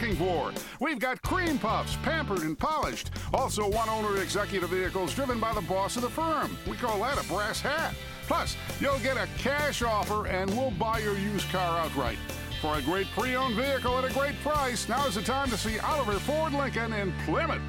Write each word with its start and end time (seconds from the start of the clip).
looking 0.00 0.16
for. 0.16 0.52
We've 0.80 0.98
got 0.98 1.22
cream 1.22 1.58
puffs, 1.58 1.96
pampered 2.02 2.40
and 2.40 2.58
polished. 2.58 3.10
Also, 3.32 3.68
one 3.68 3.88
owner 3.88 4.20
executive 4.20 4.70
vehicles 4.70 5.14
driven 5.14 5.38
by 5.40 5.52
the 5.54 5.60
boss 5.62 5.96
of 5.96 6.02
the 6.02 6.10
firm. 6.10 6.56
We 6.68 6.76
call 6.76 7.00
that 7.00 7.22
a 7.22 7.28
brass 7.28 7.60
hat. 7.60 7.94
Plus, 8.26 8.56
you'll 8.80 8.98
get 9.00 9.16
a 9.16 9.28
cash 9.38 9.82
offer 9.82 10.26
and 10.26 10.50
we'll 10.56 10.70
buy 10.72 11.00
your 11.00 11.18
used 11.18 11.48
car 11.50 11.80
outright. 11.80 12.18
For 12.60 12.76
a 12.76 12.82
great 12.82 13.06
pre 13.16 13.36
owned 13.36 13.56
vehicle 13.56 13.98
at 13.98 14.04
a 14.04 14.12
great 14.12 14.38
price, 14.42 14.88
now 14.88 15.06
is 15.06 15.14
the 15.14 15.22
time 15.22 15.48
to 15.50 15.56
see 15.56 15.78
Oliver 15.80 16.18
Ford 16.20 16.52
Lincoln 16.52 16.92
in 16.92 17.12
Plymouth. 17.24 17.62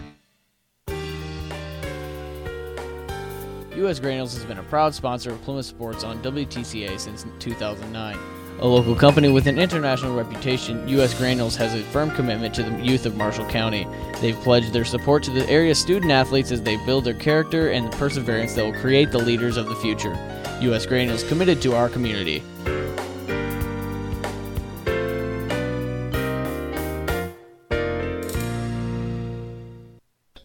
U.S. 3.76 4.00
Granules 4.02 4.34
has 4.34 4.44
been 4.44 4.60
a 4.60 4.64
proud 4.64 4.94
sponsor 4.94 5.32
of 5.32 5.42
Plymouth 5.44 5.66
Sports 5.66 6.04
on 6.04 6.22
WTCA 6.22 7.00
since 7.00 7.26
2009. 7.40 8.41
A 8.62 8.68
local 8.68 8.94
company 8.94 9.28
with 9.28 9.48
an 9.48 9.58
international 9.58 10.16
reputation, 10.16 10.88
U.S. 10.90 11.16
Granules 11.16 11.56
has 11.56 11.74
a 11.74 11.82
firm 11.86 12.12
commitment 12.12 12.54
to 12.54 12.62
the 12.62 12.80
youth 12.80 13.08
of 13.08 13.16
Marshall 13.16 13.48
County. 13.48 13.88
They've 14.20 14.36
pledged 14.36 14.72
their 14.72 14.86
support 14.86 15.24
to 15.24 15.32
the 15.32 15.50
area 15.50 15.74
student 15.74 16.12
athletes 16.12 16.52
as 16.52 16.62
they 16.62 16.78
build 16.86 17.06
their 17.06 17.16
character 17.16 17.72
and 17.72 17.92
the 17.92 17.98
perseverance 17.98 18.54
that 18.54 18.64
will 18.64 18.80
create 18.80 19.12
the 19.12 19.18
leaders 19.18 19.58
of 19.58 19.68
the 19.68 19.74
future. 19.78 20.14
U.S. 20.62 20.86
Granules 20.86 21.24
committed 21.24 21.60
to 21.64 21.76
our 21.76 21.90
community. 21.90 22.44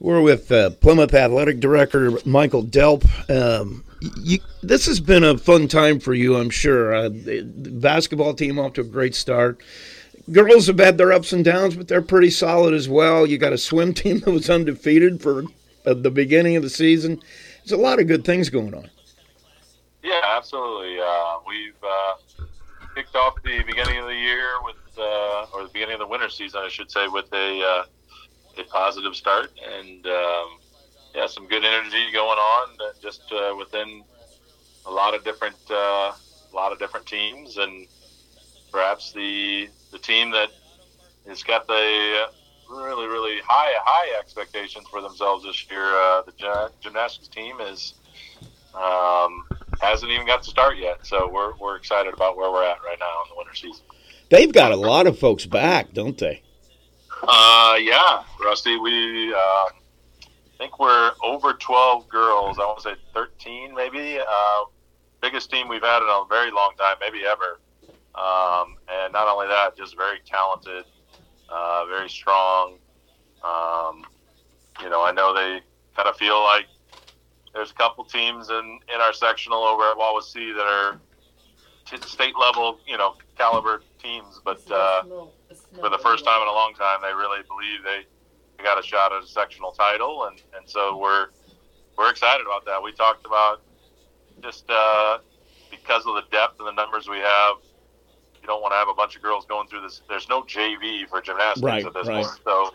We're 0.00 0.22
with 0.22 0.50
uh, 0.50 0.70
Plymouth 0.70 1.12
Athletic 1.12 1.60
Director 1.60 2.12
Michael 2.24 2.64
Delp. 2.64 3.04
Um, 3.28 3.84
you, 4.16 4.38
this 4.62 4.86
has 4.86 5.00
been 5.00 5.24
a 5.24 5.38
fun 5.38 5.68
time 5.68 6.00
for 6.00 6.14
you, 6.14 6.36
I'm 6.36 6.50
sure. 6.50 6.94
Uh, 6.94 7.10
basketball 7.10 8.34
team 8.34 8.58
off 8.58 8.74
to 8.74 8.80
a 8.82 8.84
great 8.84 9.14
start. 9.14 9.62
Girls 10.30 10.66
have 10.66 10.78
had 10.78 10.98
their 10.98 11.12
ups 11.12 11.32
and 11.32 11.44
downs, 11.44 11.76
but 11.76 11.88
they're 11.88 12.02
pretty 12.02 12.30
solid 12.30 12.74
as 12.74 12.88
well. 12.88 13.26
You 13.26 13.38
got 13.38 13.52
a 13.52 13.58
swim 13.58 13.94
team 13.94 14.20
that 14.20 14.30
was 14.30 14.50
undefeated 14.50 15.22
for 15.22 15.44
uh, 15.84 15.94
the 15.94 16.10
beginning 16.10 16.56
of 16.56 16.62
the 16.62 16.70
season. 16.70 17.20
There's 17.58 17.72
a 17.72 17.82
lot 17.82 18.00
of 18.00 18.06
good 18.06 18.24
things 18.24 18.50
going 18.50 18.74
on. 18.74 18.90
Yeah, 20.02 20.20
absolutely. 20.24 20.98
Uh, 21.00 21.38
we've 21.46 21.74
uh, 21.82 22.44
kicked 22.94 23.14
off 23.16 23.34
the 23.42 23.62
beginning 23.64 23.98
of 23.98 24.06
the 24.06 24.14
year 24.14 24.48
with, 24.64 24.76
uh, 24.98 25.46
or 25.52 25.64
the 25.64 25.70
beginning 25.72 25.94
of 25.94 26.00
the 26.00 26.06
winter 26.06 26.28
season, 26.28 26.60
I 26.64 26.68
should 26.68 26.90
say, 26.90 27.08
with 27.08 27.32
a 27.32 27.62
uh, 27.62 27.84
a 28.58 28.64
positive 28.64 29.14
start 29.14 29.50
and 29.78 30.06
um, 30.06 30.58
yeah, 31.16 31.26
some 31.26 31.46
good 31.48 31.64
energy 31.64 32.12
going 32.12 32.38
on 32.38 32.68
uh, 32.78 32.92
just 33.00 33.22
uh, 33.32 33.54
within 33.56 34.04
a 34.84 34.90
lot 34.90 35.14
of 35.14 35.24
different 35.24 35.56
uh, 35.70 36.12
a 36.12 36.54
lot 36.54 36.72
of 36.72 36.78
different 36.78 37.06
teams 37.06 37.56
and 37.56 37.86
perhaps 38.70 39.12
the 39.12 39.68
the 39.92 39.98
team 39.98 40.30
that 40.30 40.50
has 41.26 41.42
got 41.42 41.66
the 41.66 42.28
really 42.70 43.06
really 43.06 43.38
high 43.46 43.72
high 43.82 44.18
expectations 44.18 44.86
for 44.90 45.00
themselves 45.00 45.42
this 45.44 45.66
year. 45.70 45.86
Uh, 45.86 46.22
the 46.22 46.70
gymnastics 46.82 47.28
team 47.28 47.60
is 47.60 47.94
um, 48.74 49.44
hasn't 49.80 50.12
even 50.12 50.26
got 50.26 50.42
to 50.42 50.50
start 50.50 50.76
yet, 50.76 51.06
so 51.06 51.30
we're 51.32 51.54
we're 51.56 51.76
excited 51.76 52.12
about 52.12 52.36
where 52.36 52.50
we're 52.50 52.64
at 52.64 52.82
right 52.84 52.98
now 53.00 53.22
in 53.24 53.30
the 53.30 53.36
winter 53.38 53.54
season. 53.54 53.84
They've 54.28 54.52
got 54.52 54.70
a 54.70 54.76
lot 54.76 55.06
of 55.06 55.18
folks 55.18 55.46
back, 55.46 55.94
don't 55.94 56.18
they? 56.18 56.42
Uh, 57.22 57.78
yeah, 57.80 58.22
Rusty. 58.44 58.76
We 58.78 59.32
uh, 59.32 59.68
think 60.58 60.78
we're 60.78 61.12
over 61.22 61.52
12 61.54 62.08
girls. 62.08 62.58
I 62.58 62.64
want 62.64 62.78
to 62.78 62.90
say 62.90 62.94
13, 63.14 63.74
maybe. 63.74 64.18
Uh, 64.18 64.64
biggest 65.20 65.50
team 65.50 65.68
we've 65.68 65.82
had 65.82 66.02
in 66.02 66.08
a 66.08 66.24
very 66.28 66.50
long 66.50 66.72
time, 66.78 66.96
maybe 67.00 67.24
ever. 67.26 67.60
Um, 68.14 68.76
and 68.88 69.12
not 69.12 69.28
only 69.28 69.46
that, 69.48 69.76
just 69.76 69.96
very 69.96 70.18
talented, 70.24 70.84
uh, 71.48 71.84
very 71.86 72.08
strong. 72.08 72.78
Um, 73.44 74.04
you 74.82 74.88
know, 74.88 75.04
I 75.04 75.12
know 75.12 75.34
they 75.34 75.60
kind 75.94 76.08
of 76.08 76.16
feel 76.16 76.42
like 76.42 76.66
there's 77.52 77.70
a 77.70 77.74
couple 77.74 78.04
teams 78.04 78.50
in, 78.50 78.80
in 78.94 79.00
our 79.00 79.12
sectional 79.12 79.62
over 79.62 79.82
at 79.90 79.96
Wawasee 79.96 80.54
that 80.54 80.66
are 80.66 81.00
state 82.06 82.34
level, 82.38 82.78
you 82.86 82.96
know, 82.96 83.14
caliber 83.38 83.82
teams, 84.02 84.40
but 84.44 84.60
uh, 84.70 85.02
for 85.80 85.88
the 85.88 85.98
first 85.98 86.24
time 86.24 86.42
in 86.42 86.48
a 86.48 86.52
long 86.52 86.74
time, 86.74 87.00
they 87.02 87.14
really 87.14 87.42
believe 87.48 87.82
they, 87.84 88.06
they 88.56 88.64
got 88.64 88.78
a 88.78 88.82
shot 88.82 89.12
at 89.12 89.22
a 89.22 89.26
sectional 89.26 89.72
title, 89.72 90.24
and, 90.24 90.42
and 90.56 90.68
so 90.68 90.96
we're 90.96 91.28
we're 91.96 92.10
excited 92.10 92.44
about 92.46 92.64
that. 92.66 92.82
We 92.82 92.92
talked 92.92 93.26
about 93.26 93.62
just 94.42 94.68
uh, 94.68 95.18
because 95.70 96.06
of 96.06 96.14
the 96.14 96.24
depth 96.30 96.58
and 96.58 96.68
the 96.68 96.72
numbers 96.72 97.08
we 97.08 97.18
have, 97.18 97.56
you 98.40 98.46
don't 98.46 98.60
want 98.60 98.72
to 98.72 98.76
have 98.76 98.88
a 98.88 98.94
bunch 98.94 99.16
of 99.16 99.22
girls 99.22 99.46
going 99.46 99.68
through 99.68 99.82
this. 99.82 100.02
There's 100.08 100.28
no 100.28 100.42
JV 100.42 101.08
for 101.08 101.20
gymnastics 101.20 101.62
right, 101.62 101.84
at 101.84 101.94
this 101.94 102.06
right. 102.06 102.24
point, 102.24 102.40
so 102.44 102.74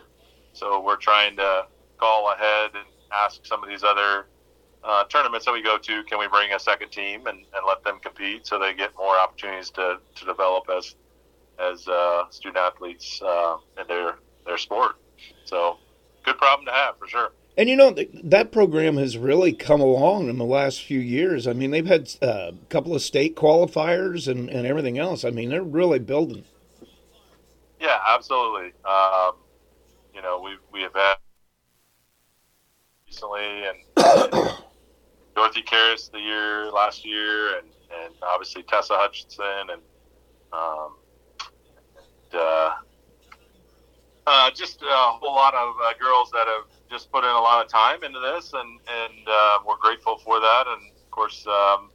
so 0.52 0.80
we're 0.80 0.96
trying 0.96 1.36
to 1.36 1.66
call 1.98 2.32
ahead 2.32 2.70
and 2.74 2.86
ask 3.12 3.44
some 3.46 3.62
of 3.62 3.68
these 3.68 3.84
other 3.84 4.26
uh, 4.84 5.04
tournaments 5.04 5.46
that 5.46 5.52
we 5.52 5.62
go 5.62 5.78
to, 5.78 6.02
can 6.04 6.18
we 6.18 6.26
bring 6.26 6.52
a 6.52 6.58
second 6.58 6.90
team 6.90 7.26
and, 7.26 7.38
and 7.38 7.66
let 7.66 7.84
them 7.84 7.98
compete 8.00 8.46
so 8.46 8.58
they 8.58 8.74
get 8.74 8.90
more 8.96 9.16
opportunities 9.16 9.70
to, 9.70 9.98
to 10.14 10.24
develop 10.24 10.64
as 10.76 10.96
as 11.58 11.86
uh, 11.86 12.24
student 12.30 12.56
athletes 12.56 13.20
uh, 13.22 13.56
in 13.80 13.86
their 13.86 14.16
their 14.44 14.58
sport. 14.58 14.96
So, 15.44 15.78
good 16.24 16.38
problem 16.38 16.66
to 16.66 16.72
have 16.72 16.98
for 16.98 17.06
sure. 17.06 17.32
And 17.56 17.68
you 17.68 17.76
know 17.76 17.94
that 18.24 18.50
program 18.50 18.96
has 18.96 19.18
really 19.18 19.52
come 19.52 19.82
along 19.82 20.30
in 20.30 20.38
the 20.38 20.44
last 20.44 20.82
few 20.82 20.98
years. 20.98 21.46
I 21.46 21.52
mean, 21.52 21.70
they've 21.70 21.86
had 21.86 22.10
uh, 22.22 22.52
a 22.52 22.66
couple 22.70 22.94
of 22.94 23.02
state 23.02 23.36
qualifiers 23.36 24.26
and, 24.26 24.48
and 24.48 24.66
everything 24.66 24.98
else. 24.98 25.22
I 25.22 25.30
mean, 25.30 25.50
they're 25.50 25.62
really 25.62 25.98
building. 25.98 26.44
Yeah, 27.78 27.98
absolutely. 28.08 28.72
Um, 28.86 29.32
you 30.14 30.22
know, 30.22 30.40
we 30.42 30.56
we 30.72 30.80
have 30.82 30.94
had 30.94 31.16
recently 33.06 33.64
and 33.66 33.78
Dorothy 35.36 35.62
Karras 35.62 36.10
the 36.10 36.20
year 36.20 36.70
last 36.70 37.04
year, 37.04 37.58
and 37.58 37.66
and 38.02 38.14
obviously 38.22 38.62
Tessa 38.62 38.94
Hutchinson 38.96 39.70
and 39.72 39.82
um, 40.54 40.94
uh, 42.32 42.74
uh, 44.26 44.50
just 44.50 44.82
a 44.82 44.86
whole 44.86 45.34
lot 45.34 45.54
of 45.54 45.74
uh, 45.82 45.92
girls 45.98 46.30
that 46.30 46.46
have 46.46 46.66
just 46.90 47.10
put 47.10 47.24
in 47.24 47.30
a 47.30 47.40
lot 47.40 47.64
of 47.64 47.70
time 47.70 48.04
into 48.04 48.20
this, 48.20 48.52
and 48.52 48.80
and 48.88 49.28
uh, 49.28 49.58
we're 49.66 49.76
grateful 49.76 50.18
for 50.18 50.40
that. 50.40 50.64
And 50.66 50.92
of 51.04 51.10
course, 51.10 51.46
um, 51.46 51.90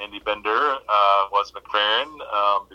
Andy 0.00 0.20
Bender 0.20 0.76
uh, 0.88 1.26
was 1.30 1.52
McFerrin 1.52 2.06
um, 2.32 2.68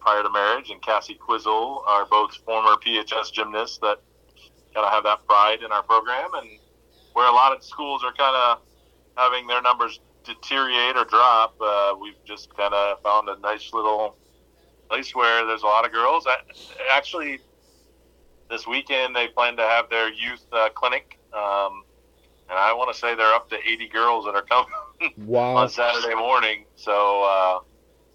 prior 0.00 0.22
to 0.22 0.30
marriage, 0.30 0.70
and 0.70 0.80
Cassie 0.82 1.14
Quizzle 1.14 1.82
are 1.86 2.06
both 2.06 2.34
former 2.46 2.76
PHS 2.76 3.32
gymnasts 3.32 3.78
that 3.78 4.00
kind 4.74 4.86
of 4.86 4.92
have 4.92 5.04
that 5.04 5.26
pride 5.26 5.62
in 5.62 5.70
our 5.70 5.82
program, 5.82 6.30
and 6.34 6.48
where 7.12 7.28
a 7.28 7.32
lot 7.32 7.54
of 7.54 7.62
schools 7.62 8.02
are 8.04 8.12
kind 8.12 8.34
of 8.36 8.60
having 9.16 9.46
their 9.46 9.60
numbers 9.60 10.00
deteriorate 10.24 10.96
or 10.96 11.04
drop, 11.04 11.54
uh, 11.60 11.94
we've 12.00 12.22
just 12.24 12.56
kind 12.56 12.72
of 12.72 13.00
found 13.02 13.28
a 13.28 13.38
nice 13.40 13.72
little 13.72 14.16
place 14.88 15.14
where 15.14 15.44
there's 15.46 15.62
a 15.62 15.66
lot 15.66 15.84
of 15.84 15.92
girls. 15.92 16.26
Actually, 16.90 17.40
this 18.52 18.66
weekend 18.66 19.16
they 19.16 19.28
plan 19.28 19.56
to 19.56 19.62
have 19.62 19.88
their 19.88 20.12
youth 20.12 20.44
uh, 20.52 20.68
clinic, 20.74 21.18
um, 21.32 21.84
and 22.50 22.58
I 22.58 22.74
want 22.74 22.92
to 22.92 22.98
say 22.98 23.14
they're 23.14 23.34
up 23.34 23.48
to 23.48 23.56
80 23.56 23.88
girls 23.88 24.26
that 24.26 24.34
are 24.34 24.42
coming 24.42 25.14
wow. 25.26 25.56
on 25.56 25.68
Saturday 25.70 26.14
morning. 26.14 26.66
So 26.76 27.24
uh, 27.24 27.60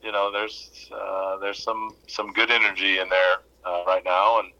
you 0.04 0.12
know, 0.12 0.32
there's 0.32 0.90
uh, 0.96 1.38
there's 1.38 1.62
some 1.62 1.96
some 2.08 2.32
good 2.34 2.52
energy 2.52 3.00
in 3.00 3.10
there 3.10 3.38
uh, 3.66 3.84
right 3.88 4.04
now, 4.06 4.40
and 4.40 4.52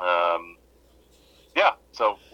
um, 0.00 0.56
yeah, 1.54 1.72
so 1.92 2.18
we're, 2.32 2.33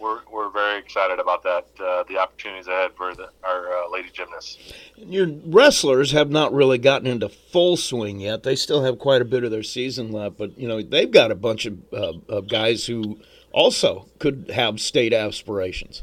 excited 0.91 1.19
about 1.19 1.41
that, 1.43 1.65
uh, 1.81 2.03
the 2.09 2.17
opportunities 2.17 2.67
ahead 2.67 2.91
for 2.97 3.15
the, 3.15 3.29
our 3.45 3.73
uh, 3.73 3.89
lady 3.89 4.09
gymnasts. 4.11 4.73
Your 4.97 5.27
wrestlers 5.45 6.11
have 6.11 6.29
not 6.29 6.53
really 6.53 6.77
gotten 6.77 7.07
into 7.07 7.29
full 7.29 7.77
swing 7.77 8.19
yet. 8.19 8.43
They 8.43 8.57
still 8.57 8.83
have 8.83 8.99
quite 8.99 9.21
a 9.21 9.25
bit 9.25 9.45
of 9.45 9.51
their 9.51 9.63
season 9.63 10.11
left, 10.11 10.37
but 10.37 10.57
you 10.59 10.67
know 10.67 10.81
they've 10.81 11.09
got 11.09 11.31
a 11.31 11.35
bunch 11.35 11.65
of, 11.65 11.77
uh, 11.93 12.13
of 12.27 12.49
guys 12.49 12.85
who 12.85 13.19
also 13.53 14.07
could 14.19 14.51
have 14.53 14.81
state 14.81 15.13
aspirations. 15.13 16.01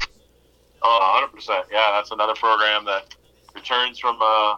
Oh, 0.81 1.29
100%. 1.35 1.65
Yeah, 1.71 1.91
that's 1.91 2.09
another 2.11 2.33
program 2.33 2.85
that 2.85 3.15
returns 3.53 3.99
from 3.99 4.19
a, 4.21 4.57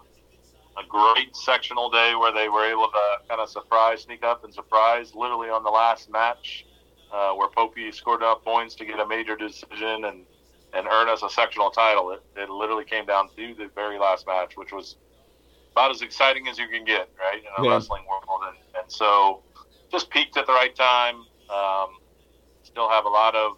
a 0.78 0.84
great 0.88 1.36
sectional 1.36 1.90
day 1.90 2.14
where 2.16 2.32
they 2.32 2.48
were 2.48 2.66
able 2.66 2.88
to 2.88 3.28
kind 3.28 3.42
of 3.42 3.50
surprise, 3.50 4.04
sneak 4.04 4.24
up 4.24 4.46
and 4.46 4.54
surprise 4.54 5.14
literally 5.14 5.50
on 5.50 5.64
the 5.64 5.70
last 5.70 6.10
match 6.10 6.66
uh, 7.12 7.34
where 7.34 7.50
Popey 7.50 7.94
scored 7.94 8.22
enough 8.22 8.44
points 8.44 8.76
to 8.76 8.86
get 8.86 9.00
a 9.00 9.08
major 9.08 9.36
decision 9.36 10.06
and, 10.06 10.26
and 10.74 10.88
earn 10.88 11.10
us 11.10 11.24
a 11.24 11.30
sectional 11.30 11.70
title. 11.70 12.12
It, 12.12 12.24
it 12.36 12.50
literally 12.50 12.86
came 12.86 13.06
down 13.06 13.30
to 13.36 13.56
the 13.56 13.70
very 13.76 14.00
last 14.00 14.26
match, 14.28 14.56
which 14.56 14.72
was 14.72 14.96
about 15.74 15.92
as 15.92 16.02
exciting 16.02 16.48
as 16.48 16.58
you 16.58 16.68
can 16.68 16.86
get, 16.86 17.10
right, 17.20 17.40
in 17.40 17.64
a 17.64 17.68
yeah. 17.68 17.74
wrestling 17.74 18.04
world. 18.10 18.42
And, 18.48 18.58
and 18.82 18.92
so 18.92 19.44
just 19.92 20.10
peaked 20.10 20.38
at 20.38 20.48
the 20.48 20.54
right 20.54 20.76
time. 20.76 21.18
Um, 21.50 21.98
still 22.64 22.90
have 22.90 23.06
a 23.06 23.10
lot 23.10 23.36
of 23.36 23.58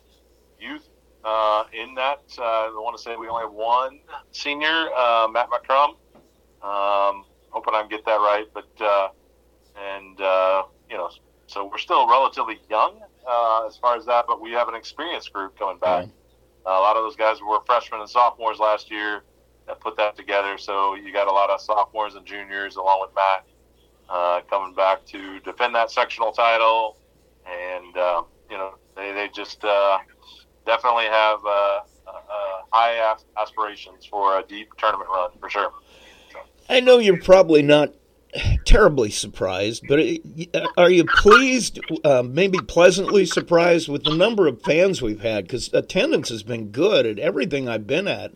youth 0.59 0.87
uh, 1.23 1.65
in 1.73 1.93
that. 1.95 2.23
Uh, 2.37 2.41
I 2.41 2.69
want 2.75 2.97
to 2.97 3.03
say 3.03 3.15
we 3.15 3.27
only 3.27 3.43
have 3.43 3.53
one 3.53 3.99
senior, 4.31 4.89
uh, 4.97 5.27
Matt 5.31 5.49
McCrum. 5.49 5.89
Um, 6.63 7.25
hoping 7.49 7.75
I 7.75 7.81
can 7.81 7.89
get 7.89 8.05
that 8.05 8.15
right, 8.15 8.45
but 8.53 8.69
uh, 8.81 9.09
and 9.77 10.19
uh, 10.19 10.63
you 10.89 10.97
know, 10.97 11.09
so 11.47 11.65
we're 11.65 11.77
still 11.77 12.07
relatively 12.07 12.59
young 12.69 12.99
uh, 13.27 13.65
as 13.67 13.77
far 13.77 13.95
as 13.95 14.05
that, 14.05 14.25
but 14.27 14.41
we 14.41 14.51
have 14.51 14.67
an 14.67 14.75
experienced 14.75 15.31
group 15.33 15.57
coming 15.57 15.79
back. 15.79 16.05
Uh, 16.65 16.69
a 16.69 16.81
lot 16.81 16.95
of 16.95 17.03
those 17.03 17.15
guys 17.15 17.41
were 17.41 17.59
freshmen 17.65 17.99
and 17.99 18.09
sophomores 18.09 18.59
last 18.59 18.89
year 18.89 19.23
that 19.67 19.79
put 19.79 19.97
that 19.97 20.15
together. 20.15 20.57
So 20.57 20.95
you 20.95 21.11
got 21.11 21.27
a 21.27 21.31
lot 21.31 21.49
of 21.49 21.61
sophomores 21.61 22.15
and 22.15 22.25
juniors 22.25 22.75
along 22.75 23.01
with 23.01 23.15
Matt 23.15 23.45
uh, 24.09 24.41
coming 24.49 24.73
back 24.73 25.05
to 25.07 25.39
defend 25.41 25.75
that 25.75 25.91
sectional 25.91 26.31
title, 26.31 26.97
and 27.45 27.97
uh, 27.97 28.23
you 28.49 28.57
know 28.57 28.75
they 28.95 29.11
they 29.11 29.29
just 29.33 29.63
uh, 29.63 29.97
definitely 30.65 31.05
have 31.05 31.39
uh, 31.45 31.79
uh, 32.07 32.61
high 32.71 33.15
aspirations 33.39 34.05
for 34.05 34.39
a 34.39 34.43
deep 34.43 34.69
tournament 34.77 35.09
run 35.09 35.31
for 35.39 35.49
sure. 35.49 35.71
So. 36.31 36.39
I 36.69 36.79
know 36.79 36.99
you're 36.99 37.21
probably 37.21 37.61
not 37.61 37.93
terribly 38.65 39.09
surprised, 39.09 39.85
but 39.87 39.99
are 40.77 40.89
you 40.89 41.05
pleased, 41.05 41.79
uh, 42.03 42.23
maybe 42.23 42.59
pleasantly 42.59 43.25
surprised 43.25 43.87
with 43.87 44.03
the 44.03 44.15
number 44.15 44.47
of 44.47 44.61
fans 44.61 45.01
we've 45.01 45.21
had? 45.21 45.45
Because 45.45 45.73
attendance 45.73 46.29
has 46.29 46.43
been 46.43 46.69
good 46.69 47.05
at 47.05 47.19
everything 47.19 47.69
I've 47.69 47.87
been 47.87 48.07
at. 48.07 48.31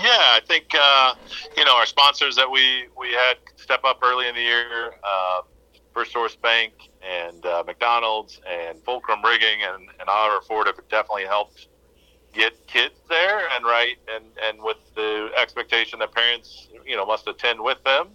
Yeah, 0.00 0.08
I 0.08 0.40
think 0.46 0.66
uh, 0.74 1.14
you 1.56 1.64
know 1.64 1.76
our 1.76 1.86
sponsors 1.86 2.34
that 2.36 2.50
we 2.50 2.86
we 2.98 3.08
had 3.12 3.36
step 3.56 3.84
up 3.84 3.98
early 4.02 4.28
in 4.28 4.34
the 4.34 4.40
year, 4.40 4.94
uh, 5.04 5.42
First 5.94 6.12
Source 6.12 6.36
Bank 6.36 6.72
and 7.02 7.44
uh, 7.44 7.62
McDonald's 7.66 8.40
and 8.48 8.82
Fulcrum 8.84 9.22
Rigging 9.24 9.62
and, 9.62 9.88
and 9.98 10.08
Oliver 10.08 10.44
Ford 10.44 10.66
have 10.66 10.76
definitely 10.88 11.26
helped 11.26 11.68
get 12.32 12.66
kids 12.66 12.94
there 13.08 13.48
and 13.54 13.64
right 13.64 13.96
and 14.14 14.24
and 14.44 14.62
with 14.62 14.76
the 14.94 15.30
expectation 15.36 15.98
that 15.98 16.12
parents 16.14 16.68
you 16.86 16.96
know 16.96 17.04
must 17.04 17.26
attend 17.26 17.60
with 17.60 17.82
them 17.82 18.08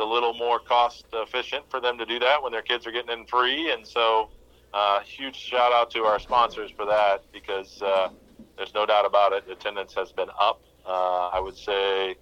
a 0.00 0.04
little 0.04 0.34
more 0.34 0.58
cost 0.58 1.06
efficient 1.12 1.64
for 1.70 1.80
them 1.80 1.98
to 1.98 2.06
do 2.06 2.18
that 2.18 2.42
when 2.42 2.52
their 2.52 2.62
kids 2.62 2.86
are 2.86 2.92
getting 2.92 3.18
in 3.18 3.26
free. 3.26 3.70
And 3.72 3.86
so 3.86 4.30
uh, 4.72 5.00
huge 5.00 5.36
shout 5.36 5.72
out 5.72 5.90
to 5.92 6.00
our 6.00 6.18
sponsors 6.18 6.70
for 6.70 6.86
that 6.86 7.24
because 7.32 7.80
uh, 7.82 8.08
there's 8.56 8.74
no 8.74 8.86
doubt 8.86 9.06
about 9.06 9.32
it. 9.32 9.44
Attendance 9.50 9.94
has 9.94 10.12
been 10.12 10.28
up. 10.38 10.62
Uh, 10.86 11.28
I 11.28 11.40
would 11.40 11.56
say 11.56 12.16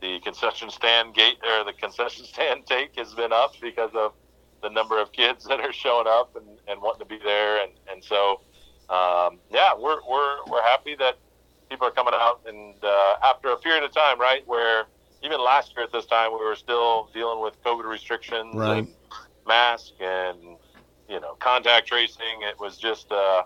the 0.00 0.20
concession 0.20 0.70
stand 0.70 1.14
gate 1.14 1.38
or 1.42 1.64
the 1.64 1.72
concession 1.72 2.24
stand 2.32 2.66
take 2.66 2.96
has 2.96 3.14
been 3.14 3.32
up 3.32 3.54
because 3.60 3.90
of 3.94 4.12
the 4.62 4.70
number 4.70 5.00
of 5.00 5.12
kids 5.12 5.44
that 5.44 5.60
are 5.60 5.72
showing 5.72 6.06
up 6.08 6.36
and, 6.36 6.46
and 6.68 6.80
wanting 6.80 7.00
to 7.00 7.06
be 7.06 7.18
there. 7.22 7.62
And, 7.62 7.72
and 7.90 8.02
so 8.02 8.40
um, 8.88 9.38
yeah, 9.50 9.70
we're, 9.78 9.98
we're, 10.08 10.44
we're 10.50 10.62
happy 10.62 10.94
that 10.96 11.16
people 11.70 11.86
are 11.86 11.90
coming 11.90 12.14
out. 12.14 12.40
And 12.46 12.74
uh, 12.82 13.14
after 13.24 13.48
a 13.48 13.56
period 13.56 13.82
of 13.82 13.92
time, 13.92 14.20
right, 14.20 14.46
where 14.46 14.84
even 15.24 15.40
last 15.40 15.72
year 15.74 15.84
at 15.84 15.92
this 15.92 16.06
time, 16.06 16.32
we 16.32 16.44
were 16.44 16.56
still 16.56 17.10
dealing 17.14 17.40
with 17.42 17.62
COVID 17.64 17.84
restrictions 17.84 18.54
right. 18.54 18.78
and 18.78 18.88
mask 19.46 19.92
and, 20.00 20.38
you 21.08 21.20
know, 21.20 21.34
contact 21.40 21.88
tracing. 21.88 22.42
It 22.42 22.58
was 22.58 22.76
just 22.76 23.10
uh, 23.10 23.44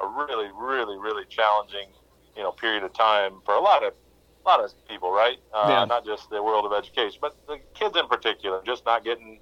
a 0.00 0.06
really, 0.06 0.48
really, 0.54 0.96
really 0.96 1.24
challenging, 1.28 1.88
you 2.36 2.42
know, 2.42 2.52
period 2.52 2.84
of 2.84 2.92
time 2.92 3.40
for 3.44 3.54
a 3.54 3.60
lot 3.60 3.84
of 3.84 3.92
a 4.44 4.48
lot 4.48 4.64
of 4.64 4.70
people, 4.88 5.10
right? 5.10 5.38
Uh, 5.52 5.66
yeah. 5.68 5.84
Not 5.84 6.06
just 6.06 6.30
the 6.30 6.42
world 6.42 6.64
of 6.64 6.72
education, 6.72 7.18
but 7.20 7.36
the 7.46 7.58
kids 7.74 7.96
in 7.96 8.06
particular, 8.06 8.62
just 8.64 8.86
not 8.86 9.04
getting 9.04 9.40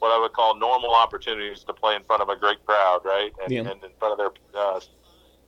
what 0.00 0.10
I 0.10 0.20
would 0.20 0.32
call 0.32 0.58
normal 0.58 0.94
opportunities 0.94 1.64
to 1.64 1.72
play 1.72 1.94
in 1.94 2.02
front 2.04 2.20
of 2.20 2.28
a 2.28 2.36
great 2.36 2.64
crowd, 2.66 3.00
right? 3.04 3.32
And, 3.42 3.52
yeah. 3.52 3.60
and 3.60 3.82
in 3.82 3.90
front 3.98 4.12
of 4.12 4.18
their 4.18 4.60
uh, 4.60 4.80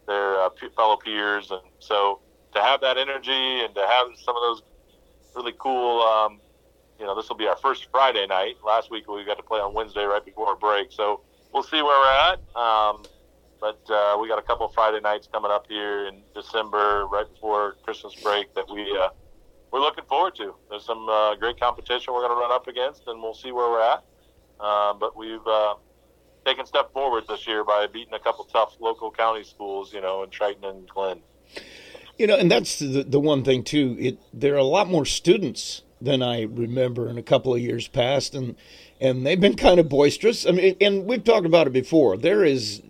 their 0.07 0.41
uh, 0.41 0.49
fellow 0.77 0.97
peers, 0.97 1.51
and 1.51 1.61
so 1.81 2.21
to 2.55 2.63
have 2.63 2.81
that 2.81 2.97
energy 2.97 3.65
and 3.65 3.75
to 3.75 3.81
have 3.81 4.07
some 4.17 4.37
of 4.37 4.43
those 4.43 4.63
really 5.37 5.55
cool. 5.59 6.01
Um, 6.01 6.41
you 6.99 7.05
know, 7.05 7.15
this 7.15 7.29
will 7.29 7.37
be 7.37 7.47
our 7.47 7.57
first 7.57 7.87
Friday 7.91 8.27
night. 8.27 8.57
Last 8.65 8.91
week 8.91 9.09
we 9.09 9.25
got 9.25 9.37
to 9.37 9.43
play 9.43 9.61
on 9.61 9.75
Wednesday 9.75 10.05
right 10.05 10.25
before 10.25 10.55
a 10.55 10.57
break, 10.57 10.91
so 10.91 11.21
we'll 11.53 11.63
see 11.63 11.83
where 11.83 11.85
we're 11.85 12.33
at. 12.33 12.39
Um, 12.57 13.05
but 13.61 13.81
uh, 13.91 14.17
we 14.21 14.29
got 14.29 14.39
a 14.39 14.43
couple 14.43 14.67
Friday 14.69 15.01
nights 15.01 15.29
coming 15.31 15.51
up 15.51 15.67
here 15.69 16.07
in 16.09 16.23
December, 16.35 17.07
right 17.07 17.31
before 17.33 17.77
Christmas 17.85 18.15
break, 18.15 18.55
that 18.55 18.69
we 18.71 18.83
uh, 18.99 19.09
we're 19.73 19.81
looking 19.81 20.05
forward 20.05 20.35
to. 20.37 20.55
There's 20.71 20.85
some 20.85 21.09
uh, 21.09 21.35
great 21.37 21.61
competition 21.61 22.15
we're 22.15 22.27
going 22.27 22.37
to 22.37 22.41
run 22.41 22.53
up 22.53 22.67
against, 22.67 23.07
and 23.07 23.23
we'll 23.23 23.35
see 23.35 23.53
where 23.53 23.69
we're 23.69 23.83
at. 23.83 24.05
Uh, 24.59 24.95
but 24.95 25.17
we've 25.17 25.47
uh, 25.47 25.75
taken 26.47 26.65
a 26.65 26.67
step 26.67 26.93
forward 26.93 27.25
this 27.29 27.47
year 27.47 27.65
by 27.65 27.87
beating 27.87 28.15
a 28.15 28.19
couple 28.19 28.45
tough 28.45 28.77
local 28.81 29.11
county 29.11 29.45
schools, 29.45 29.93
you 29.93 30.01
know, 30.01 30.23
in 30.23 30.31
Triton 30.31 30.65
and 30.65 30.89
Glenn. 30.89 31.21
You 32.19 32.27
know, 32.27 32.37
and 32.37 32.51
that's 32.51 32.79
the, 32.79 33.05
the 33.07 33.21
one 33.21 33.45
thing 33.45 33.63
too. 33.63 33.97
It 33.99 34.19
there 34.33 34.55
are 34.55 34.59
a 34.59 34.65
lot 34.65 34.89
more 34.89 35.05
students 35.05 35.83
than 36.01 36.23
I 36.23 36.43
remember 36.43 37.09
in 37.09 37.19
a 37.19 37.23
couple 37.23 37.55
of 37.55 37.61
years 37.61 37.89
past, 37.89 38.35
and 38.35 38.57
and 39.01 39.27
they've 39.27 39.41
been 39.41 39.57
kind 39.57 39.79
of 39.79 39.89
boisterous. 39.89 40.47
I 40.47 40.53
mean, 40.53 40.77
and 40.81 41.05
we've 41.05 41.25
talked 41.25 41.47
about 41.47 41.67
it 41.67 41.73
before. 41.73 42.17
There 42.17 42.45
is 42.45 42.83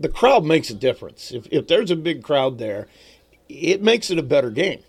the 0.00 0.08
crowd 0.08 0.44
makes 0.44 0.70
a 0.70 0.74
difference. 0.74 1.32
If 1.32 1.46
if 1.50 1.66
there's 1.66 1.90
a 1.90 1.96
big 1.96 2.22
crowd 2.22 2.58
there, 2.58 2.88
it 3.48 3.82
makes 3.82 4.10
it 4.10 4.18
a 4.18 4.22
better 4.22 4.50
game. 4.50 4.82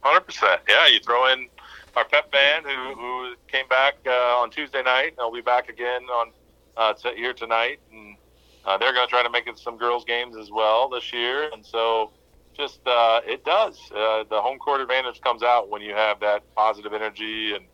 Hundred 0.00 0.26
percent. 0.26 0.60
Yeah, 0.68 0.86
you 0.86 1.00
throw 1.00 1.32
in 1.32 1.48
our 1.96 2.04
pep 2.04 2.30
band 2.30 2.64
who, 2.64 2.94
who 2.94 3.34
came 3.48 3.66
back 3.68 3.94
uh, 4.06 4.38
on 4.38 4.50
Tuesday 4.50 4.82
night. 4.82 5.14
They'll 5.16 5.32
be 5.32 5.40
back 5.40 5.68
again 5.68 6.02
on 6.04 6.30
uh, 6.76 6.94
here 7.16 7.32
tonight, 7.32 7.80
and 7.92 8.16
uh, 8.64 8.76
they're 8.78 8.92
going 8.92 9.06
to 9.06 9.10
try 9.10 9.22
to 9.22 9.30
make 9.30 9.46
it 9.46 9.58
some 9.58 9.76
girls' 9.76 10.04
games 10.04 10.36
as 10.36 10.50
well 10.50 10.88
this 10.88 11.12
year. 11.12 11.50
And 11.52 11.64
so, 11.64 12.12
just 12.56 12.80
uh, 12.86 13.20
it 13.26 13.44
does. 13.44 13.78
Uh, 13.92 14.24
the 14.28 14.40
home 14.40 14.58
court 14.58 14.80
advantage 14.80 15.20
comes 15.20 15.42
out 15.42 15.70
when 15.70 15.80
you 15.80 15.94
have 15.94 16.20
that 16.20 16.42
positive 16.54 16.92
energy, 16.92 17.54
and 17.54 17.64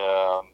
um, 0.00 0.48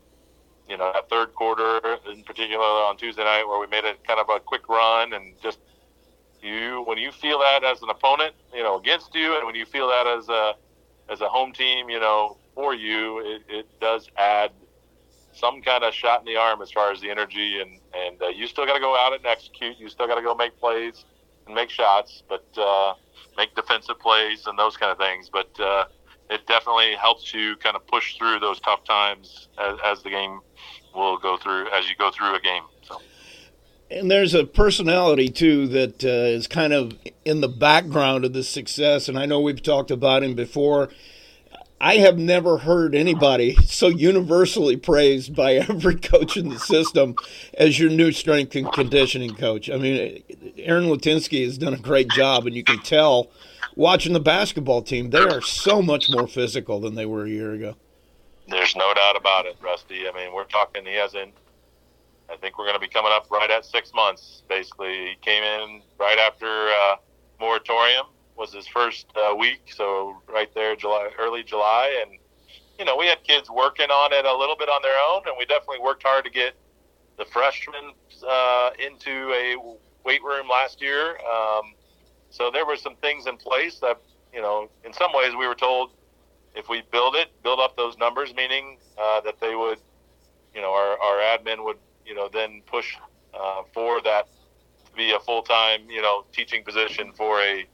you 0.68 0.76
know 0.76 0.90
that 0.94 1.08
third 1.10 1.34
quarter 1.34 1.80
in 2.10 2.22
particular 2.24 2.64
on 2.64 2.96
Tuesday 2.96 3.24
night 3.24 3.44
where 3.46 3.60
we 3.60 3.66
made 3.66 3.84
it 3.84 4.04
kind 4.06 4.18
of 4.18 4.26
a 4.34 4.40
quick 4.40 4.68
run 4.68 5.12
and 5.12 5.34
just 5.42 5.58
you 6.42 6.82
when 6.86 6.98
you 6.98 7.12
feel 7.12 7.38
that 7.40 7.64
as 7.64 7.82
an 7.82 7.90
opponent, 7.90 8.34
you 8.54 8.62
know, 8.62 8.78
against 8.78 9.14
you, 9.14 9.36
and 9.36 9.46
when 9.46 9.54
you 9.54 9.66
feel 9.66 9.88
that 9.88 10.06
as 10.06 10.28
a 10.28 10.54
as 11.10 11.20
a 11.20 11.28
home 11.28 11.52
team, 11.52 11.90
you 11.90 12.00
know, 12.00 12.38
for 12.54 12.74
you, 12.74 13.18
it, 13.20 13.42
it 13.48 13.80
does 13.80 14.08
add 14.16 14.52
some 15.32 15.62
kind 15.62 15.84
of 15.84 15.94
shot 15.94 16.20
in 16.20 16.26
the 16.26 16.36
arm 16.36 16.62
as 16.62 16.70
far 16.70 16.90
as 16.90 17.00
the 17.00 17.10
energy, 17.10 17.60
and 17.60 17.78
and 17.94 18.22
uh, 18.22 18.28
you 18.28 18.46
still 18.46 18.66
got 18.66 18.74
to 18.74 18.80
go 18.80 18.96
out 18.96 19.14
and 19.14 19.24
execute. 19.26 19.78
You 19.78 19.88
still 19.88 20.06
got 20.06 20.16
to 20.16 20.22
go 20.22 20.34
make 20.34 20.58
plays 20.58 21.04
and 21.46 21.54
make 21.54 21.70
shots, 21.70 22.22
but 22.28 22.46
uh, 22.56 22.94
make 23.36 23.54
defensive 23.54 23.98
plays 23.98 24.46
and 24.46 24.58
those 24.58 24.76
kind 24.76 24.92
of 24.92 24.98
things. 24.98 25.30
But 25.32 25.58
uh, 25.60 25.86
it 26.30 26.46
definitely 26.46 26.94
helps 26.94 27.34
you 27.34 27.56
kind 27.56 27.76
of 27.76 27.86
push 27.86 28.16
through 28.16 28.40
those 28.40 28.60
tough 28.60 28.84
times 28.84 29.48
as, 29.58 29.78
as 29.84 30.02
the 30.02 30.10
game 30.10 30.40
will 30.94 31.18
go 31.18 31.36
through 31.36 31.68
as 31.70 31.88
you 31.88 31.96
go 31.96 32.10
through 32.10 32.34
a 32.34 32.40
game. 32.40 32.62
So. 32.82 33.00
And 33.90 34.10
there's 34.10 34.34
a 34.34 34.44
personality 34.44 35.28
too 35.28 35.66
that 35.68 36.04
uh, 36.04 36.08
is 36.08 36.46
kind 36.46 36.72
of 36.72 36.96
in 37.24 37.40
the 37.40 37.48
background 37.48 38.24
of 38.24 38.32
the 38.32 38.44
success, 38.44 39.08
and 39.08 39.18
I 39.18 39.26
know 39.26 39.40
we've 39.40 39.62
talked 39.62 39.90
about 39.90 40.22
him 40.22 40.34
before 40.34 40.88
I 41.82 41.96
have 41.96 42.18
never 42.18 42.58
heard 42.58 42.94
anybody 42.94 43.54
so 43.64 43.88
universally 43.88 44.76
praised 44.76 45.34
by 45.34 45.54
every 45.54 45.94
coach 45.96 46.36
in 46.36 46.50
the 46.50 46.58
system 46.58 47.14
as 47.54 47.78
your 47.78 47.88
new 47.88 48.12
strength 48.12 48.54
and 48.54 48.70
conditioning 48.70 49.34
coach. 49.34 49.70
I 49.70 49.78
mean, 49.78 50.22
Aaron 50.58 50.84
Latinsky 50.84 51.42
has 51.44 51.56
done 51.56 51.72
a 51.72 51.78
great 51.78 52.10
job, 52.10 52.46
and 52.46 52.54
you 52.54 52.62
can 52.62 52.80
tell 52.80 53.30
watching 53.76 54.12
the 54.12 54.20
basketball 54.20 54.82
team, 54.82 55.08
they 55.08 55.20
are 55.20 55.40
so 55.40 55.80
much 55.80 56.10
more 56.10 56.26
physical 56.26 56.80
than 56.80 56.96
they 56.96 57.06
were 57.06 57.24
a 57.24 57.30
year 57.30 57.52
ago. 57.52 57.76
There's 58.46 58.76
no 58.76 58.92
doubt 58.92 59.16
about 59.16 59.46
it, 59.46 59.56
Rusty. 59.62 60.06
I 60.06 60.12
mean, 60.12 60.34
we're 60.34 60.44
talking, 60.44 60.84
he 60.84 60.96
hasn't, 60.96 61.32
I 62.30 62.36
think 62.36 62.58
we're 62.58 62.66
going 62.66 62.74
to 62.74 62.80
be 62.80 62.88
coming 62.88 63.12
up 63.14 63.30
right 63.30 63.50
at 63.50 63.64
six 63.64 63.94
months, 63.94 64.42
basically. 64.50 64.92
He 64.92 65.16
came 65.22 65.42
in 65.42 65.80
right 65.98 66.18
after 66.18 66.46
uh, 66.46 66.96
moratorium 67.40 68.06
was 68.40 68.52
his 68.52 68.66
first 68.66 69.06
uh, 69.14 69.34
week, 69.36 69.60
so 69.66 70.16
right 70.26 70.52
there, 70.54 70.74
July, 70.74 71.10
early 71.18 71.42
July, 71.42 72.02
and 72.02 72.18
you 72.78 72.84
know 72.84 72.96
we 72.96 73.06
had 73.06 73.22
kids 73.22 73.50
working 73.50 73.90
on 73.90 74.12
it 74.12 74.24
a 74.24 74.36
little 74.36 74.56
bit 74.56 74.68
on 74.68 74.82
their 74.82 74.98
own, 75.08 75.22
and 75.26 75.36
we 75.38 75.44
definitely 75.44 75.80
worked 75.80 76.02
hard 76.02 76.24
to 76.24 76.30
get 76.30 76.54
the 77.18 77.24
freshmen 77.26 77.92
uh, 78.26 78.70
into 78.84 79.30
a 79.32 79.54
weight 80.04 80.22
room 80.24 80.48
last 80.48 80.80
year. 80.80 81.18
Um, 81.18 81.74
so 82.30 82.50
there 82.50 82.64
were 82.64 82.76
some 82.76 82.96
things 82.96 83.26
in 83.26 83.36
place 83.36 83.78
that 83.80 84.00
you 84.32 84.40
know, 84.40 84.68
in 84.84 84.92
some 84.92 85.10
ways, 85.12 85.34
we 85.36 85.46
were 85.46 85.54
told 85.54 85.92
if 86.54 86.68
we 86.68 86.82
build 86.90 87.14
it, 87.16 87.30
build 87.42 87.60
up 87.60 87.76
those 87.76 87.96
numbers, 87.98 88.34
meaning 88.34 88.78
uh, 89.00 89.20
that 89.22 89.40
they 89.40 89.54
would, 89.54 89.78
you 90.54 90.60
know, 90.60 90.72
our, 90.72 90.98
our 90.98 91.18
admin 91.18 91.64
would, 91.64 91.78
you 92.06 92.14
know, 92.14 92.28
then 92.32 92.62
push 92.66 92.96
uh, 93.34 93.62
for 93.72 94.00
that 94.02 94.28
to 94.86 94.92
be 94.96 95.12
a 95.12 95.20
full 95.20 95.42
time, 95.42 95.88
you 95.88 96.02
know, 96.02 96.24
teaching 96.32 96.64
position 96.64 97.12
for 97.12 97.40
a 97.40 97.66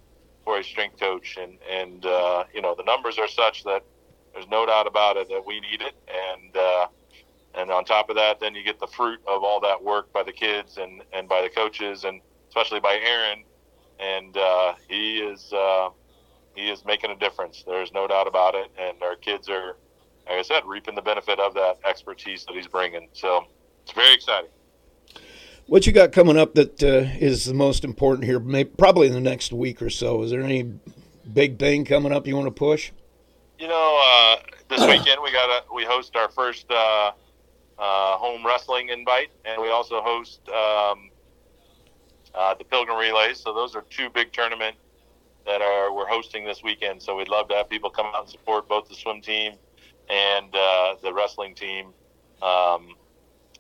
for 0.47 0.61
a 0.61 0.65
strength 0.65 0.99
coach, 0.99 1.37
and 1.39 1.59
and 1.69 2.07
uh, 2.07 2.45
you 2.55 2.63
know 2.63 2.75
the 2.75 2.85
numbers 2.85 3.19
are 3.19 3.29
such 3.29 3.65
that 3.65 3.83
there's 4.33 4.49
no 4.49 4.65
doubt 4.65 4.87
about 4.87 5.19
it 5.19 5.29
that 5.29 5.45
we 5.45 5.61
need 5.61 5.83
it, 5.83 5.95
and 6.09 6.57
uh, 6.57 6.87
and 7.57 7.71
on 7.71 7.85
top 7.85 8.09
of 8.09 8.17
that, 8.17 8.39
then 8.39 8.55
you 8.55 8.63
get 8.63 8.79
the 8.79 8.87
fruit 8.87 9.19
of 9.27 9.43
all 9.43 9.61
that 9.61 9.83
work 9.83 10.11
by 10.13 10.23
the 10.23 10.33
kids 10.33 10.79
and 10.79 11.03
and 11.13 11.29
by 11.29 11.43
the 11.43 11.51
coaches, 11.51 12.05
and 12.05 12.21
especially 12.49 12.81
by 12.81 12.97
Aaron, 13.05 13.43
and 13.99 14.37
uh, 14.37 14.75
he 14.89 15.19
is 15.19 15.53
uh, 15.53 15.91
he 16.55 16.71
is 16.71 16.85
making 16.85 17.11
a 17.11 17.17
difference. 17.17 17.65
There's 17.67 17.93
no 17.93 18.07
doubt 18.07 18.29
about 18.29 18.55
it, 18.55 18.71
and 18.79 19.03
our 19.03 19.17
kids 19.17 19.49
are, 19.49 19.77
like 20.29 20.39
I 20.39 20.43
said, 20.43 20.63
reaping 20.65 20.95
the 20.95 21.03
benefit 21.03 21.41
of 21.41 21.55
that 21.55 21.79
expertise 21.85 22.45
that 22.47 22.55
he's 22.55 22.69
bringing. 22.69 23.09
So 23.15 23.47
it's 23.83 23.93
very 23.93 24.15
exciting. 24.15 24.51
What 25.69 25.85
you 25.85 25.93
got 25.93 26.13
coming 26.13 26.37
up 26.37 26.55
that 26.55 26.81
uh, 26.81 27.11
is 27.19 27.45
the 27.45 27.55
most 27.55 27.83
important 27.83 28.25
here? 28.25 28.39
Maybe, 28.39 28.71
probably 28.79 29.09
in 29.09 29.15
the 29.15 29.21
next 29.21 29.53
week 29.53 29.83
or 29.83 29.91
so. 29.91 30.23
Is 30.23 30.31
there 30.31 30.43
any 30.43 30.75
big 31.33 31.59
thing 31.59 31.85
coming 31.85 32.13
up 32.13 32.25
you 32.25 32.37
want 32.37 32.47
to 32.47 32.53
push? 32.53 32.93
You 33.59 33.67
know, 33.67 34.01
uh, 34.01 34.37
this 34.69 34.81
weekend 34.83 35.21
we 35.25 35.33
got 35.33 35.51
a, 35.51 35.75
we 35.75 35.85
host 35.85 36.15
our 36.15 36.29
first 36.29 36.71
uh, 36.71 37.11
uh, 37.79 38.17
home 38.17 38.47
wrestling 38.47 38.91
invite, 38.91 39.31
and 39.45 39.61
we 39.61 39.71
also 39.71 40.01
host 40.03 40.49
um, 40.51 41.11
uh, 42.33 42.55
the 42.55 42.65
Pilgrim 42.65 42.97
Relays. 42.97 43.41
So 43.41 43.53
those 43.53 43.75
are 43.75 43.85
two 43.91 44.09
big 44.09 44.33
tournament 44.33 44.77
that 45.47 45.63
are 45.63 45.93
we're 45.93 46.07
hosting 46.07 46.45
this 46.45 46.63
weekend. 46.63 47.03
So 47.03 47.17
we'd 47.17 47.29
love 47.29 47.49
to 47.49 47.57
have 47.57 47.69
people 47.69 47.91
come 47.91 48.07
out 48.07 48.21
and 48.21 48.31
support 48.31 48.69
both 48.69 48.89
the 48.89 48.95
swim 48.95 49.21
team 49.21 49.55
and 50.09 50.55
uh, 50.55 50.95
the 51.03 51.13
wrestling 51.13 51.57
team. 51.57 51.89
Um, 52.41 52.95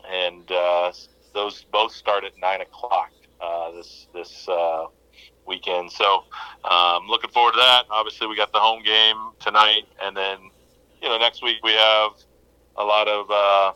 and 0.08 0.48
uh, 0.52 0.92
those 1.36 1.64
both 1.70 1.92
start 1.92 2.24
at 2.24 2.32
nine 2.40 2.62
o'clock 2.62 3.12
uh, 3.40 3.70
this 3.72 4.08
this 4.12 4.48
uh, 4.48 4.86
weekend. 5.46 5.92
So 5.92 6.24
um, 6.64 7.06
looking 7.06 7.30
forward 7.30 7.52
to 7.52 7.58
that. 7.58 7.84
Obviously, 7.90 8.26
we 8.26 8.36
got 8.36 8.52
the 8.52 8.58
home 8.58 8.82
game 8.82 9.16
tonight, 9.38 9.84
and 10.02 10.16
then 10.16 10.38
you 11.00 11.08
know 11.08 11.18
next 11.18 11.44
week 11.44 11.58
we 11.62 11.72
have 11.72 12.12
a 12.76 12.84
lot 12.84 13.06
of 13.06 13.30
uh, 13.30 13.72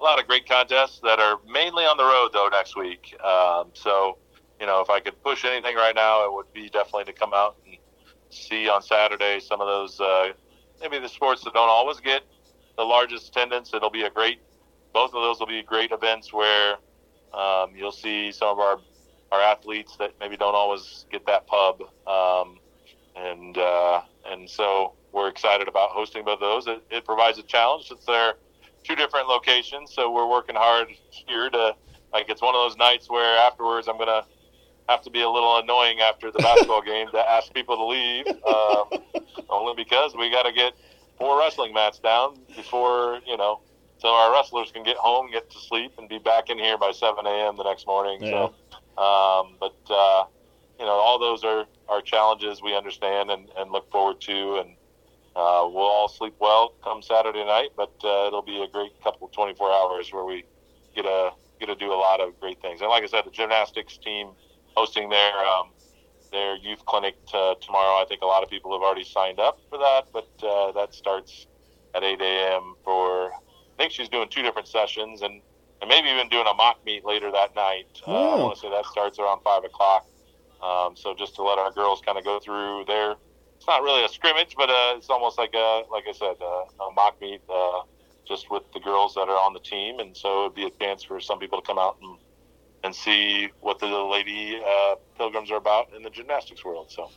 a 0.00 0.02
lot 0.02 0.18
of 0.18 0.26
great 0.26 0.48
contests 0.48 1.00
that 1.00 1.18
are 1.18 1.38
mainly 1.46 1.84
on 1.84 1.96
the 1.96 2.04
road 2.04 2.30
though 2.32 2.48
next 2.50 2.76
week. 2.76 3.14
Um, 3.22 3.70
so 3.74 4.16
you 4.60 4.66
know 4.66 4.80
if 4.80 4.88
I 4.88 5.00
could 5.00 5.20
push 5.22 5.44
anything 5.44 5.74
right 5.76 5.94
now, 5.94 6.24
it 6.24 6.32
would 6.32 6.50
be 6.54 6.70
definitely 6.70 7.04
to 7.04 7.12
come 7.12 7.34
out 7.34 7.56
and 7.66 7.76
see 8.30 8.68
on 8.68 8.82
Saturday 8.82 9.40
some 9.40 9.60
of 9.60 9.66
those 9.66 10.00
uh, 10.00 10.32
maybe 10.80 10.98
the 10.98 11.08
sports 11.08 11.42
that 11.44 11.52
don't 11.54 11.68
always 11.68 12.00
get 12.00 12.22
the 12.76 12.84
largest 12.84 13.28
attendance. 13.28 13.74
It'll 13.74 13.90
be 13.90 14.02
a 14.02 14.10
great 14.10 14.40
both 14.94 15.12
of 15.12 15.22
those 15.22 15.40
will 15.40 15.46
be 15.46 15.62
great 15.62 15.90
events 15.92 16.32
where 16.32 16.76
um, 17.34 17.72
you'll 17.76 17.92
see 17.92 18.32
some 18.32 18.48
of 18.48 18.58
our 18.58 18.78
our 19.32 19.40
athletes 19.40 19.96
that 19.96 20.12
maybe 20.20 20.36
don't 20.36 20.54
always 20.54 21.06
get 21.10 21.26
that 21.26 21.46
pub, 21.46 21.82
um, 22.06 22.58
and 23.16 23.58
uh, 23.58 24.00
and 24.30 24.48
so 24.48 24.94
we're 25.12 25.28
excited 25.28 25.66
about 25.68 25.90
hosting 25.90 26.24
both 26.24 26.34
of 26.34 26.40
those. 26.40 26.66
It, 26.68 26.82
it 26.90 27.04
provides 27.04 27.36
a 27.38 27.42
challenge 27.42 27.88
since 27.88 28.04
they're 28.04 28.34
two 28.84 28.94
different 28.94 29.26
locations, 29.28 29.92
so 29.92 30.10
we're 30.10 30.28
working 30.28 30.54
hard 30.54 30.88
here 31.10 31.50
to 31.50 31.74
like 32.12 32.28
it's 32.28 32.40
one 32.40 32.54
of 32.54 32.60
those 32.60 32.76
nights 32.76 33.10
where 33.10 33.38
afterwards 33.38 33.88
I'm 33.88 33.98
gonna 33.98 34.24
have 34.88 35.02
to 35.02 35.10
be 35.10 35.22
a 35.22 35.28
little 35.28 35.58
annoying 35.58 36.00
after 36.00 36.30
the 36.30 36.38
basketball 36.38 36.82
game 36.86 37.08
to 37.10 37.18
ask 37.18 37.52
people 37.52 37.76
to 37.76 37.84
leave, 37.84 38.26
um, 38.46 39.24
only 39.48 39.74
because 39.74 40.14
we 40.14 40.30
got 40.30 40.44
to 40.44 40.52
get 40.52 40.74
four 41.18 41.38
wrestling 41.38 41.72
mats 41.72 41.98
down 41.98 42.38
before 42.54 43.18
you 43.26 43.36
know 43.36 43.60
so 44.04 44.10
our 44.10 44.34
wrestlers 44.34 44.70
can 44.70 44.82
get 44.82 44.98
home, 44.98 45.30
get 45.32 45.50
to 45.50 45.58
sleep, 45.58 45.92
and 45.96 46.10
be 46.10 46.18
back 46.18 46.50
in 46.50 46.58
here 46.58 46.76
by 46.76 46.92
7 46.92 47.24
a.m. 47.24 47.56
the 47.56 47.64
next 47.64 47.86
morning. 47.86 48.18
Yeah. 48.20 48.48
So, 48.98 49.02
um, 49.02 49.56
but 49.58 49.78
uh, 49.88 50.24
you 50.78 50.84
know, 50.84 50.92
all 50.92 51.18
those 51.18 51.42
are 51.42 51.64
are 51.88 52.02
challenges 52.02 52.60
we 52.62 52.76
understand 52.76 53.30
and, 53.30 53.48
and 53.56 53.72
look 53.72 53.90
forward 53.90 54.20
to, 54.20 54.56
and 54.58 54.76
uh, 55.34 55.64
we'll 55.72 55.88
all 55.88 56.08
sleep 56.08 56.34
well 56.38 56.74
come 56.84 57.00
Saturday 57.00 57.46
night. 57.46 57.70
But 57.78 57.94
uh, 58.04 58.26
it'll 58.26 58.42
be 58.42 58.62
a 58.62 58.68
great 58.68 58.92
couple 59.02 59.28
24 59.34 59.72
hours 59.72 60.08
where 60.12 60.26
we 60.26 60.44
get 60.94 61.06
a 61.06 61.30
get 61.58 61.66
to 61.66 61.74
do 61.74 61.90
a 61.90 61.96
lot 61.96 62.20
of 62.20 62.38
great 62.38 62.60
things. 62.60 62.82
And 62.82 62.90
like 62.90 63.04
I 63.04 63.06
said, 63.06 63.22
the 63.24 63.30
gymnastics 63.30 63.96
team 63.96 64.32
hosting 64.76 65.08
their 65.08 65.32
um, 65.46 65.72
their 66.30 66.56
youth 66.56 66.84
clinic 66.84 67.14
t- 67.26 67.54
tomorrow. 67.62 68.02
I 68.02 68.04
think 68.06 68.20
a 68.20 68.26
lot 68.26 68.42
of 68.42 68.50
people 68.50 68.70
have 68.72 68.82
already 68.82 69.04
signed 69.04 69.40
up 69.40 69.60
for 69.70 69.78
that, 69.78 70.02
but 70.12 70.28
uh, 70.46 70.72
that 70.72 70.92
starts 70.92 71.46
at 71.94 72.02
8 72.02 72.20
a.m. 72.20 72.74
for 72.84 73.30
I 73.74 73.82
think 73.82 73.92
she's 73.92 74.08
doing 74.08 74.28
two 74.28 74.42
different 74.42 74.68
sessions 74.68 75.22
and, 75.22 75.40
and 75.80 75.88
maybe 75.88 76.08
even 76.08 76.28
doing 76.28 76.46
a 76.46 76.54
mock 76.54 76.84
meet 76.86 77.04
later 77.04 77.30
that 77.32 77.54
night. 77.56 77.86
Oh. 78.06 78.12
Uh, 78.12 78.16
I 78.16 78.38
oh. 78.38 78.44
want 78.44 78.54
to 78.54 78.60
say 78.60 78.70
that 78.70 78.86
starts 78.86 79.18
around 79.18 79.42
five 79.42 79.64
o'clock. 79.64 80.06
Um, 80.62 80.96
so 80.96 81.14
just 81.14 81.34
to 81.36 81.42
let 81.42 81.58
our 81.58 81.72
girls 81.72 82.00
kind 82.04 82.16
of 82.16 82.24
go 82.24 82.38
through 82.38 82.84
there. 82.86 83.16
it's 83.56 83.66
not 83.66 83.82
really 83.82 84.04
a 84.04 84.08
scrimmage, 84.08 84.54
but 84.56 84.70
uh, 84.70 84.94
it's 84.96 85.10
almost 85.10 85.38
like 85.38 85.52
a, 85.54 85.82
like 85.90 86.04
I 86.08 86.12
said, 86.12 86.36
uh, 86.40 86.84
a 86.84 86.92
mock 86.94 87.20
meet 87.20 87.42
uh, 87.52 87.82
just 88.26 88.50
with 88.50 88.62
the 88.72 88.80
girls 88.80 89.14
that 89.14 89.28
are 89.28 89.36
on 89.36 89.52
the 89.52 89.60
team. 89.60 89.98
And 89.98 90.16
so 90.16 90.46
it'd 90.46 90.54
be 90.54 90.66
a 90.66 90.70
chance 90.70 91.02
for 91.02 91.20
some 91.20 91.38
people 91.38 91.60
to 91.60 91.66
come 91.66 91.78
out 91.78 91.98
and, 92.00 92.16
and 92.84 92.94
see 92.94 93.48
what 93.60 93.78
the 93.80 93.86
lady 93.86 94.60
uh, 94.64 94.94
pilgrims 95.18 95.50
are 95.50 95.56
about 95.56 95.92
in 95.94 96.02
the 96.02 96.10
gymnastics 96.10 96.64
world. 96.64 96.90
So. 96.90 97.10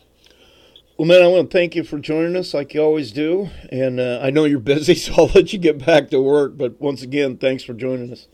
Well, 0.97 1.07
man, 1.07 1.21
I 1.21 1.27
want 1.27 1.51
to 1.51 1.55
thank 1.55 1.75
you 1.75 1.83
for 1.83 1.99
joining 1.99 2.35
us 2.35 2.55
like 2.55 2.73
you 2.73 2.81
always 2.81 3.11
do. 3.11 3.51
And 3.71 3.99
uh, 3.99 4.19
I 4.23 4.31
know 4.31 4.45
you're 4.45 4.57
busy, 4.57 4.95
so 4.95 5.13
I'll 5.15 5.25
let 5.27 5.53
you 5.53 5.59
get 5.59 5.85
back 5.85 6.09
to 6.09 6.19
work. 6.19 6.57
But 6.57 6.81
once 6.81 7.03
again, 7.03 7.37
thanks 7.37 7.63
for 7.63 7.73
joining 7.73 8.11
us. 8.11 8.27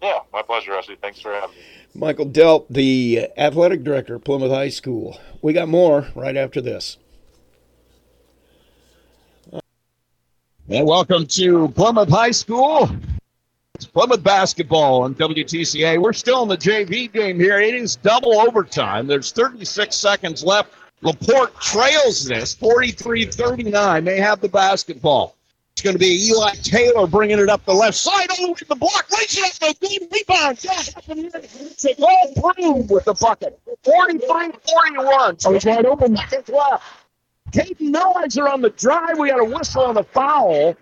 Yeah, 0.00 0.20
my 0.32 0.40
pleasure, 0.42 0.70
Rusty. 0.70 0.96
Thanks 1.02 1.20
for 1.20 1.32
having 1.32 1.56
me. 1.56 1.62
Michael 1.92 2.26
Delp, 2.26 2.66
the 2.70 3.28
athletic 3.36 3.82
director, 3.82 4.20
Plymouth 4.20 4.52
High 4.52 4.68
School. 4.68 5.18
We 5.42 5.52
got 5.52 5.68
more 5.68 6.06
right 6.14 6.36
after 6.36 6.60
this. 6.60 6.96
And 9.52 10.86
welcome 10.86 11.26
to 11.26 11.68
Plymouth 11.70 12.08
High 12.08 12.30
School. 12.30 12.88
It's 13.74 13.86
Plymouth 13.86 14.22
basketball 14.22 15.02
on 15.02 15.16
WTCA. 15.16 16.00
We're 16.00 16.12
still 16.12 16.44
in 16.44 16.48
the 16.48 16.56
JV 16.56 17.12
game 17.12 17.40
here. 17.40 17.60
It 17.60 17.74
is 17.74 17.96
double 17.96 18.38
overtime. 18.38 19.08
There's 19.08 19.32
36 19.32 19.96
seconds 19.96 20.44
left 20.44 20.72
Laporte 21.02 21.58
trails 21.60 22.24
this 22.24 22.54
43 22.54 23.26
39. 23.26 24.04
They 24.04 24.20
have 24.20 24.40
the 24.40 24.48
basketball. 24.48 25.36
It's 25.72 25.82
going 25.82 25.94
to 25.94 25.98
be 25.98 26.28
Eli 26.28 26.52
Taylor 26.62 27.06
bringing 27.06 27.38
it 27.38 27.48
up 27.48 27.64
the 27.64 27.72
left 27.72 27.96
side, 27.96 28.28
all 28.38 28.54
the 28.54 28.64
the 28.66 28.74
block, 28.74 29.08
right 29.10 29.26
it 29.26 29.62
up, 29.62 29.80
good 29.80 30.08
rebound. 30.12 30.58
It's 30.62 31.84
a 31.86 31.94
all 31.94 32.54
Broom 32.54 32.86
with 32.88 33.04
the 33.04 33.14
bucket. 33.14 33.58
43 33.84 34.52
41. 34.96 35.38
So 35.38 35.54
he's 35.54 35.64
wide 35.64 35.86
open. 35.86 36.14
left. 36.14 36.82
Caden 37.52 37.92
Millizer 37.92 38.52
on 38.52 38.60
the 38.60 38.70
drive. 38.70 39.18
We 39.18 39.30
got 39.30 39.40
a 39.40 39.44
whistle 39.44 39.84
on 39.84 39.94
the 39.94 40.04
foul. 40.04 40.76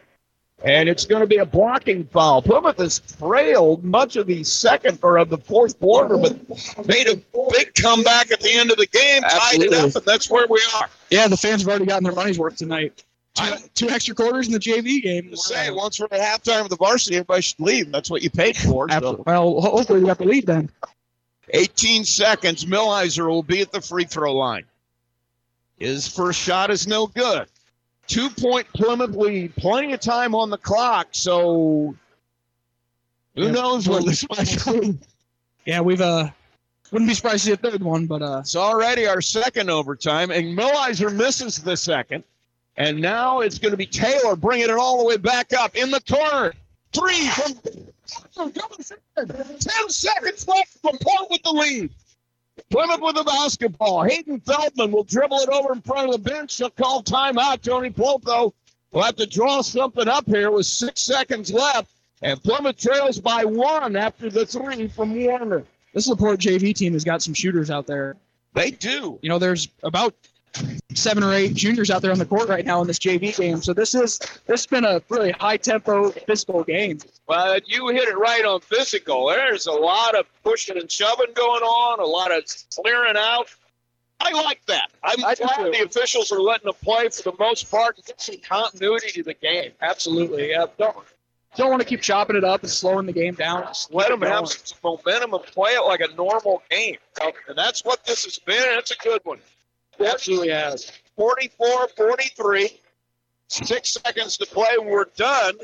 And 0.64 0.88
it's 0.88 1.06
going 1.06 1.20
to 1.20 1.26
be 1.26 1.36
a 1.36 1.46
blocking 1.46 2.04
foul. 2.06 2.42
Plymouth 2.42 2.78
has 2.78 2.98
trailed 2.98 3.84
much 3.84 4.16
of 4.16 4.26
the 4.26 4.42
second 4.42 4.98
or 5.02 5.16
of 5.18 5.28
the 5.28 5.38
fourth 5.38 5.78
quarter, 5.78 6.16
but 6.16 6.36
made 6.86 7.08
a 7.08 7.16
big 7.52 7.74
comeback 7.74 8.32
at 8.32 8.40
the 8.40 8.52
end 8.52 8.72
of 8.72 8.76
the 8.76 8.86
game, 8.86 9.22
Absolutely. 9.22 9.68
tied 9.68 9.84
it 9.84 9.90
up, 9.90 9.96
and 9.96 10.04
that's 10.04 10.28
where 10.28 10.48
we 10.48 10.60
are. 10.74 10.88
Yeah, 11.10 11.28
the 11.28 11.36
fans 11.36 11.62
have 11.62 11.68
already 11.68 11.86
gotten 11.86 12.02
their 12.02 12.12
money's 12.12 12.40
worth 12.40 12.56
tonight. 12.56 13.04
Two, 13.34 13.52
two 13.74 13.88
extra 13.88 14.16
quarters 14.16 14.48
in 14.48 14.52
the 14.52 14.58
JV 14.58 15.00
game. 15.00 15.36
Say 15.36 15.70
once 15.70 16.00
we're 16.00 16.08
at 16.10 16.42
halftime 16.42 16.62
of 16.62 16.70
the 16.70 16.76
varsity, 16.76 17.16
everybody 17.16 17.42
should 17.42 17.60
leave. 17.60 17.92
That's 17.92 18.10
what 18.10 18.22
you 18.22 18.30
paid 18.30 18.56
for. 18.56 18.88
So. 18.90 19.22
Well, 19.24 19.60
hopefully 19.60 20.00
we 20.00 20.06
got 20.06 20.18
the 20.18 20.24
lead 20.24 20.46
then. 20.46 20.70
18 21.50 22.04
seconds. 22.04 22.64
Millizer 22.64 23.28
will 23.28 23.44
be 23.44 23.60
at 23.60 23.70
the 23.70 23.80
free 23.80 24.04
throw 24.04 24.34
line. 24.34 24.64
His 25.78 26.08
first 26.08 26.40
shot 26.40 26.72
is 26.72 26.88
no 26.88 27.06
good 27.06 27.46
two 28.08 28.28
point 28.30 28.66
Plymouth 28.72 29.14
lead, 29.14 29.54
plenty 29.56 29.92
of 29.92 30.00
time 30.00 30.34
on 30.34 30.50
the 30.50 30.58
clock. 30.58 31.08
So 31.12 31.94
who 33.36 33.44
yeah. 33.44 33.50
knows 33.52 33.88
what 33.88 34.04
this 34.04 34.26
might 34.28 34.82
be? 34.82 34.98
Yeah, 35.64 35.82
we've 35.82 36.00
uh 36.00 36.30
wouldn't 36.90 37.08
be 37.08 37.14
surprised 37.14 37.44
to 37.44 37.46
see 37.46 37.52
a 37.52 37.56
third 37.56 37.82
one, 37.82 38.06
but 38.06 38.22
uh 38.22 38.38
it's 38.40 38.56
already 38.56 39.06
our 39.06 39.20
second 39.20 39.70
overtime, 39.70 40.30
and 40.30 40.58
Millizer 40.58 41.14
misses 41.14 41.58
the 41.58 41.76
second. 41.76 42.24
And 42.78 43.00
now 43.00 43.40
it's 43.40 43.58
going 43.58 43.72
to 43.72 43.76
be 43.76 43.86
Taylor 43.86 44.36
bringing 44.36 44.70
it 44.70 44.70
all 44.70 44.98
the 44.98 45.04
way 45.04 45.16
back 45.16 45.52
up 45.52 45.74
in 45.74 45.90
the 45.90 45.98
turn. 45.98 46.52
Three 46.92 47.28
from 47.28 48.52
10 48.52 49.88
seconds 49.88 50.46
left. 50.46 50.84
Laporte 50.84 51.28
with 51.28 51.42
the 51.42 51.50
lead. 51.50 51.90
Plymouth 52.70 53.00
with 53.00 53.16
the 53.16 53.24
basketball. 53.24 54.02
Hayden 54.02 54.40
Feldman 54.40 54.92
will 54.92 55.04
dribble 55.04 55.38
it 55.38 55.48
over 55.48 55.72
in 55.72 55.80
front 55.80 56.08
of 56.08 56.12
the 56.12 56.30
bench. 56.30 56.56
He'll 56.56 56.70
call 56.70 57.02
timeout. 57.02 57.62
Tony 57.62 57.90
Pope, 57.90 58.24
though, 58.24 58.54
will 58.92 59.02
have 59.02 59.16
to 59.16 59.26
draw 59.26 59.60
something 59.62 60.08
up 60.08 60.26
here 60.26 60.50
with 60.50 60.66
six 60.66 61.00
seconds 61.02 61.52
left. 61.52 61.90
And 62.22 62.42
Plymouth 62.42 62.76
trails 62.76 63.20
by 63.20 63.44
one 63.44 63.96
after 63.96 64.28
the 64.28 64.44
three 64.44 64.88
from 64.88 65.14
Warner. 65.14 65.64
This 65.94 66.08
Laporte 66.08 66.40
JV 66.40 66.74
team 66.74 66.92
has 66.92 67.04
got 67.04 67.22
some 67.22 67.34
shooters 67.34 67.70
out 67.70 67.86
there. 67.86 68.16
They 68.54 68.70
do. 68.70 69.18
You 69.22 69.28
know, 69.28 69.38
there's 69.38 69.68
about 69.82 70.14
seven 70.94 71.22
or 71.22 71.32
eight 71.32 71.54
juniors 71.54 71.90
out 71.90 72.02
there 72.02 72.12
on 72.12 72.18
the 72.18 72.26
court 72.26 72.48
right 72.48 72.64
now 72.64 72.80
in 72.80 72.86
this 72.86 72.98
JV 72.98 73.36
game. 73.36 73.62
So 73.62 73.72
this 73.72 73.94
is 73.94 74.18
this 74.18 74.60
has 74.60 74.66
been 74.66 74.84
a 74.84 75.00
really 75.08 75.32
high 75.32 75.56
tempo 75.56 76.10
physical 76.10 76.64
game. 76.64 76.98
Well, 77.26 77.58
you 77.66 77.88
hit 77.88 78.08
it 78.08 78.18
right 78.18 78.44
on 78.44 78.60
physical. 78.60 79.26
There's 79.28 79.66
a 79.66 79.72
lot 79.72 80.14
of 80.14 80.26
pushing 80.42 80.78
and 80.78 80.90
shoving 80.90 81.32
going 81.34 81.62
on, 81.62 82.00
a 82.00 82.04
lot 82.04 82.32
of 82.32 82.44
clearing 82.74 83.16
out. 83.16 83.48
I 84.20 84.32
like 84.32 84.64
that. 84.66 84.90
I'm 85.04 85.24
I 85.24 85.34
glad 85.36 85.72
the 85.72 85.84
officials 85.84 86.32
are 86.32 86.40
letting 86.40 86.66
them 86.66 86.74
play 86.82 87.08
for 87.08 87.30
the 87.30 87.36
most 87.38 87.70
part 87.70 87.96
and 87.96 88.04
get 88.04 88.20
some 88.20 88.36
continuity 88.38 89.10
to 89.12 89.22
the 89.22 89.34
game. 89.34 89.70
Absolutely. 89.80 90.50
Yeah. 90.50 90.66
Don't 90.76 90.96
don't 91.56 91.70
want 91.70 91.80
to 91.80 91.88
keep 91.88 92.00
chopping 92.00 92.36
it 92.36 92.44
up 92.44 92.62
and 92.62 92.70
slowing 92.70 93.06
the 93.06 93.12
game 93.12 93.34
down. 93.34 93.64
Just 93.64 93.92
let 93.92 94.08
them 94.08 94.22
have 94.22 94.48
some 94.48 94.78
momentum 94.82 95.34
and 95.34 95.42
play 95.44 95.72
it 95.72 95.84
like 95.84 96.00
a 96.00 96.14
normal 96.14 96.62
game. 96.70 96.96
And 97.20 97.56
that's 97.56 97.84
what 97.84 98.04
this 98.04 98.24
has 98.24 98.38
been. 98.38 98.78
It's 98.78 98.90
a 98.90 98.96
good 98.96 99.20
one. 99.24 99.38
Absolutely 100.00 100.50
has. 100.50 100.92
44 101.16 101.88
43. 101.96 102.80
Six 103.48 103.96
seconds 104.04 104.36
to 104.38 104.46
play. 104.46 104.76
When 104.78 104.88
We're 104.88 105.06
done. 105.16 105.54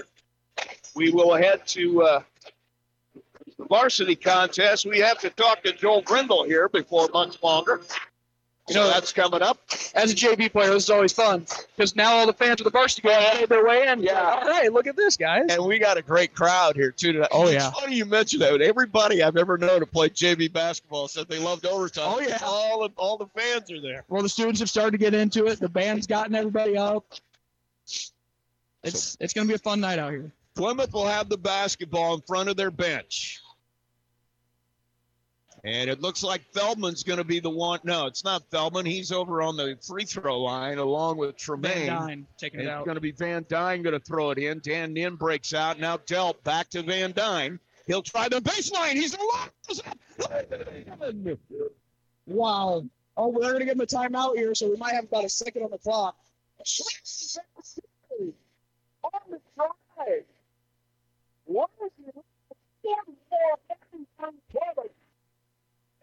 We 0.94 1.10
will 1.10 1.34
head 1.34 1.66
to 1.68 2.02
uh, 2.02 2.22
the 3.58 3.64
varsity 3.64 4.14
contest. 4.14 4.86
We 4.86 5.00
have 5.00 5.18
to 5.20 5.30
talk 5.30 5.62
to 5.64 5.72
Joel 5.72 6.02
Grindle 6.02 6.44
here 6.44 6.68
before 6.68 7.08
much 7.12 7.42
longer. 7.42 7.80
You 8.68 8.74
know, 8.76 8.84
so 8.84 8.88
that's 8.92 9.12
coming 9.12 9.42
up. 9.42 9.58
As 9.94 10.10
a 10.10 10.14
JV 10.14 10.50
player, 10.50 10.70
this 10.70 10.84
is 10.84 10.90
always 10.90 11.12
fun 11.12 11.46
because 11.76 11.94
now 11.94 12.14
all 12.14 12.26
the 12.26 12.32
fans 12.32 12.60
of 12.60 12.64
the 12.64 12.70
varsity 12.70 13.06
game 13.06 13.20
made 13.40 13.48
their 13.50 13.62
way 13.62 13.86
in. 13.88 14.02
Yeah. 14.02 14.40
All 14.42 14.48
right, 14.48 14.72
look 14.72 14.86
at 14.86 14.96
this, 14.96 15.18
guys. 15.18 15.44
And 15.50 15.66
we 15.66 15.78
got 15.78 15.98
a 15.98 16.02
great 16.02 16.34
crowd 16.34 16.74
here 16.74 16.90
too 16.90 17.12
tonight. 17.12 17.28
Oh, 17.30 17.44
It's 17.44 17.52
yeah. 17.62 17.70
funny 17.72 17.96
you 17.96 18.06
mentioned 18.06 18.40
that. 18.40 18.62
Everybody 18.62 19.22
I've 19.22 19.36
ever 19.36 19.58
known 19.58 19.80
to 19.80 19.86
play 19.86 20.08
JV 20.08 20.50
basketball 20.50 21.08
said 21.08 21.28
they 21.28 21.38
loved 21.38 21.66
overtime. 21.66 22.04
Oh, 22.08 22.20
yeah. 22.20 22.38
All 22.42 22.88
the, 22.88 22.94
all 22.96 23.18
the 23.18 23.26
fans 23.26 23.70
are 23.70 23.82
there. 23.82 24.04
Well, 24.08 24.22
the 24.22 24.30
students 24.30 24.60
have 24.60 24.70
started 24.70 24.92
to 24.92 24.98
get 24.98 25.12
into 25.12 25.44
it. 25.46 25.60
The 25.60 25.68
band's 25.68 26.06
gotten 26.06 26.34
everybody 26.34 26.78
up. 26.78 27.04
It's 28.82 29.16
it's 29.20 29.32
gonna 29.32 29.48
be 29.48 29.54
a 29.54 29.58
fun 29.58 29.80
night 29.80 29.98
out 29.98 30.12
here. 30.12 30.30
Plymouth 30.54 30.92
will 30.92 31.06
have 31.06 31.28
the 31.28 31.38
basketball 31.38 32.14
in 32.14 32.20
front 32.22 32.48
of 32.48 32.56
their 32.56 32.70
bench. 32.70 33.40
And 35.64 35.88
it 35.88 36.02
looks 36.02 36.22
like 36.22 36.42
Feldman's 36.52 37.02
going 37.02 37.16
to 37.16 37.24
be 37.24 37.40
the 37.40 37.48
one. 37.48 37.80
No, 37.84 38.04
it's 38.06 38.22
not 38.22 38.42
Feldman. 38.50 38.84
He's 38.84 39.10
over 39.10 39.40
on 39.40 39.56
the 39.56 39.78
free 39.80 40.04
throw 40.04 40.40
line 40.40 40.76
along 40.76 41.16
with 41.16 41.36
Tremaine. 41.38 41.86
Van 41.86 42.06
Dyne 42.06 42.26
taking 42.36 42.60
And 42.60 42.68
it 42.68 42.70
it's 42.70 42.76
out. 42.78 42.84
going 42.84 42.96
to 42.96 43.00
be 43.00 43.12
Van 43.12 43.46
Dyne 43.48 43.82
going 43.82 43.98
to 43.98 44.04
throw 44.04 44.30
it 44.30 44.36
in. 44.38 44.60
Dan 44.62 44.92
Nin 44.92 45.16
breaks 45.16 45.54
out. 45.54 45.80
Now 45.80 45.96
Delp 45.96 46.42
back 46.44 46.68
to 46.70 46.82
Van 46.82 47.12
Dyne. 47.12 47.58
He'll 47.86 48.02
try 48.02 48.28
the 48.28 48.40
baseline. 48.40 48.92
He's 48.92 49.14
alive. 49.14 49.50
Wow. 52.26 52.84
Oh, 53.16 53.28
we're 53.28 53.52
gonna 53.52 53.64
give 53.64 53.74
him 53.74 53.80
a 53.80 53.86
timeout 53.86 54.34
here, 54.36 54.54
so 54.54 54.68
we 54.68 54.76
might 54.76 54.94
have 54.94 55.04
about 55.04 55.24
a 55.24 55.28
second 55.28 55.62
on 55.62 55.70
the 55.70 55.78
clock. 55.78 56.16
On 59.04 59.20
the 59.30 59.38
drive. 59.56 60.24
What 61.44 61.70
is 61.84 61.90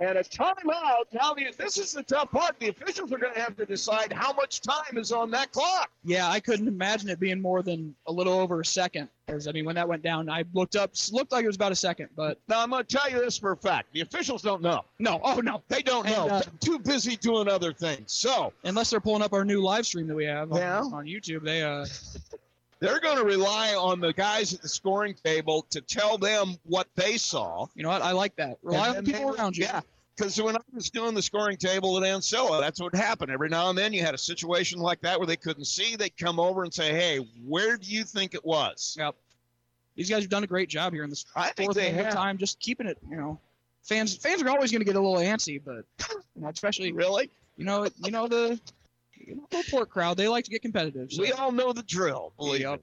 And 0.02 0.18
a 0.18 0.24
timeout. 0.24 1.06
Now, 1.14 1.36
the, 1.36 1.54
this 1.60 1.78
is 1.78 1.92
the 1.92 2.02
tough 2.02 2.32
part. 2.32 2.60
The 2.60 2.70
officials 2.70 3.12
are 3.14 3.20
going 3.20 3.36
to 3.36 3.40
have 3.40 3.56
to 3.58 3.68
decide 3.68 4.12
how 4.12 4.34
much 4.34 4.60
time 4.62 4.98
is 4.98 5.12
on 5.12 5.30
that 5.30 5.52
clock. 5.52 5.92
Yeah, 6.04 6.28
I 6.28 6.40
couldn't 6.40 6.68
imagine 6.68 7.08
it 7.10 7.20
being 7.20 7.40
more 7.40 7.62
than 7.62 7.94
a 8.08 8.12
little 8.12 8.34
over 8.34 8.62
a 8.62 8.66
second. 8.66 9.10
Because 9.28 9.48
I 9.48 9.52
mean, 9.52 9.64
when 9.64 9.76
that 9.76 9.88
went 9.88 10.02
down, 10.02 10.28
I 10.28 10.44
looked 10.54 10.76
up, 10.76 10.92
looked 11.12 11.32
like 11.32 11.44
it 11.44 11.48
was 11.48 11.56
about 11.56 11.72
a 11.72 11.76
second, 11.76 12.10
but 12.16 12.40
Now, 12.48 12.64
I'm 12.64 12.72
going 12.72 12.84
to 12.84 12.98
tell 12.98 13.12
you 13.12 13.20
this 13.20 13.38
for 13.38 13.52
a 13.52 13.58
fact. 13.58 13.94
The 13.94 14.02
officials 14.02 14.42
don't 14.42 14.64
know. 14.64 14.82
no, 14.98 15.22
oh 15.24 15.40
no, 15.40 15.62
They 15.68 15.84
don't 15.84 16.08
And, 16.08 16.16
know. 16.16 16.28
uh, 16.36 16.40
They're 16.42 16.52
too 16.60 16.80
busy 16.80 17.16
doing 17.16 17.48
other 17.48 17.72
things. 17.72 18.12
So 18.12 18.54
unless 18.64 18.90
they're 18.90 19.00
pulling 19.00 19.22
up 19.22 19.34
our 19.34 19.46
new 19.46 19.62
live 19.62 19.86
stream 19.86 20.08
that 20.08 20.16
we 20.16 20.26
have 20.26 20.52
on, 20.52 20.58
Yeah. 20.58 20.80
on 20.82 21.06
YouTube, 21.06 21.44
they 21.44 21.62
uh, 21.62 21.86
they're 22.82 23.00
going 23.00 23.18
to 23.18 23.24
rely 23.24 23.74
on 23.76 24.00
the 24.02 24.12
guys 24.12 24.54
at 24.54 24.62
the 24.62 24.68
scoring 24.68 25.16
table 25.24 25.66
to 25.70 25.80
tell 25.80 26.18
them 26.18 26.58
what 26.64 26.88
they 26.96 27.16
saw. 27.16 27.68
you 27.76 27.84
know 27.84 27.90
what, 27.90 28.02
I 28.02 28.12
like 28.12 28.36
that. 28.36 28.58
Rely 28.64 28.90
on 28.98 29.06
people 29.06 29.32
they- 29.32 29.38
around 29.38 29.56
you. 29.56 29.64
Yeah. 29.66 29.80
Because 30.18 30.40
when 30.42 30.56
I 30.58 30.60
was 30.74 30.90
doing 30.90 31.16
the 31.16 31.22
scoring 31.22 31.56
table 31.58 31.98
at 31.98 32.04
Ancilla, 32.04 32.60
that's 32.60 32.82
what 32.82 32.94
happened. 32.94 33.32
Every 33.32 33.48
now 33.50 33.70
and 33.70 33.78
then 33.78 33.94
you 33.94 34.02
had 34.04 34.14
a 34.14 34.18
situation 34.20 34.78
like 34.80 35.00
that 35.02 35.18
where 35.18 35.26
they 35.26 35.38
couldn't 35.38 35.66
see. 35.66 35.96
They'd 35.96 36.16
come 36.18 36.40
over 36.40 36.64
and 36.64 36.72
say, 36.72 36.92
hey, 36.92 37.26
where 37.48 37.78
do 37.78 37.90
you 37.90 38.04
think 38.04 38.34
it 38.36 38.46
was? 38.46 38.96
Yep. 39.00 39.16
These 39.96 40.10
guys 40.10 40.24
have 40.24 40.30
done 40.30 40.44
a 40.44 40.48
great 40.48 40.70
job 40.70 40.94
here 40.94 41.04
in 41.06 41.10
this 41.10 41.26
I 41.36 41.50
think 41.52 41.68
fourth 41.70 41.78
they 41.78 41.92
have. 41.92 42.14
time, 42.14 42.38
just 42.38 42.60
keeping 42.60 42.88
it. 42.88 42.98
You 43.10 43.16
know, 43.16 43.40
fans 43.84 44.16
fans 44.16 44.42
are 44.44 44.50
always 44.50 44.70
going 44.72 44.82
to 44.82 44.86
get 44.86 44.96
a 44.96 45.00
little 45.00 45.18
antsy, 45.18 45.60
but 45.64 45.86
you 46.36 46.42
know, 46.42 46.50
especially 46.50 46.92
Really? 46.92 47.30
you 47.58 47.66
know 47.66 47.88
you 48.04 48.12
know 48.12 48.28
the 48.28 48.60
you 49.28 49.36
know, 49.36 49.48
the 49.50 49.64
port 49.70 49.90
crowd 49.90 50.18
they 50.18 50.28
like 50.28 50.46
to 50.46 50.52
get 50.52 50.62
competitive. 50.62 51.12
So. 51.12 51.22
We 51.22 51.32
all 51.32 51.52
know 51.52 51.74
the 51.74 51.84
drill, 51.84 52.34
believe 52.38 52.62
Yep. 52.62 52.82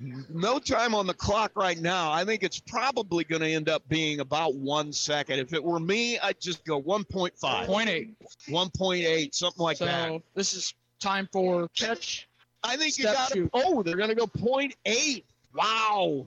me. 0.00 0.14
No 0.28 0.58
time 0.58 0.92
on 0.92 1.06
the 1.06 1.14
clock 1.14 1.52
right 1.54 1.78
now. 1.78 2.10
I 2.10 2.24
think 2.24 2.42
it's 2.42 2.58
probably 2.58 3.22
going 3.22 3.42
to 3.42 3.48
end 3.48 3.68
up 3.68 3.88
being 3.88 4.18
about 4.18 4.54
one 4.56 4.92
second. 4.92 5.38
If 5.38 5.52
it 5.52 5.62
were 5.62 5.78
me, 5.78 6.18
I'd 6.18 6.40
just 6.40 6.64
go 6.64 6.82
1.5, 6.82 7.66
Point 7.66 7.88
eight. 7.88 8.18
1.8, 8.48 8.72
1.8, 8.72 9.34
something 9.34 9.62
like 9.62 9.76
so 9.76 9.84
that. 9.84 10.22
this 10.34 10.52
is 10.54 10.74
time 10.98 11.28
for 11.32 11.68
catch. 11.76 12.28
I 12.64 12.76
think 12.76 12.98
you 12.98 13.04
got 13.04 13.30
to. 13.32 13.48
Oh, 13.52 13.84
they're 13.84 13.96
going 13.96 14.08
to 14.08 14.14
go 14.16 14.26
0.8. 14.26 15.22
Wow. 15.54 16.26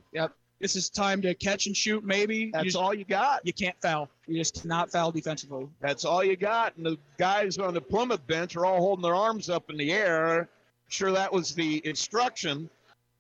This 0.60 0.76
is 0.76 0.90
time 0.90 1.22
to 1.22 1.36
catch 1.36 1.68
and 1.68 1.78
shoot. 1.78 2.04
Maybe 2.04 2.38
you, 2.38 2.52
That's 2.52 2.66
just- 2.66 2.78
all 2.78 2.94
you 2.94 3.06
got. 3.06 3.46
you 3.46 3.54
can't 3.54 3.80
foul. 3.82 4.10
You 4.28 4.38
just 4.38 4.62
cannot 4.62 4.92
foul 4.92 5.12
defensively. 5.12 5.68
That's 5.80 6.04
all 6.04 6.24
you 6.24 6.36
got. 6.36 6.76
And 6.78 6.86
the 6.86 6.98
guys 7.18 7.58
on 7.58 7.74
the 7.74 7.82
Plymouth 7.82 8.26
bench 8.28 8.56
are 8.56 8.66
all 8.66 8.80
holding 8.80 9.04
their 9.04 9.16
arms 9.16 9.50
up 9.50 9.70
in 9.70 9.78
the 9.78 9.92
air. 9.92 10.50
Sure, 10.90 11.12
that 11.12 11.32
was 11.32 11.54
the 11.54 11.86
instruction. 11.86 12.70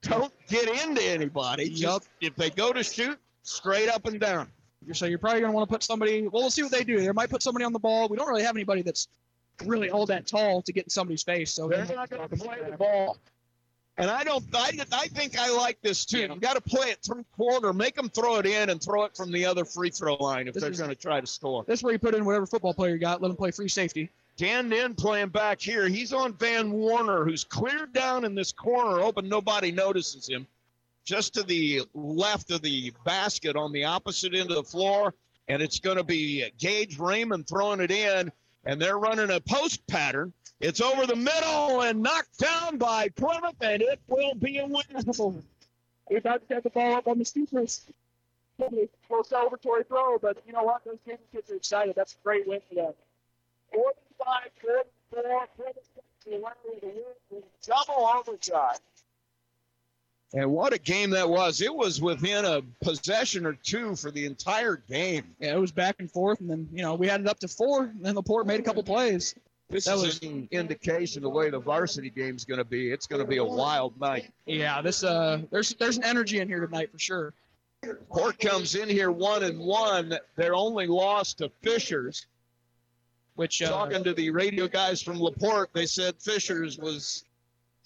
Don't 0.01 0.33
get 0.47 0.67
into 0.83 1.03
anybody. 1.03 1.69
Yup. 1.69 2.03
If 2.21 2.35
they 2.35 2.49
go 2.49 2.71
to 2.73 2.83
shoot, 2.83 3.17
straight 3.43 3.89
up 3.89 4.05
and 4.05 4.19
down. 4.19 4.47
So 4.93 5.05
you're 5.05 5.17
probably 5.19 5.41
going 5.41 5.51
to 5.51 5.55
want 5.55 5.67
to 5.69 5.73
put 5.73 5.83
somebody. 5.83 6.21
Well, 6.23 6.43
we'll 6.43 6.51
see 6.51 6.63
what 6.63 6.71
they 6.71 6.83
do. 6.83 6.99
They 6.99 7.11
might 7.11 7.29
put 7.29 7.43
somebody 7.43 7.65
on 7.65 7.73
the 7.73 7.79
ball. 7.79 8.07
We 8.07 8.15
don't 8.17 8.27
really 8.27 8.43
have 8.43 8.55
anybody 8.55 8.83
that's 8.83 9.07
really 9.65 9.89
all 9.89 10.05
that 10.05 10.27
tall 10.27 10.61
to 10.61 10.71
get 10.71 10.85
in 10.85 10.89
somebody's 10.89 11.23
face. 11.23 11.51
So 11.51 11.67
They're 11.67 11.85
not 11.85 12.09
going 12.09 12.27
to 12.29 12.35
play 12.35 12.57
the 12.69 12.77
ball. 12.77 13.17
And 13.99 14.11
I 14.11 14.23
don't. 14.23 14.43
I, 14.53 14.71
I 14.91 15.07
think 15.07 15.39
I 15.39 15.49
like 15.49 15.81
this 15.81 16.05
too. 16.05 16.19
Yeah. 16.19 16.33
You 16.33 16.39
got 16.39 16.53
to 16.53 16.61
play 16.61 16.89
it 16.89 16.99
three 17.03 17.23
quarter. 17.35 17.73
Make 17.73 17.95
them 17.95 18.09
throw 18.09 18.35
it 18.35 18.45
in 18.45 18.69
and 18.69 18.81
throw 18.81 19.05
it 19.05 19.17
from 19.17 19.31
the 19.31 19.45
other 19.45 19.65
free 19.65 19.89
throw 19.89 20.15
line 20.15 20.47
if 20.47 20.53
This 20.53 20.61
they're 20.61 20.71
going 20.71 20.89
to 20.89 20.95
try 20.95 21.19
to 21.19 21.25
score. 21.25 21.63
That's 21.67 21.81
where 21.81 21.93
you 21.93 21.99
put 21.99 22.13
in 22.13 22.23
whatever 22.23 22.45
football 22.45 22.75
player 22.75 22.93
you 22.93 22.99
got. 22.99 23.21
Let 23.21 23.29
them 23.29 23.37
play 23.37 23.51
free 23.51 23.67
safety. 23.67 24.11
Dan 24.37 24.69
Nin 24.69 24.93
playing 24.93 25.29
back 25.29 25.59
here. 25.59 25.87
He's 25.87 26.13
on 26.13 26.33
Van 26.33 26.71
Warner, 26.71 27.25
who's 27.25 27.43
cleared 27.43 27.91
down 27.91 28.23
in 28.23 28.35
this 28.35 28.51
corner, 28.51 29.01
hoping 29.01 29.27
nobody 29.27 29.71
notices 29.71 30.29
him. 30.29 30.45
Just 31.03 31.33
to 31.33 31.43
the 31.43 31.81
left 31.95 32.51
of 32.51 32.61
the 32.61 32.93
basket 33.03 33.55
on 33.55 33.71
the 33.71 33.85
opposite 33.85 34.35
end 34.35 34.51
of 34.51 34.57
the 34.57 34.63
floor. 34.63 35.15
And 35.47 35.61
it's 35.61 35.79
going 35.79 35.97
to 35.97 36.03
be 36.03 36.45
Gage 36.59 36.99
Raymond 36.99 37.47
throwing 37.47 37.79
it 37.79 37.89
in. 37.89 38.31
And 38.65 38.79
they're 38.79 38.99
running 38.99 39.31
a 39.31 39.39
post 39.39 39.87
pattern. 39.87 40.33
It's 40.59 40.81
over 40.81 41.05
the 41.05 41.15
middle 41.15 41.81
and 41.81 42.01
knocked 42.01 42.39
down 42.39 42.77
by 42.77 43.09
Plymouth, 43.09 43.55
and 43.61 43.81
it 43.81 43.99
will 44.07 44.33
be 44.33 44.57
a 44.57 44.65
win. 44.65 45.43
We've 46.09 46.23
had 46.23 46.41
to 46.41 46.47
get 46.47 46.63
the 46.63 46.71
ball 46.71 46.95
up 46.95 47.07
on 47.07 47.19
the 47.19 47.25
steepers. 47.25 47.85
Probably 48.57 48.89
full 49.07 49.23
celebratory 49.23 49.87
throw, 49.87 50.17
but 50.17 50.37
you 50.47 50.53
know 50.53 50.63
what? 50.63 50.83
Those 50.83 50.97
kids 51.05 51.21
kids 51.31 51.51
are 51.51 51.55
excited. 51.55 51.95
That's 51.95 52.13
a 52.13 52.17
great 52.23 52.47
win 52.47 52.59
for 52.67 52.73
them. 52.75 52.93
45, 53.71 54.49
44, 55.11 55.47
46, 55.57 57.45
double 57.67 58.07
overtime. 58.07 58.77
And 60.33 60.51
what 60.51 60.73
a 60.73 60.79
game 60.79 61.11
that 61.11 61.29
was. 61.29 61.61
It 61.61 61.73
was 61.73 62.01
within 62.01 62.45
a 62.45 62.61
possession 62.83 63.45
or 63.45 63.53
two 63.53 63.95
for 63.95 64.11
the 64.11 64.25
entire 64.25 64.75
game. 64.75 65.35
Yeah, 65.39 65.55
it 65.55 65.59
was 65.59 65.71
back 65.71 65.97
and 65.99 66.11
forth, 66.11 66.41
and 66.41 66.49
then 66.49 66.67
you 66.73 66.81
know 66.81 66.95
we 66.95 67.07
had 67.07 67.21
it 67.21 67.27
up 67.27 67.39
to 67.39 67.47
four, 67.47 67.83
and 67.83 68.03
then 68.03 68.15
Laporte 68.15 68.47
made 68.47 68.59
a 68.59 68.63
couple 68.63 68.83
plays. 68.83 69.35
This 69.69 69.85
That 69.85 69.95
is 69.97 70.03
was- 70.03 70.23
an 70.23 70.47
indication 70.51 71.19
of 71.19 71.23
the 71.23 71.29
way 71.29 71.49
the 71.49 71.59
varsity 71.59 72.09
game's 72.09 72.45
going 72.45 72.59
to 72.59 72.63
be. 72.63 72.91
It's 72.91 73.05
going 73.05 73.21
to 73.21 73.27
be 73.27 73.37
a 73.37 73.43
wild 73.43 73.99
night. 73.99 74.31
Yeah, 74.45 74.81
this 74.81 75.03
uh, 75.03 75.41
there's 75.51 75.71
there's 75.75 75.97
an 75.97 76.03
energy 76.05 76.39
in 76.39 76.47
here 76.47 76.65
tonight 76.65 76.91
for 76.91 76.99
sure. 76.99 77.33
Port 78.09 78.39
comes 78.39 78.75
in 78.75 78.89
here 78.89 79.11
one 79.11 79.43
and 79.43 79.59
one. 79.59 80.17
Their 80.35 80.55
only 80.55 80.87
loss 80.87 81.33
to 81.35 81.49
Fishers. 81.61 82.25
Which 83.35 83.61
uh, 83.61 83.69
Talking 83.69 84.03
to 84.03 84.13
the 84.15 84.31
radio 84.31 84.67
guys 84.67 84.99
from 85.01 85.21
Laporte, 85.21 85.69
they 85.73 85.85
said 85.85 86.15
Fishers 86.19 86.79
was 86.79 87.23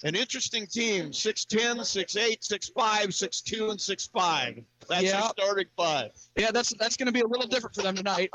an 0.03 0.15
interesting 0.15 0.65
team 0.65 1.11
6'10, 1.11 1.75
6'8, 1.81 2.39
6'5, 2.39 2.73
6'2, 2.73 3.69
and 3.71 3.77
6'5. 3.77 4.63
That's 4.87 5.03
Yeah. 5.03 5.27
starting 5.27 5.65
five. 5.75 6.11
yeah, 6.37 6.51
that's 6.51 6.73
that's 6.79 6.95
going 6.95 7.07
to 7.07 7.11
be 7.11 7.19
a 7.19 7.27
little 7.27 7.47
different 7.47 7.75
for 7.75 7.81
them 7.81 7.95
tonight. 7.95 8.29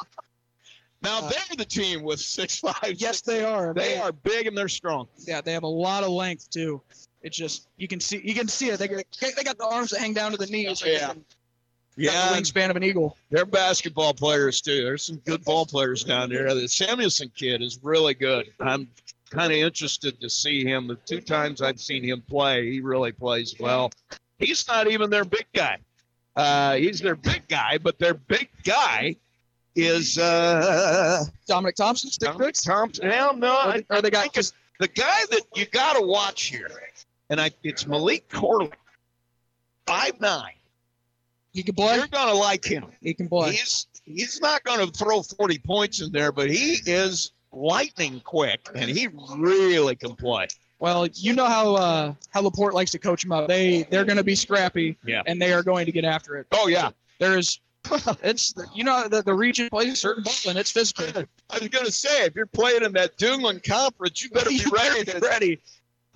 Now 1.06 1.18
Uh, 1.20 1.28
they're 1.28 1.56
the 1.56 1.64
team 1.64 2.02
with 2.02 2.18
six 2.20 2.58
five. 2.58 2.94
Yes, 2.96 3.20
they 3.20 3.44
are. 3.44 3.72
They 3.72 3.96
are 3.96 4.10
big 4.12 4.46
and 4.48 4.58
they're 4.58 4.68
strong. 4.68 5.06
Yeah, 5.20 5.40
they 5.40 5.52
have 5.52 5.62
a 5.62 5.68
lot 5.68 6.02
of 6.02 6.10
length 6.10 6.50
too. 6.50 6.82
It's 7.22 7.36
just 7.36 7.68
you 7.76 7.86
can 7.86 8.00
see 8.00 8.20
you 8.24 8.34
can 8.34 8.48
see 8.48 8.70
it. 8.70 8.78
They 8.78 8.88
got, 8.88 9.04
they 9.20 9.42
got 9.44 9.56
the 9.56 9.66
arms 9.66 9.90
that 9.90 10.00
hang 10.00 10.14
down 10.14 10.32
to 10.32 10.36
the 10.36 10.46
knees. 10.46 10.82
Yeah. 10.84 11.06
Got 11.08 11.16
Yeah, 11.96 12.30
the 12.30 12.40
wingspan 12.40 12.70
of 12.70 12.76
an 12.76 12.82
eagle. 12.82 13.16
they're 13.30 13.46
basketball 13.46 14.14
players 14.14 14.60
too. 14.60 14.82
There's 14.84 15.04
some 15.04 15.16
good 15.18 15.44
ball 15.44 15.64
players 15.64 16.02
down 16.04 16.28
there. 16.28 16.52
The 16.54 16.68
Samuelson 16.68 17.30
kid 17.36 17.62
is 17.62 17.78
really 17.82 18.14
good. 18.14 18.52
I'm 18.60 18.88
kind 19.30 19.52
of 19.52 19.58
interested 19.58 20.20
to 20.20 20.28
see 20.28 20.64
him. 20.64 20.88
The 20.88 20.96
two 20.96 21.20
times 21.20 21.62
I've 21.62 21.80
seen 21.80 22.02
him 22.02 22.20
play, 22.28 22.70
he 22.70 22.80
really 22.80 23.12
plays 23.12 23.54
well. 23.60 23.92
He's 24.38 24.66
not 24.68 24.88
even 24.88 25.08
their 25.10 25.24
big 25.24 25.46
guy. 25.54 25.78
Uh, 26.36 26.74
he's 26.74 27.00
their 27.00 27.14
big 27.16 27.48
guy, 27.48 27.78
but 27.78 27.98
their 27.98 28.14
big 28.14 28.50
guy 28.62 29.16
is 29.76 30.18
uh, 30.18 31.24
Dominic 31.46 31.76
Thompson, 31.76 32.10
stick 32.10 32.26
Dominic 32.26 32.38
bricks. 32.44 32.62
Thompson. 32.62 33.10
Hell 33.10 33.36
no, 33.36 33.52
Or 33.52 33.58
I, 33.58 33.84
they, 33.88 33.96
or 33.96 34.02
they 34.02 34.10
got 34.10 34.36
it's 34.36 34.52
the 34.80 34.88
guy 34.88 35.20
that 35.30 35.42
you 35.54 35.66
got 35.66 35.94
to 35.94 36.02
watch 36.06 36.44
here, 36.44 36.70
and 37.30 37.40
I, 37.40 37.50
it's 37.62 37.86
Malik 37.86 38.28
Corley, 38.30 38.70
five 39.86 40.20
nine. 40.20 40.52
he 41.52 41.62
can 41.62 41.74
play. 41.74 41.96
You're 41.96 42.06
gonna 42.08 42.34
like 42.34 42.64
him. 42.64 42.86
He 43.00 43.14
can 43.14 43.28
play. 43.28 43.52
He's 43.52 43.86
he's 44.04 44.40
not 44.40 44.62
going 44.64 44.86
to 44.86 44.92
throw 44.92 45.22
40 45.22 45.58
points 45.58 46.00
in 46.00 46.12
there, 46.12 46.32
but 46.32 46.48
he 46.50 46.78
is 46.86 47.32
lightning 47.52 48.20
quick, 48.24 48.68
and 48.74 48.88
he 48.90 49.08
really 49.36 49.96
can 49.96 50.14
play. 50.14 50.46
Well, 50.78 51.06
you 51.14 51.32
know 51.32 51.46
how 51.46 51.74
uh, 51.74 52.14
how 52.30 52.42
Laporte 52.42 52.74
likes 52.74 52.90
to 52.92 52.98
coach 52.98 53.22
them 53.22 53.32
up. 53.32 53.48
They 53.48 53.84
they're 53.84 54.04
going 54.04 54.18
to 54.18 54.24
be 54.24 54.34
scrappy. 54.34 54.96
Yeah. 55.06 55.22
And 55.26 55.40
they 55.40 55.52
are 55.52 55.62
going 55.62 55.86
to 55.86 55.92
get 55.92 56.04
after 56.04 56.36
it. 56.36 56.46
Oh 56.52 56.68
yeah, 56.68 56.90
There 57.18 57.38
is 57.38 57.60
it's 58.22 58.54
you 58.74 58.84
know 58.84 59.08
the, 59.08 59.22
the 59.22 59.34
region 59.34 59.68
plays 59.68 59.92
a 59.92 59.96
certain 59.96 60.22
ball 60.24 60.34
and 60.48 60.58
it's 60.58 60.70
physical. 60.70 61.04
I 61.50 61.58
was 61.58 61.68
gonna 61.68 61.90
say, 61.90 62.24
if 62.24 62.34
you're 62.34 62.46
playing 62.46 62.84
in 62.84 62.92
that 62.92 63.16
Duneland 63.16 63.62
conference, 63.64 64.22
you 64.22 64.30
better 64.30 64.50
be 64.50 64.62
ready. 64.72 65.04
To, 65.04 65.18
ready. 65.20 65.60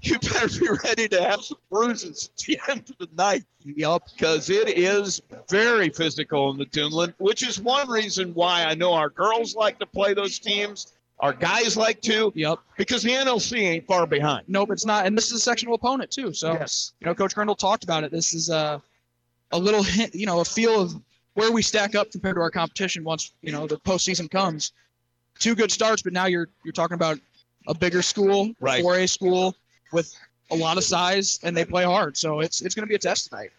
You 0.02 0.18
better 0.18 0.48
be 0.48 0.66
ready 0.84 1.08
to 1.08 1.22
have 1.22 1.42
some 1.42 1.58
bruises 1.70 2.30
at 2.32 2.44
the 2.46 2.58
end 2.70 2.90
of 2.90 2.96
the 3.08 3.14
night. 3.16 3.44
Yup, 3.64 4.02
because 4.14 4.48
it 4.48 4.68
is 4.70 5.20
very 5.50 5.90
physical 5.90 6.50
in 6.50 6.56
the 6.56 6.64
Duneland, 6.66 7.12
which 7.18 7.46
is 7.46 7.60
one 7.60 7.86
reason 7.88 8.32
why 8.32 8.64
I 8.64 8.74
know 8.74 8.94
our 8.94 9.10
girls 9.10 9.54
like 9.54 9.78
to 9.78 9.86
play 9.86 10.14
those 10.14 10.38
teams. 10.38 10.94
Our 11.18 11.34
guys 11.34 11.76
like 11.76 12.00
to, 12.02 12.32
Yep. 12.34 12.60
because 12.78 13.02
the 13.02 13.10
NLC 13.10 13.58
ain't 13.58 13.86
far 13.86 14.06
behind. 14.06 14.44
Nope, 14.48 14.70
it's 14.70 14.86
not. 14.86 15.04
And 15.04 15.14
this 15.18 15.26
is 15.26 15.32
a 15.32 15.38
sectional 15.40 15.74
opponent 15.74 16.10
too. 16.10 16.32
So 16.32 16.52
Yes. 16.54 16.94
you 16.98 17.06
know, 17.06 17.14
Coach 17.14 17.34
Grindle 17.34 17.54
talked 17.56 17.84
about 17.84 18.04
it. 18.04 18.10
This 18.10 18.32
is 18.32 18.48
a 18.48 18.80
a 19.52 19.58
little 19.58 19.82
hint, 19.82 20.14
you 20.14 20.24
know, 20.24 20.40
a 20.40 20.44
feel 20.46 20.80
of 20.80 20.94
where 21.40 21.50
we 21.50 21.62
stack 21.62 21.94
up 21.94 22.10
compared 22.12 22.36
to 22.36 22.40
our 22.42 22.50
competition 22.50 23.02
once 23.02 23.32
you 23.42 23.50
know 23.52 23.66
the 23.66 23.78
postseason 23.78 24.30
comes. 24.30 24.72
Two 25.38 25.54
good 25.54 25.72
starts, 25.72 26.02
but 26.02 26.12
now 26.12 26.26
you're 26.26 26.48
you're 26.64 26.72
talking 26.72 26.94
about 26.94 27.18
a 27.66 27.74
bigger 27.74 28.02
school, 28.02 28.52
Right. 28.60 28.84
4A 28.84 29.08
school 29.08 29.56
with 29.92 30.14
a 30.50 30.54
lot 30.56 30.76
of 30.76 30.84
size, 30.84 31.38
and 31.42 31.56
they 31.56 31.64
play 31.64 31.84
hard. 31.84 32.16
So 32.16 32.40
it's 32.40 32.60
it's 32.60 32.74
going 32.74 32.84
to 32.86 32.88
be 32.88 32.94
a 32.94 32.98
test 32.98 33.30
tonight. 33.30 33.50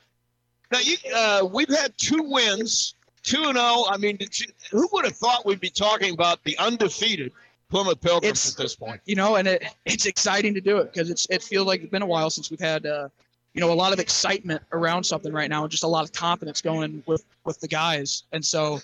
Now 0.71 0.79
you, 0.79 0.95
uh, 1.15 1.47
we've 1.51 1.69
had 1.69 1.93
two 1.97 2.21
wins, 2.23 2.93
two 3.23 3.43
and 3.45 3.57
zero. 3.57 3.85
I 3.89 3.97
mean, 3.97 4.17
you, 4.19 4.45
who 4.71 4.87
would 4.93 5.05
have 5.05 5.15
thought 5.15 5.45
we'd 5.45 5.59
be 5.59 5.69
talking 5.69 6.13
about 6.13 6.43
the 6.43 6.57
undefeated 6.59 7.31
Plymouth 7.69 7.99
Pilgrims 8.01 8.25
It's- 8.29 8.51
at 8.51 8.57
this 8.57 8.75
point? 8.75 9.01
you 9.05 9.15
know, 9.15 9.35
and 9.37 9.47
it 9.47 9.63
it's 9.85 10.05
exciting 10.05 10.53
to 10.53 10.61
do 10.61 10.77
it 10.77 10.93
because 10.93 11.09
it's 11.09 11.25
it 11.31 11.41
feels 11.41 11.65
like 11.65 11.81
it's 11.81 11.91
been 11.91 12.03
a 12.03 12.05
while 12.07 12.29
since 12.29 12.51
we've 12.51 12.59
had 12.59 12.85
uh, 12.85 13.09
you 13.53 13.61
know 13.61 13.71
a 13.71 13.73
lot 13.75 13.93
of 13.93 13.99
excitement 13.99 14.61
around 14.71 15.03
something 15.03 15.33
right 15.33 15.49
now 15.49 15.63
and 15.63 15.71
just 15.71 15.83
a 15.83 15.87
lot 15.87 16.03
of 16.03 16.11
confidence 16.13 16.61
going 16.61 17.03
with 17.05 17.25
with 17.45 17.59
the 17.59 17.67
guys, 17.67 18.23
and 18.31 18.43
so 18.43 18.79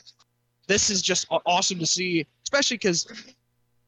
this 0.67 0.89
is 0.89 1.01
just 1.01 1.27
awesome 1.45 1.80
to 1.80 1.86
see, 1.86 2.25
especially 2.43 2.75
because 2.77 3.08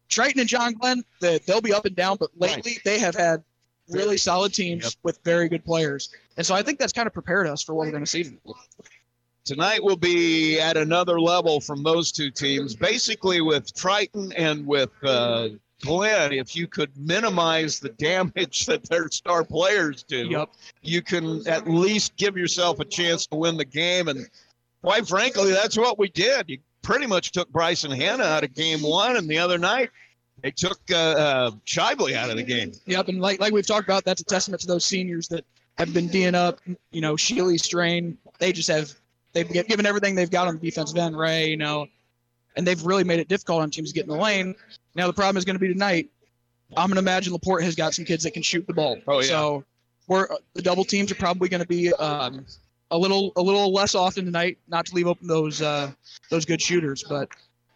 Triton 0.07 0.39
and 0.39 0.49
John 0.49 0.73
Glenn 0.73 1.03
the, 1.19 1.41
they'll 1.45 1.61
be 1.61 1.73
up 1.73 1.85
and 1.85 1.95
down, 1.95 2.17
but 2.19 2.29
lately 2.37 2.77
they 2.85 2.99
have 2.99 3.15
had 3.15 3.43
really 3.89 4.17
solid 4.17 4.53
teams 4.53 4.83
Yep. 4.85 4.93
with 5.03 5.19
very 5.23 5.49
good 5.49 5.65
players, 5.65 6.09
and 6.37 6.45
so 6.45 6.55
I 6.55 6.61
think 6.63 6.79
that's 6.79 6.93
kind 6.93 7.07
of 7.07 7.13
prepared 7.13 7.47
us 7.47 7.61
for 7.63 7.73
what 7.73 7.85
we're 7.87 7.91
going 7.91 8.05
to 8.05 8.09
see. 8.09 8.37
Tonight 9.45 9.83
will 9.83 9.97
be 9.97 10.59
at 10.59 10.77
another 10.77 11.19
level 11.19 11.59
from 11.59 11.81
those 11.81 12.11
two 12.11 12.29
teams. 12.29 12.75
Basically, 12.75 13.41
with 13.41 13.73
Triton 13.73 14.31
and 14.33 14.65
with 14.67 14.91
uh, 15.03 15.49
Glenn, 15.81 16.33
if 16.33 16.55
you 16.55 16.67
could 16.67 16.91
minimize 16.97 17.79
the 17.79 17.89
damage 17.89 18.65
that 18.67 18.83
their 18.89 19.09
star 19.09 19.43
players 19.43 20.03
do, 20.03 20.27
Yep. 20.29 20.49
you 20.81 21.01
can 21.01 21.47
at 21.47 21.69
least 21.69 22.15
give 22.17 22.37
yourself 22.37 22.79
a 22.79 22.85
chance 22.85 23.25
to 23.27 23.35
win 23.35 23.57
the 23.57 23.65
game. 23.65 24.07
And 24.07 24.27
quite 24.83 25.07
frankly, 25.07 25.51
that's 25.51 25.77
what 25.77 25.97
we 25.97 26.09
did. 26.09 26.49
You 26.49 26.57
pretty 26.81 27.05
much 27.07 27.31
took 27.31 27.49
Bryson 27.49 27.91
Hanna 27.91 28.23
out 28.23 28.43
of 28.43 28.53
game 28.53 28.81
one, 28.81 29.15
and 29.17 29.29
the 29.29 29.37
other 29.37 29.57
night 29.57 29.89
they 30.41 30.51
took 30.51 30.79
uh, 30.91 30.95
uh, 30.95 31.51
Shively 31.65 32.13
out 32.15 32.29
of 32.29 32.37
the 32.37 32.43
game. 32.43 32.71
Yep, 32.85 33.07
and 33.09 33.21
like 33.21 33.39
like 33.39 33.53
we've 33.53 33.67
talked 33.67 33.87
about, 33.87 34.05
that's 34.05 34.21
a 34.21 34.25
testament 34.25 34.61
to 34.61 34.67
those 34.67 34.85
seniors 34.85 35.27
that 35.29 35.45
have 35.77 35.93
been 35.93 36.07
D'ing 36.07 36.35
up. 36.35 36.59
You 36.91 37.01
know, 37.01 37.15
Sheely, 37.15 37.59
Strain, 37.59 38.17
they 38.39 38.51
just 38.51 38.69
have 38.69 38.93
they've 39.33 39.49
given 39.49 39.85
everything 39.85 40.15
they've 40.15 40.31
got 40.31 40.47
on 40.47 40.55
the 40.57 40.61
defensive 40.61 40.97
end. 40.97 41.17
Ray, 41.17 41.49
you 41.49 41.57
know, 41.57 41.87
and 42.55 42.65
they've 42.65 42.81
really 42.83 43.03
made 43.03 43.19
it 43.19 43.27
difficult 43.27 43.61
on 43.61 43.69
teams 43.69 43.89
to 43.89 43.95
get 43.95 44.05
in 44.05 44.09
the 44.09 44.17
lane. 44.17 44.55
Now 44.99 45.07
the 45.07 45.13
problem 45.13 45.37
is 45.37 45.45
going 45.45 45.55
to 45.55 45.59
be 45.59 45.71
tonight. 45.71 46.09
I'm 46.75 46.89
going 46.89 46.95
to 46.95 46.99
imagine 46.99 47.31
Laporte 47.31 47.63
has 47.63 47.73
got 47.73 47.93
some 47.93 48.03
kids 48.03 48.25
that 48.25 48.31
can 48.31 48.43
shoot 48.43 48.67
the 48.67 48.73
ball. 48.73 48.97
Oh, 49.07 49.21
yeah. 49.21 49.27
So 49.27 49.63
we're 50.09 50.27
the 50.55 50.61
double 50.61 50.83
teams 50.83 51.09
are 51.09 51.15
probably 51.15 51.47
going 51.47 51.61
to 51.61 51.67
be 51.67 51.93
um, 51.93 52.45
a 52.91 52.97
little 52.97 53.31
a 53.37 53.41
little 53.41 53.71
less 53.71 53.95
often 53.95 54.25
tonight, 54.25 54.57
not 54.67 54.85
to 54.87 54.95
leave 54.95 55.07
open 55.07 55.25
those 55.25 55.61
uh, 55.61 55.89
those 56.29 56.43
good 56.43 56.61
shooters, 56.61 57.05
but 57.07 57.29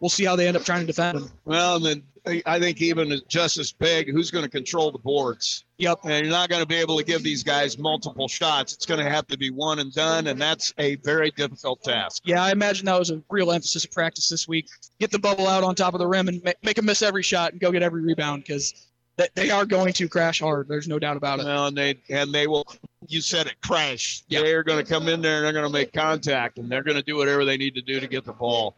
we'll 0.04 0.10
see 0.10 0.26
how 0.26 0.36
they 0.36 0.50
end 0.50 0.58
up 0.58 0.66
trying 0.66 0.82
to 0.82 0.86
defend 0.86 1.18
them. 1.18 1.32
Well, 1.46 1.78
and 1.78 1.86
then 1.86 2.44
I 2.46 2.60
think 2.60 2.82
even 2.82 3.22
just 3.30 3.58
as 3.58 3.72
big, 3.72 4.12
who's 4.12 4.32
going 4.32 4.44
to 4.44 4.52
control 4.52 4.92
the 4.92 5.00
boards? 5.00 5.64
Yep. 5.78 6.00
And 6.04 6.26
you're 6.26 6.36
not 6.36 6.50
going 6.50 6.62
to 6.62 6.68
be 6.68 6.76
able 6.76 6.98
to 6.98 7.06
give 7.06 7.24
these 7.24 7.42
guys 7.42 7.78
multiple 7.78 8.28
shots. 8.28 8.74
It's 8.74 8.86
going 8.86 9.00
to 9.00 9.10
have 9.10 9.28
to 9.28 9.38
be 9.38 9.50
one 9.50 9.80
and 9.80 9.94
done, 9.94 10.28
and 10.28 10.42
that's 10.42 10.74
a 10.78 10.96
very 10.98 11.32
difficult 11.32 11.84
task. 11.84 12.24
Yeah, 12.26 12.44
I 12.44 12.52
imagine 12.52 12.86
that 12.88 13.00
was 13.00 13.12
a 13.12 13.24
real 13.30 13.54
emphasis 13.54 13.86
of 13.86 13.92
practice 13.94 14.28
this 14.28 14.46
week. 14.46 14.68
Get 15.00 15.10
the 15.10 15.20
bubble 15.20 15.48
out 15.48 15.64
on 15.64 15.74
top 15.74 15.94
of 15.94 16.00
the 16.00 16.08
rim 16.08 16.28
and 16.28 16.44
make, 16.44 16.58
make 16.64 16.76
them 16.76 16.86
miss 16.86 17.02
every 17.02 17.24
shot 17.24 17.54
and 17.54 17.62
go 17.62 17.72
get 17.72 17.82
every 17.82 18.02
rebound 18.02 18.44
because 18.44 18.74
they, 19.16 19.30
they 19.36 19.52
are 19.52 19.66
going 19.66 19.94
to 19.94 20.10
crash 20.10 20.42
hard. 20.42 20.68
There's 20.68 20.90
no 20.90 21.00
doubt 21.00 21.16
about 21.16 21.40
it. 21.40 21.46
Well, 21.46 21.68
and 21.68 21.78
they 21.78 21.98
and 22.10 22.34
they 22.34 22.48
will. 22.48 22.68
You 23.08 23.22
said 23.22 23.48
it, 23.48 23.56
crash. 23.62 24.24
Yeah. 24.28 24.42
They're 24.42 24.64
going 24.64 24.84
to 24.84 24.90
come 24.90 25.08
in 25.08 25.22
there 25.22 25.38
and 25.38 25.46
they're 25.46 25.54
going 25.54 25.66
to 25.66 25.72
make 25.72 25.94
contact, 25.94 26.58
and 26.58 26.70
they're 26.70 26.84
going 26.84 26.98
to 26.98 27.04
do 27.04 27.16
whatever 27.16 27.46
they 27.46 27.56
need 27.56 27.76
to 27.76 27.82
do 27.82 28.02
to 28.02 28.08
get 28.08 28.26
the 28.26 28.34
ball. 28.34 28.76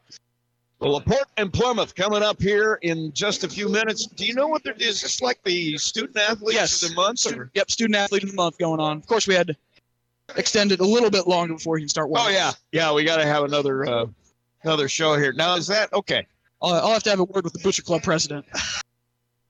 Well, 0.85 0.93
Laporte 0.93 1.25
and 1.37 1.51
Plymouth 1.51 1.95
coming 1.95 2.21
up 2.21 2.39
here 2.39 2.77
in 2.83 3.11
just 3.11 3.43
a 3.43 3.49
few 3.49 3.67
minutes. 3.69 4.05
Do 4.05 4.23
you 4.23 4.35
know 4.35 4.47
what 4.47 4.63
they're? 4.63 4.75
Is 4.77 5.01
this 5.01 5.19
like 5.19 5.41
the 5.43 5.79
student 5.79 6.15
athletes 6.15 6.53
Yes. 6.53 6.83
of 6.83 6.89
the 6.89 6.95
month? 6.95 7.25
Or? 7.25 7.49
Yep, 7.55 7.71
student 7.71 7.95
athlete 7.95 8.21
of 8.21 8.29
the 8.29 8.35
month 8.35 8.59
going 8.59 8.79
on. 8.79 8.97
Of 8.97 9.07
course, 9.07 9.27
we 9.27 9.33
had 9.33 9.47
to 9.47 9.55
extend 10.35 10.71
it 10.71 10.81
a 10.81 10.85
little 10.85 11.09
bit 11.09 11.25
longer 11.25 11.55
before 11.55 11.77
he 11.79 11.81
can 11.85 11.89
start. 11.89 12.11
Working. 12.11 12.27
Oh 12.27 12.29
yeah, 12.29 12.51
yeah. 12.71 12.93
We 12.93 13.03
got 13.03 13.17
to 13.17 13.25
have 13.25 13.43
another 13.45 13.83
uh, 13.89 14.05
another 14.61 14.87
show 14.87 15.17
here. 15.17 15.33
Now 15.33 15.55
is 15.55 15.65
that 15.65 15.91
okay? 15.91 16.27
I'll, 16.61 16.75
I'll 16.75 16.93
have 16.93 17.01
to 17.01 17.09
have 17.09 17.19
a 17.19 17.23
word 17.23 17.45
with 17.45 17.53
the 17.53 17.59
Butcher 17.63 17.81
Club 17.81 18.03
president. 18.03 18.45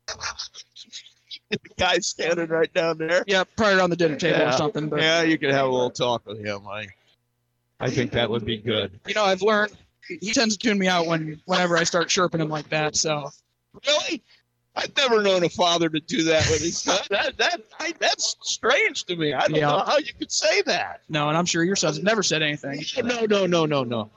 The 0.07 1.57
guy 1.77 1.97
standing 1.97 2.47
right 2.47 2.73
down 2.73 2.97
there. 2.97 3.25
Yeah, 3.27 3.43
probably 3.57 3.75
around 3.77 3.89
the 3.89 3.97
dinner 3.97 4.15
table 4.15 4.39
Yeah. 4.39 4.53
or 4.53 4.57
something. 4.57 4.87
But 4.87 5.01
Yeah, 5.01 5.23
you 5.23 5.37
could 5.37 5.51
have 5.51 5.65
a 5.65 5.69
little 5.69 5.91
talk 5.91 6.25
with 6.25 6.39
him. 6.39 6.65
I, 6.65 6.87
I 7.81 7.89
think 7.89 8.11
that 8.11 8.29
would 8.29 8.45
be 8.45 8.55
good. 8.55 8.97
you 9.05 9.15
know, 9.15 9.25
I've 9.25 9.41
learned 9.41 9.73
he 10.07 10.31
tends 10.33 10.57
to 10.57 10.67
tune 10.67 10.77
me 10.77 10.87
out 10.87 11.05
when 11.07 11.41
whenever 11.45 11.77
I 11.77 11.83
start 11.83 12.09
chirping 12.09 12.41
him 12.41 12.49
like 12.49 12.69
that. 12.69 12.95
So 12.95 13.29
Really? 13.85 14.23
I've 14.77 14.95
never 14.97 15.21
known 15.21 15.43
a 15.45 15.49
father 15.49 15.87
to 15.89 15.99
do 16.01 16.23
that 16.23 16.49
with 16.49 16.61
his 16.61 16.77
son. 16.79 16.99
That 17.09 17.37
that 17.37 17.61
I, 17.79 17.93
that's 17.99 18.35
strange 18.41 19.05
to 19.05 19.15
me. 19.15 19.33
I 19.33 19.47
don't 19.47 19.55
Yeah. 19.55 19.67
know 19.67 19.79
how 19.85 19.97
you 19.97 20.13
could 20.17 20.31
say 20.31 20.61
that. 20.63 21.01
no, 21.09 21.29
and 21.29 21.37
I'm 21.37 21.45
sure 21.45 21.63
your 21.63 21.75
sons 21.77 22.01
never 22.03 22.23
said 22.23 22.41
anything. 22.41 22.83
No, 23.03 23.25
no, 23.25 23.45
no, 23.45 23.65
no, 23.65 23.83
no. 23.83 24.09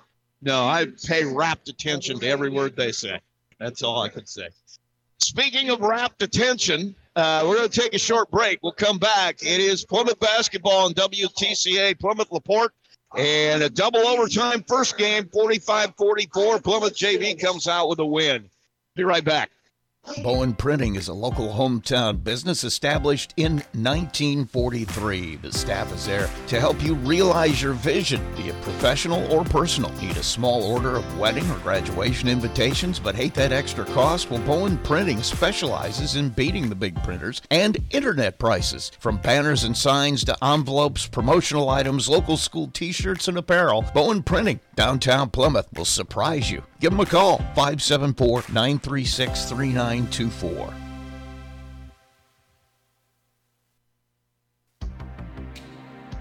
No, 0.43 0.67
I 0.67 0.87
pay 1.07 1.25
rapt 1.25 1.69
attention 1.69 2.19
to 2.21 2.27
every 2.29 2.51
word 2.51 2.77
they 2.77 2.93
say. 2.93 3.21
That's 3.59 3.83
all 3.83 4.03
I 4.03 4.09
can 4.09 4.27
say. 4.27 4.49
Speaking 5.19 5.71
of 5.71 5.81
rapt 5.81 6.23
attention, 6.23 6.95
uh, 7.17 7.45
we're 7.47 7.57
going 7.57 7.69
to 7.69 7.81
take 7.81 7.93
a 7.95 7.99
short 7.99 8.31
break. 8.31 8.61
We'll 8.63 8.73
come 8.73 8.99
back. 8.99 9.43
It 9.43 9.61
is 9.61 9.85
Plymouth 9.85 10.21
basketball 10.21 10.87
and 10.87 10.95
WTCA 10.95 11.99
Plymouth 11.99 12.31
Laporte. 12.31 12.73
And 13.17 13.63
a 13.63 13.71
double 13.71 14.01
overtime 14.01 14.65
first 14.69 14.99
game, 14.99 15.29
45 15.29 15.95
44. 15.97 16.61
Plymouth 16.61 16.95
JV 16.97 17.41
comes 17.41 17.67
out 17.67 17.89
with 17.89 17.99
a 18.01 18.07
win. 18.07 18.51
Be 18.95 19.05
right 19.05 19.25
back. 19.25 19.51
Bowen 20.23 20.55
Printing 20.55 20.97
is 20.97 21.09
a 21.09 21.15
local 21.15 21.49
hometown 21.49 22.23
business 22.25 22.65
established 22.65 23.35
in 23.37 23.57
1943. 23.73 25.37
The 25.37 25.53
staff 25.53 25.93
is 25.95 26.07
there 26.07 26.29
to 26.49 26.61
help 26.61 26.83
you 26.83 26.95
realize 26.95 27.63
your 27.63 27.75
vision, 27.75 28.21
be 28.37 28.49
it 28.49 28.61
professional 28.63 29.31
or 29.33 29.45
personal. 29.45 29.93
Need 30.01 30.17
a 30.17 30.23
small 30.23 30.65
order 30.65 30.97
of 30.97 31.19
wedding 31.19 31.49
or 31.51 31.59
graduation 31.59 32.29
invitations 32.29 32.99
but 32.99 33.15
hate 33.15 33.35
that 33.35 33.53
extra 33.53 33.85
cost? 33.85 34.31
Well, 34.31 34.45
Bowen 34.45 34.79
Printing 34.79 35.23
specializes 35.23 36.17
in 36.17 36.31
beating 36.31 36.69
the 36.69 36.75
big 36.75 37.01
printers 37.05 37.41
and 37.51 37.77
internet 37.91 38.39
prices. 38.39 38.91
From 38.99 39.19
banners 39.19 39.65
and 39.65 39.77
signs 39.77 40.25
to 40.25 40.45
envelopes, 40.45 41.07
promotional 41.07 41.69
items, 41.69 42.09
local 42.09 42.37
school 42.37 42.69
t 42.69 42.93
shirts, 42.93 43.29
and 43.29 43.39
apparel, 43.39 43.85
Bowen 43.95 44.23
Printing, 44.23 44.61
downtown 44.75 45.31
Plymouth, 45.31 45.69
will 45.75 45.85
surprise 45.85 46.51
you. 46.51 46.63
Give 46.81 46.93
them 46.93 47.01
a 47.01 47.07
call, 47.07 47.39
574 47.57 48.45
936 48.53 49.45
3924. 49.47 50.88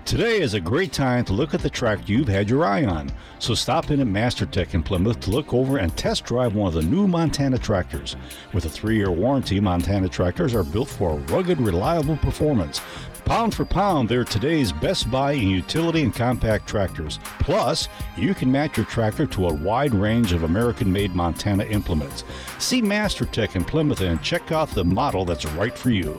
Today 0.07 0.39
is 0.39 0.53
a 0.53 0.61
great 0.61 0.93
time 0.93 1.25
to 1.25 1.33
look 1.33 1.53
at 1.53 1.59
the 1.59 1.69
tractor 1.69 2.13
you've 2.13 2.29
had 2.29 2.49
your 2.49 2.63
eye 2.63 2.85
on. 2.85 3.11
So 3.39 3.53
stop 3.53 3.91
in 3.91 3.99
at 3.99 4.07
MasterTech 4.07 4.73
in 4.73 4.81
Plymouth 4.81 5.19
to 5.19 5.31
look 5.31 5.53
over 5.53 5.79
and 5.79 5.93
test 5.97 6.23
drive 6.23 6.55
one 6.55 6.69
of 6.69 6.75
the 6.75 6.81
new 6.81 7.09
Montana 7.09 7.57
tractors. 7.57 8.15
With 8.53 8.63
a 8.63 8.69
three 8.69 8.95
year 8.95 9.11
warranty, 9.11 9.59
Montana 9.59 10.07
tractors 10.07 10.55
are 10.55 10.63
built 10.63 10.87
for 10.87 11.17
rugged, 11.27 11.59
reliable 11.59 12.15
performance. 12.15 12.79
Pound 13.25 13.53
for 13.53 13.65
pound, 13.65 14.07
they're 14.07 14.23
today's 14.23 14.71
best 14.71 15.11
buy 15.11 15.33
in 15.33 15.49
utility 15.49 16.03
and 16.03 16.15
compact 16.15 16.69
tractors. 16.69 17.19
Plus, 17.41 17.89
you 18.15 18.33
can 18.33 18.49
match 18.49 18.77
your 18.77 18.85
tractor 18.85 19.25
to 19.25 19.49
a 19.49 19.53
wide 19.53 19.93
range 19.93 20.31
of 20.31 20.43
American 20.43 20.89
made 20.89 21.15
Montana 21.15 21.65
implements. 21.65 22.23
See 22.59 22.81
MasterTech 22.81 23.57
in 23.57 23.65
Plymouth 23.65 23.99
and 23.99 24.23
check 24.23 24.53
out 24.53 24.69
the 24.69 24.85
model 24.85 25.25
that's 25.25 25.45
right 25.47 25.77
for 25.77 25.89
you. 25.89 26.17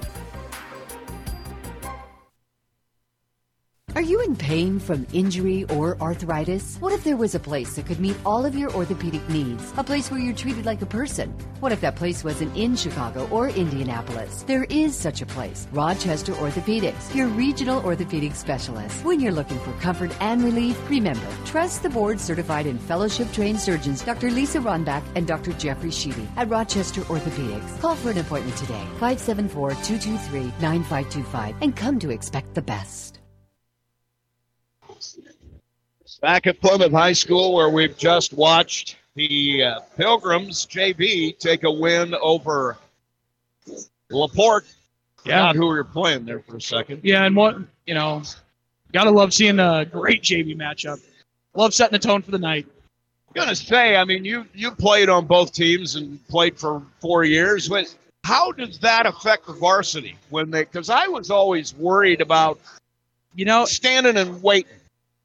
Pain? 4.49 4.79
from 4.89 5.07
injury 5.13 5.65
or 5.65 6.01
arthritis? 6.01 6.77
What 6.81 6.93
if 6.93 7.05
there 7.05 7.17
was 7.17 7.35
a 7.35 7.39
place 7.39 7.77
that 7.77 7.87
could 7.87 8.01
meet 8.01 8.17
all 8.25 8.47
of 8.47 8.55
your 8.55 8.73
orthopedic 8.75 9.27
needs? 9.29 9.73
A 9.77 9.85
place 9.85 10.11
where 10.11 10.19
you're 10.19 10.35
treated 10.35 10.65
like 10.65 10.81
a 10.81 10.87
person? 10.87 11.31
What 11.61 11.73
if 11.73 11.83
that 11.83 11.97
place 11.97 12.25
wasn't 12.25 12.57
in 12.57 12.75
Chicago 12.75 13.29
or 13.31 13.51
Indianapolis? 13.51 14.45
There 14.45 14.65
is 14.65 14.97
such 14.97 15.21
a 15.21 15.27
place. 15.27 15.69
Rochester 15.73 16.33
Orthopedics, 16.33 17.15
your 17.15 17.29
regional 17.29 17.85
orthopedic 17.85 18.35
specialist. 18.35 19.05
When 19.05 19.21
you're 19.21 19.33
looking 19.33 19.59
for 19.59 19.73
comfort 19.75 20.11
and 20.21 20.43
relief, 20.43 20.79
remember, 20.89 21.29
trust 21.45 21.83
the 21.83 21.91
board 21.91 22.19
certified 22.19 22.67
and 22.67 22.81
fellowship 22.81 23.31
trained 23.33 23.61
surgeons 23.61 24.03
Dr. 24.03 24.31
Lisa 24.31 24.59
Ronbach 24.59 25.03
and 25.15 25.27
Dr. 25.27 25.53
Jeffrey 25.53 25.91
Sheedy 25.91 26.27
at 26.37 26.49
Rochester 26.49 27.03
Orthopedics. 27.03 27.81
Call 27.81 27.97
for 27.97 28.11
an 28.11 28.19
appointment 28.19 28.57
today, 28.57 28.85
574 28.99 29.71
223 29.71 30.41
9525, 30.61 31.55
and 31.61 31.77
come 31.77 31.99
to 31.99 32.11
expect 32.11 32.55
the 32.55 32.63
best. 32.63 33.18
Back 36.21 36.47
at 36.47 36.61
Plymouth 36.61 36.93
High 36.93 37.13
School, 37.13 37.55
where 37.55 37.69
we've 37.69 37.97
just 37.97 38.33
watched 38.33 38.97
the 39.15 39.63
uh, 39.63 39.81
Pilgrims 39.97 40.67
JV 40.67 41.39
take 41.39 41.65
a 41.65 41.71
win 41.71 42.15
over 42.15 42.77
Laporte. 44.11 44.67
Yeah. 45.25 45.37
Not 45.37 45.57
who 45.57 45.69
we 45.69 45.75
were 45.75 45.85
playing 45.85 46.25
there 46.25 46.41
for 46.41 46.57
a 46.57 46.61
second. 46.61 47.01
Yeah, 47.03 47.25
and 47.25 47.37
what 47.37 47.59
you 47.87 47.95
know, 47.95 48.23
gotta 48.93 49.11
love 49.11 49.35
seeing 49.35 49.59
a 49.59 49.85
great 49.85 50.23
JV 50.23 50.57
matchup. 50.57 51.01
Love 51.55 51.75
setting 51.75 51.93
the 51.93 52.07
tone 52.07 52.23
for 52.23 52.31
the 52.31 52.39
night. 52.39 52.67
gonna 53.35 53.55
say, 53.55 53.97
I 53.97 54.05
mean, 54.05 54.25
you 54.25 54.47
you 54.55 54.71
played 54.71 55.09
on 55.09 55.27
both 55.27 55.53
teams 55.53 55.97
and 55.97 56.27
played 56.29 56.57
for 56.59 56.83
four 57.01 57.25
years. 57.25 57.69
But 57.69 57.95
how 58.25 58.53
does 58.53 58.79
that 58.79 59.07
affect 59.07 59.47
the 59.47 59.53
varsity 59.53 60.17
when 60.31 60.51
they? 60.51 60.63
Because 60.63 60.89
I 60.91 61.09
was 61.09 61.31
always 61.31 61.75
worried 61.75 62.21
about 62.21 62.59
You 63.35 63.45
know, 63.45 63.65
standing 63.67 64.17
and 64.17 64.43
waiting. 64.43 64.73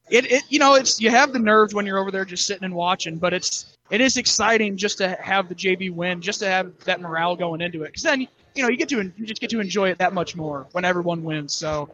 It, 0.10 0.32
it 0.32 0.44
you 0.50 0.60
know 0.60 0.76
it's 0.76 1.00
you 1.00 1.10
have 1.10 1.34
the 1.34 1.40
nerves 1.40 1.74
when 1.74 1.86
you're 1.86 1.98
over 2.00 2.12
there 2.12 2.26
just 2.26 2.46
sitting 2.46 2.64
and 2.64 2.74
watching, 2.74 3.18
but 3.18 3.34
it's 3.34 3.78
it 3.90 4.02
is 4.02 4.18
exciting 4.18 4.78
just 4.78 4.98
to 5.00 5.16
have 5.22 5.50
the 5.50 5.56
JV 5.56 5.94
win, 5.94 6.22
just 6.22 6.40
to 6.40 6.48
have 6.48 6.78
that 6.86 7.02
morale 7.02 7.36
going 7.36 7.62
into 7.62 7.84
it. 7.84 7.88
Because 7.88 8.04
then 8.04 8.22
you 8.56 8.64
know 8.64 8.70
you 8.70 8.78
get 8.78 8.90
to 8.90 9.02
you 9.18 9.26
just 9.26 9.42
get 9.42 9.50
to 9.52 9.60
enjoy 9.60 9.90
it 9.90 9.98
that 9.98 10.14
much 10.14 10.36
more 10.36 10.68
when 10.72 10.86
everyone 10.86 11.24
wins. 11.24 11.54
So 11.54 11.90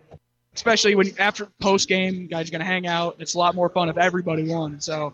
especially 0.56 0.96
when 0.96 1.12
after 1.20 1.48
post 1.62 1.88
game, 1.88 2.28
guys 2.28 2.50
are 2.50 2.52
gonna 2.52 2.66
hang 2.66 2.88
out. 2.88 3.16
It's 3.20 3.36
a 3.36 3.38
lot 3.38 3.56
more 3.56 3.70
fun 3.70 3.90
if 3.90 3.98
everybody 3.98 4.48
won. 4.48 4.80
So 4.80 5.14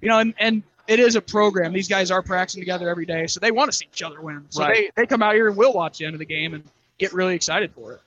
you 0.00 0.08
know, 0.08 0.18
and 0.18 0.34
and 0.38 0.62
it 0.88 0.98
is 0.98 1.14
a 1.14 1.20
program. 1.20 1.72
These 1.72 1.88
guys 1.88 2.10
are 2.10 2.22
practicing 2.22 2.60
together 2.60 2.88
every 2.88 3.06
day, 3.06 3.26
so 3.26 3.38
they 3.38 3.50
want 3.52 3.70
to 3.70 3.76
see 3.76 3.86
each 3.92 4.02
other 4.02 4.20
win. 4.20 4.44
So 4.48 4.62
Right. 4.62 4.90
they 4.96 5.02
they 5.02 5.06
come 5.06 5.22
out 5.22 5.34
here 5.34 5.48
and 5.48 5.56
will 5.56 5.72
watch 5.72 5.98
the 5.98 6.06
end 6.06 6.14
of 6.14 6.18
the 6.18 6.24
game 6.26 6.54
and 6.54 6.64
get 6.98 7.12
really 7.12 7.34
excited 7.34 7.72
for 7.72 7.92
it. 7.92 8.00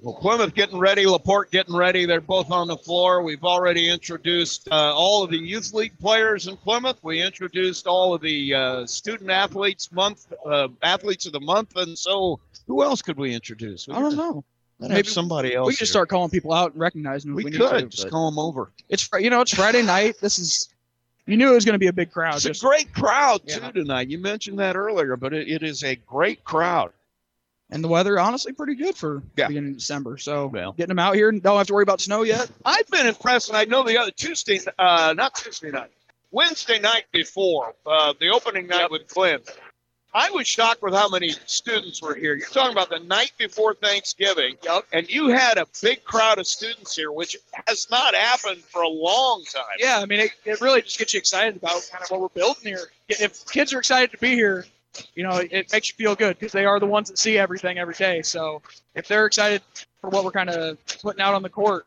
Well, 0.00 0.14
Plymouth 0.14 0.54
getting 0.54 0.78
ready, 0.78 1.06
Laporte 1.06 1.50
getting 1.50 1.74
ready. 1.74 2.06
They're 2.06 2.20
both 2.20 2.52
on 2.52 2.68
the 2.68 2.76
floor. 2.76 3.22
We've 3.22 3.42
already 3.42 3.88
introduced 3.88 4.68
uh, 4.70 4.94
all 4.94 5.24
of 5.24 5.30
the 5.30 5.38
youth 5.38 5.74
league 5.74 5.98
players 5.98 6.46
in 6.46 6.56
Plymouth. 6.56 6.98
We 7.02 7.20
introduced 7.20 7.88
all 7.88 8.14
of 8.14 8.20
the 8.20 8.54
uh, 8.54 8.86
student 8.86 9.30
athletes 9.30 9.90
month 9.90 10.32
uh, 10.46 10.68
athletes 10.82 11.26
of 11.26 11.32
the 11.32 11.40
month, 11.40 11.76
and 11.76 11.98
so 11.98 12.38
who 12.68 12.84
else 12.84 13.02
could 13.02 13.18
we 13.18 13.34
introduce? 13.34 13.88
We 13.88 13.94
I 13.94 14.00
don't 14.00 14.16
know. 14.16 14.44
Let's 14.78 15.12
somebody 15.12 15.56
else. 15.56 15.66
We 15.66 15.72
could 15.72 15.80
just 15.80 15.92
start 15.92 16.08
calling 16.08 16.30
people 16.30 16.52
out 16.52 16.72
and 16.72 16.80
recognizing 16.80 17.30
them. 17.30 17.36
We, 17.36 17.44
we 17.46 17.50
could 17.50 17.58
to, 17.58 17.86
just 17.86 18.08
call 18.10 18.30
them 18.30 18.38
over. 18.38 18.70
It's 18.88 19.08
you 19.18 19.30
know 19.30 19.40
it's 19.40 19.52
Friday 19.52 19.82
night. 19.82 20.20
This 20.20 20.38
is 20.38 20.68
you 21.26 21.36
knew 21.36 21.50
it 21.50 21.54
was 21.54 21.64
going 21.64 21.74
to 21.74 21.80
be 21.80 21.88
a 21.88 21.92
big 21.92 22.12
crowd. 22.12 22.36
It's 22.44 22.62
a 22.62 22.66
great 22.66 22.94
crowd 22.94 23.46
too 23.48 23.60
Yeah. 23.60 23.70
tonight. 23.72 24.08
You 24.08 24.18
mentioned 24.18 24.60
that 24.60 24.76
earlier, 24.76 25.16
but 25.16 25.34
it, 25.34 25.48
it 25.48 25.62
is 25.64 25.82
a 25.82 25.96
great 25.96 26.44
crowd. 26.44 26.92
And 27.70 27.82
the 27.84 27.88
weather 27.88 28.18
honestly 28.18 28.52
pretty 28.52 28.74
good 28.74 28.96
for 28.96 29.22
Yeah. 29.36 29.48
beginning 29.48 29.70
of 29.72 29.78
December. 29.78 30.18
So 30.18 30.46
Well. 30.46 30.72
getting 30.72 30.88
them 30.88 30.98
out 30.98 31.14
here 31.14 31.28
and 31.28 31.42
don't 31.42 31.58
have 31.58 31.66
to 31.66 31.74
worry 31.74 31.82
about 31.82 32.00
snow 32.00 32.22
yet. 32.22 32.50
I've 32.64 32.86
been 32.88 33.06
impressed, 33.06 33.48
and 33.48 33.56
I 33.56 33.64
know 33.64 33.82
the 33.82 33.98
other 33.98 34.10
Tuesday, 34.10 34.60
uh, 34.78 35.14
not 35.16 35.34
Tuesday 35.34 35.70
night, 35.70 35.90
Wednesday 36.30 36.78
night 36.78 37.04
before 37.12 37.74
uh, 37.86 38.14
the 38.18 38.30
opening 38.30 38.66
night 38.66 38.90
with 38.90 39.08
Clint. 39.08 39.48
I 40.14 40.30
was 40.30 40.48
shocked 40.48 40.82
with 40.82 40.94
how 40.94 41.10
many 41.10 41.34
students 41.44 42.00
were 42.00 42.14
here. 42.14 42.34
You're 42.34 42.48
talking 42.48 42.72
about 42.72 42.88
the 42.88 42.98
night 42.98 43.32
before 43.36 43.74
Thanksgiving, 43.74 44.56
yep. 44.62 44.86
and 44.90 45.08
you 45.08 45.28
had 45.28 45.58
a 45.58 45.66
big 45.82 46.02
crowd 46.02 46.38
of 46.38 46.46
students 46.46 46.96
here, 46.96 47.12
which 47.12 47.36
has 47.66 47.88
not 47.90 48.14
happened 48.14 48.62
for 48.64 48.80
a 48.82 48.88
long 48.88 49.44
time. 49.44 49.64
Yeah, 49.78 49.98
I 50.00 50.06
mean 50.06 50.20
it, 50.20 50.30
it 50.46 50.60
really 50.62 50.80
just 50.80 50.98
gets 50.98 51.12
you 51.12 51.18
excited 51.18 51.56
about 51.56 51.86
kind 51.92 52.02
of 52.02 52.10
what 52.10 52.20
we're 52.22 52.28
building 52.28 52.64
here. 52.64 52.90
If 53.10 53.46
kids 53.50 53.74
are 53.74 53.78
excited 53.78 54.10
to 54.12 54.18
be 54.18 54.30
here, 54.34 54.64
you 55.14 55.22
know 55.22 55.36
it 55.50 55.72
makes 55.72 55.88
you 55.88 55.94
feel 55.94 56.14
good 56.14 56.38
because 56.38 56.52
they 56.52 56.64
are 56.64 56.80
the 56.80 56.86
ones 56.86 57.08
that 57.08 57.18
see 57.18 57.38
everything 57.38 57.78
every 57.78 57.94
day. 57.94 58.22
So 58.22 58.62
if 58.94 59.08
they're 59.08 59.26
excited 59.26 59.62
for 60.00 60.10
what 60.10 60.24
we're 60.24 60.30
kind 60.30 60.50
of 60.50 60.78
putting 61.02 61.20
out 61.20 61.34
on 61.34 61.42
the 61.42 61.48
court, 61.48 61.86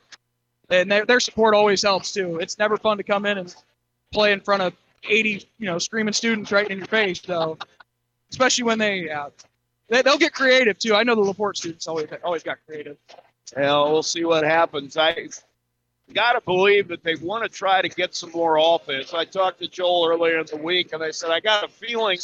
and 0.69 0.91
their, 0.91 1.05
their 1.05 1.19
support 1.19 1.53
always 1.53 1.81
helps 1.81 2.11
too. 2.11 2.39
It's 2.39 2.57
never 2.57 2.77
fun 2.77 2.97
to 2.97 3.03
come 3.03 3.25
in 3.25 3.37
and 3.37 3.55
play 4.11 4.31
in 4.31 4.39
front 4.39 4.61
of 4.61 4.73
80, 5.03 5.47
you 5.57 5.65
know, 5.65 5.77
screaming 5.77 6.13
students 6.13 6.51
right 6.51 6.67
in 6.69 6.77
your 6.77 6.87
face. 6.87 7.21
So 7.21 7.57
especially 8.29 8.63
when 8.63 8.79
they, 8.79 9.09
uh, 9.09 9.29
they 9.89 10.01
they'll 10.01 10.17
get 10.17 10.33
creative 10.33 10.77
too. 10.79 10.95
I 10.95 11.03
know 11.03 11.15
the 11.15 11.21
Laporte 11.21 11.57
students 11.57 11.87
always 11.87 12.07
always 12.23 12.43
got 12.43 12.57
creative. 12.65 12.97
Well, 13.55 13.91
we'll 13.91 14.03
see 14.03 14.23
what 14.23 14.45
happens. 14.45 14.95
I 14.95 15.27
got 16.13 16.33
to 16.33 16.41
believe 16.41 16.87
that 16.87 17.03
they 17.03 17.15
want 17.15 17.43
to 17.43 17.49
try 17.49 17.81
to 17.81 17.89
get 17.89 18.15
some 18.15 18.31
more 18.31 18.57
offense. 18.57 19.13
I 19.13 19.25
talked 19.25 19.59
to 19.59 19.67
Joel 19.67 20.07
earlier 20.07 20.39
in 20.39 20.45
the 20.45 20.57
week, 20.57 20.93
and 20.93 21.03
I 21.03 21.11
said, 21.11 21.31
I 21.31 21.41
got 21.41 21.65
a 21.65 21.67
feeling 21.67 22.17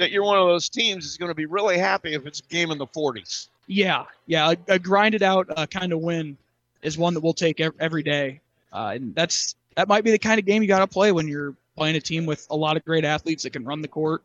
that 0.00 0.10
you're 0.10 0.24
one 0.24 0.38
of 0.38 0.46
those 0.46 0.68
teams 0.68 1.06
is 1.06 1.16
going 1.16 1.30
to 1.30 1.34
be 1.34 1.46
really 1.46 1.78
happy 1.78 2.14
if 2.14 2.26
it's 2.26 2.40
a 2.40 2.42
game 2.44 2.70
in 2.70 2.78
the 2.78 2.86
40s. 2.86 3.48
Yeah, 3.66 4.04
yeah, 4.26 4.50
a, 4.50 4.74
a 4.74 4.78
grinded 4.78 5.22
out 5.22 5.46
uh, 5.56 5.66
kind 5.66 5.92
of 5.92 6.00
win 6.00 6.36
is 6.82 6.98
one 6.98 7.14
that 7.14 7.20
we'll 7.20 7.34
take 7.34 7.60
ev- 7.60 7.74
every 7.78 8.02
day. 8.02 8.40
Uh, 8.72 8.92
and 8.94 9.14
that's 9.14 9.54
that 9.76 9.86
might 9.88 10.02
be 10.02 10.10
the 10.10 10.18
kind 10.18 10.40
of 10.40 10.46
game 10.46 10.62
you 10.62 10.68
got 10.68 10.80
to 10.80 10.86
play 10.86 11.12
when 11.12 11.28
you're 11.28 11.54
playing 11.76 11.96
a 11.96 12.00
team 12.00 12.26
with 12.26 12.46
a 12.50 12.56
lot 12.56 12.76
of 12.76 12.84
great 12.84 13.04
athletes 13.04 13.44
that 13.44 13.50
can 13.50 13.64
run 13.64 13.80
the 13.80 13.88
court 13.88 14.22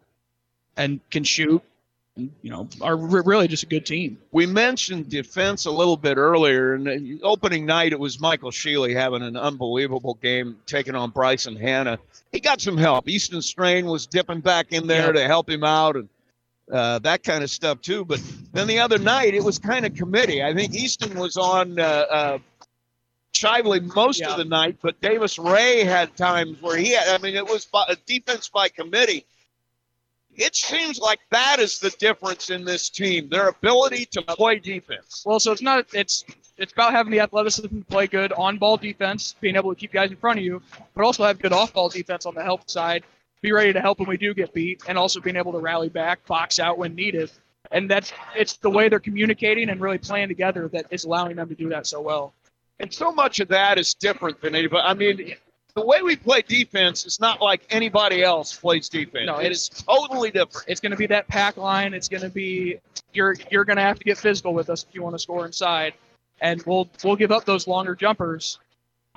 and 0.78 1.00
can 1.12 1.24
shoot. 1.24 1.62
And, 2.18 2.32
you 2.42 2.50
know, 2.50 2.70
are 2.82 2.96
re- 2.96 3.24
really 3.26 3.48
just 3.50 3.64
a 3.64 3.66
good 3.66 3.86
team. 3.86 4.18
We 4.32 4.46
mentioned 4.46 5.10
defense 5.10 5.66
a 5.66 5.72
little 5.72 5.98
bit 5.98 6.16
earlier, 6.18 6.74
and 6.74 7.20
opening 7.24 7.66
night 7.66 7.92
it 7.92 8.00
was 8.00 8.22
Michael 8.22 8.52
Sheely 8.52 8.96
having 8.96 9.22
an 9.22 9.36
unbelievable 9.36 10.14
game, 10.22 10.58
taking 10.66 10.96
on 10.96 11.10
Bryson 11.10 11.58
Hanna. 11.58 12.00
He 12.32 12.40
got 12.40 12.62
some 12.62 12.78
help. 12.78 13.10
Easton 13.10 13.42
Strain 13.42 13.86
was 13.86 14.08
dipping 14.08 14.40
back 14.40 14.72
in 14.72 14.88
there 14.88 15.08
Yeah. 15.08 15.22
to 15.24 15.28
help 15.28 15.50
him 15.50 15.66
out, 15.66 15.98
and 15.98 16.10
uh, 16.72 17.00
that 17.00 17.24
kind 17.24 17.44
of 17.44 17.50
stuff 17.50 17.82
too. 17.82 18.06
But 18.06 18.22
then 18.54 18.68
the 18.68 18.80
other 18.80 18.98
night 18.98 19.34
it 19.34 19.44
was 19.44 19.60
kind 19.60 19.86
of 19.86 19.94
committee. 19.94 20.42
I 20.42 20.54
think 20.54 20.74
Easton 20.74 21.20
was 21.20 21.36
on 21.36 21.78
uh, 21.80 21.84
uh, 21.84 22.38
Shively 23.34 23.82
most 23.94 24.22
Yeah. 24.22 24.32
of 24.32 24.38
the 24.38 24.46
night, 24.46 24.78
but 24.82 25.02
Davis 25.02 25.38
Ray 25.38 25.84
had 25.84 26.16
times 26.16 26.62
where 26.62 26.78
he 26.78 26.92
had. 26.94 27.10
I 27.10 27.18
mean, 27.22 27.36
it 27.36 27.46
was 27.46 27.66
by, 27.66 27.84
a 27.90 27.98
defense 28.06 28.48
by 28.48 28.70
committee. 28.70 29.26
It 30.38 30.56
seems 30.56 31.00
like 31.00 31.20
that 31.32 31.60
is 31.60 31.80
the 31.80 31.92
difference 31.92 32.50
in 32.50 32.66
this 32.66 32.90
team: 32.90 33.30
their 33.30 33.50
ability 33.50 34.06
to 34.12 34.22
play 34.22 34.60
defense. 34.60 35.24
Well, 35.26 35.40
so 35.40 35.52
it's 35.52 35.62
not 35.62 35.86
it's 35.94 36.26
it's 36.58 36.74
about 36.74 36.94
having 36.94 37.12
the 37.12 37.20
athleticism 37.20 37.80
to 37.80 37.86
play 37.86 38.08
good 38.08 38.32
on 38.34 38.58
ball 38.58 38.78
defense, 38.78 39.36
being 39.40 39.56
able 39.56 39.74
to 39.74 39.80
keep 39.80 39.92
guys 39.92 40.12
in 40.12 40.18
front 40.18 40.40
of 40.40 40.46
you, 40.46 40.62
but 40.94 41.04
also 41.06 41.24
have 41.24 41.40
good 41.40 41.54
off 41.54 41.74
ball 41.74 41.90
defense 41.90 42.26
on 42.26 42.36
the 42.36 42.44
help 42.44 42.70
side. 42.70 43.04
Be 43.42 43.52
ready 43.52 43.74
to 43.74 43.82
help 43.82 44.00
when 44.00 44.10
we 44.10 44.18
do 44.18 44.34
get 44.34 44.54
beat, 44.54 44.84
and 44.88 44.98
also 44.98 45.20
being 45.20 45.36
able 45.36 45.52
to 45.52 45.60
rally 45.60 45.90
back, 45.90 46.26
box 46.26 46.60
out 46.60 46.78
when 46.78 46.96
needed. 46.96 47.32
And 47.72 47.90
that's 47.90 48.14
it's 48.36 48.54
the 48.58 48.70
way 48.70 48.90
they're 48.90 49.00
communicating 49.00 49.70
and 49.70 49.80
really 49.80 49.98
playing 49.98 50.28
together 50.30 50.68
that 50.70 50.86
is 50.92 51.06
allowing 51.06 51.36
them 51.36 51.50
to 51.50 51.56
do 51.56 51.70
that 51.70 51.88
so 51.88 52.02
well. 52.02 52.34
And 52.80 52.94
so 52.94 53.12
much 53.12 53.40
of 53.40 53.48
that 53.50 53.78
is 53.80 53.94
different 53.94 54.42
than 54.42 54.56
anybody. 54.56 54.82
I 54.84 54.94
mean, 54.94 55.36
the 55.76 55.86
way 55.86 56.02
we 56.02 56.16
play 56.16 56.42
defense 56.42 57.06
is 57.06 57.20
not 57.20 57.42
like 57.42 57.66
anybody 57.70 58.24
else 58.24 58.56
plays 58.56 58.88
defense. 58.90 59.26
No, 59.28 59.38
it 59.40 59.48
it's- 59.48 59.70
totally 59.70 60.32
different. 60.32 60.66
It's 60.68 60.80
going 60.80 60.92
to 60.92 60.98
be 60.98 61.08
that 61.08 61.28
pack 61.28 61.58
line. 61.58 61.94
It's 61.94 62.08
going 62.08 62.24
to 62.24 62.30
be 62.30 62.80
you're 63.14 63.36
you're 63.52 63.66
going 63.66 63.78
to 63.78 63.84
have 63.84 64.00
to 64.00 64.06
get 64.06 64.18
physical 64.18 64.54
with 64.54 64.70
us 64.70 64.86
if 64.88 64.96
you 64.96 65.04
want 65.04 65.16
to 65.16 65.20
score 65.20 65.46
inside, 65.46 65.94
and 66.42 66.64
we'll 66.64 66.90
we'll 67.04 67.18
give 67.18 67.32
up 67.32 67.46
those 67.46 67.68
longer 67.68 67.94
jumpers 67.94 68.60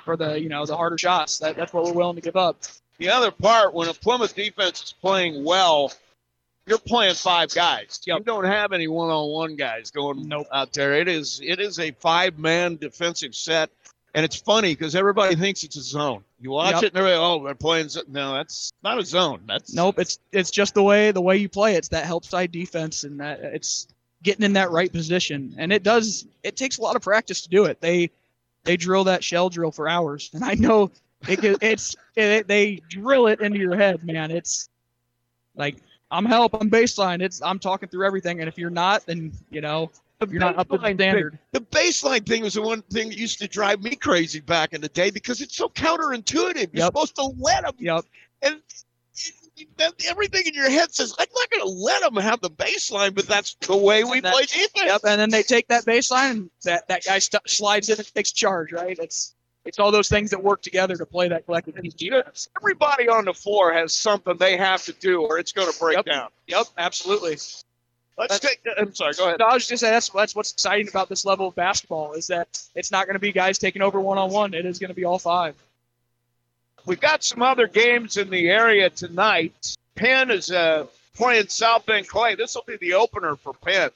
for 0.05 0.16
the 0.16 0.40
you 0.40 0.49
know 0.49 0.66
the 0.66 0.77
harder 0.77 0.99
shots. 0.99 1.38
That, 1.38 1.57
that's 1.57 1.73
what 1.73 1.85
we're 1.85 1.92
willing 1.92 2.16
to 2.16 2.23
give 2.23 2.37
up. 2.37 2.57
The 2.99 3.11
other 3.11 3.31
part, 3.31 3.75
when 3.75 3.88
a 3.88 3.94
Plymouth 3.94 4.35
defense 4.35 4.83
is 4.83 4.92
playing 5.01 5.44
well, 5.44 5.92
you're 6.66 6.79
playing 6.79 7.14
five 7.14 7.55
guys. 7.55 8.01
You 8.05 8.18
don't 8.18 8.44
have 8.44 8.73
any 8.73 8.88
one-on-one 8.88 9.55
guys 9.55 9.92
going 9.92 10.33
out 10.53 10.73
there. 10.73 10.94
It 10.94 11.07
is 11.07 11.40
it 11.44 11.61
is 11.61 11.79
a 11.79 11.92
five-man 11.92 12.77
defensive 12.77 13.37
set, 13.37 13.71
and 14.14 14.25
it's 14.25 14.37
funny 14.37 14.73
because 14.75 14.94
everybody 14.94 15.37
thinks 15.37 15.62
it's 15.64 15.77
a 15.77 15.83
zone. 15.83 16.25
You 16.40 16.51
watch 16.51 16.75
Yep. 16.75 16.83
it 16.83 16.87
and 16.88 16.97
everybody, 16.99 17.21
oh, 17.21 17.44
they're 17.44 17.55
playing. 17.55 17.88
zo-" 17.88 18.03
No, 18.09 18.35
that's 18.35 18.73
not 18.83 18.99
a 18.99 19.05
zone. 19.05 19.40
That's 19.47 19.73
Nope, 19.75 19.99
it's 19.99 20.18
it's 20.33 20.51
just 20.51 20.75
the 20.75 20.83
way 20.83 21.11
the 21.11 21.21
way 21.21 21.37
you 21.37 21.49
play. 21.49 21.75
It's 21.75 21.88
that 21.88 22.05
help 22.07 22.25
side 22.25 22.53
defense, 22.53 23.05
and 23.05 23.21
that 23.21 23.40
it's 23.40 23.88
getting 24.23 24.44
in 24.44 24.53
that 24.55 24.71
right 24.71 24.90
position. 24.90 25.55
And 25.59 25.73
it 25.73 25.83
does. 25.83 26.27
It 26.42 26.57
takes 26.57 26.79
a 26.79 26.83
lot 26.83 26.97
of 26.97 27.03
practice 27.03 27.42
to 27.42 27.49
do 27.49 27.64
it. 27.64 27.81
They 27.81 28.11
they 28.64 28.77
drill 28.77 29.05
that 29.05 29.23
shell 29.25 29.49
drill 29.51 29.71
for 29.73 29.88
hours, 29.88 30.31
and 30.35 30.44
I 30.44 30.55
know 30.55 30.90
it, 31.29 31.40
it's 31.62 31.97
it, 32.16 32.47
they 32.49 32.81
drill 32.88 33.27
it 33.27 33.40
into 33.40 33.59
your 33.59 33.77
head, 33.77 34.05
man. 34.05 34.31
It's 34.31 34.68
like 35.57 35.77
I'm 36.11 36.25
help, 36.25 36.55
I'm 36.55 36.71
baseline. 36.71 37.21
It's 37.21 37.42
I'm 37.42 37.59
talking 37.59 37.88
through 37.88 38.07
everything, 38.07 38.40
and 38.40 38.49
if 38.49 38.57
you're 38.57 38.71
not, 38.71 39.05
then 39.07 39.33
you 39.51 39.61
know 39.61 39.90
The 40.21 40.27
You're 40.27 40.41
not 40.41 40.59
up 40.59 40.69
to 40.71 40.79
the 40.79 40.95
standard. 40.95 41.33
Thing, 41.33 41.39
the 41.53 41.61
baseline 41.61 42.27
thing 42.27 42.43
was 42.43 42.55
the 42.55 42.63
one 42.63 42.83
thing 42.83 43.09
that 43.11 43.19
used 43.19 43.39
to 43.39 43.47
drive 43.47 43.83
me 43.83 43.95
crazy 43.95 44.41
back 44.41 44.73
in 44.73 44.81
the 44.81 44.89
day 44.89 45.11
because 45.11 45.41
it's 45.41 45.57
so 45.57 45.69
counterintuitive. 45.69 46.57
You're 46.73 46.85
Yep. 46.85 46.87
supposed 46.87 47.15
to 47.17 47.23
let 47.39 47.63
them, 47.63 47.75
Yep. 47.79 48.05
and 48.43 48.61
everything 50.07 50.43
in 50.47 50.55
your 50.55 50.71
head 50.71 50.93
says, 50.93 51.15
"I'm 51.19 51.27
not 51.33 51.51
going 51.51 51.63
to 51.63 51.69
let 51.69 52.03
them 52.03 52.17
have 52.17 52.41
the 52.41 52.51
baseline," 52.51 53.15
but 53.15 53.29
that's 53.29 53.57
the 53.61 53.77
way 53.77 54.03
we 54.03 54.21
play 54.21 54.43
defense. 54.47 54.71
Yep. 54.75 55.01
And 55.05 55.21
then 55.21 55.31
they 55.31 55.45
take 55.45 55.69
that 55.69 55.85
baseline, 55.85 56.31
and 56.31 56.51
that 56.65 56.89
that 56.89 57.05
guy 57.05 57.21
st- 57.21 57.49
slides 57.49 57.89
in 57.89 57.99
and 57.99 58.15
takes 58.15 58.33
charge. 58.33 58.73
Right. 58.73 58.99
It's 58.99 59.35
it's 59.65 59.79
all 59.79 59.93
those 59.93 60.09
things 60.09 60.31
that 60.31 60.43
work 60.43 60.63
together 60.63 60.97
to 60.97 61.05
play 61.07 61.29
that 61.29 61.45
collective 61.45 61.75
defense. 61.97 62.49
Everybody 62.57 63.09
on 63.09 63.25
the 63.27 63.35
floor 63.35 63.73
has 63.73 63.95
something 63.95 64.37
they 64.37 64.57
have 64.57 64.83
to 64.85 64.93
do, 64.95 65.23
or 65.23 65.39
it's 65.39 65.53
going 65.53 65.71
to 65.71 65.79
break 65.79 65.97
Yep. 65.97 66.07
down. 66.07 66.29
Yep. 66.47 66.67
Absolutely. 66.79 67.37
Let's 68.19 68.41
take. 68.41 68.61
I'm 68.77 68.95
sorry. 68.95 69.15
Go 69.15 69.27
ahead. 69.27 69.39
No, 69.39 69.47
I 69.47 69.55
was 69.55 69.67
just 69.67 69.81
saying 69.81 69.93
that's 69.93 70.09
that's 70.11 70.35
what's 70.35 70.53
exciting 70.53 70.89
about 70.89 71.09
this 71.09 71.25
level 71.25 71.49
of 71.49 71.55
basketball 71.55 72.15
is 72.15 72.27
that 72.27 72.49
it's 72.75 72.91
not 72.91 73.07
going 73.07 73.15
to 73.15 73.21
be 73.21 73.31
guys 73.31 73.59
taking 73.59 73.81
over 73.81 74.01
one 74.01 74.19
on 74.19 74.31
one. 74.31 74.55
It 74.55 74.67
is 74.67 74.79
going 74.81 74.89
to 74.89 74.95
be 74.95 75.05
all 75.05 75.21
five. 75.21 75.55
We've 76.85 77.01
got 77.01 77.23
some 77.23 77.43
other 77.43 77.69
games 77.69 78.17
in 78.17 78.29
the 78.31 78.49
area 78.49 78.91
tonight. 78.91 79.77
Penn 79.95 80.31
is 80.31 80.51
uh, 80.51 80.87
playing 81.15 81.49
South 81.49 81.87
Bend 81.87 82.09
Clay. 82.09 82.35
This 82.35 82.55
will 82.55 82.65
be 82.67 82.77
the 82.77 82.95
opener 82.95 83.37
for 83.37 83.53
Penn 83.53 83.91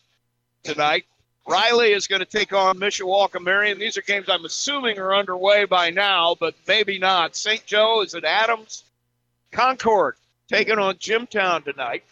tonight. 0.63 1.05
Riley 1.47 1.93
is 1.93 2.07
going 2.07 2.21
to 2.21 2.27
take 2.27 2.53
on 2.53 2.79
Mishawaka 2.79 3.43
Marion. 3.43 3.79
These 3.79 3.97
are 3.97 4.03
games 4.03 4.29
I'm 4.29 4.45
assuming 4.45 4.99
are 4.99 5.15
underway 5.15 5.65
by 5.65 5.91
now, 5.91 6.37
but 6.39 6.55
maybe 6.69 6.99
not. 6.99 7.35
St. 7.35 7.65
Joe 7.67 8.03
is 8.03 8.15
at 8.15 8.25
Adams. 8.25 8.85
Concord 9.51 10.15
taking 10.49 10.79
on 10.79 10.97
Jimtown 10.97 11.65
tonight. 11.65 12.05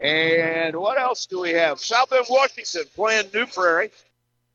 And 0.00 0.76
what 0.76 0.98
else 0.98 1.26
do 1.26 1.40
we 1.40 1.50
have? 1.50 1.80
South 1.80 2.10
Bend 2.10 2.26
Washington 2.28 2.84
playing 2.94 3.26
New 3.32 3.46
Prairie. 3.46 3.90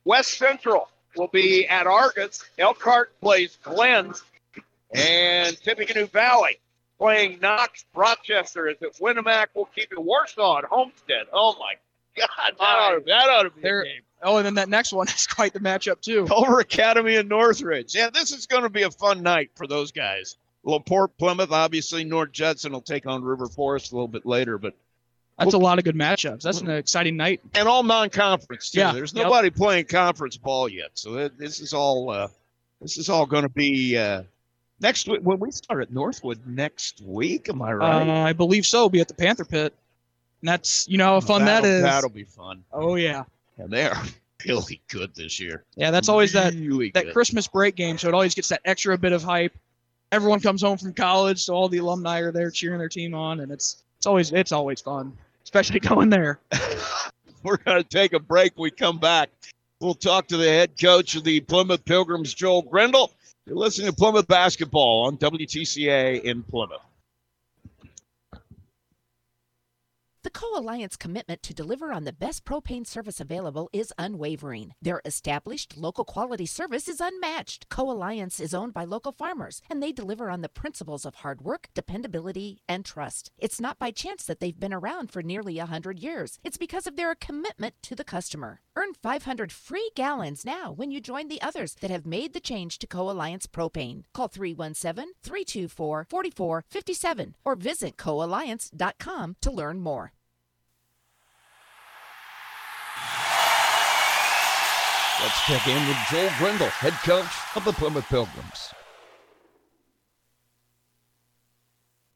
West 0.06 0.38
Central 0.38 0.90
will 1.16 1.28
be 1.30 1.68
at 1.68 1.88
Argos. 1.88 2.44
Elkhart 2.58 3.20
plays 3.22 3.58
Glens. 3.64 4.24
And 4.94 5.58
Tippecanoe 5.62 6.08
Valley 6.08 6.60
playing 7.00 7.40
Knox. 7.40 7.86
Rochester 7.96 8.68
is 8.68 8.78
at 8.82 8.94
Winamac. 9.00 9.48
Will 9.56 9.70
keep 9.74 9.92
it 9.92 9.98
Warsaw 10.02 10.60
at 10.60 10.66
Homestead. 10.66 11.28
Oh 11.32 11.56
my 11.60 11.74
God, 12.18 12.28
that 12.60 12.62
ought 12.62 12.96
to, 13.00 13.04
that 13.06 13.30
ought 13.30 13.44
to 13.44 13.50
be 13.52 13.62
There- 13.62 13.82
a 13.82 13.86
game. 13.86 14.02
Oh, 14.24 14.38
and 14.38 14.46
then 14.46 14.54
that 14.56 14.70
next 14.70 14.94
one 14.94 15.08
is 15.16 15.26
quite 15.26 15.52
the 15.54 15.60
matchup 15.60 16.00
too. 16.02 16.26
Culver 16.26 16.60
Academy 16.60 17.16
and 17.16 17.28
Northridge. 17.28 17.96
Yeah, 17.96 18.12
this 18.12 18.32
is 18.32 18.46
going 18.46 18.62
to 18.64 18.70
be 18.70 18.84
a 18.84 18.92
fun 18.92 19.24
night 19.24 19.50
for 19.56 19.66
those 19.66 19.92
guys. 19.92 20.38
Laporte, 20.64 21.18
Plymouth, 21.18 21.52
obviously 21.52 22.04
North 22.04 22.32
Judson 22.32 22.72
will 22.72 22.82
take 22.82 23.08
on 23.08 23.24
River 23.24 23.48
Forest 23.48 23.92
a 23.92 23.96
little 23.96 24.08
bit 24.08 24.26
later, 24.28 24.60
but 24.60 24.76
That's 25.44 25.54
a 25.54 25.58
lot 25.58 25.78
of 25.78 25.84
good 25.86 25.96
matchups. 25.96 26.42
That's 26.42 26.62
an 26.62 26.70
exciting 26.70 27.18
night. 27.18 27.42
and 27.56 27.68
all 27.68 27.84
non-conference 27.84 28.72
too. 28.72 28.80
Yeah, 28.80 28.94
There's 28.94 29.14
yep. 29.14 29.26
nobody 29.26 29.50
playing 29.50 29.86
conference 29.86 30.38
ball 30.38 30.70
yet, 30.70 30.92
so 30.94 31.16
th- 31.16 31.34
this 31.38 31.60
is 31.60 31.74
all 31.74 32.10
uh, 32.10 32.28
this 32.82 32.98
is 32.98 33.10
all 33.10 33.26
going 33.26 33.44
to 33.44 33.50
be 33.50 33.98
uh, 33.98 34.24
next 34.80 35.08
week 35.08 35.22
when 35.24 35.40
we 35.40 35.52
start 35.52 35.82
at 35.82 35.92
Northwood 35.94 36.40
next 36.46 37.02
week. 37.02 37.50
Am 37.50 37.62
I 37.62 37.74
right? 37.74 38.08
Uh, 38.08 38.12
I 38.24 38.34
believe 38.34 38.66
so. 38.66 38.90
Be 38.90 39.00
at 39.02 39.08
the 39.08 39.14
Panther 39.14 39.46
Pit. 39.46 39.74
And 40.42 40.48
that's 40.50 40.88
you 40.90 40.98
know 40.98 41.06
how 41.06 41.20
fun 41.20 41.46
that 41.46 41.62
That'll- 41.64 41.70
is. 41.78 41.82
That'll 41.84 42.10
be 42.10 42.24
fun. 42.24 42.64
Oh 42.74 42.96
yeah. 42.96 43.24
And 43.58 43.70
they 43.72 43.86
are 43.86 44.02
really 44.48 44.82
good 44.90 45.14
this 45.16 45.40
year. 45.40 45.64
Yeah, 45.76 45.92
that's 45.92 46.10
always 46.10 46.34
that 46.34 46.54
Really 46.56 46.90
that 46.92 47.06
good. 47.06 47.14
Christmas 47.14 47.48
break 47.48 47.76
game, 47.76 47.98
so 48.00 48.08
it 48.08 48.14
always 48.16 48.34
gets 48.34 48.50
that 48.50 48.62
extra 48.66 48.98
bit 48.98 49.12
of 49.14 49.24
hype. 49.24 49.54
Everyone 50.12 50.40
comes 50.40 50.62
home 50.64 50.78
from 50.78 50.94
college, 50.94 51.44
so 51.44 51.54
all 51.54 51.70
the 51.70 51.78
alumni 51.78 52.20
are 52.20 52.32
there 52.32 52.50
cheering 52.52 52.80
their 52.80 52.90
team 52.90 53.14
on, 53.14 53.40
and 53.42 53.52
it's 53.52 53.84
it's 53.98 54.08
always 54.08 54.32
it's 54.34 54.52
always 54.52 54.82
fun, 54.82 55.16
especially 55.52 55.80
going 55.88 56.10
there. 56.10 56.40
We're 57.44 57.58
going 57.58 57.82
to 57.82 57.88
take 57.88 58.14
a 58.14 58.20
break. 58.20 58.58
We 58.58 58.72
come 58.72 59.00
back. 59.00 59.30
We'll 59.80 59.96
talk 59.96 60.28
to 60.28 60.38
the 60.38 60.48
head 60.48 60.80
coach 60.80 61.16
of 61.16 61.24
the 61.24 61.40
Plymouth 61.42 61.84
Pilgrims, 61.86 62.34
Joel 62.34 62.62
Grindle. 62.62 63.12
You're 63.48 63.58
listening 63.58 63.88
to 63.88 63.94
Plymouth 63.96 64.28
Basketball 64.28 65.06
on 65.08 65.18
WTCA 65.18 66.22
in 66.22 66.44
Plymouth. 66.44 66.86
The 70.24 70.30
Co 70.30 70.56
Alliance 70.56 70.98
commitment 70.98 71.42
to 71.42 71.54
deliver 71.54 71.92
on 71.92 72.04
the 72.04 72.14
best 72.14 72.46
propane 72.46 72.86
service 72.86 73.20
available 73.20 73.72
is 73.74 73.92
unwavering. 73.98 74.76
Their 74.80 75.02
established 75.04 75.78
local 75.78 76.06
quality 76.06 76.46
service 76.46 76.88
is 76.88 77.02
unmatched. 77.02 77.70
Co 77.70 77.90
Alliance 77.90 78.40
is 78.40 78.54
owned 78.54 78.72
by 78.72 78.84
local 78.84 79.14
farmers, 79.14 79.64
and 79.68 79.82
they 79.82 79.92
deliver 79.92 80.30
on 80.30 80.42
the 80.42 80.50
principles 80.50 81.08
of 81.08 81.16
hard 81.16 81.42
work, 81.42 81.70
dependability, 81.74 82.62
and 82.70 82.86
trust. 82.86 83.32
It's 83.40 83.60
not 83.60 83.80
by 83.80 83.90
chance 83.90 84.24
that 84.26 84.40
they've 84.40 84.60
been 84.60 84.74
around 84.74 85.10
for 85.10 85.24
nearly 85.24 85.58
a 85.58 85.64
100 85.64 85.98
years, 85.98 86.38
it's 86.44 86.58
because 86.58 86.86
of 86.86 86.98
their 86.98 87.16
commitment 87.16 87.74
to 87.82 87.96
the 87.96 88.04
customer. 88.04 88.62
Earn 88.76 88.94
500 88.94 89.52
free 89.52 89.90
gallons 89.96 90.46
now 90.46 90.72
when 90.72 90.92
you 90.92 91.02
join 91.02 91.30
the 91.30 91.42
others 91.42 91.76
that 91.82 91.92
have 91.92 92.06
made 92.06 92.34
the 92.34 92.40
change 92.40 92.78
to 92.80 92.88
Co 92.88 93.10
Alliance 93.10 93.48
propane. 93.48 94.04
Call 94.14 94.28
317 94.28 95.14
324 95.24 96.06
4457 96.10 97.36
or 97.44 97.56
visit 97.56 97.98
coalliance.com 97.98 99.36
to 99.42 99.52
learn 99.52 99.82
more. 99.82 100.11
Let's 105.22 105.46
check 105.46 105.68
in 105.68 105.88
with 105.88 105.98
Joel 106.10 106.30
Grindle, 106.40 106.68
head 106.68 106.94
coach 107.04 107.32
of 107.56 107.64
the 107.64 107.72
Plymouth 107.74 108.08
Pilgrims. 108.10 108.74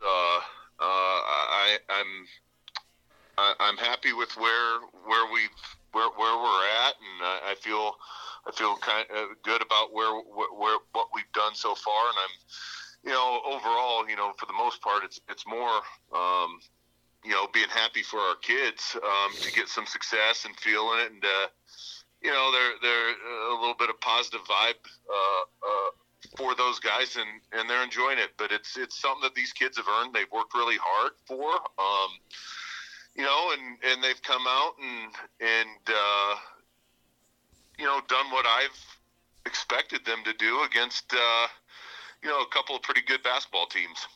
uh, 0.06 0.40
uh, 0.80 0.82
I, 0.82 1.78
I'm 1.90 2.26
I, 3.38 3.54
I'm 3.60 3.78
happy 3.78 4.14
with 4.14 4.36
where 4.38 4.80
where 5.06 5.32
we've 5.32 5.50
where, 5.92 6.10
where 6.18 6.38
we're 6.38 6.66
at, 6.88 6.96
and 6.98 7.22
I, 7.22 7.52
I 7.52 7.56
feel 7.56 7.96
I 8.48 8.52
feel 8.52 8.76
kind 8.78 9.06
of 9.16 9.42
good 9.44 9.62
about 9.62 9.94
where, 9.94 10.14
where 10.14 10.54
where 10.58 10.78
what 10.94 11.08
we've 11.14 11.32
done 11.34 11.56
so 11.56 11.76
far, 11.76 12.10
and 12.10 12.18
I'm 12.18 13.10
you 13.10 13.12
know 13.12 13.42
overall 13.46 14.08
you 14.10 14.16
know 14.16 14.34
for 14.38 14.46
the 14.46 14.54
most 14.54 14.82
part 14.82 15.04
it's 15.04 15.20
it's 15.30 15.46
more 15.48 15.82
um, 16.16 16.60
you 17.24 17.32
know 17.32 17.48
being 17.54 17.70
happy 17.70 18.04
for 18.04 18.20
our 18.20 18.36
kids 18.42 18.96
um, 19.04 19.32
to 19.42 19.52
get 19.52 19.68
some 19.68 19.86
success 19.86 20.46
and 20.46 20.56
feeling 20.58 21.00
it, 21.00 21.12
and 21.12 21.24
uh, 21.24 21.48
you 22.26 22.32
know 22.32 22.52
they're 22.52 22.74
they're 22.82 23.10
a 23.52 23.60
little 23.60 23.76
bit 23.78 23.90
of 23.90 24.02
positive 24.02 24.42
vibe. 24.42 24.82
Uh, 25.08 25.44
uh, 25.62 25.90
for 26.38 26.56
those 26.56 26.80
guys 26.80 27.16
and 27.16 27.30
and 27.54 27.70
they're 27.70 27.84
enjoying 27.84 28.18
it 28.18 28.32
but 28.38 28.52
it's 28.52 28.78
it's 28.78 29.00
something 29.00 29.22
that 29.22 29.36
these 29.36 29.54
kids 29.54 29.78
have 29.78 29.86
earned 29.88 30.14
they've 30.14 30.32
worked 30.34 30.56
really 30.56 30.78
hard 30.82 31.12
for 31.26 31.52
um 31.78 32.10
you 33.16 33.24
know 33.24 33.54
and 33.54 33.78
and 33.92 34.04
they've 34.04 34.22
come 34.24 34.42
out 34.48 34.74
and 34.82 35.14
and 35.40 35.80
uh 35.88 36.36
you 37.78 37.86
know 37.86 38.00
done 38.08 38.26
what 38.32 38.46
i've 38.46 38.98
expected 39.46 40.04
them 40.04 40.20
to 40.26 40.34
do 40.34 40.64
against 40.64 41.14
uh 41.14 41.48
you 42.24 42.30
know 42.30 42.42
a 42.42 42.48
couple 42.48 42.76
of 42.76 42.82
pretty 42.82 43.02
good 43.08 43.22
basketball 43.24 43.68
teams 43.68 44.08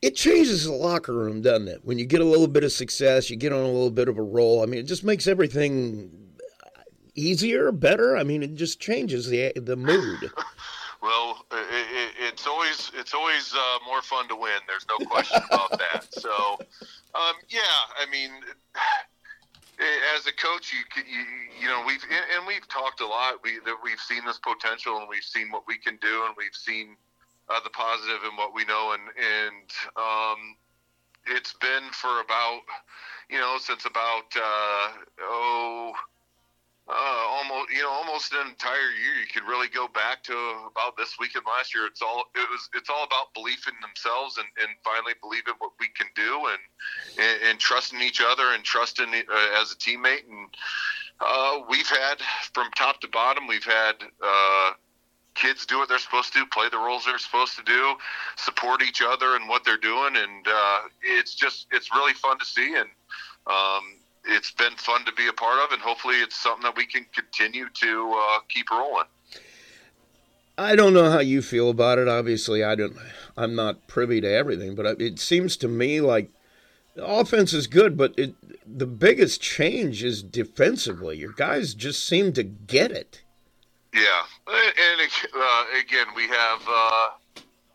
It 0.00 0.14
changes 0.14 0.64
the 0.64 0.72
locker 0.72 1.12
room, 1.12 1.42
doesn't 1.42 1.68
it? 1.68 1.80
When 1.84 1.98
you 1.98 2.06
get 2.06 2.20
a 2.20 2.24
little 2.24 2.46
bit 2.46 2.62
of 2.62 2.70
success, 2.70 3.30
you 3.30 3.36
get 3.36 3.52
on 3.52 3.60
a 3.60 3.66
little 3.66 3.90
bit 3.90 4.08
of 4.08 4.16
a 4.16 4.22
roll. 4.22 4.62
I 4.62 4.66
mean, 4.66 4.78
it 4.78 4.86
just 4.86 5.02
makes 5.02 5.26
everything 5.26 6.10
easier, 7.16 7.72
better. 7.72 8.16
I 8.16 8.22
mean, 8.22 8.42
it 8.42 8.54
just 8.54 8.80
changes 8.80 9.28
the 9.28 9.52
the 9.56 9.76
mood. 9.76 10.30
Well, 11.00 11.46
it, 11.52 11.86
it, 11.94 12.12
it's 12.28 12.46
always 12.46 12.90
it's 12.94 13.14
always 13.14 13.54
uh, 13.54 13.78
more 13.86 14.02
fun 14.02 14.26
to 14.28 14.36
win. 14.36 14.58
There's 14.66 14.86
no 14.88 15.06
question 15.06 15.40
about 15.48 15.70
that. 15.78 16.08
So, 16.18 16.58
um, 17.14 17.34
yeah, 17.48 17.60
I 18.00 18.10
mean, 18.10 18.30
as 20.16 20.26
a 20.26 20.32
coach, 20.32 20.72
you 20.72 20.80
you, 20.96 21.24
you 21.60 21.68
know 21.68 21.84
we've 21.86 22.02
and 22.36 22.46
we've 22.46 22.66
talked 22.66 23.00
a 23.00 23.06
lot. 23.06 23.34
We 23.44 23.60
that 23.64 23.76
we've 23.82 24.00
seen 24.00 24.24
this 24.24 24.38
potential 24.38 24.98
and 24.98 25.08
we've 25.08 25.22
seen 25.22 25.50
what 25.50 25.62
we 25.68 25.78
can 25.78 25.96
do 26.02 26.24
and 26.26 26.34
we've 26.36 26.54
seen 26.54 26.96
uh, 27.50 27.60
the 27.64 27.70
positive 27.70 28.20
in 28.24 28.36
what 28.36 28.54
we 28.54 28.64
know 28.64 28.92
and 28.92 29.02
and 29.16 29.70
um, 29.96 30.56
it's 31.26 31.54
been 31.54 31.90
for 31.92 32.20
about 32.20 32.60
you 33.30 33.38
know 33.38 33.56
since 33.58 33.84
about 33.84 34.28
uh, 34.36 34.88
oh 35.20 35.92
uh, 36.88 37.24
almost 37.28 37.70
you 37.70 37.82
know 37.82 37.90
almost 37.90 38.32
an 38.32 38.48
entire 38.48 38.90
year. 38.96 39.20
You 39.20 39.26
could 39.32 39.46
really 39.46 39.68
go 39.68 39.88
back 39.88 40.22
to 40.24 40.32
about 40.32 40.96
this 40.96 41.16
weekend 41.20 41.44
last 41.46 41.74
year. 41.74 41.86
It's 41.86 42.00
all 42.00 42.24
it 42.34 42.48
was 42.50 42.68
it's 42.74 42.88
all 42.88 43.04
about 43.04 43.34
belief 43.34 43.68
in 43.68 43.74
themselves 43.80 44.38
and, 44.38 44.46
and 44.60 44.70
finally 44.82 45.12
believing 45.20 45.54
what 45.58 45.72
we 45.78 45.88
can 45.88 46.06
do 46.14 46.46
and 46.48 46.62
and, 47.18 47.50
and 47.50 47.58
trusting 47.58 48.00
each 48.00 48.22
other 48.24 48.54
and 48.54 48.64
trusting 48.64 49.08
uh, 49.08 49.60
as 49.60 49.72
a 49.72 49.76
teammate. 49.76 50.24
And 50.28 50.48
uh, 51.20 51.60
we've 51.68 51.88
had 51.88 52.20
from 52.54 52.70
top 52.74 53.00
to 53.02 53.08
bottom 53.08 53.46
we've 53.46 53.64
had 53.64 53.96
uh, 54.22 54.72
kids 55.38 55.64
do 55.64 55.78
what 55.78 55.88
they're 55.88 55.98
supposed 55.98 56.32
to 56.32 56.40
do 56.40 56.46
play 56.46 56.68
the 56.68 56.76
roles 56.76 57.04
they're 57.04 57.18
supposed 57.18 57.56
to 57.56 57.62
do 57.62 57.94
support 58.36 58.82
each 58.82 59.00
other 59.00 59.36
and 59.36 59.48
what 59.48 59.64
they're 59.64 59.76
doing 59.78 60.16
and 60.16 60.46
uh, 60.46 60.78
it's 61.02 61.34
just 61.34 61.66
it's 61.70 61.92
really 61.92 62.12
fun 62.12 62.38
to 62.38 62.44
see 62.44 62.74
and 62.74 62.88
um, 63.46 63.84
it's 64.28 64.50
been 64.50 64.74
fun 64.76 65.04
to 65.04 65.12
be 65.12 65.26
a 65.26 65.32
part 65.32 65.58
of, 65.64 65.72
and 65.72 65.80
hopefully, 65.80 66.16
it's 66.16 66.36
something 66.36 66.62
that 66.62 66.76
we 66.76 66.86
can 66.86 67.06
continue 67.14 67.66
to 67.72 68.14
uh, 68.14 68.40
keep 68.48 68.70
rolling. 68.70 69.06
I 70.56 70.74
don't 70.74 70.92
know 70.92 71.10
how 71.10 71.20
you 71.20 71.40
feel 71.40 71.70
about 71.70 71.98
it. 71.98 72.08
Obviously, 72.08 72.62
I 72.62 72.74
don't. 72.74 72.96
I'm 73.36 73.54
not 73.54 73.86
privy 73.86 74.20
to 74.20 74.30
everything, 74.30 74.74
but 74.74 75.00
it 75.00 75.18
seems 75.18 75.56
to 75.58 75.68
me 75.68 76.00
like 76.00 76.30
The 76.94 77.06
offense 77.06 77.52
is 77.52 77.68
good, 77.68 77.96
but 77.96 78.12
it, 78.18 78.34
the 78.66 78.86
biggest 78.86 79.40
change 79.40 80.02
is 80.02 80.22
defensively. 80.22 81.16
Your 81.16 81.32
guys 81.32 81.74
just 81.74 82.04
seem 82.06 82.32
to 82.34 82.42
get 82.42 82.90
it. 82.90 83.22
Yeah, 83.94 84.22
and 84.48 85.00
uh, 85.34 85.64
again, 85.80 86.06
we 86.16 86.24
have 86.28 86.60
uh, 86.68 87.08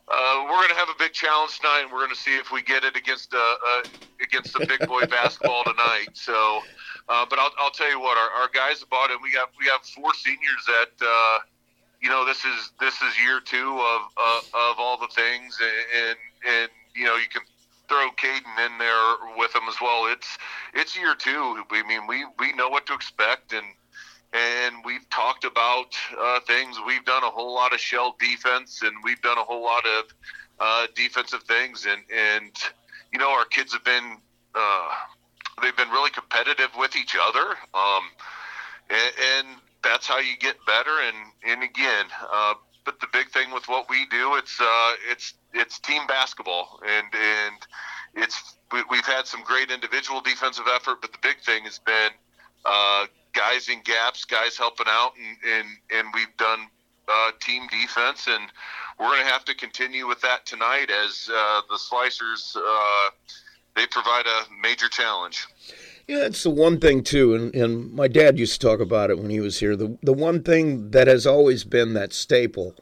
uh, 0.09 0.43
we're 0.45 0.57
going 0.57 0.69
to 0.69 0.75
have 0.75 0.89
a 0.89 0.99
big 0.99 1.13
challenge 1.13 1.57
tonight. 1.59 1.83
and 1.83 1.91
We're 1.93 1.99
going 2.05 2.15
to 2.15 2.21
see 2.21 2.37
if 2.37 2.51
we 2.51 2.61
get 2.63 2.83
it 2.85 2.95
against 2.97 3.33
uh, 3.33 3.37
uh, 3.39 3.81
against 4.21 4.53
the 4.53 4.61
big 4.67 4.87
boy 4.87 5.05
basketball 5.11 5.63
tonight. 5.65 6.09
So, 6.13 6.61
uh, 7.09 7.25
but 7.29 7.39
I'll, 7.39 7.51
I'll 7.59 7.71
tell 7.71 7.89
you 7.89 7.99
what, 8.01 8.17
our, 8.17 8.29
our 8.43 8.49
guys 8.53 8.83
bought 8.91 9.11
it. 9.11 9.19
We 9.23 9.33
got 9.33 9.49
we 9.59 9.67
have 9.67 9.81
four 9.83 10.13
seniors 10.15 10.65
that 10.67 11.05
uh, 11.05 11.39
you 12.01 12.09
know 12.09 12.25
this 12.25 12.45
is 12.45 12.71
this 12.79 12.95
is 13.01 13.13
year 13.23 13.41
two 13.45 13.79
of 13.79 14.01
of 14.53 14.75
all 14.79 14.97
the 14.99 15.09
things, 15.15 15.59
and 15.61 16.17
and 16.47 16.69
you 16.95 17.05
know 17.05 17.15
you 17.17 17.27
can 17.31 17.43
throw 17.89 18.09
Caden 18.17 18.65
in 18.67 18.77
there 18.79 19.15
with 19.37 19.53
them 19.53 19.63
as 19.69 19.75
well. 19.81 20.07
It's 20.11 20.37
it's 20.73 20.97
year 20.97 21.15
two. 21.15 21.63
I 21.71 21.83
mean, 21.87 22.07
we 22.07 22.25
we 22.39 22.53
know 22.53 22.69
what 22.69 22.85
to 22.87 22.93
expect, 22.93 23.53
and 23.53 23.65
and 24.33 24.75
we've 24.83 25.07
talked 25.09 25.43
about 25.43 25.95
uh, 26.19 26.39
things. 26.41 26.77
We've 26.85 27.05
done 27.05 27.23
a 27.23 27.29
whole 27.29 27.53
lot 27.53 27.73
of 27.73 27.79
shell 27.79 28.15
defense, 28.19 28.81
and 28.81 28.91
we've 29.03 29.21
done 29.21 29.37
a 29.37 29.43
whole 29.43 29.63
lot 29.63 29.85
of 29.85 30.05
uh, 30.59 30.87
defensive 30.95 31.43
things, 31.43 31.85
and 31.85 32.01
and 32.11 32.51
you 33.11 33.19
know 33.19 33.31
our 33.31 33.45
kids 33.45 33.73
have 33.73 33.83
been 33.83 34.17
uh, 34.55 34.87
they've 35.61 35.77
been 35.77 35.89
really 35.89 36.09
competitive 36.11 36.69
with 36.77 36.95
each 36.95 37.15
other, 37.21 37.55
um, 37.73 38.03
and, 38.89 39.13
and 39.37 39.47
that's 39.83 40.07
how 40.07 40.19
you 40.19 40.35
get 40.39 40.55
better. 40.65 40.99
And 41.07 41.17
and 41.45 41.63
again, 41.63 42.05
uh, 42.31 42.55
but 42.85 42.99
the 42.99 43.07
big 43.13 43.29
thing 43.29 43.51
with 43.51 43.67
what 43.67 43.87
we 43.89 44.07
do, 44.07 44.35
it's 44.35 44.59
uh, 44.59 44.93
it's 45.11 45.35
it's 45.53 45.79
team 45.79 46.07
basketball, 46.07 46.79
and 46.87 47.07
and 47.13 47.55
it's 48.15 48.55
we, 48.71 48.83
we've 48.89 49.05
had 49.05 49.27
some 49.27 49.43
great 49.43 49.69
individual 49.69 50.21
defensive 50.21 50.65
effort, 50.73 51.01
but 51.01 51.11
the 51.11 51.19
big 51.21 51.39
thing 51.41 51.65
has 51.65 51.77
been 51.77 52.09
uh, 52.65 53.05
guys 53.33 53.69
in 53.69 53.81
gaps, 53.83 54.25
guys 54.25 54.57
helping 54.57 54.87
out, 54.87 55.13
and 55.17 55.37
and, 55.53 55.67
and 55.93 56.07
we've 56.13 56.35
done 56.37 56.67
uh, 57.07 57.31
team 57.41 57.63
defense, 57.67 58.27
and 58.27 58.43
we're 58.99 59.07
going 59.07 59.25
to 59.25 59.31
have 59.31 59.45
to 59.45 59.55
continue 59.55 60.07
with 60.07 60.21
that 60.21 60.45
tonight 60.45 60.89
as 60.89 61.29
uh, 61.33 61.61
the 61.69 61.77
Slicers 61.77 62.55
uh, 62.55 63.09
they 63.75 63.87
provide 63.87 64.25
a 64.25 64.43
major 64.61 64.87
challenge. 64.87 65.47
Yeah, 66.07 66.25
it's 66.25 66.43
the 66.43 66.49
one 66.49 66.79
thing 66.79 67.03
too, 67.03 67.33
and, 67.33 67.55
and 67.55 67.93
my 67.93 68.07
dad 68.07 68.37
used 68.37 68.59
to 68.59 68.67
talk 68.67 68.79
about 68.79 69.09
it 69.09 69.17
when 69.17 69.29
he 69.29 69.39
was 69.39 69.59
here. 69.59 69.75
The 69.75 69.97
the 70.01 70.13
one 70.13 70.43
thing 70.43 70.91
that 70.91 71.07
has 71.07 71.25
always 71.25 71.63
been 71.63 71.93
that 71.93 72.13
staple 72.13 72.75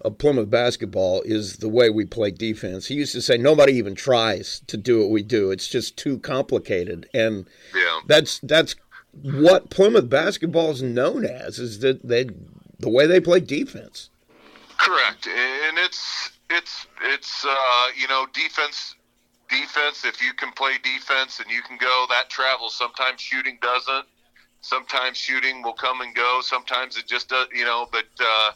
of 0.00 0.18
Plymouth 0.18 0.50
basketball 0.50 1.22
is 1.22 1.58
the 1.58 1.68
way 1.68 1.90
we 1.90 2.04
play 2.04 2.30
defense. 2.30 2.86
He 2.86 2.94
used 2.94 3.12
to 3.12 3.22
say 3.22 3.36
nobody 3.36 3.72
even 3.74 3.94
tries 3.94 4.62
to 4.66 4.76
do 4.76 5.00
what 5.00 5.10
we 5.10 5.22
do. 5.22 5.50
It's 5.50 5.68
just 5.68 5.96
too 5.96 6.18
complicated, 6.18 7.08
and 7.12 7.46
yeah. 7.74 8.00
that's 8.06 8.38
that's 8.40 8.76
what 9.20 9.70
Plymouth 9.70 10.08
basketball 10.08 10.70
is 10.70 10.82
known 10.82 11.24
as 11.24 11.58
is 11.58 11.80
that 11.80 12.02
they 12.02 12.28
the 12.78 12.88
way 12.88 13.06
they 13.06 13.20
play 13.20 13.40
defense. 13.40 14.10
Correct, 14.78 15.26
and 15.26 15.78
it's 15.78 16.30
it's 16.50 16.86
it's 17.04 17.44
uh, 17.44 17.86
you 17.96 18.08
know 18.08 18.26
defense 18.32 18.94
defense. 19.48 20.04
If 20.04 20.22
you 20.22 20.32
can 20.32 20.52
play 20.52 20.72
defense 20.82 21.40
and 21.40 21.50
you 21.50 21.62
can 21.62 21.76
go, 21.76 22.06
that 22.08 22.30
travels. 22.30 22.74
Sometimes 22.74 23.20
shooting 23.20 23.58
doesn't. 23.60 24.06
Sometimes 24.62 25.18
shooting 25.18 25.62
will 25.62 25.74
come 25.74 26.00
and 26.00 26.14
go. 26.14 26.40
Sometimes 26.42 26.96
it 26.96 27.06
just 27.06 27.28
does. 27.28 27.48
You 27.54 27.64
know, 27.64 27.86
but 27.92 28.06
uh, 28.20 28.50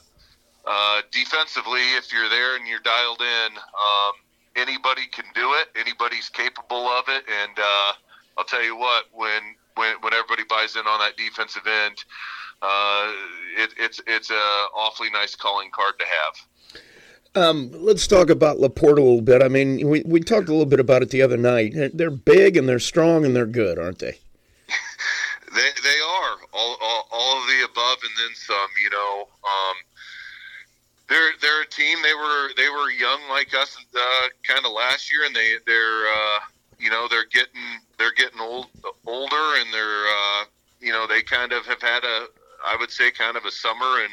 uh, 0.66 1.02
defensively, 1.12 1.82
if 1.96 2.12
you're 2.12 2.28
there 2.28 2.56
and 2.56 2.66
you're 2.66 2.80
dialed 2.80 3.20
in, 3.20 3.56
um, 3.56 4.12
anybody 4.56 5.06
can 5.12 5.26
do 5.34 5.52
it. 5.54 5.68
Anybody's 5.78 6.28
capable 6.28 6.88
of 6.88 7.04
it, 7.08 7.24
and 7.28 7.58
uh, 7.58 7.92
I'll 8.38 8.44
tell 8.44 8.64
you 8.64 8.76
what 8.76 9.04
when 9.12 9.42
when, 9.76 9.94
when 10.00 10.12
everybody 10.12 10.42
buys 10.48 10.76
in 10.76 10.86
on 10.86 10.98
that 11.00 11.16
defensive 11.16 11.66
end, 11.66 12.04
uh, 12.62 13.12
it, 13.56 13.74
it's 13.78 14.00
it's 14.06 14.30
a 14.30 14.66
awfully 14.74 15.10
nice 15.10 15.34
calling 15.34 15.70
card 15.70 15.94
to 15.98 16.04
have. 16.04 16.82
Um, 17.36 17.70
let's 17.72 18.06
talk 18.06 18.30
about 18.30 18.60
Laporte 18.60 18.98
a 18.98 19.02
little 19.02 19.20
bit. 19.20 19.42
I 19.42 19.48
mean, 19.48 19.86
we, 19.86 20.02
we 20.06 20.20
talked 20.20 20.48
a 20.48 20.52
little 20.52 20.64
bit 20.64 20.80
about 20.80 21.02
it 21.02 21.10
the 21.10 21.20
other 21.20 21.36
night. 21.36 21.74
They're 21.92 22.10
big 22.10 22.56
and 22.56 22.66
they're 22.66 22.78
strong 22.78 23.26
and 23.26 23.36
they're 23.36 23.44
good, 23.44 23.78
aren't 23.78 23.98
they? 23.98 24.18
they 25.54 25.68
they 25.82 26.00
are 26.00 26.36
all, 26.54 26.78
all, 26.80 27.08
all 27.12 27.42
of 27.42 27.46
the 27.46 27.64
above 27.70 27.98
and 28.02 28.12
then 28.16 28.34
some. 28.34 28.68
You 28.82 28.88
know, 28.88 29.28
um, 29.44 29.76
they're 31.10 31.32
they're 31.42 31.62
a 31.62 31.66
team. 31.66 31.98
They 32.02 32.14
were 32.14 32.48
they 32.56 32.70
were 32.70 32.90
young 32.90 33.20
like 33.28 33.52
us, 33.54 33.76
uh, 33.94 34.28
kind 34.48 34.64
of 34.64 34.72
last 34.72 35.12
year, 35.12 35.26
and 35.26 35.36
they 35.36 35.56
they're 35.66 36.06
uh, 36.06 36.40
you 36.78 36.88
know 36.88 37.06
they're 37.10 37.26
getting 37.26 37.60
they're 37.98 38.12
getting 38.12 38.40
old 38.40 38.66
older 39.06 39.60
and 39.60 39.72
they're 39.72 40.06
uh, 40.06 40.44
you 40.80 40.92
know 40.92 41.06
they 41.06 41.22
kind 41.22 41.52
of 41.52 41.64
have 41.66 41.80
had 41.80 42.04
a 42.04 42.26
I 42.64 42.76
would 42.78 42.90
say 42.90 43.10
kind 43.10 43.36
of 43.36 43.44
a 43.44 43.50
summer 43.50 44.00
and 44.02 44.12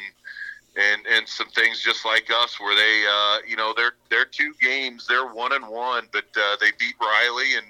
and 0.76 1.06
and 1.06 1.28
some 1.28 1.48
things 1.50 1.82
just 1.82 2.04
like 2.04 2.30
us 2.30 2.58
where 2.60 2.74
they 2.74 3.04
uh, 3.08 3.38
you 3.48 3.56
know 3.56 3.72
they're 3.76 3.94
they're 4.10 4.24
two 4.24 4.52
games 4.60 5.06
they're 5.06 5.32
one 5.32 5.52
and 5.52 5.68
one 5.68 6.08
but 6.12 6.24
uh, 6.36 6.56
they 6.60 6.70
beat 6.78 6.94
Riley 7.00 7.56
and 7.56 7.66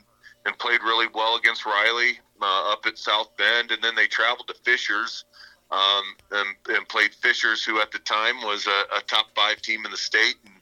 and 0.46 0.58
played 0.58 0.82
really 0.82 1.06
well 1.14 1.36
against 1.36 1.66
Riley 1.66 2.18
uh, 2.40 2.72
up 2.72 2.86
at 2.86 2.98
South 2.98 3.36
Bend. 3.36 3.70
And 3.70 3.82
then 3.82 3.94
they 3.94 4.06
traveled 4.06 4.48
to 4.48 4.54
Fishers 4.54 5.24
um, 5.70 6.02
and, 6.32 6.48
and 6.68 6.88
played 6.88 7.14
Fishers 7.14 7.64
who 7.64 7.80
at 7.80 7.90
the 7.90 7.98
time 8.00 8.36
was 8.42 8.66
a, 8.66 8.96
a 8.96 9.00
top 9.02 9.26
five 9.34 9.60
team 9.62 9.84
in 9.84 9.90
the 9.90 9.96
state. 9.96 10.36
And 10.44 10.54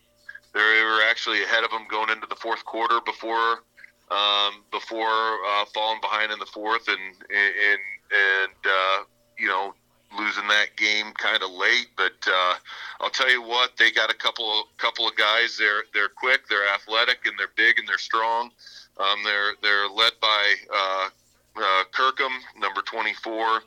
they 0.55 0.83
were 0.83 1.03
actually 1.09 1.43
ahead 1.43 1.65
of 1.65 1.71
them 1.71 1.87
going 1.91 2.11
into 2.11 2.27
the 2.27 2.37
fourth 2.37 2.65
quarter 2.65 3.01
before 3.05 3.63
um, 4.13 4.63
before 4.71 5.39
uh, 5.49 5.65
falling 5.73 6.01
behind 6.01 6.33
in 6.33 6.39
the 6.39 6.47
fourth 6.47 6.89
and 6.89 7.01
and 7.01 7.81
and 8.13 8.53
uh, 8.67 9.05
you 9.39 9.49
know 9.49 9.75
losing 10.19 10.47
that 10.49 10.77
game 10.77 11.13
kind 11.17 11.43
of 11.43 11.51
late. 11.51 11.89
But 11.97 12.13
uh, 12.27 12.55
I'll 13.01 13.11
tell 13.11 13.31
you 13.31 13.43
what, 13.43 13.77
they 13.79 13.91
got 13.91 14.11
a 14.11 14.15
couple 14.15 14.69
couple 14.77 15.09
of 15.09 15.17
guys. 15.17 15.57
They're 15.57 15.85
they're 15.95 16.09
quick, 16.11 16.49
they're 16.49 16.69
athletic, 16.75 17.27
and 17.27 17.35
they're 17.39 17.53
big 17.57 17.79
and 17.79 17.89
they're 17.89 17.99
strong. 17.99 18.51
Um, 18.99 19.25
they're 19.25 19.53
they're 19.63 19.89
led 19.89 20.13
by 20.21 20.55
uh, 20.73 21.09
uh, 21.57 21.85
Kirkham, 21.93 22.33
number 22.59 22.83
24. 22.83 23.63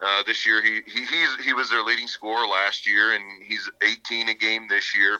Uh, 0.00 0.22
this 0.26 0.46
year, 0.46 0.62
he, 0.62 0.80
he 0.86 1.04
he's 1.04 1.44
he 1.44 1.52
was 1.52 1.70
their 1.70 1.82
leading 1.82 2.06
scorer 2.06 2.46
last 2.46 2.86
year, 2.86 3.14
and 3.14 3.24
he's 3.42 3.68
18 3.82 4.28
a 4.28 4.34
game 4.34 4.68
this 4.68 4.96
year. 4.96 5.18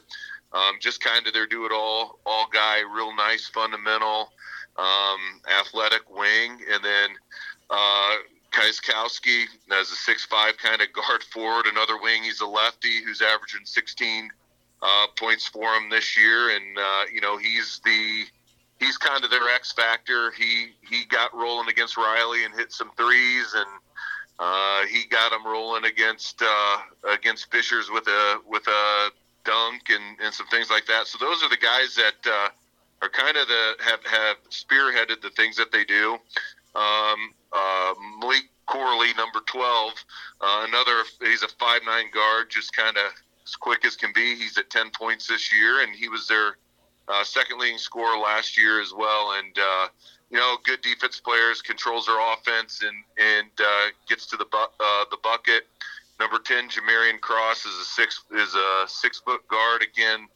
Um, 0.53 0.77
just 0.81 1.03
kind 1.03 1.27
of 1.27 1.35
their 1.35 1.47
do 1.47 1.67
it 1.67 1.73
all 1.73 2.21
all 2.25 2.49
guy, 2.53 2.81
real 2.95 3.15
nice, 3.15 3.49
fundamental, 3.49 4.31
um, 4.79 5.41
athletic 5.61 6.09
wing, 6.09 6.59
and 6.73 6.85
then 6.85 7.11
uh, 7.71 8.17
Kaiskowski 8.53 9.45
as 9.73 9.91
a 9.91 9.97
six-five 9.97 10.57
kind 10.59 10.81
of 10.81 10.93
guard 10.93 11.23
forward, 11.25 11.67
another 11.67 11.99
wing. 12.01 12.23
He's 12.23 12.41
a 12.41 12.47
lefty 12.47 13.03
who's 13.05 13.21
averaging 13.21 13.65
16 13.65 14.31
uh, 14.81 15.07
points 15.17 15.47
for 15.49 15.75
him 15.75 15.91
this 15.91 16.17
year, 16.17 16.51
and 16.51 16.79
uh, 16.79 17.03
you 17.13 17.21
know 17.21 17.37
he's 17.37 17.81
the 17.85 18.25
he's 18.79 18.97
kind 18.97 19.25
of 19.25 19.31
their 19.31 19.49
X 19.51 19.73
factor. 19.73 20.31
He 20.33 20.69
he 20.89 21.05
got 21.05 21.35
rolling 21.35 21.69
against 21.69 21.97
Riley 21.97 22.45
and 22.45 22.55
hit 22.55 22.73
some 22.73 22.91
threes, 22.97 23.55
and 23.55 23.67
uh, 24.39 24.87
he 24.87 25.05
got 25.07 25.33
him 25.33 25.45
rolling 25.45 25.85
against 25.85 26.43
uh, 26.43 26.79
against 27.13 27.51
Fishers 27.51 27.91
with 27.91 28.07
a 28.07 28.39
with 28.47 28.67
a 28.69 29.11
dunk 29.45 29.83
and, 29.91 30.21
and 30.23 30.33
some 30.33 30.47
things 30.49 30.71
like 30.71 30.87
that. 30.87 31.07
So 31.07 31.19
those 31.19 31.43
are 31.43 31.49
the 31.49 31.57
guys 31.57 31.97
that 31.97 32.31
uh, 32.31 32.49
are 33.03 33.09
kind 33.09 33.37
of 33.37 33.47
the 33.49 33.75
have 33.81 34.05
have 34.05 34.37
spearheaded 34.51 35.21
the 35.23 35.31
things 35.31 35.57
that 35.57 35.73
they 35.73 35.85
do. 35.85 36.19
Um, 36.75 37.35
uh, 37.53 37.95
Malik 38.21 38.45
Corley, 38.69 39.09
number 39.17 39.41
12, 39.47 39.93
uh, 40.41 40.67
another, 40.69 41.03
he's 41.21 41.43
a 41.43 41.49
five-nine 41.59 42.11
guard, 42.13 42.51
just 42.51 42.77
kind 42.77 42.97
of 42.97 43.11
as 43.45 43.57
quick 43.57 43.85
as 43.85 43.97
can 43.97 44.13
be. 44.15 44.37
He's 44.37 44.59
at 44.59 44.71
10 44.71 44.91
points 44.91 45.27
this 45.27 45.53
year, 45.53 45.83
and 45.83 45.95
he 45.95 46.09
was 46.09 46.29
their 46.29 46.59
uh, 47.09 47.25
second 47.25 47.59
leading 47.59 47.79
scorer 47.79 48.19
last 48.19 48.59
year 48.59 48.81
as 48.81 48.93
well. 48.97 49.33
And, 49.39 49.59
uh, 49.59 49.89
you 50.31 50.37
know, 50.37 50.57
good 50.65 50.83
defense 50.83 51.19
players, 51.19 51.63
controls 51.63 52.07
their 52.07 52.21
offense, 52.35 52.83
and, 52.83 52.97
and 53.17 53.49
uh, 53.59 53.89
gets 54.07 54.27
to 54.27 54.37
the, 54.37 54.45
bu- 54.45 54.59
uh, 54.59 55.05
the 55.11 55.19
bucket. 55.23 55.67
Number 56.21 56.39
10, 56.39 56.69
Jamarian 56.69 57.21
Cross 57.21 57.65
is 57.65 57.75
a 57.75 57.85
six 57.85 58.23
is 58.33 58.55
a 58.55 58.85
six 58.89 59.21
foot 59.21 59.47
guard. 59.49 59.83
Again, 59.83 60.27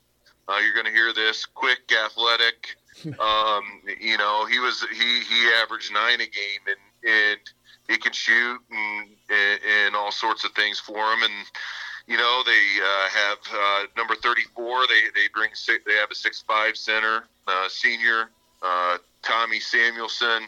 uh, 0.48 0.58
you're 0.58 0.74
going 0.74 0.86
to 0.86 0.92
hear 0.92 1.12
this 1.12 1.46
quick, 1.46 1.92
athletic, 2.04 2.76
um, 3.20 3.64
you 4.00 4.18
know, 4.18 4.46
he 4.46 4.58
was 4.58 4.84
he 4.90 5.20
he 5.20 5.50
averaged 5.62 5.92
nine 5.92 6.20
a 6.20 6.26
game, 6.26 6.62
and 6.66 7.10
and 7.10 7.40
he 7.88 7.98
can 7.98 8.12
shoot 8.12 8.60
and, 8.70 9.08
and, 9.28 9.60
and 9.64 9.96
all 9.96 10.12
sorts 10.12 10.44
of 10.44 10.52
things 10.52 10.78
for 10.78 11.12
him. 11.12 11.22
And 11.22 11.32
you 12.06 12.16
know, 12.16 12.42
they 12.44 12.52
uh, 12.82 13.08
have 13.08 13.38
uh, 13.52 13.86
number 13.96 14.14
thirty 14.14 14.42
four. 14.54 14.86
They 14.86 15.00
they 15.14 15.28
bring 15.34 15.50
six, 15.54 15.84
they 15.84 15.94
have 15.94 16.10
a 16.10 16.14
six 16.14 16.42
five 16.46 16.76
center 16.76 17.24
uh, 17.46 17.68
senior 17.68 18.30
uh, 18.62 18.98
Tommy 19.22 19.60
Samuelson. 19.60 20.44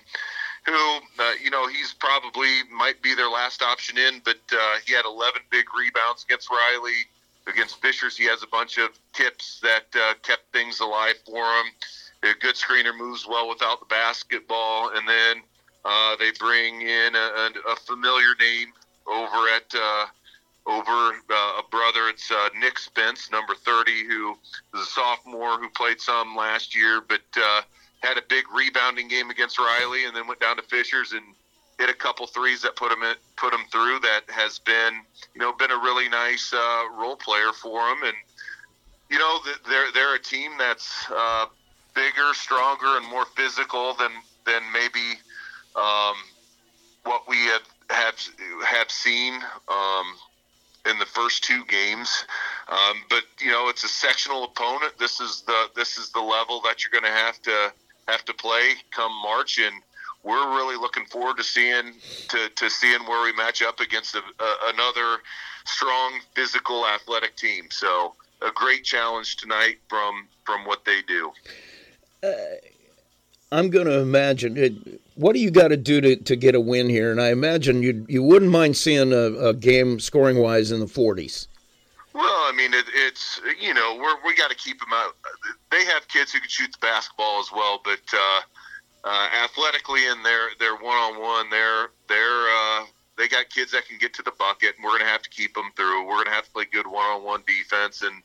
Who 0.66 0.72
uh, 0.72 1.32
you 1.42 1.51
know 1.51 1.66
he's 1.66 1.92
probably 1.92 2.49
might 2.72 3.03
be 3.03 3.14
their 3.14 3.28
last 3.28 3.62
option 3.62 3.99
in, 3.99 4.20
but 4.24 4.38
uh, 4.53 4.76
he 4.86 4.95
had 4.95 5.05
11 5.05 5.42
big 5.51 5.66
rebounds 5.78 6.24
against 6.24 6.51
Riley, 6.51 7.05
against 7.47 7.80
Fishers. 7.80 8.16
He 8.16 8.24
has 8.24 8.42
a 8.42 8.47
bunch 8.47 8.78
of 8.78 8.90
tips 9.12 9.61
that 9.62 9.86
uh, 9.95 10.14
kept 10.22 10.53
things 10.53 10.80
alive 10.80 11.16
for 11.26 11.45
him 11.45 11.66
a 12.24 12.34
good 12.40 12.55
screener 12.55 12.97
moves 12.97 13.26
well 13.28 13.49
without 13.49 13.80
the 13.80 13.86
basketball, 13.86 14.90
and 14.95 15.07
then 15.09 15.42
uh, 15.84 16.16
they 16.16 16.30
bring 16.38 16.80
in 16.80 17.14
a, 17.14 17.51
a, 17.70 17.76
familiar 17.76 18.34
name 18.40 18.72
over 19.07 19.49
at 19.55 19.74
uh, 19.74 20.07
over 20.66 21.14
uh, 21.30 21.61
a 21.61 21.62
brother. 21.70 22.09
It's 22.09 22.30
uh, 22.30 22.49
Nick 22.59 22.78
Spence, 22.78 23.30
number 23.30 23.55
30, 23.55 24.07
who 24.07 24.36
is 24.74 24.80
a 24.80 24.86
sophomore 24.86 25.59
who 25.59 25.68
played 25.70 26.01
some 26.01 26.34
last 26.34 26.74
year, 26.74 27.03
but 27.07 27.20
uh, 27.36 27.61
had 28.03 28.16
a 28.16 28.22
big 28.28 28.45
rebounding 28.55 29.09
game 29.09 29.28
against 29.28 29.59
Riley, 29.59 30.07
and 30.07 30.16
then 30.16 30.26
went 30.26 30.40
down 30.40 30.57
to 30.57 30.62
Fishers 30.62 31.12
and 31.12 31.22
hit 31.85 31.95
a 31.95 31.99
couple 31.99 32.26
threes 32.26 32.62
that 32.62 32.76
put 32.76 32.91
him 32.91 33.03
in, 33.03 33.14
put 33.37 33.53
him 33.53 33.61
through. 33.70 33.99
That 34.01 34.22
has 34.28 34.59
been 34.59 35.01
you 35.35 35.41
know 35.41 35.53
been 35.53 35.70
a 35.70 35.76
really 35.76 36.09
nice 36.09 36.53
uh, 36.55 36.85
role 36.99 37.16
player 37.16 37.53
for 37.53 37.80
him, 37.91 37.99
and 38.05 38.16
you 39.11 39.18
know 39.18 39.39
they're 39.68 39.93
they're 39.93 40.14
a 40.14 40.22
team 40.22 40.53
that's 40.59 41.07
uh, 41.14 41.47
bigger, 41.95 42.32
stronger, 42.32 42.97
and 42.97 43.07
more 43.07 43.26
physical 43.37 43.95
than 43.95 44.12
than 44.47 44.62
maybe 44.72 45.18
um, 45.76 46.14
what 47.05 47.28
we 47.28 47.37
have 47.37 47.62
have 47.91 48.14
have 48.66 48.91
seen. 48.91 49.35
Um, 49.68 50.07
in 50.87 50.99
the 50.99 51.07
first 51.07 51.43
two 51.43 51.64
games, 51.64 52.26
um, 52.68 52.99
but 53.09 53.22
you 53.41 53.51
know 53.51 53.70
it's 53.70 53.85
a 53.85 53.89
sectional 53.89 54.45
opponent. 54.45 54.93
This 54.99 55.18
is 55.18 55.43
the 55.47 55.70
this 55.74 55.97
is 55.97 56.11
the 56.11 56.20
level 56.20 56.61
that 56.61 56.85
you're 56.85 56.91
going 56.91 57.11
to 57.11 57.18
have 57.18 57.41
to 57.41 57.72
have 58.07 58.22
to 58.26 58.35
play 58.35 58.74
come 58.91 59.11
March, 59.22 59.59
and 59.59 59.74
we're 60.25 60.57
really 60.57 60.77
looking 60.77 61.05
forward 61.07 61.37
to 61.37 61.45
seeing 61.45 61.93
to, 62.29 62.49
to 62.49 62.70
seeing 62.70 63.01
where 63.07 63.22
we 63.25 63.33
match 63.37 63.62
up 63.62 63.81
against 63.81 64.14
a, 64.14 64.18
a, 64.18 64.57
another 64.75 65.18
strong, 65.64 66.18
physical, 66.35 66.87
athletic 66.87 67.37
team. 67.37 67.66
So 67.70 68.14
a 68.43 68.51
great 68.53 68.85
challenge 68.85 69.37
tonight 69.37 69.77
from 69.89 70.27
from 70.45 70.64
what 70.64 70.85
they 70.85 71.03
do. 71.03 71.33
Uh, 72.22 72.31
I'm 73.53 73.70
going 73.70 73.87
to 73.87 74.01
imagine 74.01 74.57
it, 74.57 75.01
what 75.14 75.35
do 75.35 75.39
you 75.39 75.51
got 75.51 75.68
to 75.68 75.77
do 75.77 76.01
to, 76.01 76.16
to 76.16 76.35
get 76.35 76.57
a 76.57 76.61
win 76.61 76.89
here? 76.89 77.12
And 77.12 77.20
I 77.20 77.29
imagine 77.31 77.83
you 77.83 78.05
you 78.09 78.22
wouldn't 78.22 78.51
mind 78.51 78.77
seeing 78.77 79.12
a, 79.12 79.49
a 79.49 79.55
game 79.55 80.01
scoring 80.01 80.39
wise 80.39 80.72
in 80.72 80.81
the 80.81 80.87
40s. 80.87 81.47
Well, 82.14 82.25
I 82.25 82.53
mean, 82.57 82.72
it, 82.72 82.85
it's 82.95 83.41
you 83.61 83.75
know 83.75 83.97
we're, 84.01 84.16
we 84.27 84.35
got 84.35 84.51
to 84.51 84.57
keep 84.57 84.79
them 84.81 84.93
out. 84.93 85.16
They 85.70 85.85
have 85.85 86.09
kids 86.09 86.33
who 86.33 86.41
can 86.41 86.49
shoot 86.49 86.72
the 86.72 86.79
basketball 86.81 87.41
as 87.41 87.51
well, 87.53 87.81
but 87.85 88.03
uh, 88.12 88.41
uh, 89.05 89.29
athletically 89.45 90.07
and 90.09 90.25
their 90.25 90.49
their 90.59 90.75
one 90.77 90.97
on 90.97 91.21
one, 91.21 91.51
they're 91.51 91.91
they're 92.09 92.49
uh, 92.49 92.85
they 93.17 93.29
got 93.29 93.51
kids 93.51 93.71
that 93.73 93.87
can 93.87 93.99
get 93.99 94.15
to 94.15 94.23
the 94.23 94.33
bucket, 94.39 94.77
and 94.77 94.85
we're 94.85 94.99
gonna 94.99 95.11
have 95.11 95.23
to 95.23 95.31
keep 95.31 95.55
them 95.55 95.71
through. 95.77 96.07
We're 96.07 96.25
gonna 96.25 96.35
have 96.35 96.47
to 96.47 96.51
play 96.51 96.65
good 96.65 96.87
one 96.87 97.05
on 97.05 97.23
one 97.23 97.43
defense, 97.47 98.03
and 98.03 98.23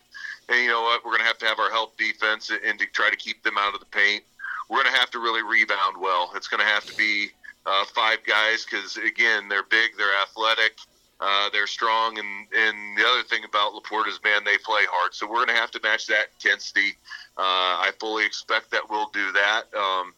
and 0.47 0.63
you 0.63 0.69
know 0.69 0.81
what, 0.81 1.05
we're 1.05 1.11
gonna 1.11 1.25
have 1.25 1.37
to 1.39 1.45
have 1.45 1.59
our 1.59 1.69
help 1.69 1.97
defense 1.97 2.49
and 2.49 2.79
to 2.79 2.85
try 2.87 3.09
to 3.09 3.17
keep 3.17 3.43
them 3.43 3.57
out 3.57 3.73
of 3.73 3.81
the 3.81 3.85
paint. 3.87 4.23
We're 4.69 4.83
gonna 4.83 4.97
have 4.97 5.11
to 5.11 5.19
really 5.19 5.43
rebound 5.43 5.97
well. 5.99 6.31
It's 6.35 6.47
gonna 6.47 6.63
have 6.63 6.85
to 6.85 6.95
be 6.95 7.27
uh, 7.65 7.85
five 7.93 8.19
guys 8.25 8.65
because 8.65 8.95
again, 8.97 9.49
they're 9.49 9.63
big, 9.63 9.91
they're 9.97 10.21
athletic. 10.21 10.77
Uh, 11.21 11.49
they're 11.51 11.67
strong, 11.67 12.17
and, 12.17 12.47
and 12.55 12.97
the 12.97 13.03
other 13.03 13.23
thing 13.23 13.43
about 13.43 13.73
Laporte 13.73 14.07
is, 14.07 14.21
man, 14.23 14.41
they 14.45 14.57
play 14.57 14.83
hard. 14.89 15.13
So 15.13 15.27
we're 15.27 15.43
going 15.45 15.49
to 15.49 15.53
have 15.53 15.69
to 15.71 15.79
match 15.83 16.07
that 16.07 16.27
intensity. 16.35 16.95
Uh, 17.37 17.83
I 17.83 17.91
fully 17.99 18.25
expect 18.25 18.71
that 18.71 18.89
we'll 18.89 19.09
do 19.09 19.29
that. 19.33 19.63
Um, 19.75 20.13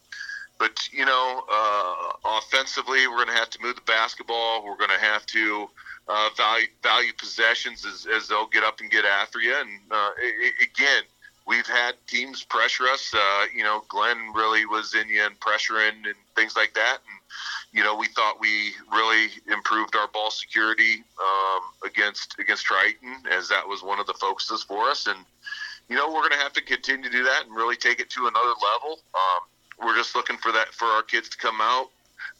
but 0.58 0.88
you 0.92 1.04
know, 1.04 1.42
uh, 1.50 2.38
offensively, 2.38 3.06
we're 3.08 3.16
going 3.16 3.28
to 3.28 3.34
have 3.34 3.50
to 3.50 3.62
move 3.62 3.76
the 3.76 3.82
basketball. 3.82 4.64
We're 4.64 4.76
going 4.76 4.90
to 4.90 5.04
have 5.04 5.26
to 5.26 5.68
uh, 6.08 6.28
value 6.36 6.66
value 6.82 7.12
possessions 7.18 7.84
as, 7.86 8.06
as 8.06 8.28
they'll 8.28 8.48
get 8.48 8.64
up 8.64 8.80
and 8.80 8.90
get 8.90 9.04
after 9.04 9.40
you. 9.40 9.54
And 9.54 9.80
uh, 9.90 10.10
it, 10.18 10.54
again, 10.62 11.02
we've 11.46 11.66
had 11.66 11.94
teams 12.06 12.44
pressure 12.44 12.84
us. 12.84 13.12
Uh, 13.14 13.44
you 13.54 13.62
know, 13.62 13.84
Glenn 13.88 14.32
really 14.34 14.66
was 14.66 14.94
in 14.94 15.08
you 15.08 15.24
and 15.24 15.38
pressuring 15.40 16.04
and 16.04 16.14
things 16.34 16.56
like 16.56 16.74
that. 16.74 16.98
And 17.08 17.18
you 17.72 17.82
know, 17.82 17.96
we 17.96 18.08
thought 18.08 18.40
we 18.40 18.72
really 18.92 19.28
improved 19.50 19.96
our 19.96 20.08
ball 20.08 20.30
security 20.30 21.02
um, 21.20 21.62
against 21.84 22.38
against 22.38 22.64
Triton, 22.64 23.16
as 23.30 23.48
that 23.48 23.66
was 23.66 23.82
one 23.82 23.98
of 23.98 24.06
the 24.06 24.14
focuses 24.14 24.62
for 24.62 24.88
us. 24.88 25.06
And 25.06 25.18
you 25.88 25.96
know, 25.96 26.08
we're 26.08 26.20
going 26.20 26.32
to 26.32 26.38
have 26.38 26.52
to 26.54 26.62
continue 26.62 27.04
to 27.04 27.10
do 27.10 27.24
that 27.24 27.46
and 27.46 27.54
really 27.54 27.76
take 27.76 28.00
it 28.00 28.10
to 28.10 28.26
another 28.26 28.54
level. 28.74 29.00
Um, 29.14 29.40
we're 29.84 29.96
just 29.96 30.14
looking 30.14 30.36
for 30.36 30.52
that 30.52 30.72
for 30.72 30.86
our 30.86 31.02
kids 31.02 31.28
to 31.30 31.36
come 31.36 31.60
out, 31.60 31.88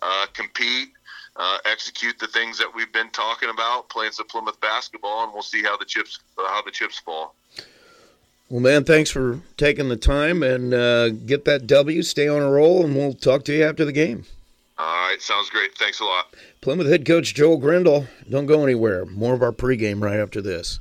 uh, 0.00 0.26
compete, 0.32 0.88
uh, 1.36 1.58
execute 1.64 2.18
the 2.18 2.26
things 2.26 2.58
that 2.58 2.68
we've 2.74 2.92
been 2.92 3.10
talking 3.10 3.50
about, 3.50 3.88
playing 3.88 4.12
some 4.12 4.26
Plymouth 4.26 4.60
basketball, 4.60 5.24
and 5.24 5.32
we'll 5.32 5.42
see 5.42 5.62
how 5.62 5.76
the 5.76 5.84
chips 5.84 6.18
uh, 6.38 6.48
how 6.48 6.62
the 6.62 6.70
chips 6.70 6.98
fall. 6.98 7.34
Well, 8.48 8.60
man, 8.60 8.84
thanks 8.84 9.10
for 9.10 9.40
taking 9.56 9.88
the 9.88 9.96
time 9.96 10.42
and 10.42 10.74
uh, 10.74 11.08
get 11.08 11.46
that 11.46 11.66
W. 11.66 12.02
Stay 12.02 12.28
on 12.28 12.42
a 12.42 12.50
roll, 12.50 12.84
and 12.84 12.94
we'll 12.94 13.14
talk 13.14 13.44
to 13.44 13.52
you 13.54 13.64
after 13.64 13.84
the 13.84 13.92
game. 13.92 14.26
All 14.78 15.08
right, 15.08 15.22
sounds 15.22 15.48
great. 15.48 15.74
Thanks 15.78 16.00
a 16.00 16.04
lot. 16.04 16.34
Plymouth 16.60 16.86
head 16.86 17.06
coach 17.06 17.34
Joel 17.34 17.56
Grindle. 17.56 18.08
Don't 18.28 18.46
go 18.46 18.62
anywhere. 18.62 19.06
More 19.06 19.32
of 19.32 19.42
our 19.42 19.52
pregame 19.52 20.02
right 20.02 20.18
after 20.18 20.42
this. 20.42 20.80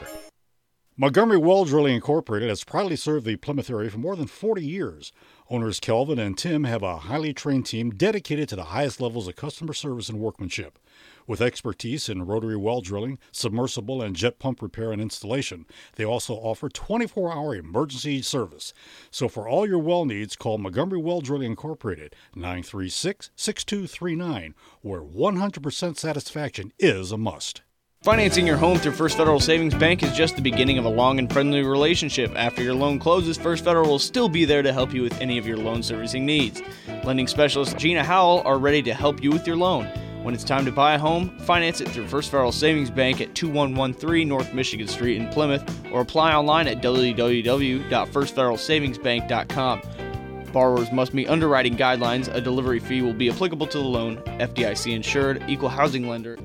Montgomery 1.01 1.39
Well 1.39 1.65
Drilling 1.65 1.95
Incorporated 1.95 2.49
has 2.49 2.63
proudly 2.63 2.95
served 2.95 3.25
the 3.25 3.35
Plymouth 3.35 3.71
area 3.71 3.89
for 3.89 3.97
more 3.97 4.15
than 4.15 4.27
40 4.27 4.63
years. 4.63 5.11
Owners 5.49 5.79
Kelvin 5.79 6.19
and 6.19 6.37
Tim 6.37 6.65
have 6.65 6.83
a 6.83 6.97
highly 6.97 7.33
trained 7.33 7.65
team 7.65 7.89
dedicated 7.89 8.47
to 8.49 8.55
the 8.55 8.65
highest 8.65 9.01
levels 9.01 9.27
of 9.27 9.35
customer 9.35 9.73
service 9.73 10.09
and 10.09 10.19
workmanship. 10.19 10.77
With 11.25 11.41
expertise 11.41 12.07
in 12.07 12.27
rotary 12.27 12.55
well 12.55 12.81
drilling, 12.81 13.17
submersible, 13.31 13.99
and 13.99 14.15
jet 14.15 14.37
pump 14.37 14.61
repair 14.61 14.91
and 14.91 15.01
installation, 15.01 15.65
they 15.95 16.05
also 16.05 16.35
offer 16.35 16.69
24 16.69 17.33
hour 17.33 17.55
emergency 17.55 18.21
service. 18.21 18.71
So 19.09 19.27
for 19.27 19.49
all 19.49 19.67
your 19.67 19.79
well 19.79 20.05
needs, 20.05 20.35
call 20.35 20.59
Montgomery 20.59 21.01
Well 21.01 21.21
Drilling 21.21 21.49
Incorporated 21.49 22.15
936 22.35 23.31
6239, 23.35 24.53
where 24.83 25.01
100% 25.01 25.97
satisfaction 25.97 26.71
is 26.77 27.11
a 27.11 27.17
must. 27.17 27.63
Financing 28.03 28.47
your 28.47 28.57
home 28.57 28.79
through 28.79 28.93
First 28.93 29.15
Federal 29.15 29.39
Savings 29.39 29.75
Bank 29.75 30.01
is 30.01 30.11
just 30.13 30.35
the 30.35 30.41
beginning 30.41 30.79
of 30.79 30.85
a 30.85 30.89
long 30.89 31.19
and 31.19 31.31
friendly 31.31 31.61
relationship. 31.61 32.31
After 32.35 32.63
your 32.63 32.73
loan 32.73 32.97
closes, 32.97 33.37
First 33.37 33.63
Federal 33.63 33.87
will 33.87 33.99
still 33.99 34.27
be 34.27 34.43
there 34.43 34.63
to 34.63 34.73
help 34.73 34.91
you 34.91 35.03
with 35.03 35.21
any 35.21 35.37
of 35.37 35.45
your 35.45 35.57
loan 35.57 35.83
servicing 35.83 36.25
needs. 36.25 36.63
Lending 37.03 37.27
specialists 37.27 37.75
Gina 37.75 38.03
Howell 38.03 38.41
are 38.43 38.57
ready 38.57 38.81
to 38.81 38.95
help 38.95 39.23
you 39.23 39.29
with 39.29 39.45
your 39.45 39.55
loan. 39.55 39.85
When 40.23 40.33
it's 40.33 40.43
time 40.43 40.65
to 40.65 40.71
buy 40.71 40.95
a 40.95 40.97
home, 40.97 41.37
finance 41.41 41.79
it 41.79 41.89
through 41.89 42.07
First 42.07 42.31
Federal 42.31 42.51
Savings 42.51 42.89
Bank 42.89 43.21
at 43.21 43.35
2113 43.35 44.27
North 44.27 44.51
Michigan 44.51 44.87
Street 44.87 45.17
in 45.17 45.27
Plymouth 45.27 45.63
or 45.91 46.01
apply 46.01 46.33
online 46.33 46.67
at 46.67 46.81
www.firstfederalsavingsbank.com. 46.81 49.81
Borrowers 50.51 50.91
must 50.91 51.13
meet 51.13 51.29
underwriting 51.29 51.77
guidelines. 51.77 52.33
A 52.33 52.41
delivery 52.41 52.79
fee 52.79 53.03
will 53.03 53.13
be 53.13 53.29
applicable 53.29 53.67
to 53.67 53.77
the 53.77 53.83
loan. 53.83 54.17
FDIC 54.39 54.91
insured, 54.91 55.43
equal 55.47 55.69
housing 55.69 56.09
lender. 56.09 56.39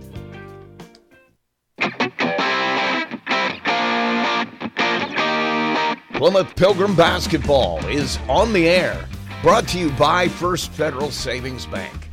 Plymouth 6.16 6.56
Pilgrim 6.56 6.96
Basketball 6.96 7.84
is 7.88 8.18
on 8.26 8.54
the 8.54 8.66
air. 8.66 9.06
Brought 9.42 9.68
to 9.68 9.78
you 9.78 9.90
by 9.92 10.28
First 10.28 10.70
Federal 10.72 11.10
Savings 11.10 11.66
Bank, 11.66 12.08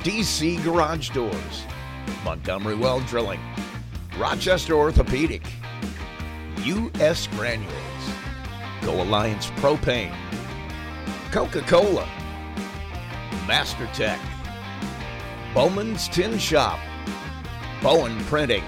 DC 0.00 0.62
Garage 0.62 1.08
Doors, 1.10 1.64
Montgomery 2.24 2.74
Well 2.74 3.00
Drilling, 3.00 3.40
Rochester 4.18 4.74
Orthopedic, 4.74 5.46
U.S. 6.58 7.26
Granules, 7.28 7.72
Co 8.82 9.00
Alliance 9.02 9.46
Propane, 9.52 10.14
Coca 11.32 11.62
Cola, 11.62 12.06
Master 13.46 13.88
Tech, 13.94 14.20
Bowman's 15.54 16.06
Tin 16.08 16.38
Shop, 16.38 16.78
Bowen 17.82 18.22
Printing, 18.26 18.64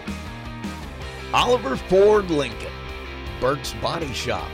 Oliver 1.33 1.77
Ford 1.77 2.29
Lincoln, 2.29 2.73
Burke's 3.41 3.73
Body 3.75 4.13
Shop, 4.13 4.49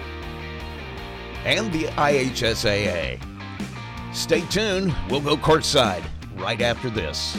and 1.44 1.72
the 1.72 1.84
IHSAA. 1.84 3.18
Stay 4.12 4.42
tuned. 4.42 4.94
We'll 5.08 5.22
go 5.22 5.36
courtside 5.38 6.04
right 6.36 6.60
after 6.60 6.90
this. 6.90 7.38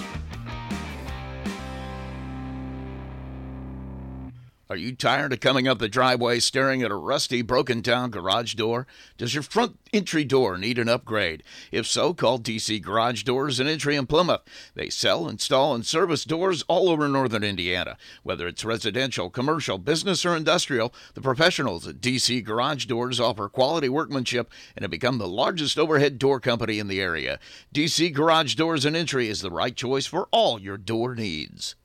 Are 4.69 4.75
you 4.75 4.93
tired 4.93 5.31
of 5.31 5.39
coming 5.39 5.65
up 5.65 5.79
the 5.79 5.87
driveway 5.87 6.41
staring 6.41 6.83
at 6.83 6.91
a 6.91 6.95
rusty, 6.95 7.41
broken 7.41 7.79
down 7.79 8.11
garage 8.11 8.53
door? 8.55 8.85
Does 9.17 9.33
your 9.33 9.41
front 9.41 9.79
entry 9.93 10.25
door 10.25 10.57
need 10.57 10.77
an 10.77 10.89
upgrade? 10.89 11.41
If 11.71 11.87
so, 11.87 12.13
call 12.13 12.37
DC 12.37 12.81
Garage 12.81 13.23
Doors 13.23 13.61
and 13.61 13.69
Entry 13.69 13.95
in 13.95 14.07
Plymouth. 14.07 14.41
They 14.75 14.89
sell, 14.89 15.29
install, 15.29 15.73
and 15.73 15.85
service 15.85 16.25
doors 16.25 16.65
all 16.67 16.89
over 16.89 17.07
northern 17.07 17.45
Indiana. 17.45 17.95
Whether 18.23 18.45
it's 18.45 18.65
residential, 18.65 19.29
commercial, 19.29 19.77
business, 19.77 20.25
or 20.25 20.35
industrial, 20.35 20.93
the 21.13 21.21
professionals 21.21 21.87
at 21.87 22.01
DC 22.01 22.43
Garage 22.43 22.87
Doors 22.87 23.21
offer 23.21 23.47
quality 23.47 23.87
workmanship 23.87 24.51
and 24.75 24.83
have 24.83 24.91
become 24.91 25.17
the 25.17 25.29
largest 25.29 25.79
overhead 25.79 26.19
door 26.19 26.41
company 26.41 26.77
in 26.77 26.89
the 26.89 26.99
area. 26.99 27.39
DC 27.73 28.11
Garage 28.11 28.55
Doors 28.55 28.83
and 28.83 28.97
Entry 28.97 29.29
is 29.29 29.39
the 29.39 29.49
right 29.49 29.77
choice 29.77 30.05
for 30.05 30.27
all 30.31 30.59
your 30.59 30.77
door 30.77 31.15
needs. 31.15 31.75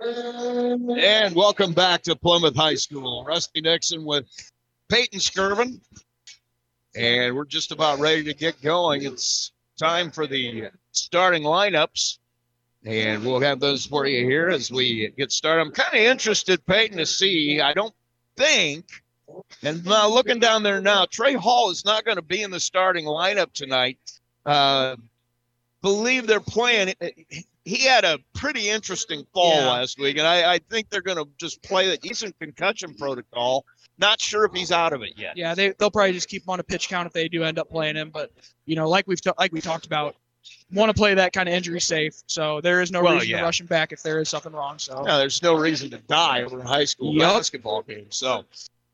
And 0.00 1.34
welcome 1.34 1.72
back 1.72 2.02
to 2.02 2.16
Plymouth 2.16 2.56
High 2.56 2.74
School. 2.74 3.24
Rusty 3.24 3.60
Nixon 3.60 4.04
with 4.04 4.26
Peyton 4.88 5.20
Skirvin. 5.20 5.80
And 6.96 7.34
we're 7.34 7.44
just 7.44 7.72
about 7.72 7.98
ready 7.98 8.24
to 8.24 8.34
get 8.34 8.60
going. 8.62 9.04
It's 9.04 9.52
time 9.78 10.10
for 10.10 10.26
the 10.26 10.70
starting 10.92 11.42
lineups. 11.42 12.18
And 12.84 13.24
we'll 13.24 13.40
have 13.40 13.60
those 13.60 13.86
for 13.86 14.06
you 14.06 14.26
here 14.26 14.48
as 14.48 14.70
we 14.70 15.12
get 15.16 15.32
started. 15.32 15.62
I'm 15.62 15.72
kind 15.72 15.94
of 15.94 16.00
interested, 16.00 16.64
Peyton, 16.66 16.98
to 16.98 17.06
see. 17.06 17.60
I 17.60 17.72
don't 17.72 17.94
think, 18.36 18.86
and 19.62 19.84
now 19.84 20.08
looking 20.08 20.38
down 20.38 20.62
there 20.62 20.80
now, 20.80 21.06
Trey 21.10 21.34
Hall 21.34 21.70
is 21.70 21.84
not 21.84 22.04
going 22.04 22.16
to 22.16 22.22
be 22.22 22.42
in 22.42 22.50
the 22.50 22.60
starting 22.60 23.06
lineup 23.06 23.52
tonight. 23.52 23.98
Uh, 24.44 24.96
believe 25.82 26.26
they're 26.26 26.40
playing 26.40 26.94
he 27.64 27.84
had 27.84 28.04
a 28.04 28.18
pretty 28.34 28.68
interesting 28.68 29.26
fall 29.32 29.54
Yeah. 29.54 29.70
last 29.70 29.98
week, 29.98 30.18
and 30.18 30.26
I, 30.26 30.54
I 30.54 30.58
think 30.70 30.90
they're 30.90 31.00
going 31.02 31.16
to 31.18 31.28
just 31.38 31.62
play 31.62 31.88
that. 31.88 32.00
He's 32.04 32.22
in 32.22 32.32
concussion 32.40 32.94
protocol. 32.94 33.64
Not 33.98 34.20
sure 34.20 34.44
if 34.44 34.52
he's 34.52 34.72
out 34.72 34.92
of 34.92 35.02
it 35.02 35.12
yet. 35.16 35.36
Yeah, 35.36 35.54
they 35.54 35.70
they'll 35.78 35.90
probably 35.90 36.12
just 36.12 36.28
keep 36.28 36.42
him 36.42 36.50
on 36.50 36.60
a 36.60 36.64
pitch 36.64 36.88
count 36.88 37.06
if 37.06 37.12
they 37.12 37.28
do 37.28 37.44
end 37.44 37.58
up 37.58 37.70
playing 37.70 37.96
him. 37.96 38.10
But 38.10 38.32
you 38.66 38.74
know, 38.76 38.88
like 38.88 39.06
we've 39.06 39.20
ta- 39.20 39.34
like 39.38 39.52
we 39.52 39.60
talked 39.60 39.86
about, 39.86 40.16
want 40.72 40.90
to 40.90 40.94
play 40.94 41.14
that 41.14 41.32
kind 41.32 41.48
of 41.48 41.54
injury 41.54 41.80
safe. 41.80 42.14
So 42.26 42.60
there 42.60 42.82
is 42.82 42.90
no 42.90 43.02
Well, 43.02 43.14
reason 43.14 43.28
yeah. 43.30 43.38
to 43.38 43.44
rush 43.44 43.60
him 43.60 43.66
back 43.68 43.92
if 43.92 44.02
there 44.02 44.20
is 44.20 44.28
something 44.28 44.52
wrong. 44.52 44.78
So 44.80 45.02
No, 45.02 45.16
there's 45.16 45.42
no 45.42 45.54
reason 45.54 45.90
to 45.90 45.98
die 45.98 46.42
over 46.42 46.58
a 46.60 46.66
high 46.66 46.84
school 46.86 47.14
Yup. 47.14 47.34
basketball 47.36 47.82
game. 47.82 48.06
So, 48.10 48.44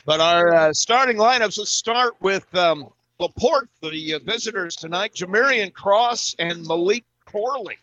but 0.04 0.20
our 0.20 0.54
uh, 0.54 0.72
starting 0.74 1.16
lineups. 1.16 1.56
Let's 1.58 1.70
start 1.70 2.14
with 2.20 2.54
um, 2.54 2.88
Laporte, 3.18 3.68
the 3.82 4.14
uh, 4.14 4.18
visitors 4.20 4.76
tonight. 4.76 5.14
Jamarian 5.14 5.72
Cross 5.72 6.36
and 6.38 6.66
Malik 6.66 7.04
Corley 7.24 7.78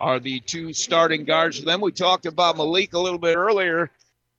are 0.00 0.18
the 0.18 0.40
two 0.40 0.72
starting 0.72 1.24
guards 1.24 1.58
for 1.58 1.66
them. 1.66 1.80
We 1.80 1.92
talked 1.92 2.26
about 2.26 2.56
Malik 2.56 2.94
a 2.94 2.98
little 2.98 3.18
bit 3.18 3.36
earlier. 3.36 3.90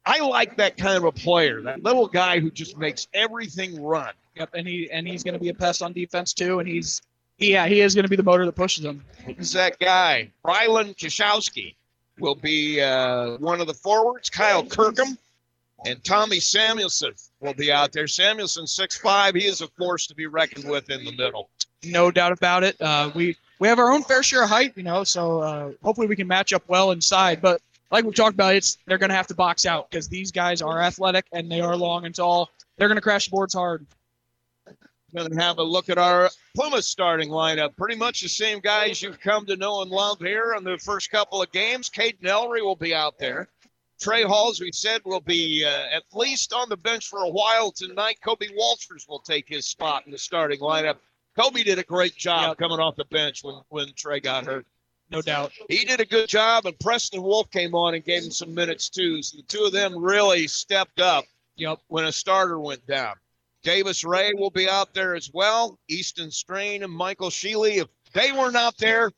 I 0.06 0.20
like 0.20 0.58
that 0.58 0.78
kind 0.78 0.98
of 0.98 1.04
a 1.04 1.12
player, 1.12 1.62
that 1.62 1.84
little 1.84 2.08
guy 2.08 2.40
who 2.40 2.50
just 2.50 2.78
makes 2.78 3.08
everything 3.14 3.82
run. 3.82 4.14
Yep, 4.36 4.50
and 4.56 4.68
he 4.68 4.90
and 4.92 5.08
he's 5.08 5.24
going 5.24 5.34
to 5.34 5.40
be 5.40 5.50
a 5.50 5.54
pest 5.54 5.84
on 5.84 5.94
defense 5.94 6.34
too. 6.34 6.60
And 6.60 6.68
he's 6.68 7.02
yeah, 7.38 7.68
he 7.68 7.82
is 7.82 7.94
going 7.94 8.04
to 8.04 8.10
be 8.10 8.16
the 8.16 8.24
motor 8.24 8.46
that 8.46 8.56
pushes 8.56 8.84
them. 8.84 9.04
He's 9.26 9.54
that 9.54 9.78
guy. 9.80 10.32
Rylan 10.46 10.96
Kishowski 10.96 11.76
will 12.20 12.36
be 12.36 12.82
uh, 12.82 13.38
one 13.38 13.62
of 13.62 13.68
the 13.68 13.74
forwards. 13.74 14.30
Kyle 14.30 14.64
Kirkham 14.64 15.18
and 15.86 16.04
Tommy 16.04 16.40
Samuelson 16.40 17.14
will 17.40 17.54
be 17.54 17.72
out 17.72 17.92
there. 17.92 18.08
Samuelson, 18.08 18.66
6'5". 18.66 19.36
He 19.36 19.48
is 19.48 19.62
a 19.62 19.68
force 19.68 20.06
to 20.08 20.16
be 20.16 20.28
reckoned 20.28 20.70
with 20.70 20.90
in 20.90 21.04
the 21.04 21.12
middle. 21.12 21.50
No 21.84 22.12
doubt 22.12 22.32
about 22.32 22.64
it. 22.64 22.80
Uh, 22.80 23.12
we 23.16 23.36
we 23.62 23.68
have 23.68 23.78
our 23.78 23.92
own 23.92 24.02
fair 24.02 24.24
share 24.24 24.44
of 24.44 24.50
height, 24.50 24.74
you 24.76 24.82
know, 24.82 25.04
so 25.04 25.40
uh, 25.40 25.72
hopefully 25.84 26.08
we 26.08 26.16
can 26.16 26.28
match 26.28 26.52
up 26.52 26.64
well 26.68 26.90
inside. 26.90 27.44
But 27.44 27.62
like 27.92 28.04
we 28.04 28.12
talked 28.12 28.34
about, 28.34 28.56
it's 28.56 28.80
they're 28.88 28.98
going 28.98 29.12
to 29.12 29.16
have 29.16 29.28
to 29.28 29.36
box 29.36 29.68
out 29.68 29.88
because 29.88 30.10
these 30.10 30.32
guys 30.32 30.64
are 30.64 30.82
athletic 30.82 31.28
and 31.32 31.50
they 31.50 31.62
are 31.62 31.78
long 31.78 32.06
and 32.06 32.16
tall. 32.16 32.50
They're 32.76 32.88
going 32.88 32.98
to 32.98 33.04
crash 33.04 33.26
the 33.26 33.30
boards 33.32 33.54
hard. 33.54 33.86
Going 35.14 35.30
to 35.30 35.40
have 35.40 35.60
a 35.60 35.64
look 35.64 35.90
at 35.90 36.00
our 36.00 36.32
Plymouth 36.56 36.86
starting 36.86 37.30
lineup. 37.30 37.76
Pretty 37.76 37.98
much 37.98 38.22
the 38.22 38.30
same 38.30 38.62
guys 38.62 39.00
you've 39.00 39.20
come 39.20 39.46
to 39.46 39.56
know 39.56 39.84
and 39.84 39.92
love 39.92 40.20
here 40.20 40.56
in 40.58 40.64
the 40.64 40.80
first 40.80 41.12
couple 41.12 41.40
of 41.44 41.52
games. 41.52 41.88
Caden 41.88 42.26
Ellery 42.26 42.64
will 42.64 42.76
be 42.76 42.96
out 42.96 43.20
there. 43.20 43.48
Trey 44.02 44.24
Hall, 44.24 44.50
as 44.50 44.60
we 44.60 44.72
said, 44.72 45.02
will 45.06 45.22
be 45.22 45.64
uh, 45.64 45.96
at 45.96 46.04
least 46.14 46.52
on 46.52 46.68
the 46.68 46.78
bench 46.78 47.08
for 47.08 47.20
a 47.20 47.30
while 47.30 47.72
tonight. 47.72 48.18
Kobe 48.24 48.48
Walters 48.56 49.06
will 49.08 49.20
take 49.20 49.48
his 49.48 49.68
spot 49.68 50.04
in 50.08 50.12
the 50.12 50.18
starting 50.18 50.62
lineup. 50.62 50.96
Kobe 51.38 51.64
did 51.64 51.80
a 51.80 51.84
great 51.84 52.16
job 52.16 52.58
coming 52.58 52.80
off 52.80 52.96
the 52.96 53.06
bench 53.06 53.44
when, 53.44 53.56
when 53.70 53.94
Trey 53.96 54.20
got 54.20 54.46
hurt. 54.46 54.66
No 55.10 55.22
doubt. 55.22 55.52
He 55.68 55.84
did 55.84 56.00
a 56.00 56.06
good 56.06 56.30
job, 56.30 56.66
and 56.66 56.78
Preston 56.80 57.22
Wolf 57.22 57.52
came 57.52 57.76
on 57.76 57.96
and 57.96 58.04
gave 58.04 58.24
him 58.24 58.32
some 58.32 58.56
minutes 58.56 58.90
too. 58.90 59.22
So 59.22 59.38
the 59.38 59.44
two 59.44 59.66
of 59.66 59.74
them 59.74 59.98
really 59.98 60.48
stepped 60.48 61.02
up 61.02 61.26
yep. 61.56 61.80
when 61.88 62.06
a 62.06 62.12
starter 62.12 62.60
went 62.60 62.86
down. 62.88 63.16
Davis 63.64 64.04
Ray 64.04 64.32
will 64.34 64.50
be 64.50 64.70
out 64.70 64.94
there 64.94 65.16
as 65.16 65.30
well. 65.34 65.78
Easton 65.88 66.32
Strain 66.32 66.84
and 66.84 66.92
Michael 66.92 67.30
Sheely. 67.30 67.78
If 67.78 67.88
they 68.14 68.32
weren't 68.32 68.56
out 68.56 68.78
there, 68.78 69.12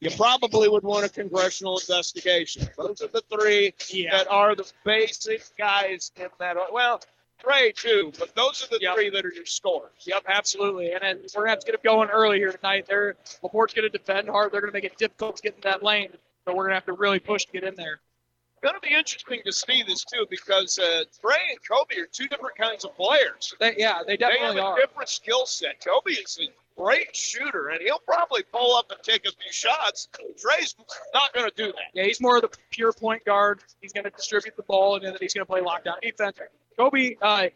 you 0.00 0.10
probably 0.16 0.68
would 0.68 0.84
want 0.84 1.04
a 1.04 1.08
congressional 1.08 1.78
investigation. 1.78 2.68
Those 2.78 3.02
are 3.02 3.08
the 3.08 3.22
three 3.30 3.74
that 4.10 4.26
are 4.30 4.54
the 4.54 4.70
basic 4.84 5.42
guys 5.58 6.12
in 6.16 6.28
that. 6.38 6.56
Well, 6.72 7.02
Ray 7.46 7.72
too, 7.72 8.12
but 8.18 8.34
those 8.34 8.62
are 8.64 8.68
the 8.68 8.84
three 8.94 9.10
that 9.10 9.24
are 9.24 9.32
your 9.32 9.46
scorers. 9.46 9.90
Yep, 10.04 10.24
absolutely. 10.28 10.92
And 10.92 11.02
then 11.02 11.20
we're 11.34 11.42
gonna 11.42 11.50
have 11.50 11.60
to 11.60 11.72
get 11.72 11.82
going 11.82 12.08
early 12.10 12.38
here 12.38 12.52
tonight. 12.52 12.86
They're 12.86 13.16
Laporte's 13.42 13.74
gonna 13.74 13.88
defend 13.88 14.28
hard. 14.28 14.52
They're 14.52 14.60
gonna 14.60 14.72
make 14.72 14.84
it 14.84 14.96
difficult 14.96 15.36
to 15.36 15.42
get 15.42 15.54
in 15.54 15.60
that 15.62 15.82
lane. 15.82 16.10
So 16.44 16.54
we're 16.54 16.64
gonna 16.64 16.74
have 16.74 16.86
to 16.86 16.92
really 16.92 17.18
push 17.18 17.44
to 17.46 17.52
get 17.52 17.64
in 17.64 17.74
there. 17.74 18.00
Going 18.62 18.74
to 18.74 18.80
be 18.86 18.94
interesting 18.94 19.40
to 19.46 19.52
see 19.52 19.82
this 19.82 20.04
too 20.04 20.26
because 20.28 20.78
uh, 20.78 21.04
Trey 21.22 21.34
and 21.48 21.58
Kobe 21.66 21.98
are 21.98 22.04
two 22.04 22.28
different 22.28 22.58
kinds 22.58 22.84
of 22.84 22.94
players. 22.94 23.54
They, 23.58 23.74
yeah, 23.78 24.00
they 24.06 24.18
definitely 24.18 24.56
they 24.56 24.60
have 24.60 24.72
are. 24.72 24.78
a 24.78 24.80
different 24.86 25.08
skill 25.08 25.46
set. 25.46 25.82
Kobe 25.82 26.10
is 26.10 26.38
a 26.42 26.48
great 26.80 27.16
shooter, 27.16 27.68
and 27.68 27.80
he'll 27.80 28.00
probably 28.00 28.42
pull 28.42 28.76
up 28.76 28.90
and 28.90 29.02
take 29.02 29.24
a 29.24 29.32
few 29.32 29.50
shots. 29.50 30.08
Trey's 30.38 30.74
not 31.14 31.32
going 31.32 31.48
to 31.48 31.56
do 31.56 31.72
that. 31.72 31.88
Yeah, 31.94 32.04
he's 32.04 32.20
more 32.20 32.36
of 32.36 32.42
the 32.42 32.50
pure 32.70 32.92
point 32.92 33.24
guard. 33.24 33.60
He's 33.80 33.94
going 33.94 34.04
to 34.04 34.10
distribute 34.10 34.56
the 34.56 34.62
ball, 34.64 34.96
and 34.96 35.06
then 35.06 35.16
he's 35.18 35.32
going 35.32 35.46
to 35.46 35.50
play 35.50 35.62
lockdown 35.62 36.00
defense. 36.02 36.38
Kobe 36.80 37.16
uh, 37.20 37.48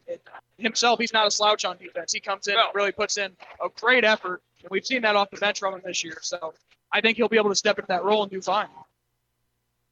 himself, 0.59 1.01
he's 1.01 1.15
not 1.15 1.27
a 1.27 1.31
slouch 1.31 1.65
on 1.65 1.79
defense. 1.79 2.13
He 2.13 2.21
comes 2.21 2.47
in 2.47 2.55
and 2.55 2.63
really 2.75 2.93
puts 2.93 3.17
in 3.17 3.33
a 3.65 3.69
great 3.81 4.05
effort, 4.05 4.43
and 4.61 4.71
we've 4.71 4.85
seen 4.85 5.01
that 5.03 5.17
off 5.17 5.31
the 5.31 5.39
bench 5.39 5.61
from 5.61 5.73
him 5.73 5.81
this 5.83 6.05
year. 6.05 6.19
So 6.21 6.53
I 6.93 7.01
think 7.01 7.17
he'll 7.17 7.31
be 7.31 7.39
able 7.39 7.49
to 7.49 7.57
step 7.57 7.79
into 7.79 7.89
that 7.89 8.05
role 8.05 8.23
and 8.23 8.31
do 8.31 8.43
fine. 8.43 8.69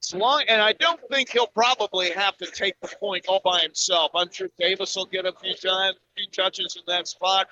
As 0.03 0.13
long, 0.13 0.43
and 0.47 0.61
I 0.61 0.73
don't 0.73 0.99
think 1.09 1.29
he'll 1.29 1.47
probably 1.47 2.11
have 2.11 2.37
to 2.37 2.45
take 2.45 2.79
the 2.81 2.89
point 2.99 3.25
all 3.27 3.41
by 3.43 3.61
himself. 3.61 4.11
I'm 4.13 4.29
sure 4.31 4.49
Davis 4.59 4.95
will 4.95 5.05
get 5.05 5.25
a 5.25 5.31
few 5.31 5.55
times, 5.55 5.95
a 5.95 6.15
few 6.15 6.27
touches 6.27 6.75
in 6.75 6.83
that 6.85 7.07
spot. 7.07 7.47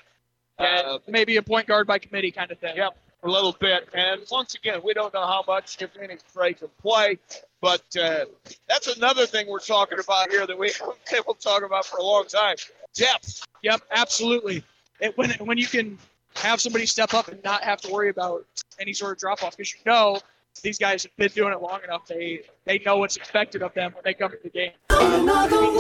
Yeah, 0.60 0.98
maybe 1.08 1.38
a 1.38 1.42
point 1.42 1.66
guard 1.66 1.88
by 1.88 1.98
committee 1.98 2.32
kind 2.32 2.52
of 2.52 2.60
thing. 2.60 2.76
Yep, 2.76 2.96
a 3.24 3.28
little 3.28 3.56
bit. 3.60 3.90
And 3.96 4.22
once 4.30 4.54
again, 4.54 4.82
we 4.84 4.94
don't 4.94 5.14
know 5.16 5.26
how 5.26 5.44
much, 5.48 5.82
if 5.82 5.98
any, 5.98 6.18
Trey 6.32 6.54
can 6.54 6.68
play. 6.80 7.18
But 7.62 7.84
uh, 7.96 8.26
that's 8.68 8.88
another 8.88 9.28
thing 9.28 9.48
we're 9.48 9.60
talking 9.60 10.00
about 10.00 10.32
here 10.32 10.48
that 10.48 10.58
we 10.58 10.72
haven't 10.80 10.98
been 11.10 11.20
able 11.20 11.36
to 11.36 11.42
talk 11.42 11.64
about 11.64 11.86
for 11.86 11.98
a 11.98 12.04
long 12.04 12.26
time. 12.26 12.56
Depth. 12.96 13.46
Yep, 13.62 13.82
absolutely. 13.92 14.64
It, 15.00 15.18
when 15.18 15.32
when 15.32 15.58
you 15.58 15.68
can 15.68 15.98
have 16.36 16.60
somebody 16.60 16.86
step 16.86 17.14
up 17.14 17.28
and 17.28 17.42
not 17.44 17.64
have 17.64 17.80
to 17.82 17.92
worry 17.92 18.10
about 18.10 18.46
any 18.80 18.94
sort 18.94 19.14
of 19.14 19.20
drop 19.20 19.44
off, 19.44 19.56
because 19.56 19.74
you 19.74 19.80
know 19.86 20.20
these 20.64 20.78
guys 20.78 21.04
have 21.04 21.16
been 21.16 21.30
doing 21.30 21.54
it 21.54 21.62
long 21.62 21.80
enough. 21.84 22.08
They 22.08 22.42
they 22.66 22.80
know 22.80 22.98
what's 22.98 23.16
expected 23.16 23.62
of 23.62 23.74
them 23.74 23.94
when 23.94 24.02
they 24.04 24.14
come 24.14 24.32
to 24.32 24.38
the 24.44 24.50
game. 24.50 24.72
These 24.90 25.00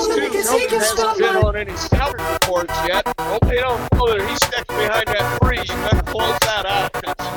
two, 0.08 0.48
Kobe 0.48 0.68
hasn't 0.78 1.18
been 1.18 1.36
on 1.38 1.56
any 1.56 1.76
scouting 1.76 2.26
reports 2.26 2.74
yet. 2.88 3.06
Hope 3.20 3.42
they 3.48 3.58
don't 3.58 3.94
know 3.94 4.18
that 4.18 4.28
he's 4.30 4.38
stuck 4.38 4.68
behind 4.68 5.08
that 5.08 5.40
tree. 5.42 5.60
You 5.60 5.66
better 5.66 6.04
close 6.04 6.40
that 6.40 6.66
out 6.66 7.31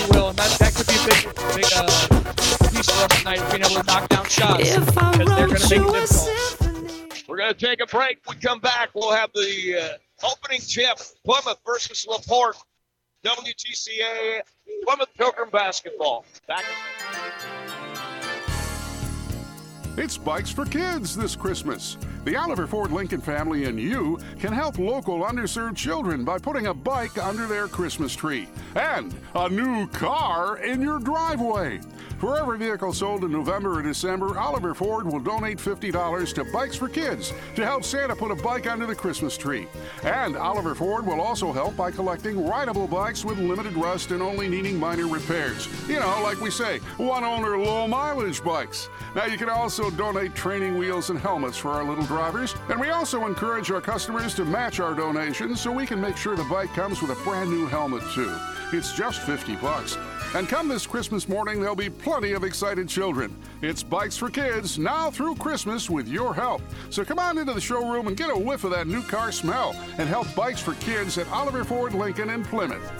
Yes, 0.00 0.12
he 0.12 0.18
will, 0.18 0.28
and 0.28 0.38
that, 0.38 0.58
that 0.58 0.74
could 0.74 0.86
be 0.86 0.94
a 0.94 1.04
big, 1.06 1.24
big 1.54 1.72
uh, 1.76 2.70
piece 2.70 2.88
for 2.88 3.04
us 3.04 3.18
tonight, 3.18 3.50
being 3.50 3.64
able 3.64 3.82
to 3.82 3.86
knock 3.86 4.08
down 4.08 4.24
shots 4.26 4.76
because 4.76 5.28
they're 5.28 5.46
going 5.46 5.60
to 5.60 5.68
make 5.68 5.94
it 5.94 6.10
difficult. 6.10 7.28
We're 7.28 7.36
going 7.36 7.54
to 7.54 7.66
take 7.66 7.80
a 7.80 7.86
break. 7.86 8.18
We 8.28 8.36
come 8.36 8.60
back. 8.60 8.90
We'll 8.94 9.12
have 9.12 9.30
the 9.34 9.98
uh, 10.22 10.26
opening 10.26 10.60
tip 10.60 10.98
Plymouth 11.24 11.58
versus 11.66 12.06
LaPorte. 12.08 12.56
WTCA 13.24 14.40
Plymouth 14.86 15.10
Pilgrim 15.16 15.50
basketball. 15.50 16.24
Back. 16.48 16.64
It's 19.98 20.16
bikes 20.16 20.50
for 20.50 20.64
kids 20.64 21.14
this 21.14 21.36
Christmas. 21.36 21.98
The 22.22 22.36
Oliver 22.36 22.66
Ford 22.66 22.92
Lincoln 22.92 23.22
family 23.22 23.64
and 23.64 23.80
you 23.80 24.18
can 24.38 24.52
help 24.52 24.78
local 24.78 25.20
underserved 25.20 25.74
children 25.74 26.22
by 26.22 26.38
putting 26.38 26.66
a 26.66 26.74
bike 26.74 27.16
under 27.16 27.46
their 27.46 27.66
Christmas 27.66 28.14
tree 28.14 28.46
and 28.74 29.14
a 29.34 29.48
new 29.48 29.86
car 29.88 30.58
in 30.58 30.82
your 30.82 30.98
driveway. 30.98 31.80
For 32.18 32.38
every 32.38 32.58
vehicle 32.58 32.92
sold 32.92 33.24
in 33.24 33.32
November 33.32 33.78
or 33.78 33.82
December, 33.82 34.38
Oliver 34.38 34.74
Ford 34.74 35.06
will 35.06 35.20
donate 35.20 35.56
$50 35.56 36.34
to 36.34 36.44
Bikes 36.52 36.76
for 36.76 36.86
Kids 36.86 37.32
to 37.56 37.64
help 37.64 37.82
Santa 37.82 38.14
put 38.14 38.30
a 38.30 38.34
bike 38.34 38.66
under 38.66 38.84
the 38.84 38.94
Christmas 38.94 39.38
tree. 39.38 39.66
And 40.04 40.36
Oliver 40.36 40.74
Ford 40.74 41.06
will 41.06 41.22
also 41.22 41.50
help 41.50 41.78
by 41.78 41.90
collecting 41.90 42.46
rideable 42.46 42.86
bikes 42.86 43.24
with 43.24 43.38
limited 43.38 43.72
rust 43.72 44.10
and 44.10 44.22
only 44.22 44.48
needing 44.48 44.78
minor 44.78 45.06
repairs. 45.06 45.66
You 45.88 45.98
know, 45.98 46.20
like 46.22 46.42
we 46.42 46.50
say, 46.50 46.80
one 46.98 47.24
owner, 47.24 47.56
low 47.56 47.88
mileage 47.88 48.44
bikes. 48.44 48.90
Now, 49.14 49.24
you 49.24 49.38
can 49.38 49.48
also 49.48 49.88
donate 49.90 50.34
training 50.34 50.76
wheels 50.76 51.08
and 51.08 51.18
helmets 51.18 51.56
for 51.56 51.70
our 51.70 51.84
little 51.84 52.04
drivers. 52.10 52.56
And 52.68 52.80
we 52.80 52.90
also 52.90 53.24
encourage 53.24 53.70
our 53.70 53.80
customers 53.80 54.34
to 54.34 54.44
match 54.44 54.80
our 54.80 54.94
donations 54.94 55.60
so 55.60 55.70
we 55.70 55.86
can 55.86 56.00
make 56.00 56.16
sure 56.16 56.34
the 56.34 56.42
bike 56.44 56.74
comes 56.74 57.00
with 57.00 57.12
a 57.12 57.24
brand 57.24 57.50
new 57.50 57.66
helmet, 57.66 58.02
too. 58.12 58.34
It's 58.72 58.92
just 58.92 59.20
50 59.22 59.54
bucks. 59.56 59.96
And 60.34 60.48
come 60.48 60.66
this 60.66 60.88
Christmas 60.88 61.28
morning, 61.28 61.60
there'll 61.60 61.76
be 61.76 61.88
plenty 61.88 62.32
of 62.32 62.42
excited 62.42 62.88
children. 62.88 63.36
It's 63.62 63.84
Bikes 63.84 64.16
for 64.16 64.28
Kids 64.28 64.76
now 64.76 65.08
through 65.10 65.36
Christmas 65.36 65.88
with 65.88 66.08
your 66.08 66.34
help. 66.34 66.62
So 66.90 67.04
come 67.04 67.20
on 67.20 67.38
into 67.38 67.54
the 67.54 67.60
showroom 67.60 68.08
and 68.08 68.16
get 68.16 68.30
a 68.30 68.36
whiff 68.36 68.64
of 68.64 68.72
that 68.72 68.88
new 68.88 69.02
car 69.02 69.30
smell 69.30 69.74
and 69.98 70.08
help 70.08 70.32
Bikes 70.34 70.60
for 70.60 70.74
Kids 70.74 71.16
at 71.16 71.28
Oliver 71.28 71.62
Ford 71.62 71.94
Lincoln 71.94 72.30
in 72.30 72.44
Plymouth. 72.44 72.90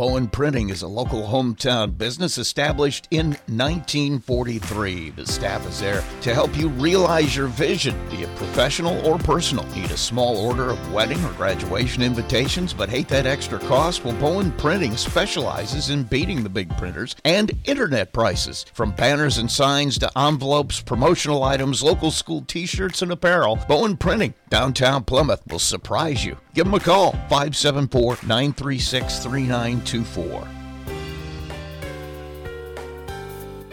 Bowen 0.00 0.28
Printing 0.28 0.70
is 0.70 0.80
a 0.80 0.88
local 0.88 1.24
hometown 1.24 1.98
business 1.98 2.38
established 2.38 3.06
in 3.10 3.32
1943. 3.48 5.10
The 5.10 5.26
staff 5.26 5.68
is 5.68 5.78
there 5.78 6.02
to 6.22 6.32
help 6.32 6.56
you 6.56 6.70
realize 6.70 7.36
your 7.36 7.48
vision, 7.48 7.94
be 8.08 8.22
it 8.22 8.34
professional 8.36 9.06
or 9.06 9.18
personal. 9.18 9.66
Need 9.76 9.90
a 9.90 9.98
small 9.98 10.38
order 10.38 10.70
of 10.70 10.92
wedding 10.94 11.22
or 11.22 11.32
graduation 11.34 12.02
invitations, 12.02 12.72
but 12.72 12.88
hate 12.88 13.08
that 13.08 13.26
extra 13.26 13.58
cost? 13.58 14.02
Well, 14.02 14.18
Bowen 14.18 14.52
Printing 14.52 14.96
specializes 14.96 15.90
in 15.90 16.04
beating 16.04 16.42
the 16.42 16.48
big 16.48 16.74
printers 16.78 17.14
and 17.26 17.52
internet 17.66 18.14
prices. 18.14 18.64
From 18.72 18.92
banners 18.92 19.36
and 19.36 19.50
signs 19.50 19.98
to 19.98 20.18
envelopes, 20.18 20.80
promotional 20.80 21.42
items, 21.42 21.82
local 21.82 22.10
school 22.10 22.40
t 22.40 22.64
shirts, 22.64 23.02
and 23.02 23.12
apparel, 23.12 23.58
Bowen 23.68 23.98
Printing, 23.98 24.32
downtown 24.48 25.04
Plymouth, 25.04 25.42
will 25.46 25.58
surprise 25.58 26.24
you. 26.24 26.38
Give 26.52 26.64
them 26.64 26.74
a 26.74 26.80
call, 26.80 27.12
574 27.12 28.18
936 28.26 29.18
3924. 29.20 30.48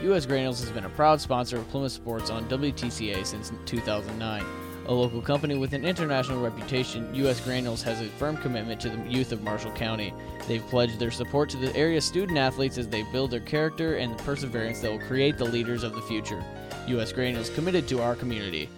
U.S. 0.03 0.25
Granules 0.27 0.59
has 0.61 0.69
been 0.69 0.85
a 0.85 0.89
proud 0.89 1.19
sponsor 1.19 1.57
of 1.57 1.67
Plymouth 1.69 1.91
Sports 1.91 2.29
on 2.29 2.47
WTCA 2.47 3.25
since 3.25 3.51
2009. 3.65 4.45
A 4.85 4.93
local 4.93 5.21
company 5.21 5.57
with 5.57 5.73
an 5.73 5.83
international 5.83 6.41
reputation, 6.41 7.13
U.S. 7.15 7.41
Granules 7.41 7.81
has 7.81 7.99
a 7.99 8.05
firm 8.05 8.37
commitment 8.37 8.79
to 8.81 8.89
the 8.89 9.09
youth 9.09 9.31
of 9.31 9.43
Marshall 9.43 9.71
County. 9.71 10.13
They've 10.47 10.65
pledged 10.67 10.99
their 10.99 11.11
support 11.11 11.49
to 11.49 11.57
the 11.57 11.75
area 11.75 11.99
student 11.99 12.37
athletes 12.37 12.77
as 12.77 12.87
they 12.87 13.03
build 13.11 13.31
their 13.31 13.41
character 13.41 13.97
and 13.97 14.17
the 14.17 14.23
perseverance 14.23 14.79
that 14.81 14.91
will 14.91 15.05
create 15.07 15.37
the 15.37 15.45
leaders 15.45 15.83
of 15.83 15.93
the 15.93 16.01
future. 16.03 16.41
U.S. 16.87 17.11
Granules 17.11 17.49
committed 17.49 17.87
to 17.89 18.01
our 18.01 18.15
community. 18.15 18.69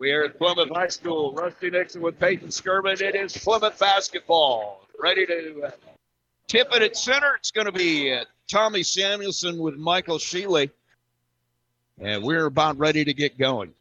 We 0.00 0.12
are 0.12 0.24
at 0.24 0.38
Plymouth 0.38 0.70
High 0.70 0.88
School. 0.88 1.34
Rusty 1.34 1.68
Nixon 1.68 2.00
with 2.00 2.18
Peyton 2.18 2.48
Skirvin. 2.48 3.02
It 3.02 3.14
is 3.14 3.36
Plymouth 3.36 3.78
basketball. 3.78 4.86
Ready 4.98 5.26
to 5.26 5.64
uh, 5.66 5.70
tip 6.48 6.68
it 6.72 6.80
at 6.80 6.96
center. 6.96 7.34
It's 7.36 7.50
going 7.50 7.66
to 7.66 7.72
be 7.72 8.10
uh, 8.10 8.24
Tommy 8.50 8.82
Samuelson 8.82 9.58
with 9.58 9.76
Michael 9.76 10.16
Sheely. 10.16 10.70
And 12.00 12.22
we're 12.22 12.46
about 12.46 12.78
ready 12.78 13.04
to 13.04 13.12
get 13.12 13.36
going. 13.36 13.74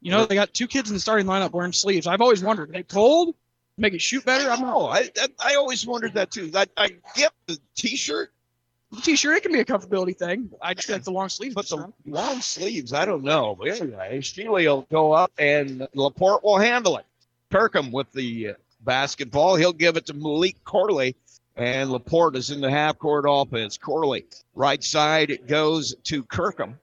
You 0.00 0.10
know, 0.10 0.24
they 0.24 0.36
got 0.36 0.54
two 0.54 0.66
kids 0.66 0.88
in 0.88 0.94
the 0.94 1.00
starting 1.00 1.26
lineup 1.26 1.52
wearing 1.52 1.72
sleeves. 1.72 2.06
I've 2.06 2.22
always 2.22 2.42
wondered, 2.42 2.72
they 2.72 2.82
cold? 2.82 3.34
Make 3.76 3.92
it 3.92 4.00
shoot 4.00 4.24
better? 4.24 4.50
I 4.50 4.56
don't 4.56 4.66
know. 4.66 4.86
I, 4.86 5.10
I, 5.18 5.28
I 5.38 5.54
always 5.56 5.86
wondered 5.86 6.14
that 6.14 6.30
too. 6.30 6.50
I, 6.54 6.64
I 6.78 6.96
get 7.14 7.32
the 7.46 7.58
t-shirt, 7.74 8.32
The 8.32 8.35
t-shirt, 9.02 9.36
it 9.36 9.42
can 9.42 9.52
be 9.52 9.60
a 9.60 9.64
comfortability 9.64 10.16
thing. 10.16 10.50
I 10.62 10.74
just 10.74 10.88
got 10.88 11.04
the 11.04 11.10
long 11.10 11.28
sleeves. 11.28 11.54
but 11.54 11.68
the 11.68 11.92
long 12.06 12.40
sleeves, 12.40 12.92
I 12.92 13.04
don't 13.04 13.24
know. 13.24 13.56
But 13.58 13.68
anyway, 13.80 14.18
Sheely 14.20 14.66
will 14.66 14.86
go 14.90 15.12
up 15.12 15.32
and 15.38 15.86
Laporte 15.94 16.44
will 16.44 16.58
handle 16.58 16.96
it. 16.96 17.04
Kirkham 17.50 17.92
with 17.92 18.10
the 18.12 18.50
uh, 18.50 18.52
basketball. 18.80 19.56
He'll 19.56 19.72
give 19.72 19.96
it 19.96 20.06
to 20.06 20.14
Malik 20.14 20.62
Corley. 20.64 21.16
And 21.56 21.90
Laporte 21.90 22.36
is 22.36 22.50
in 22.50 22.60
the 22.60 22.70
half 22.70 22.98
court 22.98 23.24
offense. 23.26 23.78
Corley, 23.78 24.26
right 24.54 24.82
side, 24.84 25.30
it 25.30 25.46
goes 25.46 25.94
to 26.04 26.22
Kirkham. 26.22 26.78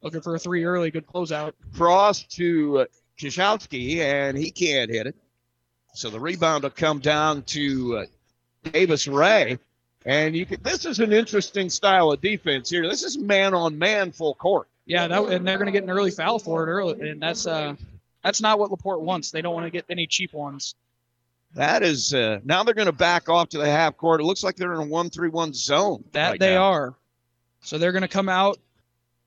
Looking 0.00 0.22
for 0.22 0.34
a 0.34 0.38
three 0.38 0.64
early, 0.64 0.90
good 0.90 1.06
closeout. 1.06 1.52
Cross 1.74 2.22
to 2.34 2.78
uh, 2.78 2.84
Kishowski, 3.18 3.98
and 3.98 4.36
he 4.36 4.50
can't 4.50 4.90
hit 4.90 5.06
it. 5.06 5.16
So 5.94 6.08
the 6.08 6.18
rebound 6.18 6.62
will 6.62 6.70
come 6.70 7.00
down 7.00 7.42
to 7.42 7.98
uh, 7.98 8.70
Davis 8.70 9.06
Ray. 9.06 9.58
And 10.04 10.34
you 10.34 10.46
can, 10.46 10.62
this 10.62 10.84
is 10.84 10.98
an 10.98 11.12
interesting 11.12 11.70
style 11.70 12.10
of 12.10 12.20
defense 12.20 12.70
here. 12.70 12.88
This 12.88 13.02
is 13.02 13.18
man 13.18 13.54
on 13.54 13.78
man 13.78 14.12
full 14.12 14.34
court. 14.34 14.68
Yeah, 14.84 15.06
that, 15.06 15.22
and 15.24 15.46
they're 15.46 15.58
going 15.58 15.66
to 15.66 15.72
get 15.72 15.84
an 15.84 15.90
early 15.90 16.10
foul 16.10 16.40
for 16.40 16.66
it 16.66 16.70
early, 16.70 17.10
and 17.10 17.22
that's 17.22 17.46
uh, 17.46 17.74
that's 18.24 18.40
not 18.40 18.58
what 18.58 18.70
Laporte 18.70 19.00
wants. 19.00 19.30
They 19.30 19.40
don't 19.40 19.54
want 19.54 19.66
to 19.66 19.70
get 19.70 19.84
any 19.88 20.08
cheap 20.08 20.32
ones. 20.32 20.74
That 21.54 21.82
is 21.82 22.12
uh, 22.12 22.40
now 22.44 22.64
they're 22.64 22.74
going 22.74 22.86
to 22.86 22.92
back 22.92 23.28
off 23.28 23.50
to 23.50 23.58
the 23.58 23.70
half 23.70 23.96
court. 23.96 24.20
It 24.20 24.24
looks 24.24 24.42
like 24.42 24.56
they're 24.56 24.72
in 24.72 24.80
a 24.80 24.86
one-three-one 24.86 25.52
zone. 25.52 26.02
That 26.12 26.30
right 26.30 26.40
they 26.40 26.54
now. 26.54 26.64
are. 26.64 26.94
So 27.60 27.78
they're 27.78 27.92
going 27.92 28.02
to 28.02 28.08
come 28.08 28.28
out. 28.28 28.58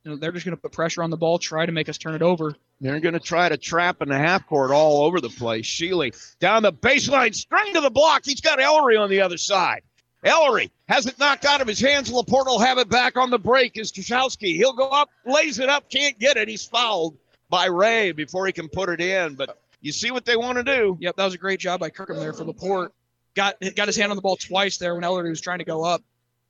You 0.04 0.12
know, 0.12 0.18
they're 0.18 0.32
just 0.32 0.46
going 0.46 0.56
to 0.56 0.62
put 0.62 0.72
pressure 0.72 1.02
on 1.02 1.10
the 1.10 1.18
ball, 1.18 1.40
try 1.40 1.66
to 1.66 1.72
make 1.72 1.88
us 1.88 1.98
turn 1.98 2.16
it 2.16 2.22
over. 2.22 2.56
They're 2.82 3.00
going 3.00 3.14
to 3.14 3.20
try 3.20 3.48
to 3.48 3.58
trap 3.58 4.02
in 4.02 4.10
the 4.10 4.18
half 4.18 4.46
court 4.46 4.72
all 4.72 5.04
over 5.06 5.22
the 5.22 5.30
place. 5.30 5.66
Sheely 5.66 6.14
down 6.40 6.64
the 6.64 6.74
baseline, 6.74 7.34
straight 7.34 7.74
to 7.74 7.82
the 7.82 7.90
block. 7.90 8.24
He's 8.26 8.42
got 8.42 8.60
Ellery 8.60 8.98
on 8.98 9.10
the 9.10 9.22
other 9.22 9.38
side. 9.38 9.82
Ellery 10.26 10.72
has 10.90 11.06
it 11.06 11.18
knocked 11.20 11.46
out 11.46 11.62
of 11.62 11.68
his 11.68 11.80
hands. 11.80 12.12
Laporte 12.12 12.48
will 12.48 12.60
have 12.60 12.80
it 12.80 12.90
back 12.90 13.16
on 13.16 13.30
the 13.30 13.40
break. 13.40 13.78
Is 13.78 13.92
Kishowski. 13.92 14.56
He'll 14.56 14.74
go 14.74 14.90
up, 14.90 15.10
lays 15.26 15.60
it 15.60 15.70
up, 15.70 15.90
can't 15.90 16.18
get 16.20 16.36
it. 16.36 16.48
He's 16.48 16.66
fouled 16.66 17.16
by 17.50 17.66
Ray 17.68 18.12
before 18.12 18.46
he 18.48 18.52
can 18.52 18.68
put 18.68 18.90
it 18.90 19.00
in. 19.00 19.36
But 19.36 19.62
you 19.82 19.92
see 19.92 20.12
what 20.12 20.26
they 20.26 20.36
want 20.36 20.58
to 20.58 20.64
do. 20.64 20.98
Yep, 21.00 21.16
that 21.16 21.26
was 21.26 21.36
a 21.36 21.38
great 21.38 21.60
job 21.60 21.80
by 21.80 21.92
Kirkham 21.92 22.18
there 22.18 22.34
for 22.34 22.44
Laporte. 22.44 22.92
Got 23.36 23.58
got 23.76 23.88
his 23.88 23.96
hand 23.96 24.12
on 24.12 24.16
the 24.16 24.22
ball 24.22 24.36
twice 24.36 24.78
there 24.78 24.96
when 24.96 25.04
Ellery 25.04 25.30
was 25.30 25.42
trying 25.42 25.60
to 25.60 25.66
go 25.66 25.84
up. 25.84 26.02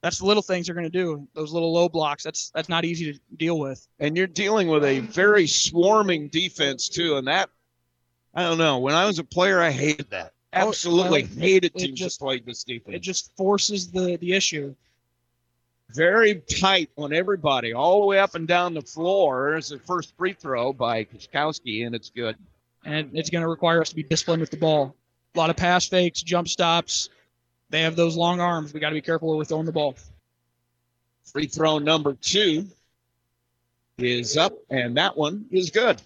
That's 0.02 0.20
the 0.20 0.26
little 0.26 0.44
things 0.44 0.68
they're 0.68 0.76
going 0.76 0.90
to 0.90 0.90
do. 0.90 1.28
Those 1.34 1.52
little 1.52 1.74
low 1.74 1.90
blocks. 1.90 2.24
That's 2.24 2.52
that's 2.52 2.70
not 2.70 2.86
easy 2.86 3.14
to 3.14 3.20
deal 3.36 3.58
with. 3.58 3.88
And 4.00 4.16
you're 4.16 4.28
dealing 4.28 4.68
with 4.68 4.86
a 4.86 5.00
very 5.00 5.48
swarming 5.48 6.28
defense, 6.28 6.90
too. 6.90 7.18
And 7.18 7.28
that, 7.28 7.50
I 8.34 8.44
don't 8.44 8.60
know. 8.60 8.78
When 8.78 8.94
I 8.94 9.06
was 9.06 9.18
a 9.18 9.24
player, 9.24 9.60
I 9.60 9.72
hated 9.72 10.12
that. 10.12 10.35
Oh, 10.56 10.70
Absolutely 10.70 11.24
well, 11.24 11.32
hated 11.42 11.74
it 11.76 11.80
teams 11.80 12.00
just- 12.00 12.20
that 12.20 12.26
played 12.26 12.46
this 12.46 12.64
defense. 12.64 12.96
It 12.96 13.00
just 13.00 13.36
forces 13.36 13.92
the 13.92 14.16
the 14.18 14.34
issue. 14.34 14.74
very 15.94 16.36
tight 16.60 16.90
on 16.98 17.14
everybody, 17.14 17.72
all 17.74 18.00
the 18.02 18.06
way 18.08 18.20
up 18.20 18.34
and 18.36 18.48
down 18.48 18.74
the 18.74 18.82
floor. 18.82 19.52
There's 19.52 19.70
the 19.70 19.80
first 19.80 20.16
free 20.18 20.34
throw 20.34 20.74
by 20.74 21.04
Kishkowski, 21.06 21.86
and 21.86 21.94
it's 21.96 22.10
good. 22.10 22.36
and 22.86 23.10
it's 23.18 23.30
going 23.32 23.42
to 23.42 23.48
require 23.48 23.82
us 23.82 23.90
to 23.90 23.96
be 23.96 24.04
disciplined 24.04 24.42
with 24.42 24.52
the 24.52 24.58
ball. 24.58 24.96
A 25.34 25.38
lot 25.40 25.50
of 25.50 25.56
pass 25.58 25.88
fakes, 25.88 26.22
jump 26.22 26.48
stops. 26.48 27.10
They 27.72 27.82
have 27.82 27.96
those 27.96 28.16
long 28.16 28.40
arms. 28.40 28.74
We 28.74 28.80
got 28.80 28.90
to 28.90 28.96
be 28.96 29.02
careful 29.02 29.28
where 29.30 29.38
we're 29.38 29.46
throwing 29.46 29.66
the 29.66 29.72
ball. 29.72 29.96
Free 31.24 31.48
throw 31.48 31.80
number 31.80 32.14
two 32.14 32.68
is 33.98 34.38
up, 34.38 34.54
and 34.70 34.98
that 34.98 35.18
one 35.18 35.46
is 35.52 35.70
good. 35.72 36.02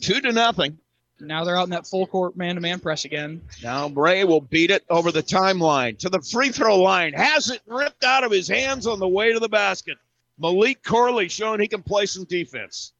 Two 0.00 0.20
to 0.20 0.32
nothing. 0.32 0.78
Now 1.20 1.44
they're 1.44 1.56
out 1.56 1.64
in 1.64 1.70
that 1.70 1.86
full 1.86 2.06
court 2.06 2.36
man-to-man 2.36 2.80
press 2.80 3.04
again. 3.04 3.40
Now 3.62 3.88
Bray 3.88 4.24
will 4.24 4.40
beat 4.40 4.70
it 4.70 4.84
over 4.90 5.12
the 5.12 5.22
timeline 5.22 5.98
to 5.98 6.08
the 6.08 6.20
free 6.20 6.50
throw 6.50 6.80
line. 6.80 7.12
Has 7.12 7.50
it 7.50 7.62
ripped 7.66 8.04
out 8.04 8.24
of 8.24 8.32
his 8.32 8.48
hands 8.48 8.86
on 8.86 8.98
the 8.98 9.08
way 9.08 9.32
to 9.32 9.38
the 9.38 9.48
basket. 9.48 9.96
Malik 10.38 10.82
Corley 10.82 11.28
showing 11.28 11.60
he 11.60 11.68
can 11.68 11.82
play 11.82 12.06
some 12.06 12.24
defense. 12.24 12.92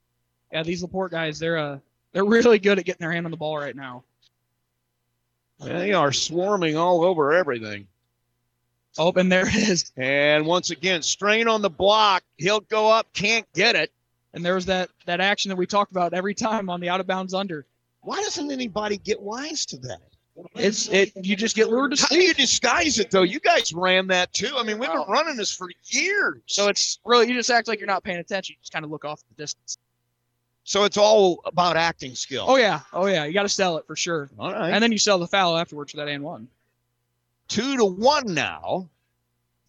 Yeah, 0.53 0.63
these 0.63 0.83
Laporte 0.83 1.11
guys, 1.11 1.39
they're 1.39 1.59
uh, 1.59 1.79
they're 2.13 2.25
really 2.25 2.61
good 2.61 2.79
at 2.79 2.85
getting 2.85 3.01
their 3.01 3.13
hand 3.13 3.27
on 3.27 3.33
the 3.33 3.37
ball 3.37 3.59
right 3.59 3.75
now. 3.75 4.05
They 5.61 5.93
are 5.93 6.13
swarming 6.13 6.77
all 6.77 7.05
over 7.05 7.33
everything. 7.33 7.89
Oh, 8.97 9.13
and 9.17 9.31
there 9.31 9.49
it 9.49 9.55
is. 9.55 9.91
And 9.97 10.47
once 10.47 10.71
again, 10.71 11.03
strain 11.03 11.49
on 11.49 11.63
the 11.63 11.71
block. 11.71 12.23
He'll 12.37 12.61
go 12.61 12.89
up, 12.91 13.13
can't 13.13 13.47
get 13.53 13.75
it. 13.75 13.91
And 14.33 14.45
there 14.45 14.55
was 14.55 14.67
that 14.67 14.91
that 15.07 15.21
action 15.21 15.49
that 15.49 15.57
we 15.57 15.67
talked 15.67 15.91
about 15.91 16.13
every 16.15 16.35
time 16.35 16.71
on 16.71 16.81
the 16.81 16.89
out 16.89 17.01
of 17.01 17.07
bounds 17.07 17.35
under. 17.35 17.67
Why 18.05 18.17
doesn't 18.23 18.51
anybody 18.51 18.99
get 18.99 19.21
wise 19.21 19.67
to 19.67 19.79
that? 19.79 20.01
It's 20.57 20.89
it. 20.89 21.13
You 21.15 21.37
just 21.37 21.55
get 21.55 21.69
lured 21.69 21.95
to 21.95 22.03
How 22.03 22.09
do 22.09 22.21
you 22.21 22.35
disguise 22.35 22.99
it 22.99 23.11
though? 23.11 23.23
You 23.23 23.39
guys 23.39 23.73
ran 23.73 24.09
that 24.09 24.33
too. 24.33 24.53
I 24.57 24.65
mean, 24.65 24.79
we've 24.79 24.91
been 24.91 25.05
running 25.09 25.37
this 25.37 25.55
for 25.55 25.69
years. 25.85 26.41
So 26.47 26.69
it's 26.69 26.99
really 27.05 27.29
you 27.29 27.35
just 27.35 27.51
act 27.51 27.69
like 27.69 27.79
you're 27.79 27.87
not 27.87 28.03
paying 28.03 28.19
attention. 28.19 28.55
You 28.55 28.61
just 28.61 28.73
kind 28.73 28.85
of 28.85 28.91
look 28.91 29.05
off 29.05 29.23
the 29.29 29.43
distance. 29.43 29.79
So 30.65 30.85
it's 30.85 30.97
all 30.97 31.41
about 31.45 31.77
acting 31.77 32.15
skill. 32.15 32.47
Oh 32.49 32.57
yeah, 32.57 32.81
oh 32.93 33.07
yeah, 33.07 33.25
you 33.25 33.33
got 33.33 33.43
to 33.43 33.49
sell 33.49 33.77
it 33.77 33.87
for 33.87 33.95
sure. 33.95 34.29
All 34.39 34.51
right. 34.51 34.71
And 34.71 34.83
then 34.83 34.91
you 34.91 34.99
sell 34.99 35.19
the 35.19 35.27
foul 35.27 35.57
afterwards 35.57 35.93
for 35.93 35.99
that 35.99 36.09
and 36.09 36.25
one. 36.25 36.49
Two 37.49 37.77
to 37.77 37.85
one 37.85 38.35
now. 38.35 38.89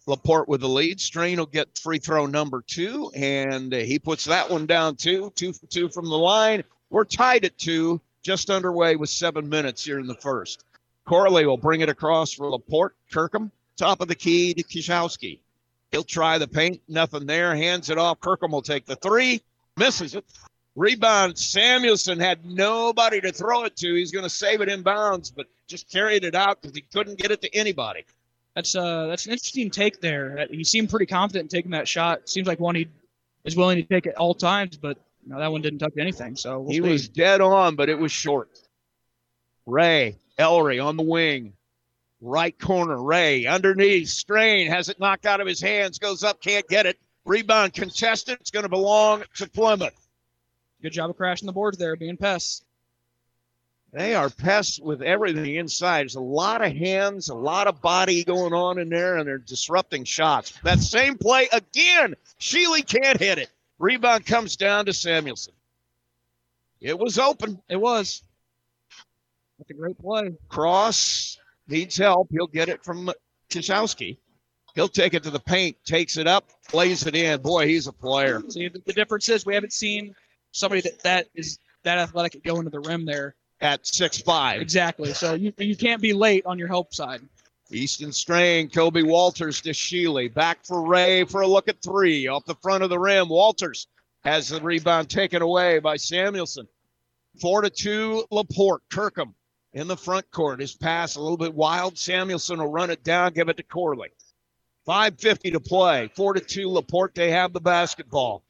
Laporte 0.06 0.48
with 0.48 0.60
the 0.60 0.68
lead. 0.68 1.00
Strain 1.00 1.38
will 1.38 1.46
get 1.46 1.78
free 1.78 1.98
throw 1.98 2.26
number 2.26 2.62
two, 2.66 3.10
and 3.14 3.72
he 3.72 3.98
puts 3.98 4.24
that 4.24 4.48
one 4.48 4.64
down 4.64 4.96
too. 4.96 5.32
Two 5.36 5.52
for 5.52 5.66
two 5.66 5.88
from 5.88 6.08
the 6.08 6.16
line. 6.16 6.62
We're 6.90 7.04
tied 7.04 7.44
at 7.44 7.58
two, 7.58 8.00
just 8.26 8.50
underway 8.50 8.96
with 8.96 9.08
seven 9.08 9.48
minutes 9.48 9.84
here 9.84 10.00
in 10.00 10.08
the 10.08 10.14
first. 10.16 10.64
Corley 11.04 11.46
will 11.46 11.56
bring 11.56 11.80
it 11.80 11.88
across 11.88 12.32
for 12.32 12.50
Laporte. 12.50 12.96
Kirkham, 13.12 13.52
top 13.76 14.00
of 14.00 14.08
the 14.08 14.16
key 14.16 14.52
to 14.52 14.64
Kishowski. 14.64 15.38
He'll 15.92 16.02
try 16.02 16.36
the 16.36 16.48
paint, 16.48 16.80
nothing 16.88 17.26
there. 17.26 17.54
Hands 17.54 17.88
it 17.88 17.98
off. 17.98 18.18
Kirkham 18.18 18.50
will 18.50 18.62
take 18.62 18.84
the 18.84 18.96
three, 18.96 19.40
misses 19.76 20.16
it. 20.16 20.24
Rebound. 20.74 21.38
Samuelson 21.38 22.18
had 22.18 22.44
nobody 22.44 23.20
to 23.20 23.30
throw 23.30 23.62
it 23.62 23.76
to. 23.76 23.94
He's 23.94 24.10
going 24.10 24.24
to 24.24 24.28
save 24.28 24.60
it 24.60 24.68
inbounds, 24.68 25.32
but 25.34 25.46
just 25.68 25.88
carried 25.88 26.24
it 26.24 26.34
out 26.34 26.60
because 26.60 26.74
he 26.74 26.82
couldn't 26.82 27.18
get 27.18 27.30
it 27.30 27.40
to 27.42 27.54
anybody. 27.54 28.04
That's 28.56 28.74
uh 28.74 29.06
that's 29.06 29.26
an 29.26 29.32
interesting 29.32 29.70
take 29.70 30.00
there. 30.00 30.48
He 30.50 30.64
seemed 30.64 30.90
pretty 30.90 31.06
confident 31.06 31.44
in 31.44 31.48
taking 31.48 31.70
that 31.72 31.86
shot. 31.86 32.28
Seems 32.28 32.48
like 32.48 32.58
one 32.58 32.74
he 32.74 32.88
is 33.44 33.54
willing 33.54 33.76
to 33.76 33.82
take 33.84 34.06
at 34.06 34.16
all 34.16 34.34
times, 34.34 34.76
but 34.76 34.98
you 35.26 35.32
know, 35.32 35.40
that 35.40 35.50
one 35.50 35.60
didn't 35.60 35.80
touch 35.80 35.94
anything. 35.98 36.36
So 36.36 36.60
we'll 36.60 36.70
he 36.70 36.76
see. 36.76 36.80
was 36.80 37.08
dead 37.08 37.40
on, 37.40 37.74
but 37.74 37.88
it 37.88 37.98
was 37.98 38.12
short. 38.12 38.48
Ray 39.66 40.16
Ellery 40.38 40.78
on 40.78 40.96
the 40.96 41.02
wing, 41.02 41.54
right 42.20 42.56
corner. 42.56 43.02
Ray 43.02 43.46
underneath, 43.46 44.08
strain 44.08 44.68
has 44.68 44.88
it 44.88 45.00
knocked 45.00 45.26
out 45.26 45.40
of 45.40 45.48
his 45.48 45.60
hands, 45.60 45.98
goes 45.98 46.22
up, 46.22 46.40
can't 46.40 46.68
get 46.68 46.86
it. 46.86 46.98
Rebound 47.24 47.72
contested. 47.72 48.38
It's 48.40 48.52
going 48.52 48.62
to 48.62 48.68
belong 48.68 49.24
to 49.38 49.48
Plymouth. 49.48 50.08
good 50.80 50.92
job 50.92 51.10
of 51.10 51.16
crashing 51.16 51.46
the 51.46 51.52
boards 51.52 51.76
there, 51.76 51.96
being 51.96 52.16
pests. 52.16 52.62
They 53.92 54.14
are 54.14 54.30
pests 54.30 54.78
with 54.78 55.02
everything 55.02 55.56
inside. 55.56 56.02
There's 56.02 56.14
a 56.14 56.20
lot 56.20 56.62
of 56.62 56.72
hands, 56.72 57.30
a 57.30 57.34
lot 57.34 57.66
of 57.66 57.80
body 57.80 58.22
going 58.22 58.52
on 58.52 58.78
in 58.78 58.90
there, 58.90 59.16
and 59.16 59.26
they're 59.26 59.38
disrupting 59.38 60.04
shots. 60.04 60.52
That 60.62 60.78
same 60.80 61.18
play 61.18 61.48
again. 61.50 62.14
Sheely 62.38 62.86
can't 62.86 63.18
hit 63.18 63.38
it. 63.38 63.50
Rebound 63.78 64.26
comes 64.26 64.56
down 64.56 64.86
to 64.86 64.92
Samuelson. 64.92 65.54
It 66.80 66.98
was 66.98 67.18
open. 67.18 67.60
It 67.68 67.76
was. 67.76 68.22
That's 69.58 69.70
a 69.70 69.74
great 69.74 69.98
play. 69.98 70.32
Cross 70.48 71.38
needs 71.68 71.96
help. 71.96 72.28
He'll 72.30 72.46
get 72.46 72.68
it 72.68 72.84
from 72.84 73.10
Kishowski. 73.50 74.18
He'll 74.74 74.88
take 74.88 75.14
it 75.14 75.22
to 75.22 75.30
the 75.30 75.40
paint, 75.40 75.78
takes 75.86 76.18
it 76.18 76.26
up, 76.26 76.50
plays 76.68 77.06
it 77.06 77.16
in. 77.16 77.40
Boy, 77.40 77.66
he's 77.66 77.86
a 77.86 77.92
player. 77.92 78.42
See, 78.50 78.68
the, 78.68 78.80
the 78.84 78.92
difference 78.92 79.28
is 79.30 79.46
we 79.46 79.54
haven't 79.54 79.72
seen 79.72 80.14
somebody 80.52 80.82
that, 80.82 81.02
that 81.02 81.28
is 81.34 81.58
that 81.82 81.96
athletic 81.98 82.36
at 82.36 82.44
going 82.44 82.64
to 82.64 82.70
the 82.70 82.80
rim 82.80 83.06
there. 83.06 83.34
At 83.62 83.86
six 83.86 84.18
five. 84.18 84.60
Exactly. 84.60 85.14
So 85.14 85.32
you, 85.32 85.50
you 85.56 85.76
can't 85.76 86.02
be 86.02 86.12
late 86.12 86.44
on 86.44 86.58
your 86.58 86.68
help 86.68 86.92
side. 86.92 87.22
Easton 87.70 88.12
Strain, 88.12 88.68
Kobe 88.68 89.02
Walters 89.02 89.60
to 89.62 89.70
Sheely. 89.70 90.32
Back 90.32 90.64
for 90.64 90.86
Ray 90.86 91.24
for 91.24 91.40
a 91.40 91.46
look 91.46 91.68
at 91.68 91.82
three 91.82 92.28
off 92.28 92.44
the 92.44 92.54
front 92.56 92.84
of 92.84 92.90
the 92.90 92.98
rim. 92.98 93.28
Walters 93.28 93.88
has 94.22 94.48
the 94.48 94.60
rebound 94.60 95.10
taken 95.10 95.42
away 95.42 95.78
by 95.80 95.96
Samuelson. 95.96 96.68
Four 97.40 97.62
to 97.62 97.70
two, 97.70 98.24
Laporte. 98.30 98.82
Kirkham 98.90 99.34
in 99.72 99.88
the 99.88 99.96
front 99.96 100.30
court. 100.30 100.60
His 100.60 100.74
pass 100.74 101.16
a 101.16 101.20
little 101.20 101.36
bit 101.36 101.54
wild. 101.54 101.98
Samuelson 101.98 102.58
will 102.58 102.70
run 102.70 102.90
it 102.90 103.02
down, 103.02 103.32
give 103.32 103.48
it 103.48 103.56
to 103.56 103.62
Corley. 103.62 104.10
5.50 104.86 105.52
to 105.52 105.60
play. 105.60 106.08
Four 106.14 106.34
to 106.34 106.40
two, 106.40 106.68
Laporte. 106.68 107.14
They 107.14 107.32
have 107.32 107.52
the 107.52 107.60
basketball. 107.60 108.44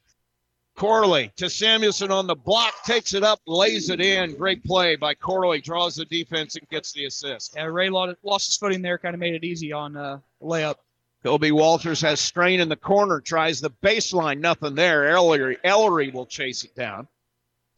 Corley 0.77 1.31
to 1.37 1.49
Samuelson 1.49 2.11
on 2.11 2.27
the 2.27 2.35
block, 2.35 2.83
takes 2.85 3.15
it 3.15 3.23
up, 3.23 3.41
lays 3.47 3.89
it 3.89 3.99
in. 3.99 4.35
Great 4.35 4.63
play 4.63 4.95
by 4.95 5.15
Corley. 5.15 5.59
Draws 5.59 5.95
the 5.95 6.05
defense 6.05 6.55
and 6.55 6.69
gets 6.69 6.93
the 6.93 7.05
assist. 7.05 7.55
Yeah, 7.55 7.65
Ray 7.65 7.89
lost, 7.89 8.15
lost 8.23 8.45
his 8.45 8.57
footing 8.57 8.83
there, 8.83 8.99
kind 8.99 9.15
of 9.15 9.19
made 9.19 9.33
it 9.33 9.43
easy 9.43 9.73
on 9.73 9.97
uh, 9.97 10.19
layup. 10.41 10.75
Kobe 11.23 11.49
Walters 11.49 11.99
has 12.01 12.21
strain 12.21 12.59
in 12.59 12.69
the 12.69 12.75
corner, 12.75 13.19
tries 13.19 13.59
the 13.59 13.71
baseline, 13.83 14.39
nothing 14.39 14.75
there. 14.75 15.09
Ellery, 15.09 15.57
Ellery 15.63 16.11
will 16.11 16.27
chase 16.27 16.63
it 16.63 16.75
down. 16.75 17.07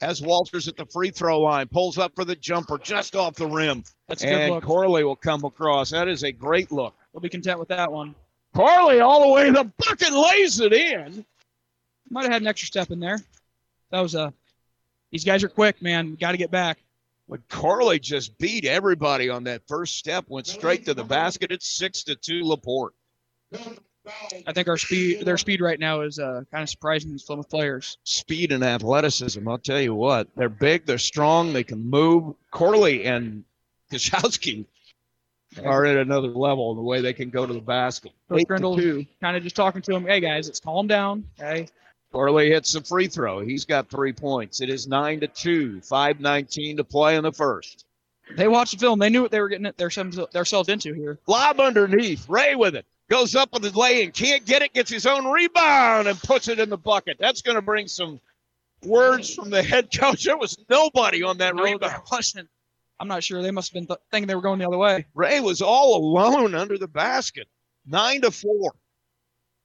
Has 0.01 0.21
Walters 0.21 0.67
at 0.67 0.75
the 0.75 0.85
free 0.85 1.09
throw 1.09 1.39
line, 1.39 1.67
pulls 1.67 1.97
up 1.97 2.13
for 2.15 2.25
the 2.25 2.35
jumper 2.35 2.77
just 2.77 3.15
off 3.15 3.35
the 3.35 3.47
rim. 3.47 3.83
That's 4.09 4.23
a 4.23 4.27
good 4.27 4.41
and 4.41 4.53
look. 4.55 4.63
Corley 4.65 5.05
will 5.05 5.15
come 5.15 5.45
across. 5.45 5.89
That 5.89 6.09
is 6.09 6.23
a 6.23 6.31
great 6.33 6.71
look. 6.71 6.95
We'll 7.13 7.21
be 7.21 7.29
content 7.29 7.59
with 7.59 7.69
that 7.69 7.91
one. 7.91 8.13
Corley 8.53 8.99
all 8.99 9.21
the 9.21 9.33
way 9.33 9.45
to 9.45 9.51
the 9.53 9.71
bucket, 9.77 10.11
lays 10.11 10.59
it 10.59 10.73
in. 10.73 11.25
Might 12.09 12.23
have 12.23 12.33
had 12.33 12.41
an 12.41 12.47
extra 12.47 12.67
step 12.67 12.91
in 12.91 12.99
there. 12.99 13.19
That 13.91 14.01
was 14.01 14.15
a. 14.15 14.33
These 15.11 15.25
guys 15.25 15.43
are 15.43 15.49
quick, 15.49 15.81
man. 15.81 16.15
Got 16.15 16.31
to 16.31 16.37
get 16.37 16.51
back. 16.51 16.77
But 17.27 17.47
Corley 17.47 17.99
just 17.99 18.37
beat 18.39 18.65
everybody 18.65 19.29
on 19.29 19.43
that 19.43 19.61
first 19.67 19.97
step, 19.97 20.25
went 20.29 20.47
straight 20.47 20.85
to 20.85 20.95
the 20.95 21.03
basket. 21.03 21.51
It's 21.51 21.67
six 21.67 22.03
to 22.05 22.15
two 22.15 22.41
Laporte. 22.43 22.95
I 24.47 24.53
think 24.53 24.67
our 24.67 24.77
speed, 24.77 25.25
their 25.25 25.37
speed 25.37 25.61
right 25.61 25.79
now 25.79 26.01
is 26.01 26.17
uh, 26.17 26.41
kind 26.51 26.63
of 26.63 26.69
surprising 26.69 27.11
these 27.11 27.23
Plymouth 27.23 27.49
players. 27.49 27.97
Speed 28.03 28.51
and 28.51 28.63
athleticism, 28.63 29.47
I'll 29.47 29.59
tell 29.59 29.79
you 29.79 29.93
what. 29.93 30.27
They're 30.35 30.49
big, 30.49 30.85
they're 30.87 30.97
strong, 30.97 31.53
they 31.53 31.63
can 31.63 31.87
move. 31.87 32.35
Corley 32.49 33.05
and 33.05 33.43
Kashowski 33.91 34.65
are 35.63 35.85
at 35.85 35.97
another 35.97 36.29
level 36.29 36.71
in 36.71 36.77
the 36.77 36.83
way 36.83 37.01
they 37.01 37.13
can 37.13 37.29
go 37.29 37.45
to 37.45 37.53
the 37.53 37.61
basket. 37.61 38.11
Coach 38.29 38.45
Grindle 38.47 38.77
kind 39.21 39.37
of 39.37 39.43
just 39.43 39.55
talking 39.55 39.81
to 39.83 39.91
them. 39.91 40.05
Hey 40.05 40.19
guys, 40.19 40.47
let's 40.47 40.59
calm 40.59 40.87
down. 40.87 41.25
Okay, 41.39 41.67
Corley 42.11 42.49
hits 42.49 42.73
the 42.73 42.81
free 42.81 43.07
throw. 43.07 43.39
He's 43.39 43.65
got 43.65 43.89
three 43.89 44.13
points. 44.13 44.61
It 44.61 44.69
is 44.69 44.87
nine 44.87 45.19
to 45.19 45.27
two. 45.27 45.79
Five 45.81 46.19
nineteen 46.19 46.77
to 46.77 46.83
play 46.83 47.15
in 47.15 47.23
the 47.23 47.31
first. 47.31 47.85
they 48.35 48.47
watched 48.47 48.73
the 48.73 48.79
film. 48.79 48.99
They 48.99 49.09
knew 49.09 49.21
what 49.21 49.31
they 49.31 49.39
were 49.39 49.49
getting 49.49 49.71
themselves 49.77 50.17
themselves 50.33 50.69
into 50.69 50.93
here. 50.93 51.19
Lob 51.27 51.59
underneath. 51.59 52.27
Ray 52.27 52.55
with 52.55 52.75
it. 52.75 52.85
Goes 53.09 53.35
up 53.35 53.53
with 53.53 53.63
the 53.63 53.77
lay 53.77 54.03
and 54.03 54.13
can't 54.13 54.45
get 54.45 54.61
it. 54.61 54.73
Gets 54.73 54.91
his 54.91 55.05
own 55.05 55.25
rebound 55.25 56.07
and 56.07 56.19
puts 56.19 56.47
it 56.47 56.59
in 56.59 56.69
the 56.69 56.77
bucket. 56.77 57.17
That's 57.19 57.41
going 57.41 57.55
to 57.55 57.61
bring 57.61 57.87
some 57.87 58.19
words 58.83 59.33
from 59.33 59.49
the 59.49 59.63
head 59.63 59.89
coach. 59.95 60.23
There 60.25 60.37
was 60.37 60.57
nobody 60.69 61.23
on 61.23 61.37
that 61.39 61.55
No, 61.55 61.63
rebound. 61.63 62.03
wasn't. 62.11 62.47
I'm 62.99 63.07
not 63.07 63.23
sure. 63.23 63.41
They 63.41 63.49
must 63.51 63.69
have 63.69 63.73
been 63.75 63.87
th- 63.87 63.99
thinking 64.11 64.27
they 64.27 64.35
were 64.35 64.41
going 64.41 64.59
the 64.59 64.67
other 64.67 64.77
way. 64.77 65.05
Ray 65.15 65.39
was 65.39 65.61
all 65.61 65.95
alone 65.97 66.53
under 66.53 66.77
the 66.77 66.87
basket. 66.87 67.47
Nine 67.85 68.21
to 68.21 68.29
four. 68.31 68.73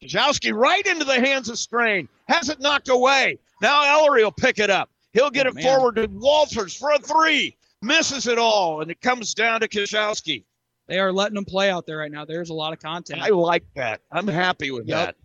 Kajowski 0.04 0.52
right 0.54 0.86
into 0.86 1.04
the 1.04 1.14
hands 1.20 1.48
of 1.48 1.58
Strain. 1.58 2.08
Has 2.28 2.48
it 2.48 2.60
knocked 2.60 2.88
away. 2.88 3.38
Now 3.62 3.84
Ellery 4.00 4.24
will 4.24 4.32
pick 4.32 4.58
it 4.58 4.70
up. 4.70 4.90
He'll 5.12 5.30
get 5.30 5.46
Oh, 5.46 5.50
it 5.50 5.54
man. 5.56 5.64
forward 5.64 5.96
to 5.96 6.06
Walters 6.06 6.74
for 6.74 6.92
a 6.92 6.98
three. 6.98 7.56
Misses 7.82 8.26
it 8.26 8.38
all, 8.38 8.80
and 8.80 8.90
it 8.90 9.00
comes 9.00 9.34
down 9.34 9.60
to 9.60 9.68
Kajowski. 9.68 10.44
They 10.86 10.98
are 10.98 11.12
letting 11.12 11.34
them 11.34 11.44
play 11.44 11.70
out 11.70 11.86
there 11.86 11.98
right 11.98 12.10
now. 12.10 12.24
There's 12.24 12.50
a 12.50 12.54
lot 12.54 12.72
of 12.72 12.78
content. 12.80 13.20
I 13.22 13.28
like 13.28 13.64
that. 13.74 14.00
I'm 14.10 14.26
happy 14.26 14.70
with 14.70 14.86
Yep. 14.86 14.96
that. 15.06 15.16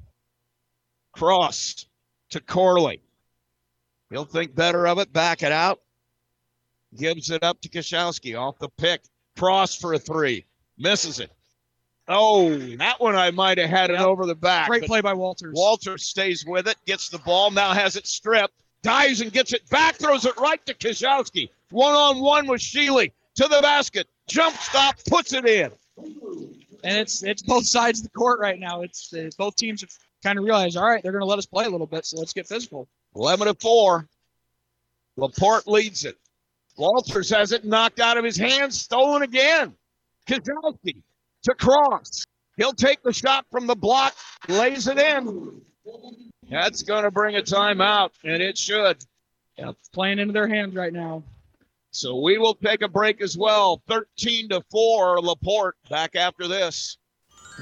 Cross 1.14 1.86
to 2.32 2.40
Corley. 2.40 3.02
He'll 4.10 4.26
think 4.26 4.56
better 4.56 4.88
of 4.88 5.00
it, 5.00 5.12
back 5.12 5.44
it 5.44 5.52
out. 5.52 5.82
Gives 6.96 7.30
it 7.30 7.44
up 7.44 7.62
to 7.62 7.70
Kashowski 7.70 8.40
off 8.40 8.58
the 8.60 8.70
pick. 8.70 9.02
Cross 9.38 9.76
for 9.76 9.94
a 9.94 10.00
three. 10.00 10.46
Misses 10.78 11.20
it. 11.20 11.32
Oh, 12.12 12.58
that 12.78 13.00
one 13.00 13.16
I 13.16 13.30
might 13.30 13.60
have 13.60 13.70
had 13.70 13.92
it 13.92 14.00
over 14.00 14.26
the 14.26 14.34
back. 14.34 14.68
Great 14.68 14.84
play 14.84 15.00
by 15.00 15.14
Walters. 15.14 15.54
Walters 15.56 16.08
stays 16.08 16.44
with 16.44 16.68
it, 16.68 16.76
gets 16.88 17.08
the 17.10 17.20
ball, 17.20 17.52
now 17.52 17.72
has 17.72 17.96
it 17.96 18.08
stripped, 18.08 18.64
dives 18.82 19.22
and 19.22 19.32
gets 19.32 19.54
it 19.54 19.70
back, 19.70 19.96
throws 19.96 20.26
it 20.26 20.36
right 20.38 20.66
to 20.66 20.74
Kashowski. 20.74 21.50
One 21.70 21.94
on 21.94 22.20
one 22.20 22.48
with 22.48 22.62
Sheely 22.62 23.12
to 23.36 23.44
the 23.44 23.60
basket. 23.62 24.08
Jump 24.28 24.56
stop, 24.58 24.96
puts 25.08 25.34
it 25.34 25.46
in. 25.46 25.72
and 26.84 26.98
it's 26.98 27.22
it's 27.24 27.44
both 27.44 27.68
sides 27.68 28.00
of 28.00 28.04
the 28.06 28.18
court 28.18 28.40
right 28.40 28.60
now. 28.60 28.82
It's 28.82 29.14
uh, 29.14 29.30
both 29.38 29.56
teams 29.56 29.82
have 29.82 29.92
kind 30.24 30.40
of 30.40 30.46
realized, 30.46 30.78
all 30.78 30.86
right, 30.88 31.04
they're 31.04 31.12
going 31.12 31.22
to 31.22 31.28
let 31.28 31.38
us 31.38 31.46
play 31.46 31.66
a 31.66 31.70
little 31.70 31.88
bit, 31.88 32.08
so 32.08 32.18
let's 32.18 32.34
get 32.34 32.48
physical. 32.48 32.88
11 33.16 33.48
to 33.48 33.54
4. 33.54 34.08
Laporte 35.16 35.68
leads 35.68 36.06
it. 36.06 36.18
Walters 36.76 37.30
has 37.30 37.52
it 37.52 37.66
knocked 37.66 38.00
out 38.00 38.18
of 38.18 38.24
his 38.24 38.38
hands, 38.38 38.82
stolen 38.82 39.22
again. 39.22 39.76
Kazowski 40.28 41.04
to 41.44 41.54
cross. 41.56 42.24
He'll 42.58 42.74
take 42.74 43.02
the 43.04 43.14
shot 43.14 43.46
from 43.52 43.68
the 43.68 43.76
block, 43.76 44.16
lays 44.48 44.88
it 44.88 44.98
in. 44.98 45.62
That's 46.50 46.84
going 46.84 47.04
to 47.04 47.12
bring 47.12 47.36
a 47.36 47.42
timeout, 47.42 48.10
and 48.24 48.42
it 48.42 48.58
should. 48.58 48.98
Yeah, 49.58 49.70
it's 49.70 49.90
playing 49.90 50.20
into 50.20 50.34
their 50.34 50.48
hands 50.48 50.76
right 50.76 50.94
now. 50.94 51.24
So 51.92 52.20
we 52.20 52.38
will 52.38 52.56
take 52.56 52.82
a 52.82 52.88
break 52.88 53.22
as 53.22 53.38
well. 53.38 53.82
13 53.88 54.50
to 54.50 54.62
4, 54.72 55.22
Laporte 55.22 55.76
back 55.90 56.16
after 56.16 56.48
this. 56.48 56.98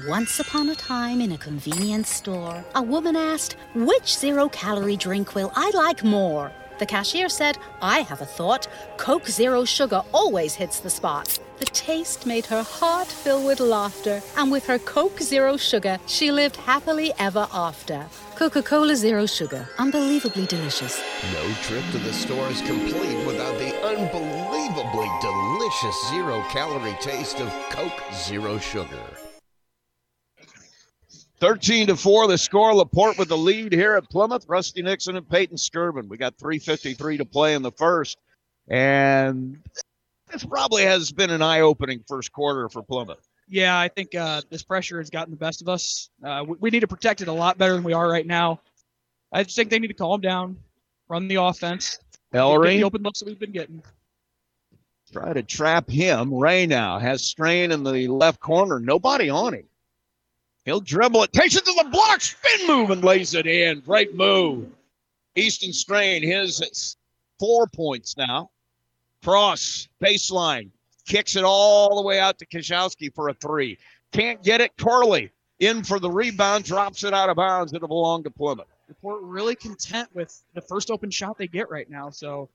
Once 0.06 0.38
upon 0.38 0.68
a 0.68 0.74
time 0.76 1.20
in 1.20 1.32
a 1.32 1.38
convenience 1.38 2.08
store, 2.08 2.64
a 2.74 2.82
woman 2.82 3.16
asked, 3.16 3.56
Which 3.74 4.16
zero 4.16 4.48
calorie 4.48 4.96
drink 4.96 5.34
will 5.34 5.50
I 5.56 5.70
like 5.74 6.04
more? 6.04 6.52
The 6.78 6.86
cashier 6.86 7.28
said, 7.28 7.58
I 7.82 8.00
have 8.00 8.20
a 8.20 8.26
thought. 8.26 8.68
Coke 8.96 9.26
Zero 9.26 9.64
Sugar 9.64 10.02
always 10.12 10.54
hits 10.54 10.78
the 10.78 10.90
spot. 10.90 11.38
The 11.58 11.64
taste 11.66 12.24
made 12.24 12.46
her 12.46 12.62
heart 12.62 13.08
fill 13.08 13.44
with 13.44 13.58
laughter, 13.58 14.22
and 14.36 14.52
with 14.52 14.64
her 14.66 14.78
Coke 14.78 15.18
Zero 15.18 15.56
Sugar, 15.56 15.98
she 16.06 16.30
lived 16.30 16.54
happily 16.54 17.12
ever 17.18 17.48
after. 17.52 18.06
Coca 18.36 18.62
Cola 18.62 18.94
Zero 18.94 19.26
Sugar, 19.26 19.68
unbelievably 19.78 20.46
delicious. 20.46 21.02
No 21.32 21.52
trip 21.62 21.82
to 21.90 21.98
the 21.98 22.12
store 22.12 22.48
is 22.48 22.60
complete 22.62 23.26
without 23.26 23.58
the 23.58 23.74
unbelievably 23.84 25.10
delicious 25.20 26.08
zero 26.10 26.44
calorie 26.48 26.96
taste 27.00 27.40
of 27.40 27.52
Coke 27.70 28.00
Zero 28.14 28.58
Sugar. 28.58 29.27
13 31.40 31.88
to 31.88 31.96
4, 31.96 32.26
the 32.26 32.38
score. 32.38 32.74
Laporte 32.74 33.18
with 33.18 33.28
the 33.28 33.36
lead 33.36 33.72
here 33.72 33.94
at 33.94 34.08
Plymouth. 34.10 34.44
Rusty 34.48 34.82
Nixon 34.82 35.16
and 35.16 35.28
Peyton 35.28 35.56
Skirvin. 35.56 36.08
We 36.08 36.16
got 36.16 36.36
3.53 36.38 37.18
to 37.18 37.24
play 37.24 37.54
in 37.54 37.62
the 37.62 37.72
first. 37.72 38.18
And 38.68 39.58
this 40.30 40.44
probably 40.44 40.82
has 40.82 41.12
been 41.12 41.30
an 41.30 41.42
eye 41.42 41.60
opening 41.60 42.04
first 42.06 42.32
quarter 42.32 42.68
for 42.68 42.82
Plymouth. 42.82 43.26
Yeah, 43.48 43.78
I 43.78 43.88
think 43.88 44.14
uh, 44.14 44.42
this 44.50 44.62
pressure 44.62 44.98
has 44.98 45.08
gotten 45.08 45.30
the 45.30 45.38
best 45.38 45.62
of 45.62 45.68
us. 45.68 46.10
Uh, 46.22 46.44
we, 46.46 46.56
we 46.60 46.70
need 46.70 46.80
to 46.80 46.88
protect 46.88 47.22
it 47.22 47.28
a 47.28 47.32
lot 47.32 47.56
better 47.56 47.74
than 47.74 47.82
we 47.82 47.94
are 47.94 48.08
right 48.08 48.26
now. 48.26 48.60
I 49.32 49.42
just 49.42 49.56
think 49.56 49.70
they 49.70 49.78
need 49.78 49.88
to 49.88 49.94
calm 49.94 50.20
down, 50.20 50.58
run 51.08 51.28
the 51.28 51.36
offense, 51.36 51.98
Ellery 52.32 52.76
the 52.76 52.84
open 52.84 53.02
looks 53.02 53.20
that 53.20 53.26
we've 53.28 53.38
been 53.38 53.52
getting. 53.52 53.82
try 55.12 55.32
to 55.32 55.42
trap 55.42 55.88
him. 55.88 56.34
Ray 56.34 56.66
now 56.66 56.98
has 56.98 57.22
strain 57.22 57.72
in 57.72 57.84
the 57.84 58.08
left 58.08 58.40
corner. 58.40 58.78
Nobody 58.78 59.30
on 59.30 59.54
him. 59.54 59.67
He'll 60.68 60.80
dribble 60.80 61.22
it, 61.22 61.32
takes 61.32 61.56
it 61.56 61.64
to 61.64 61.72
the 61.82 61.88
block, 61.90 62.20
spin 62.20 62.66
move, 62.66 62.90
and 62.90 63.02
lays 63.02 63.32
it 63.32 63.46
in. 63.46 63.80
Great 63.80 64.14
move. 64.14 64.66
Easton 65.34 65.72
Strain, 65.72 66.22
his 66.22 66.94
four 67.40 67.66
points 67.68 68.18
now. 68.18 68.50
Cross, 69.24 69.88
baseline, 69.98 70.68
kicks 71.06 71.36
it 71.36 71.42
all 71.44 71.96
the 71.96 72.02
way 72.06 72.20
out 72.20 72.38
to 72.40 72.44
Kashowski 72.46 73.14
for 73.14 73.30
a 73.30 73.32
three. 73.34 73.78
Can't 74.12 74.42
get 74.42 74.60
it. 74.60 74.76
Corley 74.76 75.30
in 75.58 75.82
for 75.84 75.98
the 75.98 76.10
rebound, 76.10 76.64
drops 76.64 77.02
it 77.02 77.14
out 77.14 77.30
of 77.30 77.36
bounds. 77.36 77.72
It'll 77.72 77.88
belong 77.88 78.22
to 78.24 78.30
Plymouth. 78.30 78.66
We're 79.00 79.20
really 79.20 79.54
content 79.56 80.10
with 80.12 80.38
the 80.52 80.60
first 80.60 80.90
open 80.90 81.10
shot 81.10 81.38
they 81.38 81.46
get 81.46 81.70
right 81.70 81.88
now. 81.88 82.10
So 82.10 82.50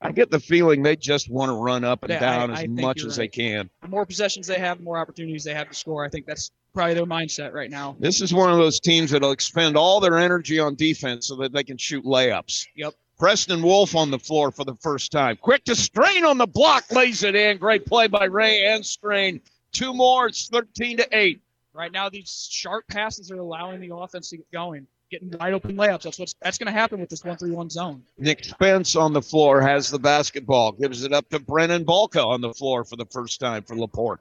I 0.00 0.12
get 0.12 0.30
the 0.30 0.38
feeling 0.38 0.84
they 0.84 0.94
just 0.94 1.28
want 1.28 1.48
to 1.50 1.54
run 1.54 1.82
up 1.82 2.04
and 2.04 2.10
Yeah, 2.10 2.20
down 2.20 2.50
I 2.50 2.54
as 2.54 2.60
think 2.60 2.80
much 2.80 3.00
as 3.04 3.18
right. 3.18 3.24
they 3.32 3.42
can. 3.42 3.70
the 3.82 3.88
more 3.88 4.06
possessions 4.06 4.46
they 4.46 4.60
have, 4.60 4.78
the 4.78 4.84
more 4.84 4.98
opportunities 4.98 5.42
they 5.42 5.54
have 5.54 5.68
to 5.68 5.74
score. 5.74 6.04
I 6.04 6.08
think 6.08 6.26
that's 6.26 6.52
probably 6.76 6.94
their 6.94 7.06
mindset 7.06 7.54
right 7.54 7.70
now. 7.70 7.96
This 7.98 8.20
is 8.20 8.34
one 8.34 8.52
of 8.52 8.58
those 8.58 8.78
teams 8.78 9.10
that'll 9.10 9.32
expend 9.32 9.76
all 9.76 9.98
their 9.98 10.18
energy 10.18 10.58
on 10.58 10.74
defense 10.74 11.26
so 11.26 11.36
that 11.36 11.52
they 11.52 11.64
can 11.64 11.78
shoot 11.78 12.04
layups. 12.04 12.66
Yep. 12.76 12.94
Preston 13.18 13.62
Wolf 13.62 13.96
on 13.96 14.10
the 14.10 14.18
floor 14.18 14.52
for 14.52 14.64
the 14.64 14.74
first 14.74 15.10
time. 15.10 15.38
Quick 15.40 15.64
to 15.64 15.74
Strain 15.74 16.26
on 16.26 16.36
the 16.36 16.46
block, 16.46 16.84
lays 16.92 17.22
it 17.22 17.34
in. 17.34 17.56
Great 17.56 17.86
play 17.86 18.08
by 18.08 18.24
Ray 18.24 18.66
and 18.66 18.84
Strain. 18.84 19.40
Two 19.72 19.94
more. 19.94 20.26
It's 20.26 20.48
13 20.48 20.98
to 20.98 21.16
8. 21.16 21.40
Right 21.72 21.90
now, 21.90 22.10
these 22.10 22.46
sharp 22.50 22.86
passes 22.88 23.30
are 23.30 23.38
allowing 23.38 23.80
the 23.80 23.94
offense 23.94 24.28
to 24.30 24.36
get 24.36 24.52
going, 24.52 24.86
getting 25.10 25.30
wide 25.40 25.54
open 25.54 25.76
layups. 25.76 26.02
That's 26.02 26.18
what's 26.18 26.34
that's 26.42 26.58
going 26.58 26.66
to 26.66 26.78
happen 26.78 27.00
with 27.00 27.08
this 27.08 27.24
one-three-one 27.24 27.70
zone. 27.70 28.02
Nick 28.18 28.44
Spence 28.44 28.96
on 28.96 29.14
the 29.14 29.22
floor 29.22 29.62
has 29.62 29.90
the 29.90 29.98
basketball, 29.98 30.72
gives 30.72 31.04
it 31.04 31.14
up 31.14 31.26
to 31.30 31.38
Brennan 31.38 31.86
Balka 31.86 32.22
on 32.22 32.42
the 32.42 32.52
floor 32.52 32.84
for 32.84 32.96
the 32.96 33.06
first 33.06 33.40
time 33.40 33.62
for 33.62 33.76
Laporte. 33.76 34.20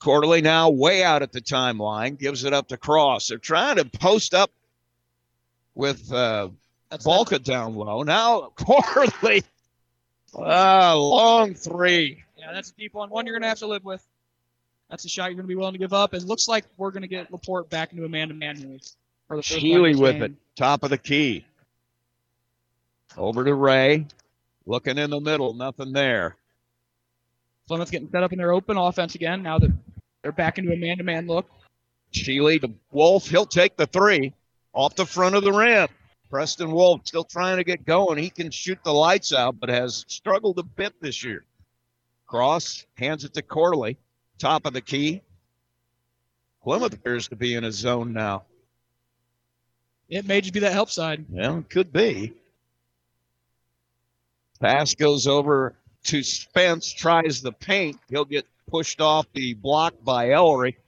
Corley 0.00 0.40
now 0.40 0.70
way 0.70 1.04
out 1.04 1.22
at 1.22 1.30
the 1.30 1.40
timeline, 1.40 2.18
gives 2.18 2.44
it 2.44 2.52
up 2.52 2.68
to 2.68 2.76
Cross. 2.76 3.28
They're 3.28 3.38
trying 3.38 3.76
to 3.76 3.84
post 3.84 4.34
up 4.34 4.50
with 5.74 6.12
uh, 6.12 6.48
Balka 6.90 7.42
down 7.42 7.74
low. 7.76 8.02
Now 8.02 8.50
Corley, 8.56 9.44
ah, 10.34 10.94
long 10.96 11.54
three. 11.54 12.24
Yeah, 12.38 12.52
that's 12.52 12.70
a 12.70 12.74
deep 12.74 12.94
one. 12.94 13.10
One 13.10 13.26
you're 13.26 13.34
going 13.34 13.42
to 13.42 13.48
have 13.48 13.58
to 13.58 13.66
live 13.66 13.84
with. 13.84 14.04
That's 14.88 15.04
a 15.04 15.08
shot 15.08 15.26
you're 15.26 15.34
going 15.34 15.44
to 15.44 15.48
be 15.48 15.54
willing 15.54 15.74
to 15.74 15.78
give 15.78 15.92
up. 15.92 16.14
It 16.14 16.24
looks 16.24 16.48
like 16.48 16.64
we're 16.76 16.90
going 16.90 17.02
to 17.02 17.08
get 17.08 17.30
Laporte 17.30 17.70
back 17.70 17.92
into 17.92 18.04
a 18.04 18.08
man-to-man 18.08 18.56
here 18.56 18.78
for 19.28 19.36
the 19.36 19.42
first 19.42 19.50
time 19.50 19.60
Sheely 19.60 19.92
this 19.92 20.00
with 20.00 20.14
game. 20.14 20.22
it, 20.22 20.32
top 20.56 20.82
of 20.82 20.90
the 20.90 20.98
key. 20.98 21.44
Over 23.16 23.44
to 23.44 23.54
Ray, 23.54 24.06
looking 24.66 24.98
in 24.98 25.10
the 25.10 25.20
middle, 25.20 25.52
nothing 25.52 25.92
there. 25.92 26.36
Plymouth 27.68 27.90
getting 27.90 28.10
set 28.10 28.22
up 28.22 28.32
in 28.32 28.38
their 28.38 28.52
open 28.52 28.76
offense 28.76 29.14
again. 29.14 29.42
Now 29.42 29.58
that 29.58 29.70
they're 30.22 30.32
back 30.32 30.58
into 30.58 30.72
a 30.72 30.76
man-to-man 30.76 31.26
look. 31.26 31.48
Sheely 32.12 32.60
to 32.60 32.72
Wolf. 32.90 33.28
He'll 33.28 33.46
take 33.46 33.76
the 33.76 33.86
three 33.86 34.34
off 34.72 34.94
the 34.96 35.06
front 35.06 35.34
of 35.34 35.44
the 35.44 35.52
rim. 35.52 35.88
Preston 36.28 36.70
Wolf 36.70 37.00
still 37.04 37.24
trying 37.24 37.56
to 37.56 37.64
get 37.64 37.84
going. 37.84 38.18
He 38.18 38.30
can 38.30 38.50
shoot 38.50 38.78
the 38.84 38.92
lights 38.92 39.32
out, 39.32 39.58
but 39.58 39.68
has 39.68 40.04
struggled 40.08 40.58
a 40.58 40.62
bit 40.62 40.94
this 41.00 41.24
year. 41.24 41.44
Cross 42.26 42.86
hands 42.94 43.24
it 43.24 43.34
to 43.34 43.42
Corley, 43.42 43.96
top 44.38 44.64
of 44.66 44.72
the 44.72 44.80
key. 44.80 45.22
Plymouth 46.62 46.92
appears 46.92 47.26
to 47.28 47.36
be 47.36 47.54
in 47.54 47.64
a 47.64 47.72
zone 47.72 48.12
now. 48.12 48.44
It 50.08 50.26
may 50.26 50.40
just 50.40 50.54
be 50.54 50.60
that 50.60 50.72
help 50.72 50.90
side. 50.90 51.24
Well, 51.28 51.58
it 51.58 51.70
could 51.70 51.92
be. 51.92 52.34
Pass 54.60 54.94
goes 54.94 55.26
over 55.26 55.74
to 56.04 56.22
Spence, 56.22 56.92
tries 56.92 57.40
the 57.40 57.52
paint. 57.52 57.98
He'll 58.08 58.24
get 58.24 58.46
pushed 58.70 59.00
off 59.00 59.26
the 59.34 59.54
block 59.54 59.94
by 60.04 60.30
Ellery. 60.30 60.78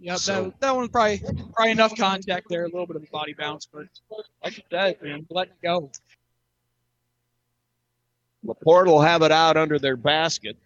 Yep, 0.00 0.18
So- 0.18 0.44
that, 0.44 0.60
that 0.60 0.76
one 0.76 0.88
probably 0.88 1.22
probably 1.54 1.72
enough 1.72 1.96
contact 1.96 2.48
there, 2.48 2.64
a 2.64 2.68
little 2.68 2.86
bit 2.86 2.96
of 2.96 3.02
a 3.04 3.10
body 3.10 3.34
bounce, 3.34 3.66
but 3.66 3.86
like 4.42 4.56
you 4.56 4.62
said, 4.70 5.00
man, 5.02 5.26
let 5.30 5.48
it 5.48 5.54
go. 5.62 5.90
Laporte 8.44 8.88
will 8.88 9.00
have 9.00 9.22
it 9.22 9.30
out 9.30 9.56
under 9.56 9.78
their 9.78 9.96
basket. 9.96 10.56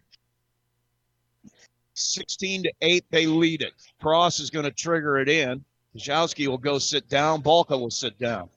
16 1.93 2.63
to 2.63 2.71
8, 2.81 3.05
they 3.11 3.25
lead 3.25 3.61
it. 3.61 3.73
Cross 4.01 4.39
is 4.39 4.49
going 4.49 4.65
to 4.65 4.71
trigger 4.71 5.19
it 5.19 5.29
in. 5.29 5.63
Kajowski 5.95 6.47
will 6.47 6.57
go 6.57 6.77
sit 6.77 7.07
down. 7.09 7.41
Balka 7.41 7.79
will 7.79 7.91
sit 7.91 8.17
down. 8.19 8.49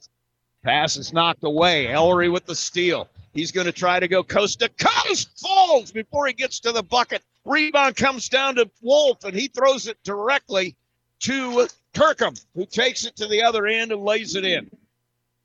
Pass 0.63 0.97
is 0.97 1.13
knocked 1.13 1.45
away. 1.45 1.89
Ellery 1.89 2.29
with 2.29 2.45
the 2.45 2.55
steal. 2.55 3.09
He's 3.33 3.53
going 3.53 3.67
to 3.67 3.73
try 3.73 4.01
to 4.01 4.09
go 4.09 4.23
coast 4.23 4.61
to 4.61 4.69
coast. 4.69 5.31
Falls 5.39 5.93
before 5.93 6.27
he 6.27 6.33
gets 6.33 6.61
to 6.61 6.73
the 6.73 6.83
bucket. 6.83 7.23
Rebound 7.45 7.97
comes 7.97 8.29
down 8.29 8.57
to 8.57 8.71
Wolf, 8.83 9.25
and 9.25 9.35
he 9.35 9.49
throws 9.49 9.87
it 9.87 9.99
directly 10.03 10.77
to 11.21 11.69
Kirkham, 11.95 12.35
who 12.55 12.67
takes 12.67 13.05
it 13.05 13.17
to 13.17 13.27
the 13.27 13.43
other 13.43 13.67
end 13.67 13.93
and 13.93 14.03
lays 14.03 14.35
it 14.35 14.45
in. 14.45 14.71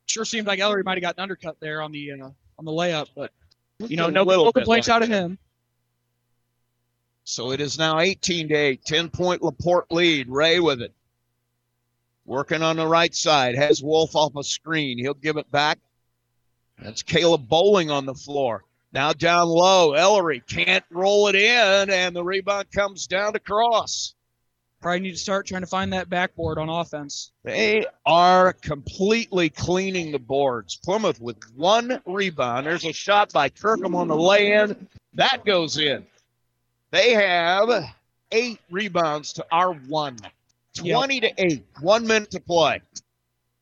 Sure 0.06 0.24
seemed 0.24 0.46
like 0.46 0.60
Ellery 0.60 0.82
might 0.82 0.96
have 0.96 1.02
gotten 1.02 1.22
undercut 1.22 1.56
there 1.60 1.82
on 1.82 1.92
the 1.92 2.12
uh, 2.12 2.30
on 2.58 2.64
the 2.64 2.70
layup, 2.70 3.08
but 3.14 3.32
you 3.78 3.96
know, 3.96 4.08
no, 4.08 4.24
no 4.24 4.52
complaints 4.52 4.88
like 4.88 4.96
out 4.96 5.02
of 5.02 5.08
him. 5.08 5.38
So 7.24 7.50
it 7.50 7.60
is 7.60 7.76
now 7.76 7.98
18 7.98 8.48
to 8.48 8.54
8, 8.54 8.84
10 8.84 9.10
point 9.10 9.42
Laporte 9.42 9.90
lead. 9.90 10.28
Ray 10.28 10.60
with 10.60 10.80
it. 10.80 10.94
Working 12.24 12.62
on 12.62 12.76
the 12.76 12.86
right 12.86 13.14
side. 13.14 13.56
Has 13.56 13.82
Wolf 13.82 14.14
off 14.14 14.36
a 14.36 14.44
screen. 14.44 14.98
He'll 14.98 15.14
give 15.14 15.36
it 15.36 15.50
back. 15.50 15.78
That's 16.78 17.02
Caleb 17.02 17.48
Bowling 17.48 17.90
on 17.90 18.06
the 18.06 18.14
floor. 18.14 18.64
Now 18.92 19.12
down 19.12 19.48
low. 19.48 19.92
Ellery 19.92 20.42
can't 20.46 20.84
roll 20.90 21.28
it 21.28 21.34
in, 21.34 21.90
and 21.90 22.14
the 22.14 22.24
rebound 22.24 22.70
comes 22.72 23.06
down 23.06 23.32
to 23.34 23.40
Cross. 23.40 24.14
Probably 24.80 25.00
need 25.00 25.12
to 25.12 25.18
start 25.18 25.46
trying 25.46 25.62
to 25.62 25.66
find 25.66 25.92
that 25.92 26.08
backboard 26.08 26.58
on 26.58 26.68
offense. 26.68 27.32
They 27.42 27.86
are 28.04 28.52
completely 28.52 29.48
cleaning 29.48 30.12
the 30.12 30.18
boards. 30.18 30.76
Plymouth 30.76 31.20
with 31.20 31.38
one 31.54 32.00
rebound. 32.06 32.66
There's 32.66 32.84
a 32.84 32.92
shot 32.92 33.32
by 33.32 33.48
Kirkham 33.48 33.94
on 33.94 34.08
the 34.08 34.16
lay 34.16 34.52
in. 34.52 34.86
That 35.14 35.44
goes 35.44 35.78
in. 35.78 36.06
They 36.90 37.12
have 37.12 37.68
eight 38.30 38.60
rebounds 38.70 39.32
to 39.34 39.46
our 39.50 39.72
one. 39.72 40.18
20 40.76 41.20
to 41.20 41.32
8. 41.38 41.64
One 41.80 42.06
minute 42.06 42.30
to 42.32 42.40
play. 42.40 42.82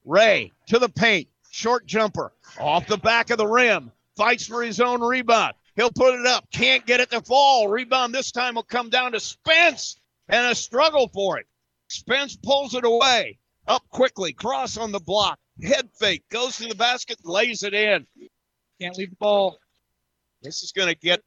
Ray 0.04 0.52
to 0.66 0.78
the 0.78 0.88
paint. 0.88 1.28
Short 1.54 1.86
jumper. 1.86 2.32
Off 2.58 2.88
the 2.88 2.96
back 2.96 3.30
of 3.30 3.38
the 3.38 3.46
rim. 3.46 3.92
Fights 4.16 4.44
for 4.44 4.64
his 4.64 4.80
own 4.80 5.00
rebound. 5.00 5.54
He'll 5.76 5.92
put 5.92 6.18
it 6.18 6.26
up. 6.26 6.50
Can't 6.50 6.84
get 6.84 6.98
it 6.98 7.12
to 7.12 7.20
fall. 7.20 7.68
Rebound 7.68 8.12
this 8.12 8.32
time 8.32 8.56
will 8.56 8.64
come 8.64 8.90
down 8.90 9.12
to 9.12 9.20
Spence 9.20 10.00
and 10.28 10.50
a 10.50 10.54
struggle 10.56 11.06
for 11.14 11.38
it. 11.38 11.46
Spence 11.86 12.34
pulls 12.34 12.74
it 12.74 12.84
away. 12.84 13.38
Up 13.68 13.84
quickly. 13.90 14.32
Cross 14.32 14.78
on 14.78 14.90
the 14.90 14.98
block. 14.98 15.38
Head 15.62 15.88
fake. 15.96 16.24
Goes 16.28 16.56
to 16.56 16.66
the 16.66 16.74
basket. 16.74 17.18
Lays 17.22 17.62
it 17.62 17.72
in. 17.72 18.04
Can't 18.80 18.98
leave 18.98 19.10
the 19.10 19.16
ball. 19.16 19.60
This 20.42 20.64
is 20.64 20.72
going 20.72 20.88
to 20.88 20.98
get 20.98 21.22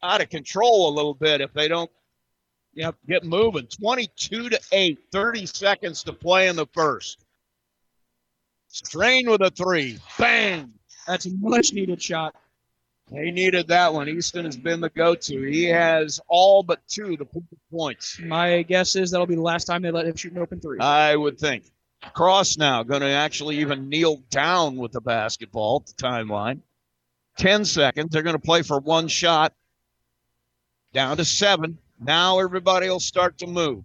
out 0.00 0.20
of 0.20 0.30
control 0.30 0.88
a 0.88 0.94
little 0.94 1.14
bit 1.14 1.40
if 1.40 1.52
they 1.52 1.66
don't 1.66 1.90
yep. 2.72 2.94
get 3.08 3.24
moving. 3.24 3.66
22 3.66 4.48
to 4.48 4.60
8. 4.70 4.98
30 5.10 5.46
seconds 5.46 6.04
to 6.04 6.12
play 6.12 6.46
in 6.46 6.54
the 6.54 6.66
first. 6.72 7.25
Strain 8.84 9.30
with 9.30 9.40
a 9.40 9.50
three. 9.50 9.98
Bang. 10.18 10.74
That's 11.06 11.24
a 11.24 11.30
much 11.40 11.72
needed 11.72 12.02
shot. 12.02 12.34
They 13.10 13.30
needed 13.30 13.68
that 13.68 13.94
one. 13.94 14.06
Easton 14.08 14.44
has 14.44 14.56
been 14.56 14.80
the 14.80 14.90
go-to. 14.90 15.42
He 15.44 15.64
has 15.64 16.20
all 16.28 16.62
but 16.62 16.86
two 16.86 17.16
to 17.16 17.24
the 17.24 17.42
points. 17.70 18.20
My 18.20 18.62
guess 18.62 18.94
is 18.94 19.12
that'll 19.12 19.26
be 19.26 19.36
the 19.36 19.40
last 19.40 19.64
time 19.64 19.80
they 19.80 19.90
let 19.90 20.06
him 20.06 20.14
shoot 20.14 20.32
an 20.32 20.38
open 20.38 20.60
three. 20.60 20.78
I 20.80 21.16
would 21.16 21.38
think. 21.38 21.64
Cross 22.12 22.58
now 22.58 22.82
going 22.82 23.00
to 23.00 23.08
actually 23.08 23.60
even 23.60 23.88
kneel 23.88 24.16
down 24.28 24.76
with 24.76 24.92
the 24.92 25.00
basketball 25.00 25.82
at 25.82 25.96
the 25.96 26.02
timeline. 26.02 26.60
10 27.38 27.64
seconds. 27.64 28.10
They're 28.10 28.22
going 28.22 28.36
to 28.36 28.42
play 28.42 28.60
for 28.60 28.78
one 28.78 29.08
shot. 29.08 29.54
Down 30.92 31.16
to 31.16 31.24
seven. 31.24 31.78
Now 31.98 32.40
everybody 32.40 32.90
will 32.90 33.00
start 33.00 33.38
to 33.38 33.46
move. 33.46 33.84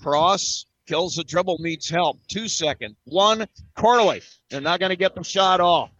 Cross 0.00 0.66
kills 0.88 1.16
the 1.16 1.24
dribble, 1.24 1.58
needs 1.60 1.88
help. 1.88 2.18
Two 2.26 2.48
seconds. 2.48 2.96
One. 3.04 3.46
Corley. 3.76 4.22
They're 4.50 4.60
not 4.60 4.80
going 4.80 4.90
to 4.90 4.96
get 4.96 5.14
the 5.14 5.22
shot 5.22 5.60
off. 5.60 5.90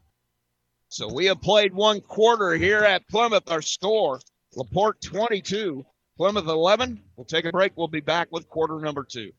So 0.88 1.12
we 1.12 1.26
have 1.26 1.42
played 1.42 1.74
one 1.74 2.00
quarter 2.00 2.54
here 2.54 2.80
at 2.80 3.06
Plymouth. 3.08 3.50
Our 3.50 3.60
score 3.60 4.20
Laporte 4.56 5.00
22, 5.02 5.84
Plymouth 6.16 6.46
11. 6.46 7.02
We'll 7.16 7.26
take 7.26 7.44
a 7.44 7.52
break. 7.52 7.72
We'll 7.76 7.88
be 7.88 8.00
back 8.00 8.28
with 8.32 8.48
quarter 8.48 8.80
number 8.80 9.04
two. 9.04 9.32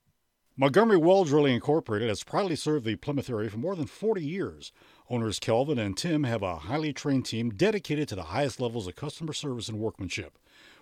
Montgomery 0.56 0.98
Well 0.98 1.24
Drilling 1.24 1.56
Incorporated 1.56 2.10
has 2.10 2.24
proudly 2.24 2.56
served 2.56 2.86
the 2.86 2.98
Plymouth 2.98 3.30
area 3.30 3.50
for 3.50 3.58
more 3.58 3.76
than 3.76 3.88
40 3.88 4.24
years. 4.24 4.72
Owners 5.10 5.40
Kelvin 5.40 5.80
and 5.80 5.98
Tim 5.98 6.26
have 6.26 6.44
a 6.44 6.58
highly 6.58 6.94
trained 6.94 7.26
team 7.26 7.50
dedicated 7.50 8.08
to 8.10 8.16
the 8.16 8.24
highest 8.24 8.60
levels 8.60 8.86
of 8.86 8.96
customer 8.96 9.34
service 9.34 9.70
and 9.70 9.80
workmanship. 9.80 10.38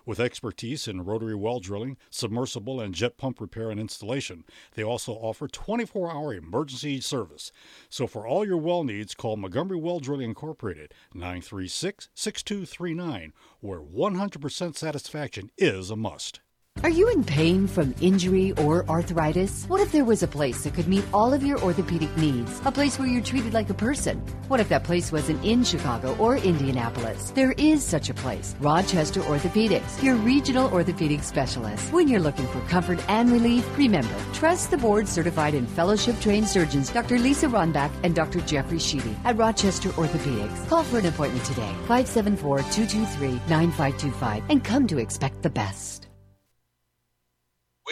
With 0.06 0.20
expertise 0.20 0.88
in 0.88 1.04
rotary 1.04 1.34
well 1.34 1.60
drilling, 1.60 1.96
submersible, 2.10 2.80
and 2.80 2.94
jet 2.94 3.16
pump 3.16 3.40
repair 3.40 3.70
and 3.70 3.78
installation, 3.80 4.44
they 4.74 4.82
also 4.82 5.12
offer 5.12 5.48
24 5.48 6.10
hour 6.10 6.34
emergency 6.34 7.00
service. 7.00 7.52
So 7.88 8.06
for 8.06 8.26
all 8.26 8.46
your 8.46 8.56
well 8.56 8.84
needs, 8.84 9.14
call 9.14 9.36
Montgomery 9.36 9.78
Well 9.78 10.00
Drilling 10.00 10.30
Incorporated 10.30 10.94
936 11.14 12.08
6239, 12.14 13.32
where 13.60 13.80
100% 13.80 14.76
satisfaction 14.76 15.50
is 15.58 15.90
a 15.90 15.96
must. 15.96 16.40
Are 16.84 16.90
you 16.90 17.10
in 17.10 17.24
pain 17.24 17.66
from 17.66 17.92
injury 18.00 18.52
or 18.52 18.88
arthritis? 18.88 19.64
What 19.66 19.80
if 19.80 19.90
there 19.90 20.04
was 20.04 20.22
a 20.22 20.28
place 20.28 20.62
that 20.62 20.74
could 20.74 20.86
meet 20.86 21.04
all 21.12 21.34
of 21.34 21.42
your 21.42 21.60
orthopedic 21.60 22.16
needs? 22.16 22.60
A 22.64 22.70
place 22.70 22.98
where 22.98 23.08
you're 23.08 23.22
treated 23.22 23.52
like 23.52 23.68
a 23.68 23.74
person? 23.74 24.18
What 24.46 24.60
if 24.60 24.68
that 24.68 24.84
place 24.84 25.10
wasn't 25.10 25.44
in 25.44 25.64
Chicago 25.64 26.16
or 26.18 26.36
Indianapolis? 26.36 27.32
There 27.32 27.50
is 27.58 27.84
such 27.84 28.10
a 28.10 28.14
place. 28.14 28.54
Rochester 28.60 29.20
Orthopedics, 29.22 30.00
your 30.04 30.14
regional 30.16 30.72
orthopedic 30.72 31.24
specialist. 31.24 31.92
When 31.92 32.06
you're 32.06 32.20
looking 32.20 32.46
for 32.46 32.60
comfort 32.68 33.04
and 33.08 33.32
relief, 33.32 33.66
remember, 33.76 34.14
trust 34.32 34.70
the 34.70 34.78
board 34.78 35.08
certified 35.08 35.54
and 35.54 35.68
fellowship 35.68 36.20
trained 36.20 36.46
surgeons 36.46 36.90
Dr. 36.92 37.18
Lisa 37.18 37.48
Ronbach 37.48 37.90
and 38.04 38.14
Dr. 38.14 38.40
Jeffrey 38.42 38.78
Sheedy 38.78 39.16
at 39.24 39.36
Rochester 39.36 39.88
Orthopedics. 39.90 40.68
Call 40.68 40.84
for 40.84 41.00
an 41.00 41.06
appointment 41.06 41.44
today, 41.44 41.72
574 41.88 42.58
223 42.58 43.30
9525, 43.48 44.44
and 44.48 44.62
come 44.62 44.86
to 44.86 44.98
expect 44.98 45.42
the 45.42 45.50
best. 45.50 46.07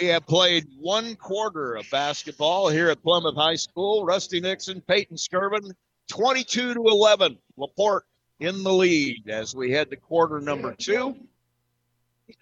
We 0.01 0.09
have 0.09 0.27
played 0.27 0.67
one 0.79 1.17
quarter 1.17 1.75
of 1.77 1.89
basketball 1.91 2.69
here 2.69 2.91
at 2.91 3.03
Plymouth 3.03 3.35
High 3.35 3.55
School. 3.55 4.05
Rusty 4.05 4.41
Nixon, 4.41 4.83
Peyton 4.83 5.17
Skirvin, 5.17 5.73
22 6.09 6.75
to 6.75 6.81
11. 6.81 7.39
Laporte 7.57 8.05
in 8.41 8.63
the 8.63 8.73
lead 8.73 9.29
as 9.31 9.55
we 9.55 9.71
head 9.71 9.89
to 9.91 9.97
quarter 9.97 10.41
number 10.41 10.75
two. 10.75 11.17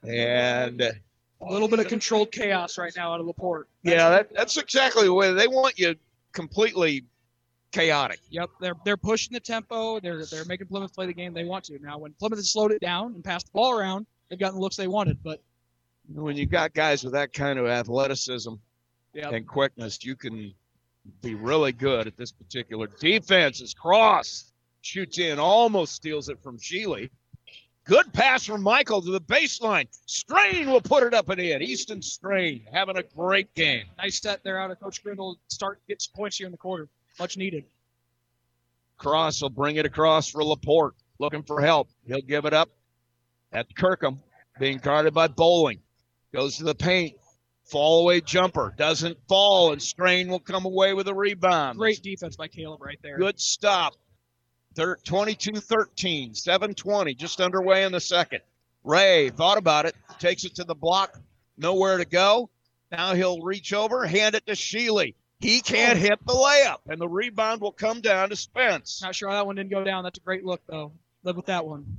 And 0.03 0.81
a 0.81 0.93
little 1.41 1.69
bit 1.69 1.79
of 1.79 1.87
controlled 1.87 2.33
chaos 2.33 2.77
right 2.77 2.93
now 2.97 3.13
out 3.13 3.21
of 3.21 3.27
Laporte. 3.27 3.69
yeah, 3.83 4.09
that, 4.11 4.35
that's 4.35 4.57
exactly 4.57 5.05
the 5.05 5.15
way 5.15 5.33
they 5.33 5.47
want 5.47 5.79
you 5.79 5.95
completely 6.33 7.05
chaotic. 7.71 8.21
Yep, 8.31 8.51
they're 8.61 8.75
they're 8.85 8.97
pushing 8.97 9.33
the 9.33 9.41
tempo. 9.41 10.01
They're 10.01 10.25
they're 10.27 10.45
making 10.47 10.67
Plymouth 10.69 10.95
play 10.95 11.07
the 11.07 11.15
game 11.15 11.35
they 11.35 11.45
want 11.45 11.65
to. 11.67 11.79
Now, 11.81 11.99
when 11.99 12.15
Plymouth 12.15 12.39
has 12.39 12.51
slowed 12.51 12.73
it 12.73 12.81
down 12.81 13.15
and 13.15 13.23
passed 13.23 13.47
the 13.47 13.53
ball 13.53 13.79
around, 13.79 14.07
they've 14.29 14.39
gotten 14.39 14.57
the 14.57 14.61
looks 14.61 14.77
they 14.77 14.89
wanted. 14.89 15.23
But 15.23 15.43
When 16.13 16.37
you 16.37 16.47
got 16.47 16.75
guys 16.75 17.03
with 17.03 17.15
that 17.15 17.33
kind 17.33 17.59
of 17.59 17.67
athleticism 17.67 18.55
yeah, 19.15 19.31
and 19.31 19.47
quickness, 19.47 20.05
you 20.05 20.17
can 20.17 20.53
be 21.23 21.35
really 21.35 21.73
good 21.73 22.07
at 22.07 22.17
this 22.17 22.33
particular 22.33 22.87
defense. 22.87 23.61
Is 23.61 23.75
cross 23.75 24.53
shoots 24.83 25.19
in, 25.19 25.39
almost 25.39 25.95
steals 25.95 26.29
it 26.29 26.43
from 26.43 26.59
Sheely. 26.59 27.11
Good 27.85 28.13
pass 28.15 28.47
from 28.47 28.63
Michael 28.63 29.03
to 29.03 29.11
the 29.11 29.21
baseline. 29.21 29.87
Strain 30.07 30.71
will 30.71 30.81
put 30.81 31.03
it 31.03 31.13
up 31.13 31.29
and 31.29 31.39
in. 31.39 31.61
Easton 31.61 32.01
Strain 32.01 32.67
having 32.73 32.97
a 32.97 33.03
great 33.03 33.55
game. 33.55 33.85
nice 33.99 34.21
set 34.21 34.43
there 34.43 34.59
out 34.59 34.71
of 34.71 34.81
Coach 34.81 35.03
Grindle. 35.03 35.39
Start 35.49 35.81
get 35.87 36.01
some 36.01 36.13
points 36.15 36.39
here 36.39 36.47
in 36.47 36.53
the 36.53 36.59
quarter, 36.59 36.89
much 37.19 37.37
needed. 37.37 37.65
Cross 38.97 39.43
will 39.43 39.51
bring 39.51 39.77
it 39.77 39.85
across 39.85 40.29
for 40.31 40.43
Laporte, 40.43 40.95
looking 41.19 41.43
for 41.43 41.61
help. 41.61 41.91
He'll 42.07 42.23
give 42.23 42.47
it 42.47 42.55
up 42.55 42.71
at 43.53 43.75
Kirkham, 43.77 44.21
being 44.59 44.79
guarded 44.79 45.13
by 45.13 45.29
Bowling. 45.29 45.81
Goes 46.35 46.57
to 46.57 46.65
the 46.65 46.75
paint. 46.75 47.15
Fall 47.65 48.03
away 48.03 48.21
jumper. 48.21 48.75
Doesn't 48.77 49.17
fall, 49.29 49.73
and 49.73 49.81
Strain 49.81 50.29
will 50.29 50.41
come 50.41 50.65
away 50.65 50.93
with 50.93 51.07
a 51.09 51.15
rebound. 51.15 51.79
Great 51.79 52.03
defense 52.03 52.37
by 52.37 52.49
Caleb 52.49 52.83
right 52.83 52.99
there. 53.03 53.17
Good 53.17 53.41
stop. 53.41 53.95
22 54.75 55.53
13, 55.61 56.35
720, 56.35 57.15
just 57.15 57.41
underway 57.41 57.85
in 57.85 57.93
the 57.93 58.01
second. 58.01 58.41
Ray 58.83 59.31
thought 59.31 59.57
about 59.57 59.87
it, 59.87 59.95
takes 60.19 60.45
it 60.45 60.57
to 60.57 60.65
the 60.65 60.75
block, 60.75 61.19
nowhere 61.57 61.99
to 61.99 62.05
go. 62.05 62.51
Now 62.91 63.15
he'll 63.15 63.41
reach 63.41 63.73
over, 63.73 64.05
hand 64.05 64.35
it 64.35 64.45
to 64.47 64.53
Sheely. 64.53 65.15
He 65.39 65.61
can't 65.61 65.99
hit 65.99 66.19
the 66.27 66.33
layup, 66.33 66.79
and 66.89 67.01
the 67.01 67.09
rebound 67.09 67.61
will 67.61 67.73
come 67.73 68.01
down 68.01 68.31
to 68.31 68.37
Spence. 68.37 69.01
Not 69.03 69.15
sure 69.15 69.29
how 69.29 69.37
that 69.37 69.47
one 69.47 69.55
didn't 69.55 69.71
go 69.71 69.85
down. 69.85 70.03
That's 70.03 70.19
a 70.19 70.23
great 70.23 70.45
look 70.45 70.63
though. 70.67 70.93
Live 71.23 71.37
with 71.37 71.47
that 71.47 71.65
one. 71.65 71.99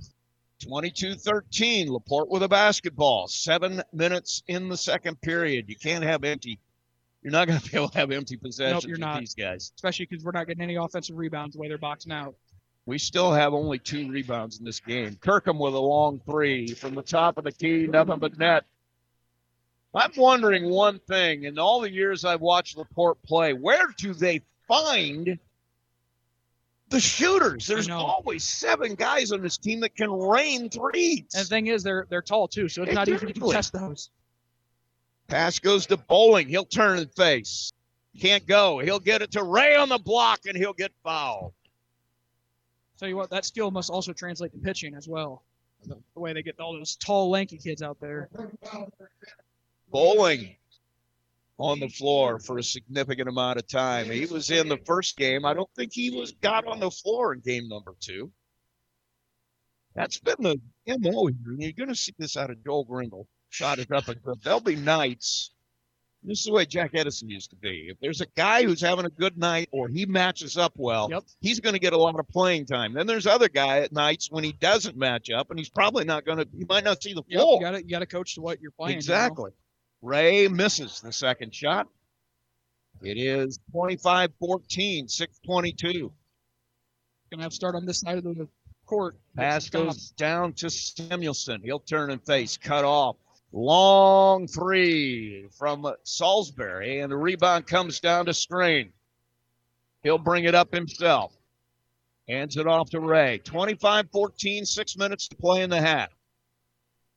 22 0.64 1.16
13, 1.16 1.91
Laporte 1.91 2.30
with 2.30 2.43
a 2.43 2.47
basketball. 2.47 3.28
Seven 3.28 3.82
minutes 3.93 4.43
in 4.47 4.70
the 4.70 4.78
second 4.78 5.20
period. 5.22 5.66
You 5.68 5.76
can't 5.76 6.03
have 6.03 6.24
empty. 6.24 6.60
You're 7.22 7.32
not 7.32 7.47
going 7.47 7.60
to 7.62 7.72
be 7.72 7.78
able 7.78 7.89
to 7.89 7.97
have 7.97 8.12
empty 8.12 8.38
possessions 8.38 8.86
you're 8.86 8.93
with 8.93 8.99
not. 9.01 9.20
these 9.20 9.36
guys. 9.36 9.72
Especially 9.76 10.08
because 10.10 10.24
we're 10.24 10.32
not 10.32 10.47
getting 10.47 10.64
any 10.64 10.76
offensive 10.76 11.18
rebounds 11.18 11.56
the 11.56 11.62
way 11.62 11.68
they're 11.68 11.78
boxing 11.78 12.12
out. 12.12 12.36
We 12.86 12.99
still 12.99 13.34
have 13.34 13.53
only 13.53 13.80
two 13.80 14.12
rebounds 14.12 14.60
in 14.60 14.66
this 14.66 14.80
game. 14.80 15.16
Kirkham 15.16 15.58
with 15.58 15.74
a 15.74 15.80
long 15.80 16.22
three 16.30 16.68
from 16.68 16.93
the 16.93 17.01
top 17.01 17.38
of 17.39 17.43
the 17.43 17.51
key, 17.51 17.88
nothing 17.88 18.20
but 18.20 18.38
net. 18.38 18.64
I'm 19.95 20.12
wondering 20.18 20.70
one 20.70 20.99
thing. 20.99 21.45
In 21.45 21.58
all 21.58 21.82
the 21.82 21.91
years 21.91 22.26
I've 22.26 22.41
watched 22.41 22.78
Laporte 22.78 23.22
play, 23.24 23.53
where 23.53 23.88
do 23.97 24.14
they 24.14 24.41
find 24.68 25.39
the 26.95 27.01
shooters? 27.01 27.67
There's 27.67 27.89
always 27.89 28.43
seven 28.43 28.95
guys 28.95 29.33
on 29.33 29.41
this 29.41 29.57
team 29.57 29.81
that 29.81 29.95
can 29.95 30.09
rain 30.11 30.69
threes. 30.69 31.25
And 31.35 31.43
the 31.43 31.49
thing 31.49 31.67
is, 31.67 31.83
they're 31.83 32.07
they're 32.09 32.21
tall 32.21 32.47
too, 32.47 32.69
so 32.69 32.83
it's 32.83 32.93
not 32.93 33.09
easy 33.09 33.27
to 33.27 33.33
contest 33.33 33.73
those. 33.73 34.09
Pass 35.27 35.59
goes 35.59 35.85
to 35.87 35.97
Bowling. 35.97 36.47
He'll 36.47 36.65
turn 36.65 36.99
and 36.99 37.11
face. 37.11 37.71
Can't 38.19 38.47
go. 38.47 38.79
He'll 38.79 38.99
get 38.99 39.21
it 39.21 39.31
to 39.31 39.43
Ray 39.43 39.75
on 39.75 39.89
the 39.89 39.97
block, 39.97 40.41
and 40.47 40.55
he'll 40.55 40.73
get 40.73 40.91
fouled. 41.03 41.53
Tell 42.97 43.09
you 43.09 43.17
what, 43.17 43.29
that 43.31 43.43
skill 43.43 43.71
must 43.71 43.89
also 43.89 44.13
translate 44.13 44.53
to 44.53 44.57
pitching 44.59 44.95
as 44.95 45.07
well. 45.07 45.43
The 45.85 45.97
way 46.15 46.31
they 46.31 46.41
get 46.43 46.59
all 46.61 46.73
those 46.73 46.95
tall, 46.95 47.29
lanky 47.29 47.57
kids 47.57 47.81
out 47.81 47.99
there. 47.99 48.29
Bowling 49.91 50.55
on 51.58 51.80
the 51.80 51.88
floor 51.88 52.39
for 52.39 52.58
a 52.58 52.64
significant 52.64 53.30
amount 53.30 53.58
of 53.58 53.68
time. 53.68 54.08
He 54.08 54.26
was 54.26 54.51
in 54.51 54.68
the 54.68 54.78
first 54.86 55.16
game. 55.18 55.45
I 55.45 55.53
don't 55.53 55.70
think 55.76 55.93
he 55.93 56.10
was 56.12 56.32
got 56.34 56.66
on 56.68 56.80
the 56.80 56.91
floor 56.91 57.34
in 57.34 57.39
game 57.39 57.68
number 57.70 57.95
two. 57.99 58.32
That's 59.95 60.20
been 60.20 60.36
the 60.39 60.60
MO 60.99 61.28
here. 61.28 61.36
and 61.47 61.62
You're 61.64 61.72
going 61.72 61.88
to 61.89 61.95
see 61.95 62.14
this 62.18 62.36
out 62.36 62.49
of 62.49 62.64
Joel 62.64 62.84
Grindle. 62.84 63.28
Shot 63.49 63.80
it 63.80 63.89
up. 63.91 64.03
There'll 64.43 64.60
be 64.60 64.76
nights. 64.76 65.51
This 66.24 66.39
is 66.39 66.45
the 66.45 66.51
way 66.53 66.66
Jack 66.66 66.91
Edison 66.95 67.30
used 67.30 67.51
to 67.51 67.56
be. 67.56 67.86
If 67.89 67.97
there's 68.01 68.20
a 68.20 68.26
guy 68.36 68.64
who's 68.64 68.82
having 68.82 69.06
a 69.06 69.10
good 69.10 69.38
night 69.38 69.70
or 69.72 69.88
he 69.88 70.06
matches 70.08 70.58
up 70.58 70.74
well, 70.76 71.08
Yep. 71.12 71.24
he's 71.39 71.60
going 71.60 71.74
to 71.74 71.80
get 71.80 71.93
a 71.93 71.97
lot 71.97 72.20
of 72.20 72.28
playing 72.28 72.66
time. 72.66 72.93
Then 72.93 73.06
there's 73.06 73.28
other 73.28 73.47
guy 73.47 73.80
at 73.82 73.93
nights 73.93 74.30
when 74.32 74.43
he 74.43 74.51
doesn't 74.53 74.97
match 74.97 75.30
up 75.30 75.51
and 75.51 75.60
he's 75.60 75.70
probably 75.70 76.03
not 76.03 76.26
going 76.26 76.39
to, 76.39 76.47
he 76.58 76.66
might 76.68 76.84
not 76.84 77.01
see 77.01 77.14
the 77.14 77.22
Yep, 77.28 77.39
floor. 77.41 77.56
you 77.58 77.62
got 77.62 77.72
to 77.72 77.84
you 77.84 77.89
got 77.91 77.99
to 77.99 78.06
coach 78.08 78.34
to 78.36 78.41
what 78.41 78.60
you're 78.60 78.72
playing. 78.72 78.99
you 79.01 79.08
know? 79.08 79.49
Ray 80.06 80.47
misses 80.47 81.01
the 81.01 81.12
second 81.12 81.53
shot. 81.53 81.88
It 83.01 83.18
is 83.18 83.58
25 83.72 84.32
14, 84.39 85.08
622. 85.08 86.12
Gonna 87.32 87.41
have 87.41 87.49
to 87.49 87.56
start 87.56 87.74
on 87.74 87.88
this 87.88 88.01
side 88.01 88.20
of 88.20 88.24
the 88.24 88.47
court. 88.86 89.18
Pass 89.36 89.68
goes 89.68 90.12
down 90.12 90.53
to 90.53 90.70
Samuelson. 90.70 91.62
He'll 91.64 91.80
turn 91.80 92.12
and 92.12 92.24
face, 92.24 92.56
cut 92.56 92.86
off. 92.86 93.16
Long 93.51 94.47
three 94.47 95.47
from 95.58 95.91
Salisbury, 96.03 96.99
and 96.99 97.12
the 97.12 97.18
rebound 97.18 97.66
comes 97.66 97.99
down 97.99 98.28
to 98.28 98.34
Strain. 98.34 98.93
He'll 100.03 100.20
bring 100.20 100.43
it 100.43 100.53
up 100.53 100.72
himself. 100.72 101.36
Hands 102.30 102.56
it 102.56 102.68
off 102.68 102.91
to 102.91 102.99
Ray. 102.99 103.39
25 103.39 104.12
14, 104.12 104.66
six 104.66 104.97
minutes 104.97 105.28
to 105.30 105.36
play 105.36 105.64
in 105.64 105.72
the 105.72 105.82
half. 105.82 106.10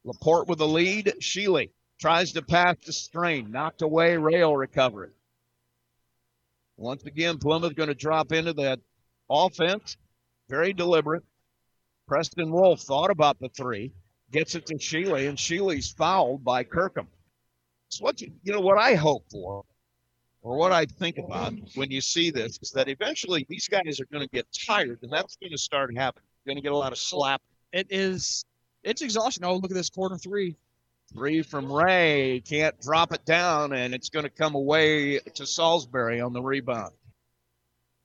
Laporte 0.04 0.48
with 0.48 0.58
the 0.58 0.66
lead. 0.66 1.12
Sheely 1.20 1.68
tries 1.98 2.32
to 2.32 2.42
pass 2.42 2.76
the 2.84 2.92
Strain. 2.92 3.50
Knocked 3.50 3.82
away. 3.82 4.16
Rail 4.16 4.56
recovery. 4.56 5.10
Once 6.76 7.04
again, 7.04 7.38
Plymouth 7.38 7.74
going 7.74 7.88
to 7.88 7.94
drop 7.94 8.32
into 8.32 8.52
that 8.52 8.80
offense. 9.28 9.96
Very 10.48 10.72
deliberate. 10.72 11.24
Preston 12.06 12.50
Wolf 12.50 12.80
thought 12.80 13.10
about 13.10 13.38
the 13.38 13.48
three, 13.50 13.92
gets 14.30 14.54
it 14.54 14.64
to 14.66 14.76
Sheely, 14.76 15.28
and 15.28 15.36
Sheely's 15.36 15.90
fouled 15.92 16.42
by 16.44 16.64
Kirkham. 16.64 17.08
It's 17.88 18.00
what 18.00 18.20
you, 18.20 18.32
you 18.44 18.52
know 18.52 18.60
what 18.60 18.78
I 18.78 18.94
hope 18.94 19.24
for. 19.30 19.64
or 20.42 20.56
what 20.56 20.72
I 20.72 20.86
think 20.86 21.18
about 21.18 21.52
when 21.74 21.90
you 21.90 22.00
see 22.00 22.30
this, 22.30 22.58
is 22.62 22.70
that 22.72 22.88
eventually 22.88 23.44
these 23.48 23.68
guys 23.68 24.00
are 24.00 24.06
going 24.06 24.26
to 24.26 24.30
get 24.34 24.46
tired, 24.66 24.98
and 25.02 25.12
that's 25.12 25.36
going 25.36 25.52
to 25.52 25.58
start 25.58 25.94
happening. 25.96 26.24
You're 26.44 26.54
going 26.54 26.62
to 26.62 26.66
get 26.66 26.72
a 26.72 26.76
lot 26.76 26.92
of 26.92 26.98
slap. 26.98 27.42
It 27.72 27.88
is. 27.90 28.44
It's 28.84 29.02
exhausting. 29.02 29.44
Oh, 29.44 29.56
look 29.56 29.70
at 29.70 29.74
this 29.74 29.90
quarter 29.90 30.16
three. 30.16 30.56
Three 31.12 31.42
from 31.42 31.72
Ray. 31.72 32.40
Can't 32.40 32.78
drop 32.80 33.12
it 33.12 33.24
down, 33.24 33.72
and 33.72 33.94
it's 33.94 34.10
going 34.10 34.24
to 34.24 34.30
come 34.30 34.54
away 34.54 35.18
to 35.18 35.46
Salisbury 35.46 36.20
on 36.20 36.32
the 36.32 36.42
rebound. 36.42 36.92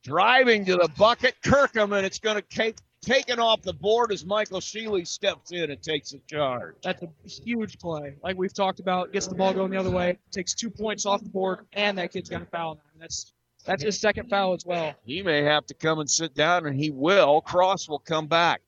Driving 0.03 0.65
to 0.65 0.75
the 0.75 0.89
bucket, 0.97 1.35
Kirkham, 1.43 1.93
and 1.93 2.05
it's 2.05 2.19
going 2.19 2.35
to 2.35 2.41
take 2.41 2.77
taken 3.03 3.39
off 3.39 3.61
the 3.61 3.73
board 3.73 4.11
as 4.11 4.25
Michael 4.25 4.59
Sheely 4.59 5.05
steps 5.05 5.51
in 5.51 5.69
and 5.69 5.81
takes 5.81 6.13
a 6.13 6.19
charge. 6.19 6.75
That's 6.83 7.03
a 7.03 7.09
huge 7.25 7.77
play. 7.77 8.15
Like 8.23 8.37
we've 8.37 8.53
talked 8.53 8.79
about, 8.79 9.11
gets 9.11 9.27
the 9.27 9.35
ball 9.35 9.53
going 9.53 9.71
the 9.71 9.77
other 9.77 9.91
way, 9.91 10.17
takes 10.31 10.53
two 10.53 10.69
points 10.69 11.05
off 11.05 11.21
the 11.21 11.29
board, 11.29 11.65
and 11.73 11.97
that 11.97 12.11
kid's 12.11 12.29
got 12.29 12.41
a 12.41 12.45
foul. 12.45 12.79
That's 12.99 13.33
that's 13.65 13.83
his 13.83 13.99
second 13.99 14.29
foul 14.29 14.53
as 14.53 14.65
well. 14.65 14.93
He 15.05 15.21
may 15.21 15.43
have 15.43 15.65
to 15.67 15.73
come 15.73 15.99
and 15.99 16.09
sit 16.09 16.33
down, 16.33 16.65
and 16.65 16.77
he 16.77 16.91
will. 16.91 17.41
Cross 17.41 17.87
will 17.87 17.99
come 17.99 18.27
back. 18.27 18.61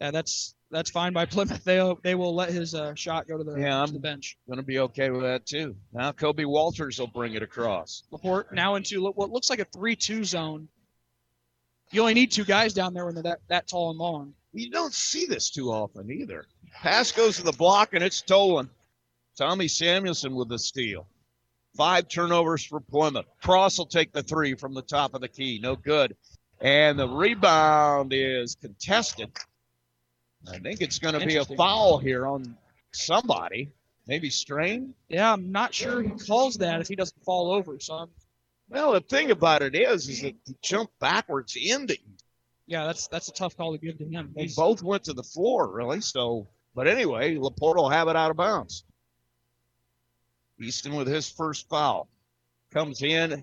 Yeah, 0.00 0.12
that's 0.12 0.54
that's 0.70 0.90
fine 0.90 1.12
by 1.12 1.24
Plymouth. 1.26 1.64
They 1.64 1.94
they 2.02 2.14
will 2.14 2.34
let 2.34 2.50
his 2.50 2.74
uh, 2.74 2.94
shot 2.94 3.26
go 3.26 3.38
to 3.38 3.44
the, 3.44 3.58
yeah, 3.58 3.84
to 3.84 3.92
the 3.92 3.98
bench. 3.98 4.36
Going 4.46 4.58
to 4.58 4.62
be 4.62 4.78
okay 4.80 5.10
with 5.10 5.22
that 5.22 5.46
too. 5.46 5.76
Now 5.92 6.12
Kobe 6.12 6.44
Walters 6.44 6.98
will 6.98 7.06
bring 7.06 7.34
it 7.34 7.42
across. 7.42 8.04
Laporte 8.10 8.52
now 8.52 8.74
into 8.74 9.02
what 9.02 9.30
looks 9.30 9.50
like 9.50 9.60
a 9.60 9.64
three-two 9.64 10.24
zone. 10.24 10.68
You 11.90 12.02
only 12.02 12.14
need 12.14 12.30
two 12.30 12.44
guys 12.44 12.74
down 12.74 12.92
there 12.92 13.06
when 13.06 13.14
they're 13.14 13.22
that, 13.22 13.40
that 13.48 13.66
tall 13.66 13.90
and 13.90 13.98
long. 13.98 14.34
You 14.52 14.70
don't 14.70 14.92
see 14.92 15.24
this 15.26 15.50
too 15.50 15.70
often 15.70 16.10
either. 16.10 16.44
Pass 16.72 17.12
goes 17.12 17.36
to 17.36 17.42
the 17.42 17.52
block 17.52 17.94
and 17.94 18.04
it's 18.04 18.16
stolen. 18.16 18.68
Tommy 19.36 19.68
Samuelson 19.68 20.34
with 20.34 20.48
the 20.48 20.58
steal. 20.58 21.06
Five 21.76 22.08
turnovers 22.08 22.64
for 22.64 22.80
Plymouth. 22.80 23.26
Cross 23.40 23.78
will 23.78 23.86
take 23.86 24.12
the 24.12 24.22
three 24.22 24.54
from 24.54 24.74
the 24.74 24.82
top 24.82 25.14
of 25.14 25.20
the 25.20 25.28
key. 25.28 25.60
No 25.62 25.76
good. 25.76 26.16
And 26.60 26.98
the 26.98 27.08
rebound 27.08 28.12
is 28.12 28.56
contested. 28.56 29.30
I 30.46 30.58
think 30.58 30.80
it's 30.80 30.98
going 30.98 31.18
to 31.18 31.26
be 31.26 31.36
a 31.36 31.44
foul 31.44 31.98
here 31.98 32.26
on 32.26 32.56
somebody. 32.92 33.72
Maybe 34.06 34.30
Strain? 34.30 34.94
Yeah, 35.08 35.32
I'm 35.32 35.52
not 35.52 35.74
sure 35.74 36.02
he 36.02 36.10
calls 36.10 36.56
that 36.58 36.80
if 36.80 36.88
he 36.88 36.96
doesn't 36.96 37.22
fall 37.24 37.52
over. 37.52 37.78
So 37.80 37.94
I'm 37.94 38.08
well, 38.70 38.92
the 38.92 39.00
thing 39.00 39.30
about 39.30 39.62
it 39.62 39.74
is, 39.74 40.08
is 40.08 40.22
that 40.22 40.34
he 40.46 40.56
jumped 40.62 40.98
backwards 40.98 41.56
into 41.56 41.94
you. 41.94 42.14
Yeah, 42.66 42.84
that's 42.84 43.08
that's 43.08 43.28
a 43.28 43.32
tough 43.32 43.56
call 43.56 43.72
to 43.72 43.78
give 43.78 43.96
to 43.98 44.04
him. 44.04 44.32
They 44.36 44.48
both 44.54 44.82
went 44.82 45.04
to 45.04 45.14
the 45.14 45.22
floor, 45.22 45.70
really. 45.70 46.02
So, 46.02 46.48
but 46.74 46.86
anyway, 46.86 47.38
Laporte 47.38 47.78
will 47.78 47.88
have 47.88 48.08
it 48.08 48.16
out 48.16 48.30
of 48.30 48.36
bounds. 48.36 48.84
Easton 50.60 50.94
with 50.96 51.06
his 51.08 51.30
first 51.30 51.68
foul 51.68 52.08
comes 52.70 53.02
in. 53.02 53.42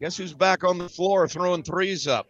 Guess 0.00 0.16
who's 0.16 0.32
back 0.32 0.64
on 0.64 0.78
the 0.78 0.88
floor 0.88 1.28
throwing 1.28 1.62
threes 1.62 2.08
up? 2.08 2.28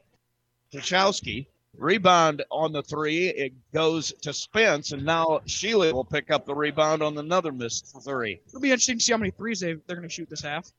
Kachowski. 0.75 1.47
Rebound 1.77 2.45
on 2.51 2.73
the 2.73 2.83
three. 2.83 3.29
It 3.29 3.55
goes 3.73 4.13
to 4.23 4.33
Spence, 4.33 4.93
and 4.93 5.05
now 5.05 5.41
Sheely 5.47 5.93
will 5.93 6.05
pick 6.05 6.31
up 6.31 6.45
the 6.45 6.55
rebound 6.55 7.03
on 7.03 7.17
another 7.17 7.51
missed 7.51 7.97
three. 8.05 8.41
It'll 8.47 8.61
be 8.61 8.71
interesting 8.71 8.99
to 8.99 9.05
see 9.05 9.13
how 9.13 9.19
many 9.19 9.31
threes 9.31 9.61
they 9.61 9.75
they're 9.87 9.97
going 9.97 10.09
to 10.09 10.15
shoot 10.15 10.29
this 10.29 10.43
half. 10.43 10.71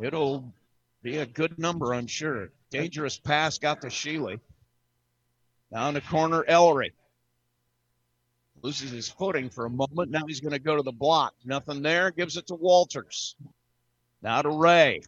It'll 0.00 0.52
be 1.02 1.18
a 1.18 1.26
good 1.26 1.58
number, 1.58 1.92
I'm 1.94 2.06
sure. 2.06 2.50
Dangerous 2.70 3.18
pass 3.18 3.58
got 3.58 3.80
to 3.82 3.88
Sheely. 3.88 4.38
Down 5.72 5.94
the 5.94 6.00
corner, 6.00 6.44
Ellery. 6.46 6.92
Loses 8.62 8.90
his 8.90 9.08
footing 9.08 9.50
for 9.50 9.66
a 9.66 9.70
moment. 9.70 10.10
Now 10.10 10.26
he's 10.26 10.40
going 10.40 10.52
to 10.52 10.58
go 10.58 10.76
to 10.76 10.82
the 10.82 10.92
block. 10.92 11.34
Nothing 11.44 11.82
there. 11.82 12.10
Gives 12.10 12.36
it 12.36 12.46
to 12.48 12.54
Walters. 12.54 13.34
Now 14.22 14.42
to 14.42 14.50
Ray. 14.50 15.02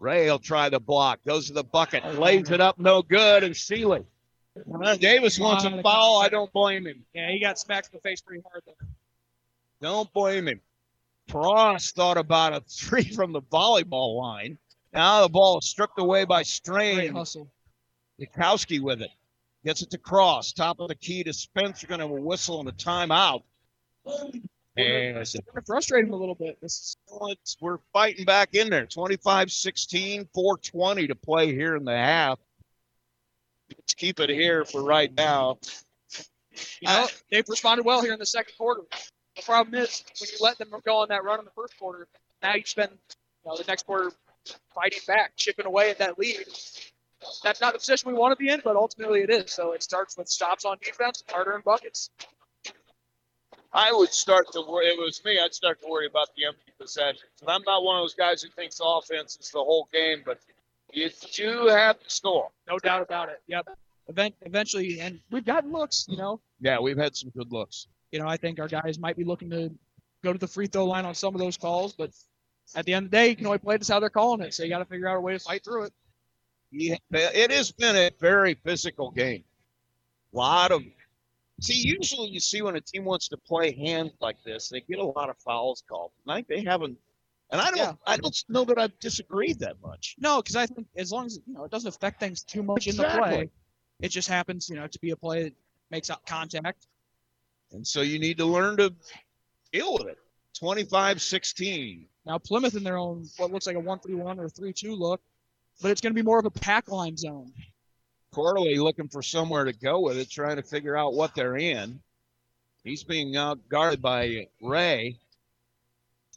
Ray 0.00 0.30
will 0.30 0.38
try 0.38 0.70
the 0.70 0.80
block. 0.80 1.20
Goes 1.24 1.48
to 1.48 1.52
the 1.52 1.62
bucket. 1.62 2.18
Lays 2.18 2.50
it 2.50 2.60
up. 2.60 2.78
No 2.78 3.02
good. 3.02 3.44
And 3.44 3.54
Sheely. 3.54 4.04
Davis 4.98 5.38
wants 5.38 5.64
a 5.64 5.82
foul. 5.82 6.20
I 6.20 6.28
don't 6.28 6.52
blame 6.52 6.86
him. 6.86 7.04
Yeah, 7.14 7.30
he 7.30 7.38
got 7.38 7.58
smacked 7.58 7.90
in 7.92 7.98
the 7.98 8.00
face 8.00 8.20
pretty 8.20 8.42
hard 8.50 8.62
there. 8.66 8.74
Don't 9.80 10.12
blame 10.12 10.48
him. 10.48 10.60
Frost 11.28 11.94
thought 11.94 12.16
about 12.16 12.54
a 12.54 12.62
three 12.68 13.04
from 13.14 13.32
the 13.32 13.42
volleyball 13.42 14.18
line. 14.18 14.58
Now 14.92 15.22
the 15.22 15.28
ball 15.28 15.58
is 15.58 15.66
stripped 15.66 15.98
away 15.98 16.24
by 16.24 16.42
Strain. 16.42 16.96
Great 16.96 17.12
hustle. 17.12 17.48
Nikowski 18.20 18.80
with 18.80 19.02
it. 19.02 19.10
Gets 19.64 19.82
it 19.82 19.90
to 19.90 19.98
Cross. 19.98 20.52
Top 20.52 20.80
of 20.80 20.88
the 20.88 20.94
key 20.94 21.22
to 21.24 21.32
Spence. 21.32 21.82
You're 21.82 21.88
going 21.88 22.00
to 22.00 22.06
have 22.06 22.16
a 22.16 22.20
whistle 22.20 22.60
and 22.60 22.68
a 22.68 22.72
timeout. 22.72 23.42
And 24.76 25.18
it's 25.18 25.36
frustrating 25.66 26.12
a 26.12 26.16
little 26.16 26.34
bit. 26.34 26.58
This 26.62 26.96
is, 27.10 27.56
we're 27.60 27.78
fighting 27.92 28.24
back 28.24 28.54
in 28.54 28.70
there. 28.70 28.86
25 28.86 29.50
16, 29.50 30.28
420 30.32 31.08
to 31.08 31.14
play 31.14 31.52
here 31.52 31.76
in 31.76 31.84
the 31.84 31.96
half. 31.96 32.38
Let's 33.76 33.94
keep 33.94 34.20
it 34.20 34.30
here 34.30 34.64
for 34.64 34.82
right 34.82 35.12
now. 35.16 35.58
You 36.80 36.88
know, 36.88 37.06
they've 37.30 37.48
responded 37.48 37.84
well 37.84 38.02
here 38.02 38.12
in 38.12 38.18
the 38.18 38.26
second 38.26 38.54
quarter. 38.56 38.82
The 39.36 39.42
problem 39.42 39.74
is 39.80 40.04
when 40.20 40.28
you 40.30 40.36
let 40.40 40.58
them 40.58 40.68
go 40.84 40.98
on 40.98 41.08
that 41.08 41.24
run 41.24 41.38
in 41.38 41.44
the 41.44 41.50
first 41.52 41.78
quarter, 41.78 42.06
now 42.42 42.54
you 42.54 42.62
spend 42.64 42.90
you 42.92 43.50
know, 43.50 43.56
the 43.56 43.64
next 43.66 43.86
quarter 43.86 44.12
fighting 44.74 45.00
back, 45.06 45.32
chipping 45.36 45.66
away 45.66 45.90
at 45.90 45.98
that 45.98 46.18
lead. 46.18 46.44
That's 47.42 47.60
not 47.60 47.74
the 47.74 47.78
position 47.78 48.10
we 48.10 48.18
want 48.18 48.32
to 48.32 48.42
be 48.42 48.50
in, 48.50 48.60
but 48.64 48.76
ultimately 48.76 49.20
it 49.20 49.30
is. 49.30 49.52
So 49.52 49.72
it 49.72 49.82
starts 49.82 50.16
with 50.16 50.28
stops 50.28 50.64
on 50.64 50.78
defense, 50.82 51.22
harder 51.28 51.54
in 51.54 51.62
buckets. 51.62 52.10
I 53.72 53.92
would 53.92 54.12
start 54.12 54.50
to 54.52 54.62
worry. 54.62 54.86
If 54.86 54.98
it 54.98 55.00
was 55.00 55.24
me, 55.24 55.38
I'd 55.42 55.54
start 55.54 55.80
to 55.82 55.88
worry 55.88 56.06
about 56.06 56.28
the 56.36 56.46
empty 56.46 56.72
possessions. 56.78 57.22
And 57.40 57.50
I'm 57.50 57.62
not 57.66 57.84
one 57.84 57.96
of 57.96 58.02
those 58.02 58.14
guys 58.14 58.42
who 58.42 58.48
thinks 58.50 58.80
offense 58.82 59.38
is 59.40 59.50
the 59.50 59.58
whole 59.58 59.88
game, 59.92 60.22
but 60.24 60.40
you 60.92 61.08
do 61.34 61.68
have 61.68 62.00
to 62.00 62.10
score. 62.10 62.48
No 62.68 62.78
doubt 62.78 63.02
about 63.02 63.28
it. 63.28 63.40
Yep. 63.46 63.68
Event, 64.08 64.34
eventually, 64.42 65.00
and 65.00 65.20
we've 65.30 65.44
gotten 65.44 65.70
looks, 65.70 66.06
you 66.08 66.16
know. 66.16 66.40
Yeah, 66.60 66.80
we've 66.80 66.98
had 66.98 67.14
some 67.14 67.30
good 67.30 67.52
looks. 67.52 67.86
You 68.10 68.18
know, 68.18 68.26
I 68.26 68.36
think 68.36 68.58
our 68.58 68.66
guys 68.66 68.98
might 68.98 69.16
be 69.16 69.22
looking 69.22 69.50
to 69.50 69.70
go 70.24 70.32
to 70.32 70.38
the 70.38 70.48
free 70.48 70.66
throw 70.66 70.84
line 70.84 71.04
on 71.04 71.14
some 71.14 71.32
of 71.32 71.40
those 71.40 71.56
calls, 71.56 71.92
but 71.92 72.10
at 72.74 72.84
the 72.84 72.94
end 72.94 73.06
of 73.06 73.10
the 73.12 73.16
day, 73.16 73.28
you 73.28 73.36
can 73.36 73.46
only 73.46 73.58
play 73.58 73.76
this 73.76 73.88
how 73.88 74.00
they're 74.00 74.10
calling 74.10 74.40
it. 74.40 74.52
So 74.52 74.64
you 74.64 74.68
got 74.68 74.78
to 74.78 74.84
figure 74.84 75.06
out 75.06 75.16
a 75.16 75.20
way 75.20 75.34
to 75.34 75.38
fight 75.38 75.62
through 75.62 75.84
it. 75.84 75.92
Yeah, 76.72 76.96
it 77.12 77.52
has 77.52 77.70
been 77.70 77.96
a 77.96 78.10
very 78.18 78.54
physical 78.54 79.12
game. 79.12 79.44
A 80.32 80.36
lot 80.36 80.72
of 80.72 80.82
see. 81.60 81.74
Usually, 81.74 82.28
you 82.28 82.40
see 82.40 82.62
when 82.62 82.76
a 82.76 82.80
team 82.80 83.04
wants 83.04 83.28
to 83.28 83.36
play 83.36 83.72
hands 83.72 84.12
like 84.20 84.36
this, 84.44 84.68
they 84.68 84.80
get 84.80 84.98
a 84.98 85.04
lot 85.04 85.30
of 85.30 85.36
fouls 85.38 85.82
called. 85.88 86.10
Like 86.24 86.48
they 86.48 86.62
haven't, 86.62 86.98
and 87.50 87.60
I 87.60 87.70
don't. 87.70 87.78
Yeah. 87.78 87.92
I 88.06 88.16
don't 88.16 88.36
know 88.48 88.64
that 88.64 88.78
I've 88.78 88.98
disagreed 89.00 89.58
that 89.60 89.76
much. 89.82 90.16
No, 90.18 90.42
because 90.42 90.56
I 90.56 90.66
think 90.66 90.86
as 90.96 91.12
long 91.12 91.26
as 91.26 91.38
you 91.46 91.54
know 91.54 91.64
it 91.64 91.70
doesn't 91.70 91.88
affect 91.88 92.20
things 92.20 92.42
too 92.42 92.62
much 92.62 92.86
exactly. 92.86 93.14
in 93.14 93.22
the 93.22 93.28
play, 93.28 93.50
it 94.00 94.08
just 94.08 94.28
happens, 94.28 94.68
you 94.68 94.76
know, 94.76 94.86
to 94.86 94.98
be 95.00 95.10
a 95.10 95.16
play 95.16 95.44
that 95.44 95.54
makes 95.90 96.10
out 96.10 96.24
contact. 96.26 96.86
And 97.72 97.86
so 97.86 98.00
you 98.00 98.18
need 98.18 98.38
to 98.38 98.46
learn 98.46 98.76
to 98.78 98.92
deal 99.72 99.92
with 99.94 100.06
it. 100.08 100.18
25-16. 100.60 102.06
Now 102.26 102.38
Plymouth 102.38 102.76
in 102.76 102.84
their 102.84 102.96
own 102.96 103.28
what 103.36 103.50
looks 103.52 103.66
like 103.66 103.76
a 103.76 103.80
1-3-1 103.80 104.38
or 104.38 104.48
3-2 104.48 104.98
look, 104.98 105.20
but 105.80 105.90
it's 105.90 106.00
going 106.00 106.12
to 106.12 106.14
be 106.14 106.24
more 106.24 106.38
of 106.38 106.44
a 106.44 106.50
pack 106.50 106.90
line 106.90 107.16
zone. 107.16 107.52
Corley 108.32 108.76
looking 108.76 109.08
for 109.08 109.22
somewhere 109.22 109.64
to 109.64 109.72
go 109.72 110.00
with 110.00 110.18
it, 110.18 110.30
trying 110.30 110.56
to 110.56 110.62
figure 110.62 110.96
out 110.96 111.14
what 111.14 111.34
they're 111.34 111.56
in. 111.56 112.00
He's 112.84 113.04
being 113.04 113.36
out 113.36 113.68
guarded 113.68 114.00
by 114.00 114.48
Ray. 114.62 115.16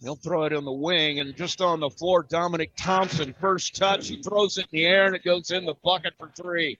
He'll 0.01 0.15
throw 0.15 0.43
it 0.43 0.53
in 0.53 0.65
the 0.65 0.71
wing 0.71 1.19
and 1.19 1.35
just 1.35 1.61
on 1.61 1.79
the 1.79 1.89
floor, 1.89 2.23
Dominic 2.23 2.71
Thompson, 2.75 3.33
first 3.39 3.75
touch. 3.75 4.09
He 4.09 4.21
throws 4.21 4.57
it 4.57 4.67
in 4.71 4.79
the 4.79 4.85
air 4.85 5.05
and 5.05 5.15
it 5.15 5.23
goes 5.23 5.51
in 5.51 5.65
the 5.65 5.75
bucket 5.83 6.13
for 6.17 6.29
three. 6.35 6.77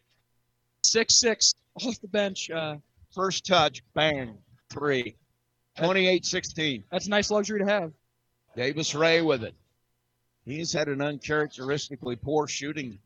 Six 0.84 1.16
six 1.16 1.54
off 1.82 2.02
the 2.02 2.08
bench. 2.08 2.50
Uh, 2.50 2.78
first 3.14 3.46
touch, 3.46 3.82
bang, 3.94 4.38
three. 4.70 5.16
28 5.78 6.26
16. 6.26 6.84
That's 6.92 7.08
a 7.08 7.10
nice 7.10 7.32
luxury 7.32 7.60
to 7.60 7.66
have. 7.66 7.92
Davis 8.56 8.94
Ray 8.94 9.22
with 9.22 9.44
it. 9.44 9.56
He's 10.46 10.74
had 10.74 10.88
an 10.88 11.02
uncharacteristically 11.02 12.18
poor 12.18 12.48
shooting 12.48 13.00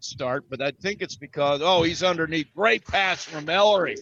start, 0.00 0.44
but 0.48 0.60
I 0.60 0.70
think 0.70 1.02
it's 1.02 1.16
because, 1.16 1.60
oh, 1.62 1.82
he's 1.82 2.02
underneath. 2.02 2.48
Great 2.54 2.84
pass 2.84 3.24
from 3.24 3.48
Ellery 3.48 3.96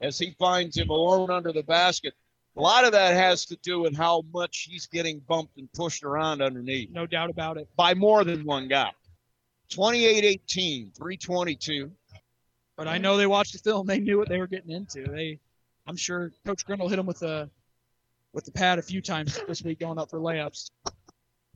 as 0.00 0.18
he 0.18 0.34
finds 0.38 0.76
him 0.76 0.90
alone 0.90 1.30
under 1.30 1.52
the 1.52 1.62
basket. 1.62 2.14
A 2.56 2.60
lot 2.60 2.84
of 2.84 2.92
that 2.92 3.14
has 3.14 3.46
to 3.46 3.56
do 3.62 3.80
with 3.80 3.96
how 3.96 4.22
much 4.32 4.68
he's 4.70 4.86
getting 4.86 5.20
bumped 5.20 5.56
and 5.56 5.72
pushed 5.72 6.02
around 6.02 6.42
underneath. 6.42 6.90
No 6.90 7.06
doubt 7.06 7.30
about 7.30 7.56
it. 7.56 7.68
By 7.76 7.94
more 7.94 8.24
than 8.24 8.44
one 8.44 8.68
guy. 8.68 8.90
28 9.70 10.24
18, 10.24 10.92
322. 10.96 11.90
But 12.76 12.88
I 12.88 12.98
know 12.98 13.16
they 13.16 13.26
watched 13.26 13.52
the 13.52 13.58
film. 13.58 13.86
They 13.86 14.00
knew 14.00 14.18
what 14.18 14.28
they 14.28 14.38
were 14.38 14.46
getting 14.46 14.70
into. 14.70 15.04
They, 15.04 15.38
I'm 15.86 15.96
sure 15.96 16.32
Coach 16.44 16.64
Grindle 16.64 16.88
hit 16.88 16.98
him 16.98 17.06
with 17.06 17.20
the, 17.20 17.48
with 18.32 18.44
the 18.44 18.52
pad 18.52 18.78
a 18.78 18.82
few 18.82 19.00
times 19.00 19.38
this 19.46 19.62
week 19.62 19.78
going 19.78 19.98
up 19.98 20.10
for 20.10 20.18
layups. 20.18 20.70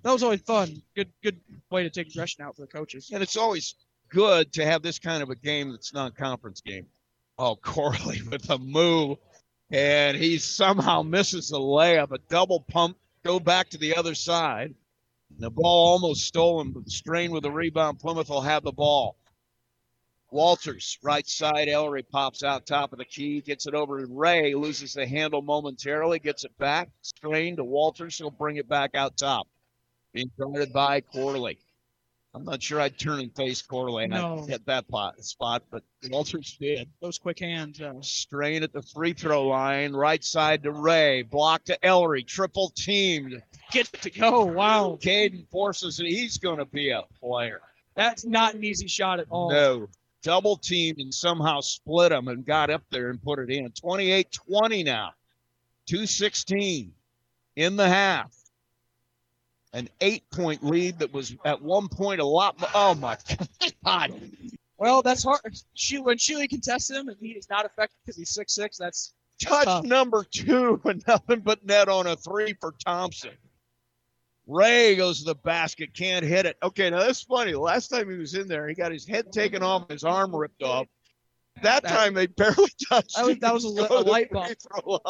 That 0.05 0.13
was 0.13 0.23
always 0.23 0.43
fun. 0.43 0.83
Good, 0.95 1.11
good 1.23 1.41
way 1.71 1.83
to 1.83 1.89
take 1.89 2.09
aggression 2.09 2.45
out 2.45 2.57
for 2.57 2.63
the 2.63 2.69
coaches. 2.69 3.11
And 3.13 3.23
it's 3.23 3.39
always 3.39 3.75
good 4.11 4.53
to 4.53 4.65
have 4.65 4.83
this 4.83 4.99
kind 4.99 5.23
of 5.23 5.31
a 5.31 5.35
game 5.35 5.71
that's 5.71 5.95
non-conference 5.95 6.61
game. 6.61 6.87
Oh, 7.39 7.57
Corley 7.63 8.21
with 8.31 8.49
a 8.51 8.59
move, 8.59 9.17
and 9.71 10.15
he 10.15 10.37
somehow 10.37 11.03
misses 11.03 11.49
the 11.49 11.59
layup. 11.59 12.13
A 12.13 12.19
double 12.29 12.61
pump, 12.61 12.99
go 13.25 13.41
back 13.41 13.71
to 13.71 13.79
the 13.79 13.97
other 13.97 14.15
side. 14.15 14.75
The 15.39 15.51
ball 15.51 15.93
almost 15.93 16.27
stolen, 16.27 16.73
but 16.73 16.89
Strain 16.91 17.33
with 17.33 17.43
the 17.43 17.51
rebound. 17.51 17.99
Plymouth 17.99 18.29
will 18.29 18.43
have 18.43 18.63
the 18.63 18.73
ball. 18.73 19.17
Walters, 20.31 20.99
right 21.03 21.27
side. 21.27 21.69
Ellery 21.69 22.03
pops 22.03 22.43
out 22.43 22.67
top 22.67 22.93
of 22.93 22.99
the 22.99 23.05
key, 23.07 23.41
gets 23.41 23.67
it 23.67 23.75
over 23.75 24.01
to 24.01 24.07
Ray, 24.13 24.55
loses 24.55 24.93
the 24.93 25.07
handle 25.07 25.41
momentarily, 25.41 26.19
gets 26.19 26.45
it 26.45 26.57
back. 26.59 26.91
Strain 27.01 27.57
to 27.57 27.65
Walters, 27.65 28.19
he'll 28.19 28.31
bring 28.31 28.57
it 28.57 28.69
back 28.69 28.95
out 28.95 29.17
top. 29.17 29.49
Being 30.15 30.31
guarded 30.39 30.73
by 30.73 31.01
Corley. 31.01 31.59
I'm 32.35 32.45
not 32.45 32.63
sure 32.63 32.81
I'd 32.81 32.99
turn 32.99 33.21
and 33.21 33.35
face 33.35 33.63
Corley 33.63 34.05
and 34.05 34.13
No. 34.13 34.45
Hit 34.49 34.65
that 34.67 34.89
pot, 34.89 35.23
spot, 35.25 35.63
but 35.71 35.83
Walters 36.09 36.57
did. 36.61 36.89
Those 37.01 37.19
quick 37.19 37.39
hands. 37.39 37.81
Uh, 37.81 37.95
Strain 38.01 38.63
at 38.63 38.73
the 38.73 38.83
free 38.83 39.13
throw 39.13 39.47
line, 39.47 39.93
right 39.93 40.23
side 40.23 40.63
to 40.65 40.73
Ray, 40.73 41.23
block 41.23 41.65
to 41.67 41.85
Ellery, 41.85 42.23
triple 42.25 42.71
teamed. 42.77 43.41
Get 43.71 43.87
to 43.93 44.11
go. 44.11 44.45
Wow. 44.45 44.99
Caden 45.01 45.49
forces 45.51 46.01
it. 46.01 46.07
He's 46.07 46.39
going 46.39 46.59
to 46.59 46.65
be 46.65 46.91
a 46.91 47.03
player. 47.21 47.61
That's 47.95 48.25
not 48.25 48.55
an 48.55 48.65
easy 48.65 48.89
shot 48.89 49.21
at 49.21 49.27
all. 49.31 49.51
No. 49.51 49.89
Double 50.23 50.57
teamed 50.57 50.99
and 50.99 51.13
somehow 51.15 51.61
split 51.61 52.11
them 52.11 52.29
and 52.29 52.45
got 52.45 52.71
up 52.71 52.83
there 52.91 53.11
and 53.11 53.23
put 53.23 53.39
it 53.39 53.51
in. 53.51 53.71
28 53.71 54.33
20 54.33 54.83
now. 54.83 55.11
216 55.87 56.93
in 57.57 57.77
the 57.77 57.89
half. 57.89 58.35
An 59.75 59.89
eight 60.01 60.23
point 60.31 60.65
lead 60.65 61.01
that 61.01 61.13
was 61.13 61.35
at 61.45 61.61
one 61.61 61.89
point 61.89 62.21
a 62.21 62.25
lot. 62.25 62.57
Oh 62.75 62.95
my 62.95 63.19
God. 63.85 64.15
Well, 64.79 65.03
that's 65.03 65.23
hard. 65.25 65.41
She, 65.75 65.99
when 65.99 66.17
Sheely 66.17 66.49
contests 66.49 66.89
him 66.91 67.09
and 67.09 67.17
he 67.21 67.29
is 67.33 67.51
not 67.51 67.67
effective 67.67 67.99
because 68.05 68.17
he's 68.17 68.31
six 68.31 68.55
six, 68.55 68.79
that's 68.79 69.13
Touch 69.43 69.65
tough. 69.65 69.85
number 69.85 70.25
two 70.31 70.81
and 70.87 71.03
nothing 71.09 71.41
but 71.41 71.67
net 71.67 71.89
on 71.89 72.07
a 72.07 72.15
three 72.17 72.55
for 72.61 72.73
Thompson. 72.87 73.33
Ray 74.47 74.95
goes 74.95 75.21
to 75.21 75.25
the 75.25 75.35
basket, 75.35 75.95
can't 75.95 76.25
hit 76.25 76.47
it. 76.47 76.57
Okay, 76.63 76.91
now 76.91 77.01
that's 77.01 77.23
funny. 77.23 77.53
The 77.53 77.59
last 77.61 77.89
time 77.89 78.11
he 78.11 78.17
was 78.17 78.35
in 78.35 78.47
there, 78.47 78.69
he 78.69 78.75
got 78.75 78.93
his 78.93 79.07
head 79.07 79.33
taken 79.33 79.63
off, 79.63 79.89
his 79.91 80.05
arm 80.05 80.35
ripped 80.37 80.63
off. 80.63 80.87
That, 81.63 81.83
That- 81.83 81.89
time 81.89 82.15
they 82.15 82.27
barely 82.27 82.69
touched. 82.89 83.17
That 83.17 83.27
was, 83.27 83.39
that 83.39 83.55
was 83.55 83.65
a, 83.65 83.69
li- 83.69 83.87
a 83.91 83.95
light 84.01 84.31
bulb. 84.31 85.01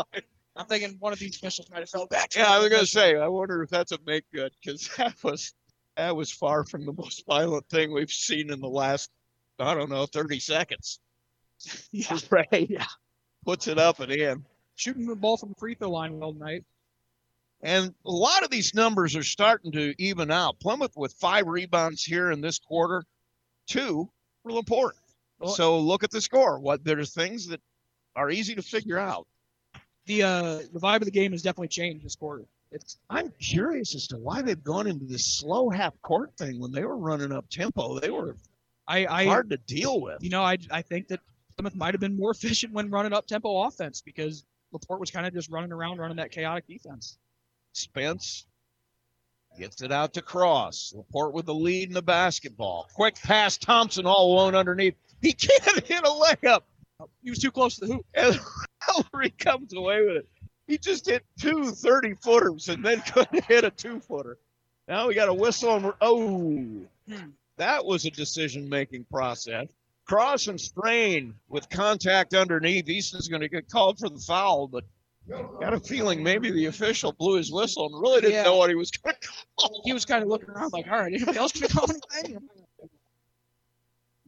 I'm 0.56 0.66
thinking 0.66 0.96
one 1.00 1.12
of 1.12 1.18
these 1.18 1.36
officials 1.36 1.68
might 1.70 1.80
have 1.80 1.90
fell 1.90 2.06
back. 2.06 2.34
Yeah, 2.36 2.50
I 2.50 2.58
was 2.60 2.68
gonna 2.68 2.86
say. 2.86 3.16
I 3.16 3.26
wonder 3.28 3.62
if 3.62 3.70
that's 3.70 3.92
a 3.92 3.98
make 4.06 4.24
good 4.32 4.52
because 4.62 4.88
that 4.96 5.14
was 5.22 5.52
that 5.96 6.14
was 6.14 6.30
far 6.30 6.64
from 6.64 6.86
the 6.86 6.92
most 6.92 7.24
violent 7.26 7.68
thing 7.68 7.92
we've 7.92 8.10
seen 8.10 8.50
in 8.52 8.60
the 8.60 8.68
last 8.68 9.10
I 9.58 9.74
don't 9.74 9.90
know 9.90 10.06
thirty 10.06 10.38
seconds. 10.40 11.00
Yeah. 11.92 12.18
Ray 12.30 12.66
Yeah. 12.68 12.86
puts 13.44 13.68
it 13.68 13.78
up 13.78 14.00
and 14.00 14.12
in. 14.12 14.44
Shooting 14.76 15.06
the 15.06 15.14
ball 15.16 15.36
from 15.36 15.50
the 15.50 15.54
free 15.56 15.74
throw 15.74 15.90
line 15.90 16.18
well 16.18 16.32
tonight. 16.32 16.64
And 17.62 17.94
a 18.04 18.10
lot 18.10 18.42
of 18.42 18.50
these 18.50 18.74
numbers 18.74 19.16
are 19.16 19.22
starting 19.22 19.72
to 19.72 19.94
even 19.98 20.30
out. 20.30 20.60
Plymouth 20.60 20.92
with 20.96 21.14
five 21.14 21.46
rebounds 21.46 22.02
here 22.04 22.30
in 22.32 22.40
this 22.40 22.58
quarter, 22.58 23.04
two 23.66 24.10
real 24.44 24.58
important. 24.58 25.02
Well- 25.38 25.54
So 25.54 25.78
look 25.78 26.04
at 26.04 26.10
the 26.10 26.20
score. 26.20 26.58
What 26.58 26.84
there's 26.84 27.14
things 27.14 27.46
that 27.48 27.60
are 28.16 28.30
easy 28.30 28.54
to 28.56 28.62
figure 28.62 28.98
out. 28.98 29.26
The 30.06 30.22
uh, 30.22 30.58
the 30.72 30.80
vibe 30.80 30.96
of 30.96 31.04
the 31.04 31.10
game 31.10 31.32
has 31.32 31.42
definitely 31.42 31.68
changed 31.68 32.04
this 32.04 32.16
quarter. 32.16 32.44
It's 32.70 32.98
I'm 33.08 33.32
curious 33.40 33.94
as 33.94 34.08
to 34.08 34.16
why 34.16 34.42
they've 34.42 34.62
gone 34.62 34.86
into 34.86 35.04
this 35.04 35.24
slow 35.24 35.70
half 35.70 35.94
court 36.02 36.36
thing 36.36 36.60
when 36.60 36.72
they 36.72 36.84
were 36.84 36.96
running 36.96 37.32
up 37.32 37.48
tempo. 37.48 37.98
They 38.00 38.10
were 38.10 38.36
I, 38.86 39.06
I 39.06 39.24
hard 39.24 39.50
to 39.50 39.56
deal 39.56 40.00
with. 40.00 40.22
you 40.22 40.30
know 40.30 40.42
I 40.42 40.58
I 40.70 40.82
think 40.82 41.08
that 41.08 41.20
Plymouth 41.56 41.76
might 41.76 41.94
have 41.94 42.00
been 42.00 42.16
more 42.16 42.30
efficient 42.32 42.72
when 42.72 42.90
running 42.90 43.12
up 43.12 43.26
tempo 43.26 43.62
offense 43.62 44.02
because 44.02 44.44
Laporte 44.72 45.00
was 45.00 45.10
kind 45.10 45.26
of 45.26 45.32
just 45.32 45.50
running 45.50 45.72
around 45.72 45.98
running 45.98 46.16
that 46.16 46.32
chaotic 46.32 46.66
defense. 46.66 47.16
Spence 47.72 48.46
gets 49.58 49.82
it 49.82 49.92
out 49.92 50.14
to 50.14 50.22
Cross. 50.22 50.92
Laporte 50.96 51.32
with 51.32 51.46
the 51.46 51.54
lead 51.54 51.88
in 51.88 51.94
the 51.94 52.02
basketball. 52.02 52.88
Quick 52.94 53.14
pass, 53.22 53.56
Thompson 53.56 54.04
all 54.04 54.34
alone 54.34 54.54
underneath. 54.54 54.94
He 55.22 55.32
can't 55.32 55.62
hit 55.86 56.00
a 56.04 56.08
layup. 56.08 56.62
He 57.22 57.30
was 57.30 57.38
too 57.38 57.50
close 57.50 57.76
to 57.76 57.86
the 57.86 57.94
hoop. 57.94 58.06
And 58.14 58.38
Ellery 58.88 59.30
comes 59.30 59.72
away 59.74 60.04
with 60.04 60.16
it. 60.16 60.28
He 60.66 60.78
just 60.78 61.06
hit 61.08 61.24
two 61.38 61.70
30 61.72 62.14
footers 62.22 62.68
and 62.68 62.84
then 62.84 63.00
couldn't 63.12 63.44
hit 63.44 63.64
a 63.64 63.70
two 63.70 64.00
footer. 64.00 64.38
Now 64.88 65.08
we 65.08 65.14
got 65.14 65.28
a 65.28 65.34
whistle 65.34 65.74
and 65.76 65.92
oh, 66.00 66.56
Hmm. 67.08 67.30
that 67.58 67.84
was 67.84 68.06
a 68.06 68.10
decision 68.10 68.68
making 68.68 69.04
process. 69.04 69.68
Cross 70.06 70.46
and 70.48 70.58
strain 70.60 71.34
with 71.48 71.68
contact 71.70 72.34
underneath. 72.34 72.88
Easton's 72.88 73.28
going 73.28 73.42
to 73.42 73.48
get 73.48 73.68
called 73.70 73.98
for 73.98 74.08
the 74.08 74.18
foul, 74.18 74.66
but 74.68 74.84
got 75.28 75.72
a 75.74 75.80
feeling 75.80 76.22
maybe 76.22 76.50
the 76.50 76.66
official 76.66 77.12
blew 77.12 77.36
his 77.36 77.50
whistle 77.52 77.86
and 77.86 78.00
really 78.00 78.20
didn't 78.22 78.34
Yeah. 78.36 78.42
know 78.44 78.56
what 78.56 78.68
he 78.70 78.74
was 78.76 78.90
going 78.90 79.14
to 79.20 79.28
call. 79.58 79.82
He 79.84 79.92
was 79.94 80.04
kind 80.04 80.22
of 80.22 80.28
looking 80.28 80.48
around 80.50 80.72
like, 80.72 80.86
all 80.86 80.98
right, 80.98 81.12
anybody 81.12 81.38
else 81.38 81.52
gonna 81.52 81.68
call 81.68 81.86
anything? 82.18 82.38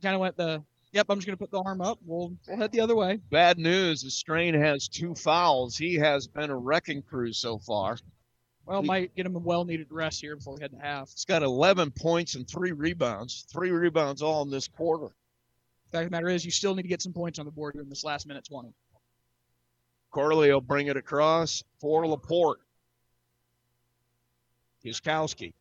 Kind 0.02 0.14
of 0.14 0.20
went 0.20 0.36
the, 0.36 0.62
yep, 0.96 1.06
I'm 1.10 1.18
just 1.18 1.26
gonna 1.26 1.36
put 1.36 1.50
the 1.50 1.60
arm 1.62 1.82
up. 1.82 1.98
We'll 2.04 2.32
we'll 2.48 2.56
head 2.56 2.72
the 2.72 2.80
other 2.80 2.96
way. 2.96 3.20
Bad 3.30 3.58
news 3.58 4.02
is 4.02 4.14
Strain 4.14 4.54
has 4.54 4.88
two 4.88 5.14
fouls. 5.14 5.76
He 5.76 5.94
has 5.96 6.26
been 6.26 6.50
a 6.50 6.56
wrecking 6.56 7.02
crew 7.02 7.32
so 7.32 7.58
far. 7.58 7.98
Well, 8.64 8.82
might 8.82 9.14
get 9.14 9.26
him 9.26 9.36
a 9.36 9.38
well-needed 9.38 9.86
rest 9.90 10.20
here 10.20 10.34
before 10.34 10.54
we 10.54 10.60
head 10.60 10.72
to 10.72 10.78
half. 10.78 11.12
He's 11.12 11.24
got 11.24 11.44
11 11.44 11.92
points 11.92 12.34
and 12.34 12.48
three 12.48 12.72
rebounds. 12.72 13.46
Three 13.52 13.70
rebounds 13.70 14.22
all 14.22 14.42
in 14.42 14.50
this 14.50 14.66
quarter. 14.66 15.14
Fact 15.92 16.06
of 16.06 16.10
the 16.10 16.16
matter 16.16 16.28
is, 16.28 16.44
you 16.44 16.50
still 16.50 16.74
need 16.74 16.82
to 16.82 16.88
get 16.88 17.00
some 17.00 17.12
points 17.12 17.38
on 17.38 17.44
the 17.44 17.52
board 17.52 17.76
in 17.76 17.88
this 17.88 18.02
last 18.02 18.26
minute 18.26 18.44
20. 18.44 18.70
Corley 20.10 20.52
will 20.52 20.60
bring 20.60 20.88
it 20.88 20.96
across 20.96 21.62
for 21.80 22.08
Laporte. 22.08 22.58
Kiskowski. 24.84 25.52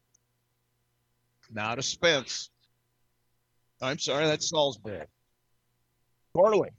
Now 1.53 1.75
to 1.75 1.83
Spence. 1.83 2.49
I'm 3.81 3.99
sorry, 3.99 4.25
that's 4.25 4.49
Salisbury. 4.49 5.05
Corley 6.35 6.71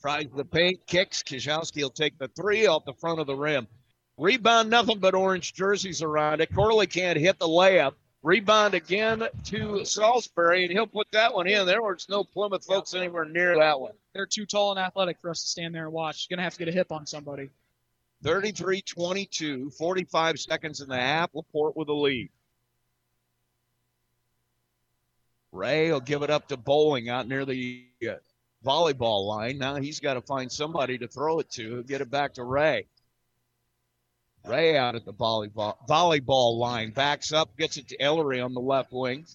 tries 0.00 0.26
the 0.34 0.44
paint, 0.44 0.84
kicks. 0.88 1.22
Kiskowski 1.22 1.82
will 1.82 1.90
take 1.90 2.18
the 2.18 2.26
three 2.26 2.66
off 2.66 2.84
the 2.84 2.94
front 2.94 3.20
of 3.20 3.28
the 3.28 3.36
rim. 3.36 3.68
Rebound, 4.18 4.68
nothing 4.68 4.98
but 4.98 5.14
orange 5.14 5.54
jerseys 5.54 6.02
around 6.02 6.40
it. 6.40 6.52
Corley 6.52 6.88
can't 6.88 7.16
hit 7.16 7.38
the 7.38 7.46
layup. 7.46 7.94
Rebound 8.24 8.74
again 8.74 9.22
to 9.44 9.84
Salisbury, 9.84 10.64
and 10.64 10.72
he'll 10.72 10.88
put 10.88 11.06
that 11.12 11.32
one 11.32 11.46
in. 11.46 11.64
There 11.64 11.80
was 11.80 12.08
no 12.08 12.24
Plymouth 12.24 12.64
folks 12.64 12.92
anywhere 12.92 13.24
near 13.24 13.56
that 13.56 13.78
one. 13.78 13.92
They're 14.14 14.26
too 14.26 14.46
tall 14.46 14.72
and 14.72 14.80
athletic 14.80 15.20
for 15.20 15.30
us 15.30 15.42
to 15.42 15.48
stand 15.48 15.72
there 15.76 15.84
and 15.84 15.92
watch. 15.92 16.22
He's 16.22 16.26
gonna 16.26 16.42
have 16.42 16.54
to 16.54 16.58
get 16.58 16.68
a 16.68 16.72
hip 16.72 16.90
on 16.90 17.06
somebody. 17.06 17.50
33 18.24 18.82
22, 18.82 19.70
45 19.70 20.40
seconds 20.40 20.80
in 20.80 20.88
the 20.88 20.96
half. 20.96 21.30
Laporte 21.34 21.76
with 21.76 21.86
the 21.86 21.94
lead. 21.94 22.30
Ray 25.52 25.92
will 25.92 26.00
give 26.00 26.22
it 26.22 26.30
up 26.30 26.48
to 26.48 26.56
Bowling 26.56 27.08
out 27.08 27.28
near 27.28 27.44
the 27.44 27.84
uh, 28.08 28.14
volleyball 28.64 29.26
line. 29.26 29.58
Now 29.58 29.76
he's 29.76 30.00
got 30.00 30.14
to 30.14 30.20
find 30.20 30.50
somebody 30.50 30.98
to 30.98 31.08
throw 31.08 31.40
it 31.40 31.50
to. 31.52 31.82
Get 31.84 32.00
it 32.00 32.10
back 32.10 32.34
to 32.34 32.44
Ray. 32.44 32.86
Ray 34.46 34.76
out 34.76 34.94
at 34.94 35.04
the 35.04 35.12
volleyball 35.12 35.76
volleyball 35.88 36.58
line, 36.58 36.90
backs 36.90 37.32
up, 37.32 37.56
gets 37.56 37.76
it 37.76 37.88
to 37.88 38.00
Ellery 38.00 38.40
on 38.40 38.52
the 38.54 38.60
left 38.60 38.92
wing. 38.92 39.26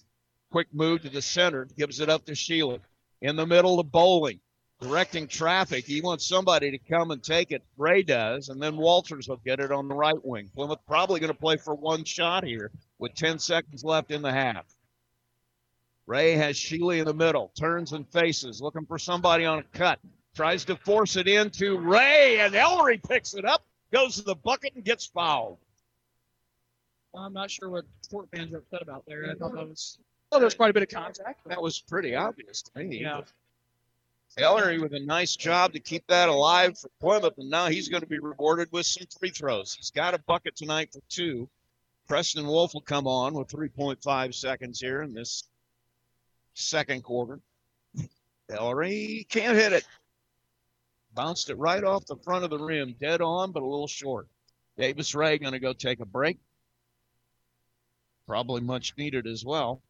Quick 0.52 0.68
move 0.72 1.02
to 1.02 1.08
the 1.08 1.22
center, 1.22 1.66
gives 1.76 2.00
it 2.00 2.08
up 2.08 2.24
to 2.26 2.32
Sheely. 2.32 2.80
In 3.20 3.36
the 3.36 3.46
middle 3.46 3.76
to 3.76 3.82
Bowling 3.82 4.40
directing 4.80 5.28
traffic. 5.28 5.84
He 5.84 6.00
wants 6.00 6.26
somebody 6.26 6.70
to 6.70 6.78
come 6.78 7.10
and 7.10 7.22
take 7.22 7.52
it. 7.52 7.62
Ray 7.76 8.02
does, 8.02 8.48
and 8.48 8.60
then 8.60 8.76
Walters 8.76 9.28
will 9.28 9.40
get 9.44 9.60
it 9.60 9.70
on 9.70 9.88
the 9.88 9.94
right 9.94 10.24
wing. 10.24 10.50
Plymouth 10.54 10.80
probably 10.86 11.20
going 11.20 11.32
to 11.32 11.38
play 11.38 11.56
for 11.56 11.74
one 11.74 12.04
shot 12.04 12.44
here 12.44 12.70
with 12.98 13.14
10 13.14 13.38
seconds 13.38 13.84
left 13.84 14.10
in 14.10 14.22
the 14.22 14.32
half. 14.32 14.64
Ray 16.10 16.32
has 16.32 16.56
Sheely 16.56 16.98
in 16.98 17.04
the 17.04 17.14
middle, 17.14 17.52
turns 17.56 17.92
and 17.92 18.04
faces, 18.08 18.60
looking 18.60 18.84
for 18.84 18.98
somebody 18.98 19.44
on 19.44 19.60
a 19.60 19.62
cut. 19.62 20.00
Tries 20.34 20.64
to 20.64 20.74
force 20.74 21.14
it 21.14 21.28
into 21.28 21.78
Ray, 21.78 22.40
and 22.40 22.52
Ellery 22.52 22.98
picks 22.98 23.34
it 23.34 23.44
up, 23.44 23.62
goes 23.92 24.16
to 24.16 24.22
the 24.22 24.34
bucket, 24.34 24.74
and 24.74 24.84
gets 24.84 25.06
fouled. 25.06 25.58
I'm 27.16 27.32
not 27.32 27.48
sure 27.48 27.70
what 27.70 27.84
sport 28.02 28.26
fans 28.34 28.52
are 28.52 28.58
upset 28.58 28.82
about 28.82 29.04
there. 29.06 29.30
I 29.30 29.34
thought 29.34 29.54
that 29.54 29.68
was, 29.68 30.00
oh, 30.32 30.38
there 30.38 30.46
was 30.46 30.54
quite 30.54 30.70
a 30.70 30.72
bit 30.72 30.82
of 30.82 30.88
contact. 30.88 31.46
That 31.46 31.62
was 31.62 31.80
pretty 31.80 32.16
obvious 32.16 32.62
to 32.62 32.82
me. 32.82 33.02
Yeah. 33.02 33.20
Ellery 34.36 34.80
with 34.80 34.94
a 34.94 35.00
nice 35.00 35.36
job 35.36 35.72
to 35.74 35.80
keep 35.80 36.04
that 36.08 36.28
alive 36.28 36.76
for 36.76 36.90
Plymouth, 37.00 37.38
and 37.38 37.48
now 37.48 37.68
he's 37.68 37.88
going 37.88 38.02
to 38.02 38.08
be 38.08 38.18
rewarded 38.18 38.66
with 38.72 38.86
some 38.86 39.06
free 39.20 39.30
throws. 39.30 39.74
He's 39.74 39.92
got 39.92 40.14
a 40.14 40.18
bucket 40.18 40.56
tonight 40.56 40.90
for 40.92 41.02
two. 41.08 41.48
Preston 42.08 42.48
Wolf 42.48 42.74
will 42.74 42.80
come 42.80 43.06
on 43.06 43.34
with 43.34 43.46
3.5 43.46 44.34
seconds 44.34 44.80
here 44.80 45.02
in 45.02 45.14
this 45.14 45.44
second 46.54 47.02
quarter. 47.02 47.40
Ellery 48.50 49.26
can't 49.28 49.56
hit 49.56 49.72
it. 49.72 49.84
Bounced 51.14 51.50
it 51.50 51.56
right 51.56 51.82
off 51.82 52.06
the 52.06 52.16
front 52.16 52.44
of 52.44 52.50
the 52.50 52.58
rim, 52.58 52.94
dead 53.00 53.20
on, 53.20 53.52
but 53.52 53.62
a 53.62 53.66
little 53.66 53.88
short. 53.88 54.28
Davis 54.76 55.14
Ray 55.14 55.38
going 55.38 55.52
to 55.52 55.58
go 55.58 55.72
take 55.72 56.00
a 56.00 56.06
break. 56.06 56.38
Probably 58.26 58.60
much 58.60 58.94
needed 58.96 59.26
as 59.26 59.44
well. 59.44 59.82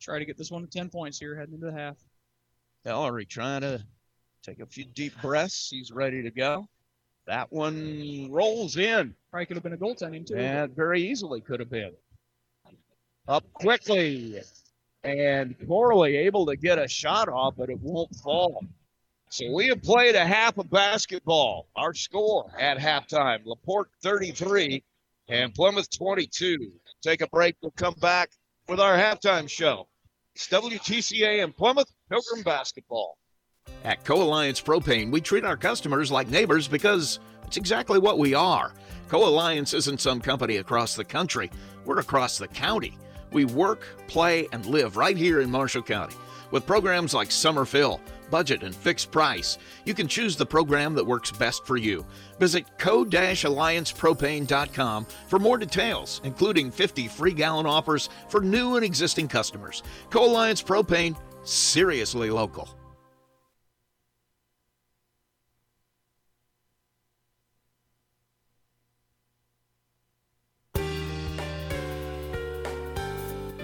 Try 0.00 0.18
to 0.18 0.24
get 0.24 0.36
this 0.36 0.50
one 0.50 0.62
to 0.62 0.68
10 0.68 0.90
points 0.90 1.18
here 1.18 1.34
heading 1.34 1.54
into 1.54 1.66
the 1.66 1.72
half. 1.72 1.96
Ellery 2.84 3.26
trying 3.26 3.62
to 3.62 3.84
take 4.42 4.60
a 4.60 4.66
few 4.66 4.84
deep 4.84 5.12
breaths. 5.20 5.68
He's 5.70 5.90
ready 5.90 6.22
to 6.22 6.30
go. 6.30 6.68
That 7.26 7.52
one 7.52 8.28
rolls 8.30 8.76
in. 8.76 9.14
Probably 9.30 9.46
could 9.46 9.56
have 9.56 9.62
been 9.62 9.74
a 9.74 9.76
goaltending 9.76 10.26
too. 10.26 10.36
And 10.36 10.74
very 10.74 11.02
easily 11.02 11.40
could 11.40 11.60
have 11.60 11.70
been. 11.70 11.92
up 13.28 13.44
quickly. 13.52 14.40
And 15.02 15.56
Corley 15.66 16.16
able 16.16 16.46
to 16.46 16.56
get 16.56 16.78
a 16.78 16.86
shot 16.86 17.28
off, 17.28 17.54
but 17.56 17.70
it 17.70 17.78
won't 17.80 18.14
fall. 18.16 18.64
So 19.30 19.50
we 19.52 19.68
have 19.68 19.82
played 19.82 20.16
a 20.16 20.26
half 20.26 20.58
of 20.58 20.68
basketball. 20.70 21.68
Our 21.76 21.94
score 21.94 22.50
at 22.58 22.78
halftime 22.78 23.46
LaPorte 23.46 23.90
33 24.02 24.82
and 25.28 25.54
Plymouth 25.54 25.88
22. 25.96 26.72
Take 27.02 27.22
a 27.22 27.28
break. 27.28 27.56
We'll 27.62 27.70
come 27.72 27.94
back 28.00 28.30
with 28.68 28.80
our 28.80 28.96
halftime 28.96 29.48
show. 29.48 29.86
It's 30.34 30.48
WTCA 30.48 31.42
and 31.42 31.56
Plymouth 31.56 31.90
Pilgrim 32.10 32.42
Basketball. 32.42 33.16
At 33.84 34.04
Co 34.04 34.22
Alliance 34.22 34.60
Propane, 34.60 35.10
we 35.10 35.20
treat 35.20 35.44
our 35.44 35.56
customers 35.56 36.10
like 36.10 36.28
neighbors 36.28 36.68
because 36.68 37.20
it's 37.46 37.56
exactly 37.56 37.98
what 37.98 38.18
we 38.18 38.34
are. 38.34 38.72
Co 39.08 39.26
Alliance 39.26 39.74
isn't 39.74 40.00
some 40.00 40.20
company 40.20 40.56
across 40.56 40.94
the 40.96 41.04
country, 41.04 41.50
we're 41.84 41.98
across 42.00 42.36
the 42.36 42.48
county. 42.48 42.98
We 43.32 43.44
work, 43.44 43.86
play, 44.06 44.46
and 44.52 44.64
live 44.66 44.96
right 44.96 45.16
here 45.16 45.40
in 45.40 45.50
Marshall 45.50 45.82
County. 45.82 46.14
With 46.50 46.66
programs 46.66 47.14
like 47.14 47.30
Summer 47.30 47.64
Fill, 47.64 48.00
budget, 48.30 48.62
and 48.62 48.74
fixed 48.74 49.10
price, 49.10 49.58
you 49.84 49.92
can 49.94 50.08
choose 50.08 50.36
the 50.36 50.46
program 50.46 50.94
that 50.94 51.06
works 51.06 51.30
best 51.30 51.66
for 51.66 51.76
you. 51.76 52.06
Visit 52.38 52.64
co-alliancepropane.com 52.78 55.06
for 55.28 55.38
more 55.38 55.58
details, 55.58 56.22
including 56.24 56.70
50 56.70 57.08
free 57.08 57.32
gallon 57.32 57.66
offers 57.66 58.08
for 58.28 58.40
new 58.40 58.76
and 58.76 58.84
existing 58.84 59.28
customers. 59.28 59.82
Co-Alliance 60.10 60.62
Propane, 60.62 61.16
seriously 61.44 62.30
local. 62.30 62.79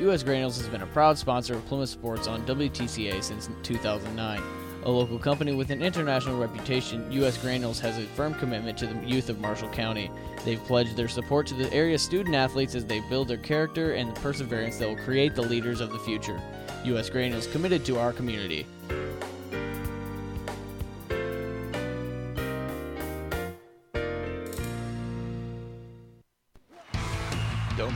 U.S. 0.01 0.23
Granules 0.23 0.59
has 0.59 0.68
been 0.68 0.82
a 0.82 0.86
proud 0.86 1.16
sponsor 1.16 1.55
of 1.55 1.64
Plymouth 1.66 1.89
Sports 1.89 2.27
on 2.28 2.44
WTCA 2.44 3.23
since 3.23 3.48
2009. 3.62 4.43
A 4.82 4.90
local 4.90 5.18
company 5.18 5.55
with 5.55 5.70
an 5.70 5.82
international 5.82 6.39
reputation, 6.39 7.10
U.S. 7.12 7.39
Granules 7.39 7.81
has 7.81 7.97
a 7.97 8.02
firm 8.09 8.35
commitment 8.35 8.77
to 8.78 8.86
the 8.86 9.06
youth 9.06 9.31
of 9.31 9.40
Marshall 9.40 9.70
County. 9.70 10.10
They've 10.44 10.62
pledged 10.64 10.97
their 10.97 11.09
support 11.09 11.47
to 11.47 11.55
the 11.55 11.73
area 11.73 11.98
student 11.98 12.35
athletes 12.35 12.74
as 12.74 12.85
they 12.85 13.01
build 13.09 13.28
their 13.28 13.39
character 13.39 13.94
and 13.94 14.14
the 14.14 14.20
perseverance 14.20 14.77
that 14.77 14.89
will 14.89 15.02
create 15.02 15.35
the 15.35 15.43
leaders 15.43 15.81
of 15.81 15.90
the 15.90 15.98
future. 16.01 16.40
U.S. 16.85 17.09
Granules 17.09 17.47
committed 17.47 17.85
to 17.86 17.98
our 17.98 18.12
community. 18.12 18.66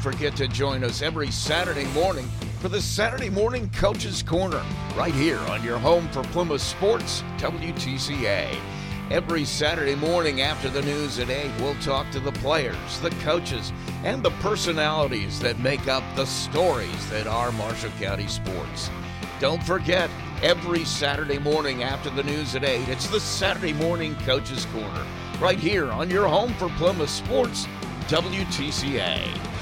Forget 0.01 0.35
to 0.35 0.49
join 0.49 0.83
us 0.83 1.03
every 1.03 1.31
Saturday 1.31 1.85
morning 1.93 2.27
for 2.61 2.71
the 2.71 2.81
Saturday 2.81 3.29
Morning 3.29 3.69
Coaches 3.71 4.23
Corner, 4.23 4.63
right 4.97 5.13
here 5.13 5.39
on 5.41 5.63
your 5.63 5.79
home 5.79 6.09
for 6.09 6.23
Plymouth 6.25 6.63
Sports, 6.63 7.23
WTCA. 7.37 8.59
Every 9.11 9.45
Saturday 9.45 9.95
morning 9.95 10.41
after 10.41 10.71
the 10.71 10.81
news 10.81 11.19
at 11.19 11.29
8, 11.29 11.51
we'll 11.61 11.75
talk 11.83 12.11
to 12.13 12.21
the 12.21 12.33
players, 12.33 13.01
the 13.01 13.11
coaches, 13.23 13.75
and 14.03 14.23
the 14.23 14.31
personalities 14.43 15.39
that 15.41 15.59
make 15.59 15.87
up 15.87 16.05
the 16.17 16.25
stories 16.25 17.11
that 17.11 17.27
are 17.27 17.53
Marshall 17.53 17.91
County 18.01 18.27
sports. 18.27 18.89
Don't 19.39 19.63
forget, 19.63 20.09
every 20.43 20.85
Saturday 20.87 21.39
morning 21.39 21.83
after 21.83 22.09
the 22.09 22.23
news 22.23 22.55
at 22.55 22.65
8, 22.65 22.89
it's 22.89 23.09
the 23.09 23.21
Saturday 23.21 23.75
Morning 23.75 24.15
Coaches 24.21 24.65
Corner, 24.73 25.07
right 25.41 25.59
here 25.59 25.91
on 25.91 26.09
your 26.09 26.27
home 26.27 26.55
for 26.55 26.71
Plymouth 26.71 27.11
Sports, 27.11 27.67
WTCA. 28.07 29.60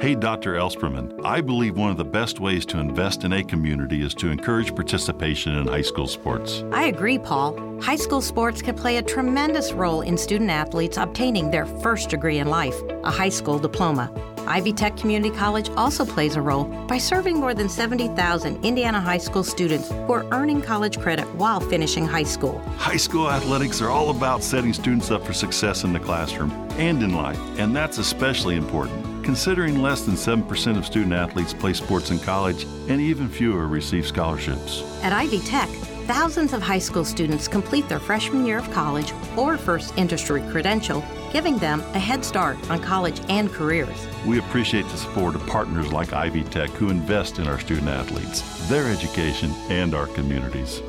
Hey, 0.00 0.14
Dr. 0.14 0.54
Ellspermann. 0.54 1.20
I 1.24 1.40
believe 1.40 1.76
one 1.76 1.90
of 1.90 1.96
the 1.96 2.04
best 2.04 2.38
ways 2.38 2.64
to 2.66 2.78
invest 2.78 3.24
in 3.24 3.32
a 3.32 3.42
community 3.42 4.00
is 4.02 4.14
to 4.14 4.30
encourage 4.30 4.72
participation 4.72 5.56
in 5.56 5.66
high 5.66 5.82
school 5.82 6.06
sports. 6.06 6.62
I 6.70 6.84
agree, 6.84 7.18
Paul. 7.18 7.80
High 7.80 7.96
school 7.96 8.20
sports 8.20 8.62
can 8.62 8.76
play 8.76 8.98
a 8.98 9.02
tremendous 9.02 9.72
role 9.72 10.02
in 10.02 10.16
student 10.16 10.50
athletes 10.50 10.98
obtaining 10.98 11.50
their 11.50 11.66
first 11.66 12.10
degree 12.10 12.38
in 12.38 12.46
life, 12.46 12.80
a 13.02 13.10
high 13.10 13.28
school 13.28 13.58
diploma. 13.58 14.08
Ivy 14.46 14.72
Tech 14.72 14.96
Community 14.96 15.34
College 15.34 15.68
also 15.70 16.04
plays 16.04 16.36
a 16.36 16.40
role 16.40 16.66
by 16.86 16.98
serving 16.98 17.40
more 17.40 17.52
than 17.52 17.68
70,000 17.68 18.64
Indiana 18.64 19.00
high 19.00 19.18
school 19.18 19.42
students 19.42 19.90
who 19.90 20.12
are 20.12 20.26
earning 20.30 20.62
college 20.62 21.00
credit 21.00 21.26
while 21.34 21.58
finishing 21.58 22.06
high 22.06 22.22
school. 22.22 22.60
High 22.76 22.98
school 22.98 23.28
athletics 23.28 23.82
are 23.82 23.90
all 23.90 24.10
about 24.10 24.44
setting 24.44 24.72
students 24.72 25.10
up 25.10 25.26
for 25.26 25.32
success 25.32 25.82
in 25.82 25.92
the 25.92 25.98
classroom 25.98 26.52
and 26.78 27.02
in 27.02 27.14
life, 27.14 27.40
and 27.58 27.74
that's 27.74 27.98
especially 27.98 28.54
important 28.54 29.07
considering 29.28 29.82
less 29.82 30.06
than 30.06 30.14
7% 30.14 30.78
of 30.78 30.86
student 30.86 31.12
athletes 31.12 31.52
play 31.52 31.74
sports 31.74 32.10
in 32.10 32.18
college 32.18 32.64
and 32.88 32.98
even 32.98 33.28
fewer 33.28 33.68
receive 33.68 34.06
scholarships. 34.06 34.82
At 35.02 35.12
Ivy 35.12 35.40
Tech, 35.40 35.68
thousands 36.06 36.54
of 36.54 36.62
high 36.62 36.78
school 36.78 37.04
students 37.04 37.46
complete 37.46 37.86
their 37.90 37.98
freshman 37.98 38.46
year 38.46 38.56
of 38.56 38.70
college 38.70 39.12
or 39.36 39.58
first 39.58 39.92
industry 39.98 40.40
credential, 40.50 41.04
giving 41.30 41.58
them 41.58 41.80
a 41.92 41.98
head 41.98 42.24
start 42.24 42.56
on 42.70 42.80
college 42.80 43.20
and 43.28 43.52
careers. 43.52 44.08
We 44.24 44.38
appreciate 44.38 44.88
the 44.88 44.96
support 44.96 45.34
of 45.34 45.46
partners 45.46 45.92
like 45.92 46.14
Ivy 46.14 46.44
Tech 46.44 46.70
who 46.70 46.88
invest 46.88 47.38
in 47.38 47.46
our 47.46 47.60
student 47.60 47.88
athletes, 47.88 48.40
their 48.70 48.88
education, 48.90 49.50
and 49.68 49.94
our 49.94 50.06
communities. 50.06 50.80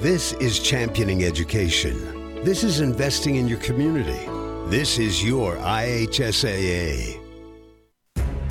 This 0.00 0.32
is 0.32 0.58
championing 0.58 1.22
education. 1.22 2.42
This 2.42 2.64
is 2.64 2.80
investing 2.80 3.36
in 3.36 3.46
your 3.46 3.60
community. 3.60 4.26
This 4.68 4.98
is 4.98 5.22
your 5.22 5.54
IHSAA. 5.58 7.23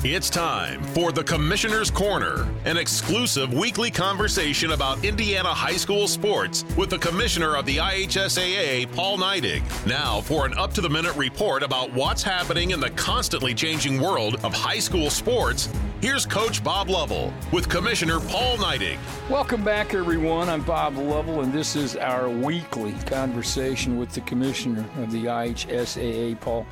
It's 0.06 0.28
time 0.28 0.82
for 0.82 1.12
the 1.12 1.24
Commissioner's 1.24 1.90
Corner, 1.90 2.46
an 2.66 2.76
exclusive 2.76 3.54
weekly 3.54 3.90
conversation 3.90 4.72
about 4.72 5.02
Indiana 5.02 5.48
high 5.48 5.78
school 5.78 6.06
sports 6.08 6.62
with 6.76 6.90
the 6.90 6.98
Commissioner 6.98 7.56
of 7.56 7.64
the 7.64 7.78
IHSAA, 7.78 8.94
Paul 8.94 9.16
Neidig. 9.16 9.62
Now, 9.86 10.20
for 10.20 10.44
an 10.44 10.52
up 10.58 10.74
to 10.74 10.82
the 10.82 10.90
minute 10.90 11.16
report 11.16 11.62
about 11.62 11.90
what's 11.94 12.22
happening 12.22 12.72
in 12.72 12.80
the 12.80 12.90
constantly 12.90 13.54
changing 13.54 13.98
world 13.98 14.34
of 14.44 14.52
high 14.52 14.78
school 14.78 15.08
sports, 15.08 15.70
here's 16.02 16.26
Coach 16.26 16.62
Bob 16.62 16.90
Lovell 16.90 17.32
with 17.50 17.70
Commissioner 17.70 18.20
Paul 18.20 18.58
Neidig. 18.58 18.98
Welcome 19.30 19.64
back, 19.64 19.94
everyone. 19.94 20.50
I'm 20.50 20.64
Bob 20.64 20.98
Lovell, 20.98 21.40
and 21.40 21.50
this 21.50 21.76
is 21.76 21.96
our 21.96 22.28
weekly 22.28 22.92
conversation 23.06 23.96
with 23.96 24.12
the 24.12 24.20
Commissioner 24.20 24.84
of 24.98 25.10
the 25.12 25.24
IHSAA, 25.24 26.38
Paul 26.42 26.66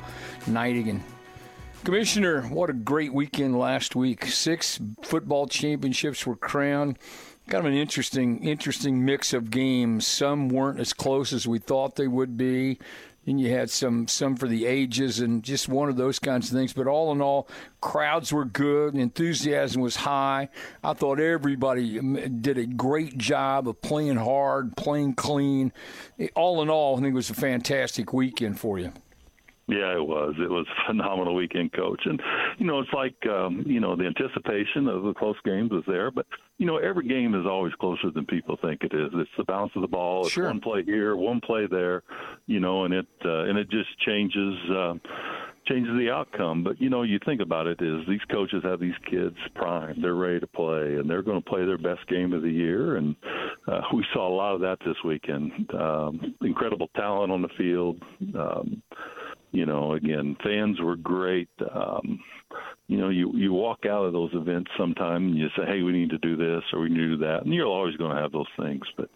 Neidig. 0.45 1.01
Commissioner, 1.83 2.43
what 2.43 2.69
a 2.69 2.73
great 2.73 3.13
weekend 3.13 3.59
last 3.59 3.93
week. 3.93 4.25
Six 4.25 4.79
football 5.01 5.47
championships 5.47 6.25
were 6.25 6.37
crowned. 6.37 6.97
Kind 7.49 7.65
of 7.65 7.73
an 7.73 7.77
interesting, 7.77 8.41
interesting 8.41 9.03
mix 9.03 9.33
of 9.33 9.51
games. 9.51 10.07
Some 10.07 10.47
weren't 10.47 10.79
as 10.79 10.93
close 10.93 11.33
as 11.33 11.45
we 11.45 11.59
thought 11.59 11.97
they 11.97 12.07
would 12.07 12.37
be. 12.37 12.79
Then 13.25 13.37
you 13.37 13.51
had 13.51 13.69
some 13.69 14.07
some 14.07 14.37
for 14.37 14.47
the 14.47 14.65
ages 14.65 15.19
and 15.19 15.43
just 15.43 15.67
one 15.67 15.89
of 15.89 15.97
those 15.97 16.19
kinds 16.19 16.49
of 16.49 16.57
things. 16.57 16.71
But 16.71 16.87
all 16.87 17.11
in 17.11 17.21
all, 17.21 17.49
crowds 17.81 18.31
were 18.31 18.45
good, 18.45 18.95
enthusiasm 18.95 19.81
was 19.81 19.97
high. 19.97 20.47
I 20.85 20.93
thought 20.93 21.19
everybody 21.19 21.99
um, 21.99 22.41
did 22.41 22.57
a 22.57 22.65
great 22.65 23.17
job 23.17 23.67
of 23.67 23.81
playing 23.81 24.15
hard, 24.15 24.77
playing 24.77 25.15
clean. 25.15 25.73
All 26.33 26.61
in 26.61 26.69
all, 26.69 26.95
I 26.95 27.01
think 27.01 27.11
it 27.11 27.15
was 27.15 27.29
a 27.29 27.33
fantastic 27.33 28.13
weekend 28.13 28.57
for 28.57 28.79
you. 28.79 28.93
Yeah, 29.67 29.95
it 29.95 30.05
was. 30.05 30.35
It 30.39 30.49
was 30.49 30.65
a 30.67 30.87
phenomenal 30.87 31.35
weekend, 31.35 31.71
coach. 31.71 32.01
And 32.05 32.21
you 32.57 32.65
know, 32.65 32.79
it's 32.79 32.93
like 32.93 33.15
um, 33.27 33.63
you 33.65 33.79
know 33.79 33.95
the 33.95 34.05
anticipation 34.05 34.87
of 34.87 35.03
the 35.03 35.13
close 35.13 35.37
games 35.45 35.71
is 35.71 35.83
there, 35.87 36.11
but 36.11 36.25
you 36.57 36.65
know 36.65 36.77
every 36.77 37.07
game 37.07 37.33
is 37.33 37.45
always 37.45 37.73
closer 37.79 38.11
than 38.11 38.25
people 38.25 38.57
think 38.61 38.83
it 38.83 38.93
is. 38.93 39.09
It's 39.13 39.29
the 39.37 39.45
bounce 39.45 39.71
of 39.75 39.81
the 39.81 39.87
ball. 39.87 40.25
It's 40.25 40.33
sure. 40.33 40.47
one 40.47 40.59
play 40.59 40.83
here, 40.83 41.15
one 41.15 41.39
play 41.39 41.67
there, 41.69 42.03
you 42.45 42.59
know, 42.59 42.83
and 42.83 42.93
it 42.93 43.07
uh, 43.23 43.43
and 43.45 43.57
it 43.57 43.69
just 43.69 43.97
changes. 44.05 44.55
Uh, 44.69 44.95
changes 45.65 45.93
the 45.97 46.09
outcome. 46.11 46.63
But 46.63 46.81
you 46.81 46.89
know, 46.89 47.03
you 47.03 47.19
think 47.25 47.41
about 47.41 47.67
it 47.67 47.81
is 47.81 48.05
these 48.07 48.23
coaches 48.29 48.63
have 48.63 48.81
these 48.81 48.97
kids 49.09 49.37
primed, 49.55 50.03
they're 50.03 50.13
ready 50.13 50.41
to 50.41 50.47
play, 50.47 50.95
and 50.95 51.09
they're 51.09 51.21
going 51.21 51.41
to 51.41 51.49
play 51.49 51.65
their 51.65 51.77
best 51.77 52.05
game 52.07 52.33
of 52.33 52.41
the 52.41 52.51
year. 52.51 52.97
And 52.97 53.15
uh, 53.67 53.81
we 53.93 54.05
saw 54.13 54.27
a 54.27 54.35
lot 54.35 54.55
of 54.55 54.61
that 54.61 54.77
this 54.85 54.97
weekend. 55.05 55.51
Um, 55.73 56.35
incredible 56.41 56.89
talent 56.95 57.31
on 57.31 57.41
the 57.41 57.49
field. 57.57 58.01
Um, 58.37 58.83
you 59.53 59.67
know, 59.67 59.93
again, 59.93 60.35
fans 60.43 60.81
were 60.81 60.95
great. 60.95 61.47
Um, 61.73 62.19
you 62.87 62.97
know, 62.97 63.09
you 63.09 63.31
you 63.35 63.53
walk 63.53 63.85
out 63.85 64.03
of 64.03 64.11
those 64.11 64.31
events 64.33 64.71
sometime 64.77 65.27
and 65.27 65.37
you 65.37 65.47
say, 65.55 65.63
"Hey, 65.65 65.83
we 65.83 65.91
need 65.91 66.09
to 66.09 66.17
do 66.17 66.35
this 66.35 66.63
or 66.73 66.79
we 66.79 66.89
need 66.89 66.97
to 66.97 67.07
do 67.09 67.17
that," 67.17 67.43
and 67.43 67.53
you're 67.53 67.67
always 67.67 67.95
going 67.95 68.15
to 68.15 68.21
have 68.21 68.31
those 68.31 68.49
things. 68.59 68.81
But 68.97 69.09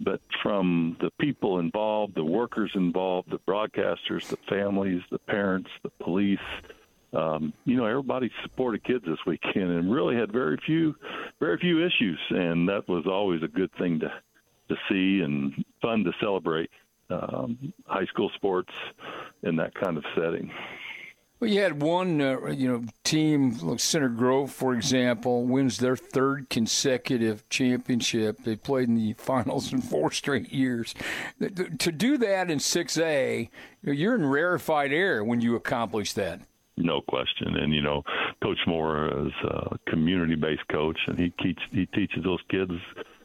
but 0.00 0.20
from 0.42 0.96
the 1.00 1.10
people 1.20 1.58
involved, 1.58 2.14
the 2.14 2.24
workers 2.24 2.72
involved, 2.74 3.30
the 3.30 3.38
broadcasters, 3.40 4.26
the 4.28 4.38
families, 4.48 5.02
the 5.10 5.18
parents, 5.18 5.70
the 5.82 5.90
police. 6.02 6.38
Um, 7.12 7.52
you 7.66 7.76
know, 7.76 7.84
everybody 7.84 8.30
supported 8.42 8.84
kids 8.84 9.04
this 9.06 9.18
weekend 9.26 9.70
and 9.70 9.92
really 9.92 10.16
had 10.16 10.32
very 10.32 10.56
few, 10.64 10.96
very 11.38 11.58
few 11.58 11.84
issues, 11.84 12.18
and 12.30 12.66
that 12.70 12.88
was 12.88 13.06
always 13.06 13.42
a 13.42 13.48
good 13.48 13.70
thing 13.78 14.00
to 14.00 14.10
to 14.70 14.76
see 14.88 15.22
and 15.22 15.62
fun 15.82 16.02
to 16.04 16.12
celebrate 16.18 16.70
um, 17.10 17.74
high 17.84 18.06
school 18.06 18.30
sports 18.36 18.72
in 19.42 19.56
that 19.56 19.74
kind 19.74 19.96
of 19.96 20.04
setting. 20.14 20.50
Well, 21.42 21.50
you 21.50 21.60
had 21.60 21.82
one, 21.82 22.20
uh, 22.20 22.46
you 22.50 22.68
know, 22.68 22.84
team, 23.02 23.58
like 23.62 23.80
Center 23.80 24.08
Grove, 24.08 24.52
for 24.52 24.74
example, 24.74 25.44
wins 25.44 25.78
their 25.78 25.96
third 25.96 26.48
consecutive 26.48 27.48
championship. 27.48 28.44
They 28.44 28.54
played 28.54 28.88
in 28.88 28.94
the 28.94 29.12
finals 29.18 29.72
in 29.72 29.82
four 29.82 30.12
straight 30.12 30.52
years. 30.52 30.94
To 31.40 31.90
do 31.90 32.16
that 32.18 32.48
in 32.48 32.58
6A, 32.58 33.48
you're 33.82 34.14
in 34.14 34.24
rarefied 34.24 34.92
air 34.92 35.24
when 35.24 35.40
you 35.40 35.56
accomplish 35.56 36.12
that. 36.12 36.42
No 36.76 37.00
question, 37.00 37.56
and 37.56 37.74
you 37.74 37.82
know, 37.82 38.04
Coach 38.40 38.60
Moore 38.68 39.26
is 39.26 39.32
a 39.44 39.76
community-based 39.88 40.68
coach, 40.70 40.98
and 41.08 41.18
he 41.18 41.30
teach, 41.42 41.58
he 41.72 41.86
teaches 41.86 42.22
those 42.22 42.40
kids 42.48 42.70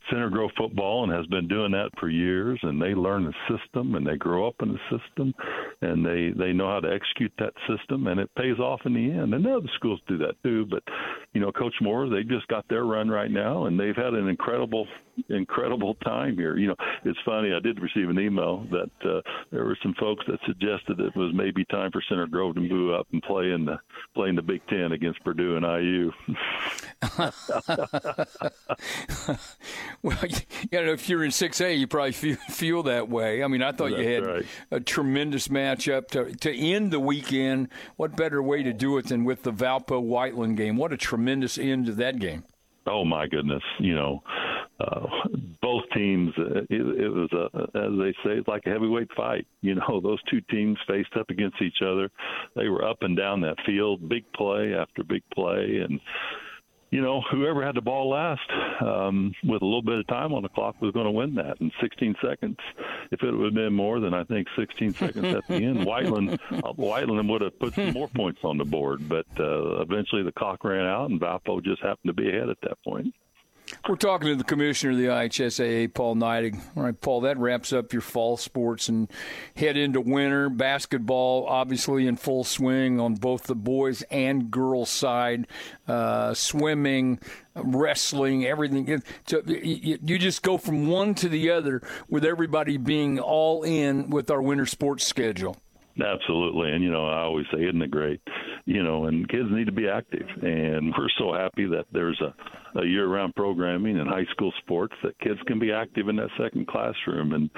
Center 0.09 0.29
Grove 0.29 0.51
football 0.57 1.03
and 1.03 1.11
has 1.11 1.25
been 1.27 1.47
doing 1.47 1.71
that 1.71 1.89
for 1.99 2.09
years. 2.09 2.59
And 2.63 2.81
they 2.81 2.93
learn 2.93 3.25
the 3.25 3.57
system 3.57 3.95
and 3.95 4.05
they 4.05 4.15
grow 4.15 4.47
up 4.47 4.55
in 4.61 4.73
the 4.73 4.97
system 4.97 5.34
and 5.81 6.05
they, 6.05 6.31
they 6.38 6.53
know 6.53 6.67
how 6.67 6.79
to 6.79 6.93
execute 6.93 7.34
that 7.39 7.53
system 7.67 8.07
and 8.07 8.19
it 8.19 8.29
pays 8.35 8.59
off 8.59 8.81
in 8.85 8.93
the 8.93 9.11
end. 9.11 9.34
And 9.34 9.45
other 9.47 9.69
schools 9.75 9.99
do 10.07 10.17
that 10.19 10.35
too. 10.43 10.65
But, 10.65 10.84
you 11.34 11.41
know, 11.41 11.51
Coach 11.51 11.75
Moore, 11.81 12.09
they 12.09 12.23
just 12.23 12.47
got 12.47 12.65
their 12.69 12.85
run 12.85 13.09
right 13.09 13.31
now 13.31 13.65
and 13.65 13.79
they've 13.79 13.95
had 13.95 14.13
an 14.13 14.27
incredible 14.27 14.88
incredible 15.30 15.95
time 15.95 16.35
here. 16.35 16.57
You 16.57 16.68
know, 16.68 16.76
it's 17.03 17.19
funny. 17.26 17.53
I 17.53 17.60
did 17.60 17.81
receive 17.81 18.10
an 18.10 18.19
email 18.19 18.65
that 18.72 19.10
uh, 19.10 19.22
there 19.52 19.65
were 19.65 19.77
some 19.81 19.95
folks 19.99 20.23
that 20.27 20.39
suggested 20.45 20.99
it 20.99 21.15
was 21.15 21.31
maybe 21.34 21.65
time 21.65 21.91
for 21.91 22.02
Center 22.07 22.27
Grove 22.27 22.56
to 22.56 22.61
move 22.61 22.94
up 22.94 23.07
and 23.11 23.22
play 23.23 23.52
in 23.52 23.65
the 23.65 23.77
play 24.15 24.30
in 24.30 24.35
the 24.35 24.41
Big 24.41 24.61
Ten 24.68 24.91
against 24.91 25.23
Purdue 25.23 25.57
and 25.57 25.65
IU. 25.65 26.11
well, 30.02 30.18
you 30.72 30.85
know, 30.85 30.94
if 30.94 31.10
you're 31.10 31.23
in 31.23 31.31
6A, 31.31 31.77
you 31.77 31.88
probably 31.88 32.11
feel, 32.11 32.35
feel 32.49 32.84
that 32.84 33.10
way. 33.10 33.44
I 33.44 33.48
mean, 33.48 33.61
I 33.61 33.72
thought 33.72 33.91
That's 33.91 34.02
you 34.02 34.10
had 34.10 34.26
right. 34.26 34.45
a 34.72 34.80
tremendous 34.80 35.48
matchup 35.48 36.07
to 36.10 36.34
to 36.35 36.56
end 36.56 36.91
the 36.91 36.99
weekend. 36.99 37.69
What 37.95 38.15
better 38.15 38.41
way 38.41 38.64
to 38.64 38.73
do 38.73 38.98
it 38.98 39.07
than 39.07 39.26
with 39.26 39.44
the 39.44 39.52
Valpo 39.52 40.02
Whiteland 40.02 40.57
game? 40.57 40.77
What 40.77 40.94
a 40.94 40.98
tremendous 40.98 41.57
end 41.57 41.88
to 41.88 41.91
that 41.94 42.19
game. 42.19 42.44
Oh 42.85 43.03
my 43.03 43.27
goodness! 43.27 43.64
You 43.80 43.95
know, 43.95 44.23
uh, 44.79 45.07
both 45.61 45.83
teams. 45.93 46.33
Uh, 46.37 46.61
it, 46.69 46.81
it 46.81 47.09
was 47.09 47.29
a, 47.33 47.77
as 47.77 47.91
they 47.99 48.11
say, 48.23 48.37
it's 48.37 48.47
like 48.47 48.63
a 48.65 48.69
heavyweight 48.69 49.09
fight. 49.15 49.47
You 49.61 49.75
know, 49.75 49.99
those 50.03 50.21
two 50.29 50.41
teams 50.49 50.77
faced 50.87 51.15
up 51.17 51.29
against 51.29 51.61
each 51.61 51.81
other. 51.81 52.09
They 52.55 52.69
were 52.69 52.87
up 52.87 52.97
and 53.01 53.17
down 53.17 53.41
that 53.41 53.57
field, 53.65 54.07
big 54.07 54.31
play 54.33 54.73
after 54.73 55.03
big 55.03 55.23
play, 55.33 55.81
and 55.83 55.99
you 56.89 57.01
know, 57.01 57.21
whoever 57.31 57.65
had 57.65 57.75
the 57.75 57.81
ball 57.81 58.09
last 58.09 58.49
um, 58.81 59.33
with 59.43 59.61
a 59.61 59.65
little 59.65 59.81
bit 59.81 59.99
of 59.99 60.07
time 60.07 60.33
on 60.33 60.43
the 60.43 60.49
clock 60.49 60.81
was 60.81 60.93
going 60.93 61.05
to 61.05 61.11
win 61.11 61.35
that 61.35 61.59
in 61.59 61.69
16 61.81 62.15
seconds. 62.23 62.57
If 63.11 63.23
it 63.23 63.31
would 63.31 63.45
have 63.45 63.53
been 63.53 63.73
more 63.73 63.99
than 63.99 64.13
I 64.13 64.23
think 64.23 64.47
16 64.57 64.93
seconds 64.93 65.25
at 65.35 65.45
the 65.47 65.55
end, 65.55 65.85
Whiteland 65.85 66.39
uh, 66.51 66.71
Whiteland 66.73 67.27
would 67.29 67.41
have 67.41 67.59
put 67.59 67.75
some 67.75 67.91
more 67.91 68.07
points 68.07 68.39
on 68.43 68.57
the 68.57 68.63
board. 68.63 69.07
But 69.09 69.27
uh, 69.37 69.81
eventually 69.81 70.23
the 70.23 70.31
clock 70.31 70.63
ran 70.63 70.85
out, 70.85 71.09
and 71.09 71.19
Valpo 71.19 71.61
just 71.61 71.81
happened 71.81 72.07
to 72.07 72.13
be 72.13 72.29
ahead 72.29 72.49
at 72.49 72.61
that 72.61 72.81
point. 72.83 73.13
We're 73.87 73.95
talking 73.95 74.27
to 74.29 74.35
the 74.35 74.43
commissioner 74.43 74.91
of 74.91 74.97
the 74.97 75.05
IHSAA, 75.05 75.93
Paul 75.93 76.15
Neidig. 76.15 76.59
All 76.75 76.83
right, 76.83 76.99
Paul, 76.99 77.21
that 77.21 77.37
wraps 77.37 77.71
up 77.71 77.93
your 77.93 78.01
fall 78.01 78.35
sports 78.35 78.89
and 78.89 79.09
head 79.55 79.77
into 79.77 80.01
winter. 80.01 80.49
Basketball, 80.49 81.45
obviously, 81.47 82.05
in 82.07 82.17
full 82.17 82.43
swing 82.43 82.99
on 82.99 83.15
both 83.15 83.43
the 83.43 83.55
boys 83.55 84.01
and 84.11 84.51
girls 84.51 84.89
side. 84.89 85.47
Uh, 85.87 86.33
swimming, 86.33 87.19
wrestling, 87.55 88.45
everything. 88.45 89.01
So 89.25 89.41
you, 89.45 89.97
you 90.03 90.19
just 90.19 90.41
go 90.41 90.57
from 90.57 90.87
one 90.87 91.15
to 91.15 91.29
the 91.29 91.51
other 91.51 91.81
with 92.09 92.25
everybody 92.25 92.77
being 92.77 93.19
all 93.19 93.63
in 93.63 94.09
with 94.09 94.29
our 94.29 94.41
winter 94.41 94.65
sports 94.65 95.05
schedule. 95.05 95.55
Absolutely, 96.03 96.71
and 96.71 96.83
you 96.83 96.91
know 96.91 97.07
I 97.07 97.21
always 97.21 97.45
say, 97.51 97.63
isn't 97.63 97.81
it 97.81 97.89
great? 97.91 98.21
You 98.65 98.83
know, 98.83 99.05
and 99.05 99.27
kids 99.29 99.47
need 99.49 99.65
to 99.65 99.71
be 99.71 99.87
active, 99.87 100.27
and 100.41 100.93
we're 100.97 101.09
so 101.17 101.33
happy 101.33 101.65
that 101.67 101.85
there's 101.91 102.21
a, 102.21 102.79
a 102.79 102.85
year-round 102.85 103.33
programming 103.35 103.97
in 103.97 104.05
high 104.05 104.25
school 104.31 104.53
sports 104.59 104.93
that 105.03 105.19
kids 105.19 105.39
can 105.47 105.57
be 105.57 105.71
active 105.71 106.07
in 106.07 106.15
that 106.17 106.29
second 106.39 106.67
classroom, 106.67 107.33
and 107.33 107.49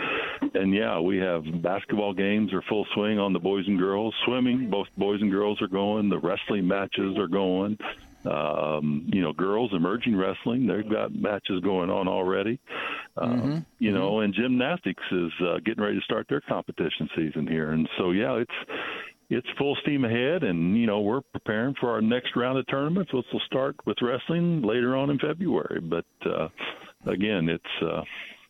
and 0.54 0.74
yeah, 0.74 1.00
we 1.00 1.18
have 1.18 1.44
basketball 1.62 2.14
games 2.14 2.54
are 2.54 2.64
full 2.70 2.86
swing 2.94 3.20
on 3.20 3.34
the 3.34 3.40
boys 3.40 3.66
and 3.68 3.78
girls. 3.78 4.14
Swimming, 4.26 4.70
both 4.70 4.88
boys 4.98 5.22
and 5.22 5.32
girls 5.32 5.62
are 5.62 5.68
going. 5.68 6.10
The 6.10 6.20
wrestling 6.20 6.68
matches 6.68 7.18
are 7.18 7.28
going. 7.28 7.78
Um, 8.26 9.10
you 9.14 9.22
know, 9.22 9.32
girls 9.32 9.72
emerging 9.74 10.16
wrestling, 10.16 10.68
they've 10.68 10.90
got 10.90 11.14
matches 11.16 11.62
going 11.64 11.90
on 11.90 12.08
already. 12.08 12.60
Uh, 13.18 13.26
Mm-hmm. 13.28 13.58
You 13.80 13.92
know, 13.94 14.20
and 14.22 14.34
gymnastics 14.34 15.04
is 15.12 15.32
uh, 15.42 15.58
getting 15.66 15.84
ready 15.84 15.98
to 15.98 16.04
start 16.04 16.28
their 16.30 16.42
competition 16.42 17.10
season 17.16 17.48
here, 17.48 17.72
and 17.72 17.88
so 17.98 18.12
yeah, 18.12 18.34
it's 18.36 18.52
it's 19.30 19.48
full 19.58 19.76
steam 19.82 20.04
ahead, 20.06 20.44
and 20.44 20.76
you 20.78 20.86
know 20.88 21.00
we're 21.02 21.22
preparing 21.22 21.76
for 21.80 21.92
our 21.92 22.02
next 22.02 22.36
round 22.36 22.58
of 22.58 22.68
tournaments, 22.68 23.14
which 23.14 23.26
will 23.32 23.42
start 23.46 23.76
with 23.86 23.98
wrestling 24.02 24.62
later 24.64 24.96
on 24.98 25.10
in 25.10 25.20
February. 25.20 25.80
But 25.82 26.06
uh, 26.26 26.50
again, 27.06 27.48
it's 27.50 27.84
uh, 27.84 28.02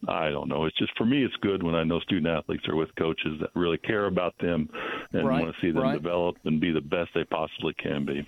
I 0.08 0.30
don't 0.30 0.48
know. 0.48 0.66
It's 0.66 0.78
just 0.78 0.96
for 0.98 1.06
me, 1.06 1.24
it's 1.24 1.36
good 1.42 1.62
when 1.62 1.76
I 1.76 1.84
know 1.84 2.00
student 2.02 2.28
athletes 2.28 2.68
are 2.68 2.76
with 2.76 2.90
coaches 2.96 3.38
that 3.42 3.50
really 3.56 3.78
care 3.78 4.06
about 4.06 4.34
them 4.40 4.70
and 5.14 5.28
Right, 5.28 5.44
want 5.44 5.54
to 5.56 5.62
see 5.62 5.72
them 5.72 5.84
right. 5.84 6.02
develop 6.02 6.38
and 6.46 6.60
be 6.62 6.72
the 6.72 6.82
best 6.82 7.10
they 7.14 7.26
possibly 7.26 7.74
can 7.74 8.06
be. 8.06 8.26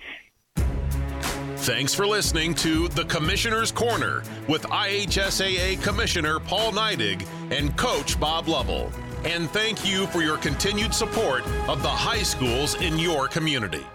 Thanks 1.62 1.94
for 1.94 2.08
listening 2.08 2.54
to 2.54 2.88
The 2.88 3.04
Commissioner's 3.04 3.70
Corner 3.70 4.24
with 4.48 4.64
IHSAA 4.64 5.80
Commissioner 5.80 6.40
Paul 6.40 6.72
Neidig 6.72 7.24
and 7.52 7.76
Coach 7.76 8.18
Bob 8.18 8.48
Lovell. 8.48 8.90
And 9.24 9.48
thank 9.48 9.86
you 9.88 10.08
for 10.08 10.22
your 10.22 10.38
continued 10.38 10.92
support 10.92 11.46
of 11.68 11.80
the 11.84 11.88
high 11.88 12.24
schools 12.24 12.74
in 12.82 12.98
your 12.98 13.28
community. 13.28 13.86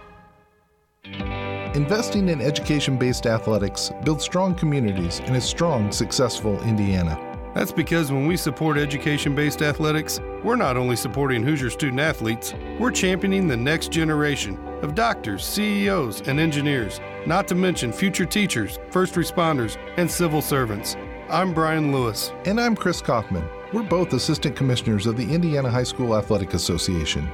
Investing 1.74 2.30
in 2.30 2.40
education 2.40 2.96
based 2.96 3.26
athletics 3.26 3.90
builds 4.02 4.24
strong 4.24 4.54
communities 4.54 5.20
and 5.26 5.36
a 5.36 5.40
strong, 5.40 5.92
successful 5.92 6.58
Indiana. 6.62 7.27
That's 7.54 7.72
because 7.72 8.12
when 8.12 8.26
we 8.26 8.36
support 8.36 8.78
education 8.78 9.34
based 9.34 9.62
athletics, 9.62 10.20
we're 10.44 10.56
not 10.56 10.76
only 10.76 10.96
supporting 10.96 11.42
Hoosier 11.42 11.70
student 11.70 12.00
athletes, 12.00 12.54
we're 12.78 12.90
championing 12.90 13.48
the 13.48 13.56
next 13.56 13.90
generation 13.90 14.58
of 14.82 14.94
doctors, 14.94 15.44
CEOs, 15.44 16.28
and 16.28 16.38
engineers, 16.38 17.00
not 17.26 17.48
to 17.48 17.54
mention 17.54 17.92
future 17.92 18.26
teachers, 18.26 18.78
first 18.90 19.14
responders, 19.14 19.76
and 19.96 20.10
civil 20.10 20.40
servants. 20.42 20.96
I'm 21.30 21.52
Brian 21.52 21.92
Lewis. 21.92 22.32
And 22.44 22.60
I'm 22.60 22.76
Chris 22.76 23.02
Kaufman. 23.02 23.48
We're 23.72 23.82
both 23.82 24.12
assistant 24.12 24.56
commissioners 24.56 25.06
of 25.06 25.16
the 25.16 25.34
Indiana 25.34 25.70
High 25.70 25.82
School 25.82 26.16
Athletic 26.16 26.54
Association. 26.54 27.28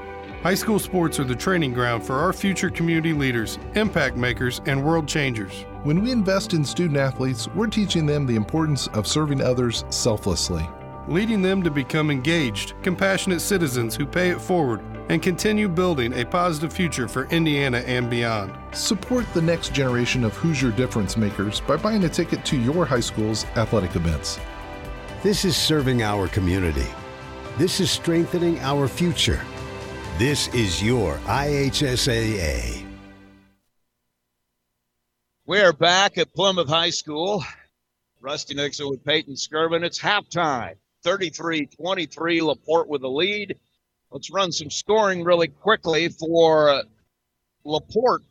High 0.45 0.53
school 0.53 0.79
sports 0.79 1.19
are 1.19 1.25
the 1.25 1.35
training 1.35 1.73
ground 1.73 2.05
for 2.05 2.17
our 2.17 2.31
future 2.31 2.69
community 2.69 3.15
leaders, 3.15 3.59
impact 3.77 4.19
makers, 4.19 4.61
and 4.67 4.85
world 4.85 5.09
changers. 5.09 5.65
When 5.85 6.03
we 6.03 6.11
invest 6.11 6.53
in 6.53 6.67
student 6.67 6.99
athletes, 6.99 7.49
we're 7.55 7.67
teaching 7.67 8.05
them 8.05 8.27
the 8.27 8.37
importance 8.37 8.87
of 8.89 9.07
serving 9.07 9.41
others 9.41 9.87
selflessly. 9.89 10.69
leading 11.09 11.41
them 11.41 11.63
to 11.63 11.71
become 11.71 12.11
engaged, 12.11 12.75
compassionate 12.83 13.41
citizens 13.41 13.97
who 13.97 14.05
pay 14.05 14.29
it 14.29 14.41
forward 14.41 14.83
and 15.09 15.23
continue 15.23 15.69
building 15.69 16.13
a 16.13 16.27
positive 16.27 16.75
future 16.75 17.09
for 17.09 17.25
Indiana 17.31 17.79
and 17.87 18.11
beyond. 18.11 18.55
Support 18.73 19.25
the 19.33 19.43
next 19.43 19.73
generation 19.73 20.25
of 20.25 20.35
Hoosier 20.35 20.73
difference 20.73 21.17
makers 21.17 21.61
by 21.61 21.77
buying 21.77 22.05
a 22.05 22.09
ticket 22.09 22.45
to 22.45 22.59
your 22.59 22.85
high 22.85 23.01
school's 23.01 23.45
athletic 23.57 23.97
events. 23.97 24.39
This 25.23 25.47
is 25.47 25.57
serving 25.57 26.03
our 26.03 26.29
community. 26.29 26.87
This 27.57 27.81
is 27.81 27.91
strengthening 27.91 28.59
our 28.61 28.89
future. 28.89 29.41
This 30.17 30.47
is 30.55 30.81
your 30.81 31.17
IHSAA. 31.27 32.87
We 35.45 35.61
are 35.61 35.73
back 35.73 36.19
at 36.19 36.33
Plymouth 36.33 36.69
High 36.69 36.91
School. 36.91 37.45
Rusty 38.21 38.55
Nixon 38.55 38.89
with 38.89 39.05
Peyton 39.05 39.35
Skirvin. 39.35 39.83
It's 39.83 39.99
halftime. 39.99 40.77
33 41.03 41.67
23, 41.67 42.43
Laporte 42.43 42.87
with 42.89 43.01
the 43.01 43.11
lead. 43.11 43.59
Let's 44.13 44.31
run 44.31 44.53
some 44.53 44.71
scoring 44.71 45.25
really 45.25 45.49
quickly 45.49 46.09
for 46.11 46.69
uh, 46.69 46.83
Laporte. 47.65 48.23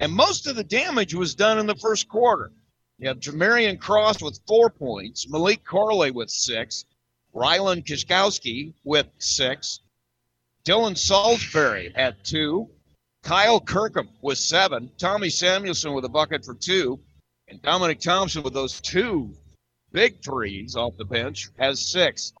And 0.00 0.12
most 0.12 0.48
of 0.48 0.56
the 0.56 0.64
damage 0.64 1.14
was 1.14 1.36
done 1.36 1.60
in 1.60 1.66
the 1.66 1.76
first 1.76 2.08
quarter. 2.08 2.50
You 2.98 3.06
have 3.06 3.20
Jamarian 3.20 3.78
Cross 3.78 4.20
with 4.20 4.40
four 4.48 4.68
points, 4.68 5.28
Malik 5.28 5.64
Corley 5.64 6.10
with 6.10 6.28
six, 6.28 6.86
Rylan 7.32 7.86
Kishkowski 7.86 8.74
with 8.82 9.06
six, 9.18 9.78
Dylan 10.64 10.96
Salisbury 10.96 11.92
had 11.94 12.22
two, 12.22 12.68
Kyle 13.22 13.60
Kirkham 13.60 14.10
with 14.20 14.38
seven, 14.38 14.90
Tommy 14.98 15.30
Samuelson 15.30 15.94
with 15.94 16.04
a 16.04 16.08
bucket 16.08 16.44
for 16.44 16.54
two, 16.54 17.00
and 17.48 17.62
Dominic 17.62 18.00
Thompson 18.00 18.42
with 18.42 18.52
those 18.52 18.80
two 18.80 19.34
big 19.92 20.22
threes 20.22 20.76
off 20.76 20.96
the 20.96 21.04
bench 21.04 21.48
has 21.58 21.90
six. 21.90 22.32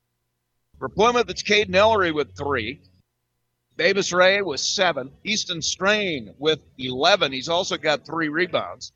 For 0.78 0.88
Plymouth, 0.88 1.28
it's 1.30 1.42
Caden 1.42 1.74
Ellery 1.74 2.12
with 2.12 2.36
three. 2.36 2.80
Davis 3.76 4.12
Ray 4.12 4.42
with 4.42 4.60
seven. 4.60 5.10
Easton 5.24 5.62
Strain 5.62 6.34
with 6.38 6.60
11. 6.78 7.32
He's 7.32 7.48
also 7.48 7.78
got 7.78 8.04
three 8.04 8.28
rebounds. 8.28 8.92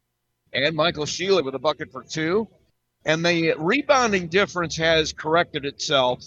And 0.53 0.77
Michael 0.77 1.07
Sheely 1.07 1.43
with 1.45 1.55
a 1.55 1.59
bucket 1.59 1.91
for 1.91 2.03
two. 2.03 2.49
And 3.05 3.25
the 3.25 3.55
rebounding 3.59 4.29
difference 4.29 4.77
has 4.77 5.13
corrected 5.13 5.65
itself 5.65 6.23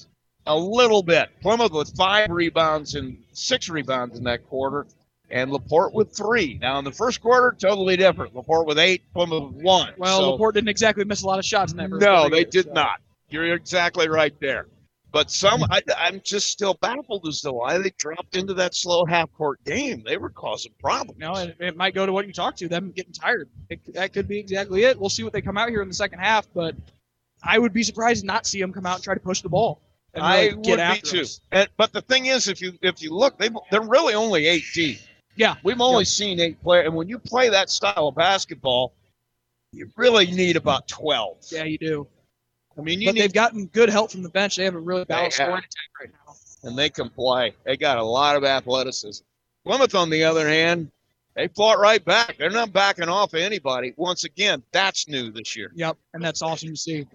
a 0.48 0.56
little 0.56 1.03
bit. 1.03 1.30
Plymouth 1.41 1.72
with 1.72 1.95
five 1.95 2.30
rebounds 2.30 2.95
and 2.95 3.18
six 3.34 3.69
rebounds 3.69 4.18
in 4.18 4.24
that 4.26 4.48
quarter. 4.48 4.88
and 5.30 5.52
Laporte 5.52 5.94
with 5.94 6.15
three. 6.15 6.57
Now 6.61 6.80
in 6.80 6.86
the 6.86 6.91
first 6.91 7.19
quarter, 7.22 7.53
totally 7.60 7.98
different. 7.98 8.34
Laporte 8.34 8.65
with 8.65 8.80
eight, 8.80 9.02
Plymouth 9.14 9.53
with 9.53 9.61
one. 9.64 9.94
Well, 9.98 10.19
So- 10.19 10.32
Laporte 10.32 10.56
didn't 10.56 10.69
exactly 10.69 11.03
miss 11.03 11.22
a 11.24 11.28
lot 11.28 11.38
of 11.38 11.44
shots 11.45 11.74
in 11.74 11.78
that 11.80 11.90
first 11.90 12.02
no, 12.02 12.30
they 12.30 12.41
either, 12.41 12.49
did 12.49 12.65
so. 12.65 12.72
not. 12.74 13.02
You're 13.30 13.53
exactly 13.53 14.07
right 14.07 14.34
there. 14.40 14.68
But 15.11 15.32
some, 15.32 15.64
I, 15.64 15.82
I'm 15.98 16.22
just 16.24 16.49
still 16.49 16.76
baffled 16.76 17.28
as 17.28 17.41
to 17.41 17.52
why 17.52 17.78
they 17.78 17.91
dropped 17.98 18.36
into 18.36 18.53
that 18.56 18.76
slow 18.76 19.06
half 19.06 19.32
court 19.34 19.64
game. 19.65 20.03
They 20.06 20.18
were 20.18 20.30
causing 20.30 20.74
problems. 20.80 21.19
No, 21.19 21.34
it, 21.36 21.56
it 21.60 21.76
might 21.78 21.94
go 21.95 22.06
to 22.06 22.11
what 22.11 22.28
you 22.28 22.34
talked 22.34 22.60
to 22.60 22.68
them 22.68 22.91
getting 22.91 23.14
tired. 23.14 23.49
It, 23.69 23.80
that 23.94 24.14
could 24.14 24.28
be 24.28 24.38
exactly 24.38 24.84
it. 24.84 24.99
We'll 24.99 25.10
see 25.10 25.24
what 25.24 25.34
they 25.34 25.41
come 25.41 25.57
out 25.57 25.69
here 25.69 25.82
in 25.82 25.88
the 25.88 25.94
second 25.94 26.19
half, 26.19 26.48
but 26.53 26.76
I 27.44 27.57
would 27.57 27.74
be 27.74 27.84
surprised 27.84 28.24
not 28.26 28.34
to 28.34 28.38
not 28.38 28.45
see 28.48 28.61
them 28.61 28.74
come 28.74 28.86
out 28.86 28.95
and 28.95 29.03
try 29.03 29.14
to 29.14 29.19
push 29.19 29.41
the 29.41 29.49
ball. 29.49 29.82
And 30.18 30.26
I 30.26 30.45
really 30.45 30.56
would 30.56 30.64
get 30.65 31.03
be 31.03 31.07
too. 31.10 31.26
And, 31.52 31.69
but 31.77 31.94
the 31.94 32.02
thing 32.02 32.26
is, 32.26 32.48
if 32.48 32.61
you 32.61 32.73
if 32.81 33.02
you 33.02 33.14
look, 33.14 33.38
they 33.38 33.49
they're 33.72 33.81
really 33.81 34.14
only 34.14 34.48
eight 34.48 34.64
deep. 34.73 34.99
Yeah, 35.35 35.56
we've 35.64 35.80
only 35.80 36.06
seen 36.06 36.39
eight 36.39 36.61
players, 36.61 36.88
and 36.88 36.95
when 36.95 37.07
you 37.07 37.19
play 37.19 37.49
that 37.49 37.69
style 37.69 38.07
of 38.07 38.15
basketball, 38.15 38.94
you 39.72 39.89
really 39.95 40.26
need 40.26 40.56
about 40.56 40.88
twelve. 40.88 41.38
Yeah, 41.52 41.64
you 41.65 41.77
do. 41.77 42.07
I 42.77 42.81
mean, 42.81 43.02
you 43.02 43.07
but 43.07 43.15
need, 43.15 43.22
they've 43.22 43.34
gotten 43.34 43.68
good 43.68 43.89
help 43.89 44.11
from 44.11 44.23
the 44.23 44.30
bench. 44.30 44.56
They 44.56 44.65
have 44.65 44.76
a 44.76 44.80
really 44.80 45.06
balanced 45.06 45.38
scoring 45.38 45.57
attack 45.57 45.69
right 45.99 46.10
now. 46.26 46.34
and 46.69 46.77
they 46.77 46.89
can 46.89 47.10
play. 47.10 47.53
They 47.65 47.77
got 47.77 47.98
a 47.98 48.03
lot 48.03 48.35
of 48.35 48.44
athleticism. 48.44 49.23
Plymouth, 49.65 49.95
on 49.95 50.10
the 50.10 50.23
other 50.23 50.48
hand, 50.48 50.91
they 51.35 51.48
fought 51.49 51.80
right 51.80 52.03
back. 52.03 52.38
They're 52.38 52.49
not 52.49 52.73
backing 52.73 53.10
off 53.10 53.34
of 53.34 53.39
anybody. 53.39 53.94
Once 53.98 54.23
again, 54.23 54.64
that's 54.72 55.07
new 55.07 55.31
this 55.31 55.56
year. 55.56 55.72
Yep, 55.76 55.98
and 56.14 56.23
that's 56.23 56.41
awesome 56.41 56.69
to 56.69 56.76
see. 56.76 57.06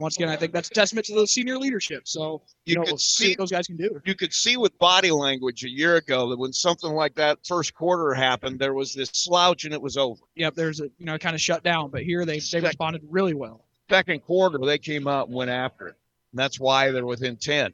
Once 0.00 0.16
again, 0.16 0.28
I 0.28 0.36
think 0.36 0.52
that's 0.52 0.68
a 0.68 0.74
testament 0.74 1.06
to 1.06 1.14
the 1.14 1.26
senior 1.26 1.58
leadership. 1.58 2.06
So 2.06 2.42
you, 2.64 2.72
You 2.72 2.74
know, 2.76 2.82
could 2.82 2.90
we'll 2.92 2.98
see 2.98 3.24
see- 3.24 3.30
what 3.30 3.38
those 3.38 3.50
guys 3.50 3.66
can 3.66 3.76
do. 3.76 4.00
You 4.04 4.14
could 4.14 4.32
see 4.32 4.56
with 4.56 4.78
body 4.78 5.10
language 5.10 5.64
a 5.64 5.68
year 5.68 5.96
ago 5.96 6.28
that 6.30 6.38
when 6.38 6.52
something 6.52 6.92
like 6.92 7.16
that 7.16 7.38
first 7.44 7.74
quarter 7.74 8.14
happened, 8.14 8.60
there 8.60 8.74
was 8.74 8.94
this 8.94 9.10
slouch 9.12 9.64
and 9.64 9.74
it 9.74 9.82
was 9.82 9.96
over. 9.96 10.20
Yep, 10.36 10.54
there's 10.54 10.80
a 10.80 10.84
you 10.98 11.06
know 11.06 11.18
kind 11.18 11.34
of 11.34 11.40
shut 11.40 11.64
down, 11.64 11.90
but 11.90 12.04
here 12.04 12.24
they 12.24 12.38
they 12.38 12.60
responded 12.60 13.02
really 13.08 13.34
well. 13.34 13.64
second 13.90 14.20
quarter, 14.22 14.58
they 14.58 14.78
came 14.78 15.08
out 15.08 15.26
and 15.28 15.34
went 15.36 15.50
after 15.50 15.88
it. 15.88 15.96
And 16.32 16.38
that's 16.38 16.60
why 16.60 16.90
they're 16.92 17.06
within 17.06 17.36
10. 17.36 17.72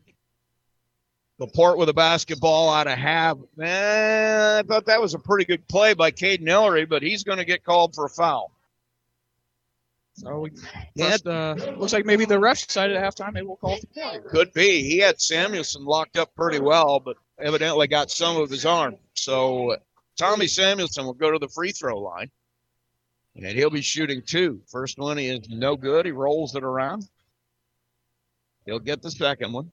Laporte 1.38 1.76
with 1.76 1.88
a 1.88 1.92
basketball 1.94 2.70
out 2.70 2.86
of 2.86 2.96
half. 2.96 3.36
Man, 3.56 4.58
I 4.58 4.62
thought 4.62 4.86
that 4.86 5.00
was 5.00 5.14
a 5.14 5.18
pretty 5.18 5.44
good 5.44 5.66
play 5.66 5.92
by 5.92 6.12
Caden 6.12 6.48
Ellery, 6.48 6.84
but 6.86 7.02
he's 7.02 7.24
going 7.24 7.38
to 7.38 7.44
get 7.44 7.64
called 7.64 7.94
for 7.94 8.04
a 8.04 8.08
foul. 8.08 8.52
So 10.16 10.38
we 10.40 10.50
first, 10.96 11.26
uh, 11.26 11.56
looks 11.76 11.92
like 11.92 12.06
maybe 12.06 12.24
the 12.24 12.36
refs 12.36 12.66
decided 12.66 12.96
at 12.96 13.02
halftime 13.02 13.32
maybe 13.32 13.46
we'll 13.46 13.56
call 13.56 13.74
it 13.74 13.80
the 13.80 13.86
play. 13.88 14.20
Could 14.28 14.52
be. 14.52 14.82
He 14.82 14.98
had 14.98 15.20
Samuelson 15.20 15.84
locked 15.84 16.16
up 16.16 16.34
pretty 16.36 16.60
well, 16.60 17.00
but 17.00 17.16
evidently 17.40 17.88
got 17.88 18.10
some 18.10 18.36
of 18.36 18.48
his 18.48 18.64
arm. 18.64 18.96
So 19.14 19.72
uh, 19.72 19.76
Tommy 20.16 20.46
Samuelson 20.46 21.04
will 21.04 21.14
go 21.14 21.32
to 21.32 21.38
the 21.40 21.48
free 21.48 21.72
throw 21.72 21.98
line, 21.98 22.30
and 23.34 23.46
he'll 23.46 23.70
be 23.70 23.82
shooting 23.82 24.22
two. 24.24 24.60
First 24.70 24.98
one 24.98 25.18
is 25.18 25.48
no 25.48 25.76
good. 25.76 26.06
He 26.06 26.12
rolls 26.12 26.54
it 26.54 26.62
around. 26.62 27.08
He'll 28.66 28.78
get 28.78 29.02
the 29.02 29.10
second 29.10 29.52
one. 29.52 29.72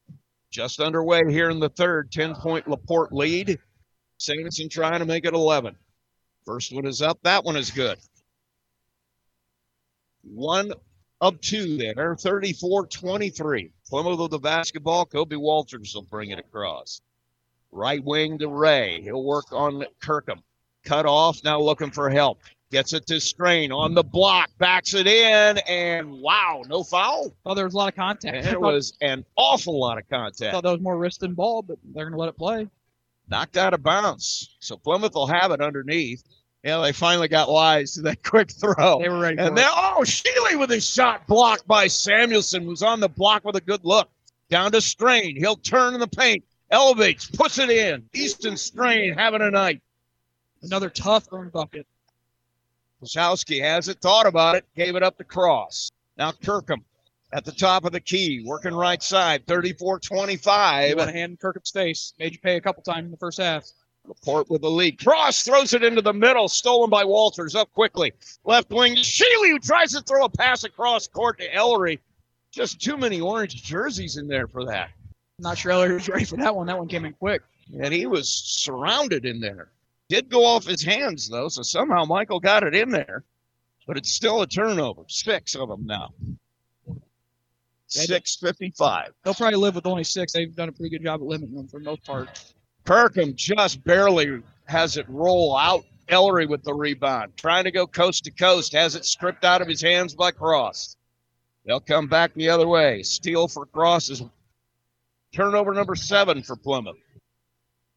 Just 0.50 0.80
underway 0.80 1.22
here 1.30 1.50
in 1.50 1.60
the 1.60 1.70
third, 1.70 2.12
10 2.12 2.36
point 2.36 2.68
Laporte 2.68 3.14
lead. 3.14 3.60
Samuelson 4.18 4.70
trying 4.70 5.00
to 5.00 5.06
make 5.06 5.26
it 5.26 5.34
11. 5.34 5.76
First 6.46 6.74
one 6.74 6.86
is 6.86 7.02
up. 7.02 7.20
That 7.24 7.46
one 7.46 7.56
is 7.56 7.70
good. 7.70 8.00
One 10.24 10.74
of 11.20 11.40
two 11.42 11.78
there, 11.78 12.16
34 12.16 12.88
23. 12.88 13.72
Plymouth 13.88 14.20
with 14.20 14.32
the 14.32 14.40
basketball. 14.40 15.06
Kobe 15.06 15.36
Walters 15.36 15.94
will 15.94 16.04
bring 16.04 16.32
it 16.32 16.40
across. 16.40 17.02
Right 17.72 18.04
wing 18.04 18.38
to 18.40 18.48
Ray. 18.48 19.02
He'll 19.02 19.24
work 19.24 19.52
on 19.52 19.86
Kirkham. 20.02 20.42
Cut 20.84 21.06
off, 21.06 21.44
now 21.44 21.60
looking 21.60 21.92
for 21.92 22.10
help. 22.10 22.40
Gets 22.72 22.94
it 22.94 23.06
to 23.08 23.20
Strain 23.20 23.72
on 23.72 23.94
the 23.94 24.04
block, 24.04 24.50
backs 24.58 24.94
it 24.94 25.06
in, 25.06 25.58
and 25.68 26.10
wow, 26.22 26.64
no 26.68 26.84
foul. 26.84 27.36
Oh, 27.46 27.54
there 27.54 27.66
was 27.66 27.74
a 27.74 27.78
lot 27.78 27.90
of 27.90 27.96
contact. 27.96 28.46
There 28.46 28.60
was 28.60 28.94
an 29.02 29.26
awful 29.36 29.78
lot 29.80 29.98
of 29.98 30.08
contact. 30.10 30.54
thought 30.54 30.64
that 30.64 30.72
was 30.72 30.80
more 30.82 30.98
wrist 30.98 31.20
than 31.20 31.34
ball, 31.34 31.62
but 31.62 31.78
they're 31.84 32.06
going 32.06 32.14
to 32.14 32.18
let 32.20 32.30
it 32.30 32.38
play. 32.38 32.68
knocked 33.28 33.58
out 33.58 33.74
of 33.74 33.84
bounds. 33.84 34.56
So 34.60 34.78
Plymouth 34.78 35.14
will 35.14 35.28
have 35.28 35.52
it 35.52 35.60
underneath. 35.62 36.24
Yeah, 36.64 36.80
they 36.82 36.92
finally 36.92 37.28
got 37.28 37.50
wise 37.50 37.94
to 37.96 38.02
that 38.04 38.24
quick 38.24 38.52
throw. 38.52 39.00
They 39.00 39.10
were 39.10 39.20
ready 39.20 39.38
And 39.40 39.58
then, 39.58 39.68
oh, 39.70 40.02
Sheely 40.04 40.60
with 40.60 40.70
his 40.70 40.88
shot 40.88 41.26
blocked 41.28 41.68
by 41.68 41.88
Samuelson, 41.88 42.64
who's 42.64 42.84
on 42.84 43.00
the 43.00 43.10
block 43.10 43.44
with 43.44 43.56
a 43.56 43.62
good 43.62 43.84
look. 43.84 44.10
Down 44.50 44.72
to 44.72 44.82
Strain. 44.82 45.38
He'll 45.38 45.56
turn 45.56 45.94
in 45.94 46.00
the 46.00 46.08
paint, 46.08 46.44
elevates, 46.70 47.26
puts 47.26 47.58
it 47.58 47.70
in. 47.70 48.04
Easton 48.14 48.58
Strain 48.58 49.14
having 49.14 49.42
a 49.42 49.50
night. 49.50 49.82
Another 50.62 50.90
tough 50.90 51.28
earned 51.32 51.52
bucket. 51.52 51.88
Wachowski 53.02 53.62
has 53.62 53.88
it, 53.88 54.00
thought 54.00 54.28
about 54.28 54.56
it, 54.56 54.66
gave 54.76 54.96
it 54.96 55.02
up 55.02 55.18
to 55.18 55.24
Cross. 55.24 55.90
Now 56.18 56.34
Kirkham 56.34 56.86
at 57.34 57.46
the 57.46 57.52
top 57.52 57.86
of 57.86 57.94
the 57.94 58.00
key, 58.00 58.44
working 58.46 58.74
right 58.74 59.02
side, 59.02 59.48
34 59.48 60.00
They 60.00 60.16
25. 60.16 60.98
went 60.98 61.10
a 61.10 61.14
hand 61.14 61.32
in 61.32 61.38
Kirkham's 61.38 61.72
face. 61.72 62.14
Made 62.20 62.34
you 62.34 62.40
pay 62.40 62.58
a 62.58 62.62
couple 62.62 62.84
times 62.84 63.06
in 63.06 63.12
the 63.12 63.18
first 63.18 63.40
half. 63.40 63.64
Laporte 64.08 64.50
with 64.50 64.62
the 64.62 64.70
lead. 64.70 65.00
Cross 65.00 65.44
throws 65.44 65.74
it 65.74 65.84
into 65.84 66.02
the 66.02 66.14
middle, 66.14 66.48
stolen 66.48 66.90
by 66.90 67.04
Walters. 67.04 67.56
Up 67.56 67.72
quickly. 67.74 68.12
Left 68.44 68.70
wing. 68.70 68.96
Sheely 68.96 69.50
who 69.52 69.60
tries 69.60 69.92
to 69.92 70.02
throw 70.02 70.26
a 70.26 70.30
pass 70.30 70.64
across 70.64 71.08
court 71.08 71.38
to 71.40 71.54
Ellery. 71.54 72.00
Just 72.52 72.82
too 72.82 72.98
many 72.98 73.22
orange 73.22 73.64
jerseys 73.64 74.18
in 74.18 74.28
there 74.28 74.48
for 74.48 74.66
that. 74.66 74.90
Not 75.40 75.58
sure 75.58 75.72
Ellery 75.72 75.94
was 75.94 76.10
ready 76.10 76.26
for 76.26 76.38
that 76.38 76.56
one. 76.56 76.68
That 76.68 76.78
one 76.78 76.88
came 76.88 77.06
in 77.06 77.14
quick. 77.14 77.42
And 77.80 77.94
he 77.94 78.06
was 78.06 78.30
surrounded 78.30 79.26
in 79.26 79.40
there. 79.40 79.70
Did 80.10 80.30
go 80.30 80.46
off 80.46 80.66
his 80.66 80.84
hands 80.84 81.30
though, 81.30 81.48
so 81.48 81.62
somehow 81.62 82.04
Michael 82.04 82.40
got 82.40 82.64
it 82.64 82.76
in 82.76 82.90
there. 82.90 83.24
But 83.88 83.98
it's 83.98 84.12
still 84.12 84.42
a 84.42 84.48
turnover. 84.48 85.04
Six 85.08 85.56
of 85.56 85.70
them 85.70 85.86
now. 85.86 86.10
Six 87.88 88.36
fifty-five. 88.36 89.14
They'll 89.24 89.34
probably 89.34 89.58
live 89.58 89.76
with 89.76 89.86
only 89.86 90.04
six. 90.04 90.34
They've 90.34 90.54
done 90.56 90.70
a 90.70 90.72
pretty 90.72 90.90
good 90.90 91.04
job 91.04 91.22
at 91.22 91.28
limiting 91.28 91.56
them 91.56 91.68
for 91.68 91.80
the 91.80 91.86
most 91.86 92.04
part. 92.04 92.54
Kirkham 92.86 93.36
just 93.36 93.84
barely 93.84 94.42
has 94.66 94.98
it 94.98 95.08
roll 95.10 95.58
out. 95.58 95.86
Ellery 96.10 96.46
with 96.46 96.62
the 96.64 96.74
rebound, 96.74 97.32
trying 97.38 97.64
to 97.64 97.72
go 97.72 97.88
coast 97.88 98.26
to 98.26 98.32
coast, 98.32 98.74
has 98.74 98.96
it 98.96 99.06
stripped 99.06 99.46
out 99.46 99.62
of 99.62 99.68
his 99.70 99.82
hands 99.82 100.14
by 100.14 100.30
Cross. 100.30 100.98
They'll 101.66 101.80
come 101.80 102.08
back 102.08 102.34
the 102.34 102.50
other 102.50 102.68
way. 102.68 103.02
Steal 103.04 103.48
for 103.48 103.66
Cross 103.66 104.10
is 104.10 104.24
turnover 105.34 105.74
number 105.74 105.96
seven 105.96 106.44
for 106.44 106.58
Plymouth. 106.58 106.98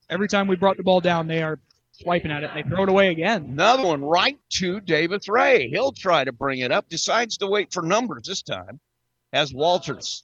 Every 0.08 0.28
time 0.28 0.46
we 0.46 0.54
brought 0.54 0.76
the 0.76 0.84
ball 0.84 1.00
down, 1.00 1.26
they 1.26 1.42
are 1.42 1.58
swiping 1.90 2.30
at 2.30 2.44
it. 2.44 2.50
They 2.54 2.62
throw 2.62 2.84
it 2.84 2.88
away 2.88 3.08
again. 3.08 3.44
Another 3.44 3.84
one 3.84 4.04
right 4.04 4.38
to 4.50 4.80
Davis 4.80 5.28
Ray. 5.28 5.68
He'll 5.68 5.92
try 5.92 6.22
to 6.22 6.32
bring 6.32 6.60
it 6.60 6.70
up, 6.70 6.88
decides 6.88 7.38
to 7.38 7.48
wait 7.48 7.72
for 7.72 7.82
numbers 7.82 8.28
this 8.28 8.42
time. 8.42 8.78
Has 9.32 9.52
Walters 9.52 10.22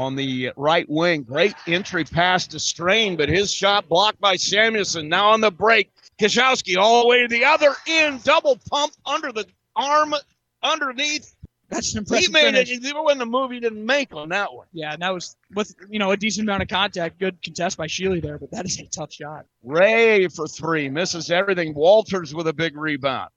on 0.00 0.16
the 0.16 0.50
right 0.56 0.88
wing. 0.88 1.22
Great 1.22 1.54
entry 1.66 2.04
pass 2.04 2.46
to 2.48 2.58
Strain, 2.58 3.16
but 3.16 3.28
his 3.28 3.52
shot 3.52 3.88
blocked 3.88 4.20
by 4.20 4.36
Samuelson. 4.36 5.08
Now 5.08 5.30
on 5.30 5.40
the 5.40 5.50
break, 5.50 5.90
Kishowski 6.18 6.76
all 6.76 7.02
the 7.02 7.08
way 7.08 7.22
to 7.22 7.28
the 7.28 7.44
other 7.44 7.74
end, 7.86 8.24
double 8.24 8.58
pump 8.70 8.92
under 9.04 9.30
the 9.30 9.46
arm, 9.76 10.14
underneath. 10.62 11.34
That's 11.68 11.92
an 11.92 11.98
impressive. 11.98 12.26
He 12.26 12.32
made 12.32 12.54
finish. 12.54 12.70
it. 12.70 12.84
Even 12.84 13.04
when 13.04 13.18
the 13.18 13.26
movie 13.26 13.60
didn't 13.60 13.84
make 13.86 14.12
on 14.12 14.30
that 14.30 14.52
one. 14.52 14.66
Yeah, 14.72 14.92
and 14.92 15.02
that 15.02 15.14
was 15.14 15.36
with 15.54 15.72
you 15.88 16.00
know 16.00 16.10
a 16.10 16.16
decent 16.16 16.48
amount 16.48 16.62
of 16.62 16.68
contact. 16.68 17.20
Good 17.20 17.40
contest 17.42 17.76
by 17.76 17.86
Sheely 17.86 18.20
there, 18.20 18.38
but 18.38 18.50
that 18.50 18.64
is 18.64 18.80
a 18.80 18.86
tough 18.86 19.12
shot. 19.12 19.46
Ray 19.62 20.26
for 20.28 20.48
three, 20.48 20.88
misses 20.88 21.30
everything. 21.30 21.74
Walters 21.74 22.34
with 22.34 22.48
a 22.48 22.52
big 22.52 22.76
rebound. 22.76 23.30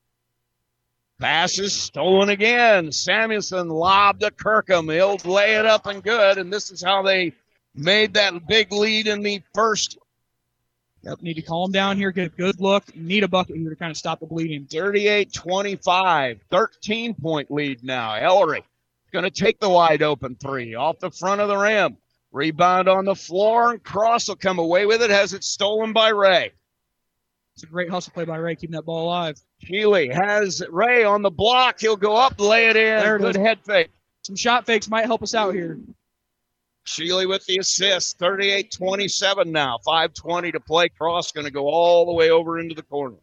Passes 1.24 1.72
stolen 1.72 2.28
again. 2.28 2.92
Samuelson 2.92 3.70
lobbed 3.70 4.20
to 4.20 4.32
Kirkham. 4.32 4.90
He'll 4.90 5.16
lay 5.24 5.56
it 5.56 5.66
up 5.66 5.86
and 5.86 6.04
good. 6.04 6.38
And 6.38 6.52
this 6.52 6.70
is 6.70 6.84
how 6.84 7.02
they 7.02 7.32
made 7.74 8.16
that 8.16 8.46
big 8.46 8.74
lead 8.74 9.08
in 9.08 9.24
the 9.24 9.42
first. 9.54 9.98
Yep, 11.04 11.22
need 11.22 11.36
to 11.36 11.42
calm 11.42 11.72
down 11.72 11.96
here, 11.96 12.12
get 12.12 12.28
a 12.28 12.36
good 12.36 12.60
look. 12.60 12.94
Need 12.94 13.24
a 13.24 13.30
bucket 13.30 13.56
here 13.56 13.70
to 13.70 13.76
kind 13.78 13.90
of 13.92 13.96
stop 13.96 14.20
the 14.20 14.26
bleeding. 14.26 14.66
38 14.66 15.32
25, 15.32 16.42
13 16.52 17.14
point 17.14 17.50
lead 17.50 17.86
now. 17.86 18.16
Ellery 18.16 18.62
going 19.14 19.24
to 19.24 19.32
take 19.32 19.62
the 19.62 19.70
wide 19.70 20.02
open 20.02 20.36
three 20.36 20.76
off 20.76 21.00
the 21.00 21.10
front 21.10 21.40
of 21.40 21.48
the 21.48 21.56
rim. 21.56 21.96
Rebound 22.34 22.90
on 22.90 23.06
the 23.06 23.16
floor, 23.16 23.72
and 23.72 23.82
Cross 23.82 24.28
will 24.28 24.36
come 24.36 24.60
away 24.60 24.86
with 24.86 25.02
it. 25.02 25.10
Has 25.10 25.32
it 25.32 25.46
stolen 25.46 25.94
by 25.94 26.10
Ray. 26.10 26.52
It's 27.56 27.64
a 27.64 27.68
great 27.68 27.90
hustle 27.90 28.14
play 28.14 28.26
by 28.26 28.38
Ray, 28.38 28.56
keeping 28.56 28.76
that 28.76 28.86
ball 28.86 29.06
alive. 29.06 29.40
Sheely 29.64 30.12
has 30.12 30.64
Ray 30.70 31.04
on 31.04 31.22
the 31.22 31.30
block. 31.30 31.80
He'll 31.80 31.96
go 31.96 32.16
up, 32.16 32.40
lay 32.40 32.68
it 32.70 32.76
in. 32.76 33.00
There 33.00 33.20
Good 33.20 33.36
head 33.36 33.60
fake. 33.64 33.90
Some 34.24 34.36
shot 34.36 34.66
fakes 34.66 34.90
might 34.90 35.06
help 35.06 35.22
us 35.22 35.36
out 35.36 35.54
here. 35.54 35.78
Sheely 36.86 37.28
with 37.28 37.46
the 37.46 37.60
assist. 37.60 38.18
38 38.18 38.72
27 38.72 39.52
now. 39.52 39.78
5.20 39.86 40.54
to 40.54 40.60
play. 40.60 40.90
Cross 40.90 41.32
going 41.32 41.46
to 41.46 41.52
go 41.52 41.68
all 41.68 42.06
the 42.06 42.14
way 42.14 42.32
over 42.32 42.60
into 42.60 42.76
the 42.76 42.82
corner. 42.84 43.18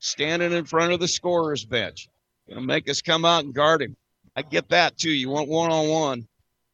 Standing 0.00 0.52
in 0.52 0.64
front 0.64 0.92
of 0.92 1.00
the 1.00 1.08
scorer's 1.08 1.64
bench. 1.64 2.08
Going 2.48 2.60
to 2.60 2.66
make 2.66 2.88
us 2.88 3.02
come 3.02 3.24
out 3.24 3.44
and 3.44 3.54
guard 3.54 3.82
him. 3.82 3.96
I 4.34 4.42
get 4.42 4.68
that 4.70 4.98
too. 4.98 5.10
You 5.10 5.30
want 5.30 5.48
one 5.48 5.70
on 5.70 5.88
one. 5.88 6.28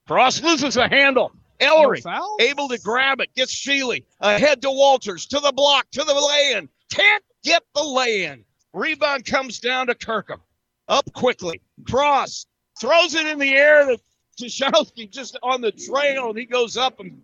Cross 0.07 0.43
loses 0.43 0.77
a 0.77 0.89
handle. 0.89 1.33
Ellery 1.61 2.03
No 2.05 2.37
able 2.41 2.69
to 2.69 2.79
grab 2.79 3.21
it. 3.21 3.35
Gets 3.35 3.55
Sheely 3.55 4.05
ahead 4.21 4.63
to 4.63 4.71
Walters 4.71 5.27
to 5.27 5.41
the 5.41 5.53
block 5.53 5.91
to 5.93 6.05
the 6.05 6.15
lay-in. 6.15 6.69
can't 6.91 7.25
get 7.43 7.63
the 7.75 7.83
lay 7.83 8.25
in. 8.25 8.45
Rebound 8.73 9.25
comes 9.25 9.61
down 9.61 9.87
to 9.87 9.95
Kirkham. 9.95 10.41
Up 10.89 11.11
quickly. 11.13 11.61
Cross. 11.89 12.47
Throws 12.81 13.15
it 13.15 13.27
in 13.27 13.39
the 13.39 13.55
air 13.55 13.87
to 13.87 13.99
Tushowski 14.41 15.11
just 15.11 15.39
on 15.43 15.61
the 15.61 15.71
trail, 15.71 16.31
and 16.31 16.39
he 16.39 16.45
goes 16.45 16.77
up 16.77 16.99
and 16.99 17.23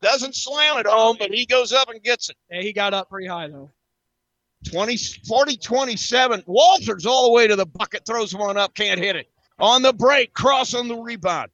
doesn't 0.00 0.34
slam 0.34 0.78
it 0.78 0.86
home, 0.86 1.16
but 1.18 1.30
he 1.30 1.46
goes 1.46 1.72
up 1.72 1.90
and 1.90 2.02
gets 2.02 2.30
it. 2.30 2.36
Yeah, 2.50 2.62
he 2.62 2.72
got 2.72 2.94
up 2.94 3.10
pretty 3.10 3.28
high 3.28 3.48
though. 3.48 3.70
20, 4.70 4.96
40 4.96 5.56
27. 5.56 6.42
Walters 6.46 7.06
all 7.06 7.24
the 7.26 7.32
way 7.32 7.46
to 7.46 7.56
the 7.56 7.66
bucket, 7.66 8.04
throws 8.06 8.34
one 8.34 8.56
up, 8.56 8.74
can't 8.74 9.00
hit 9.00 9.16
it. 9.16 9.28
On 9.58 9.82
the 9.82 9.92
break, 9.92 10.32
Cross 10.34 10.74
on 10.74 10.88
the 10.88 10.96
rebound. 10.96 11.50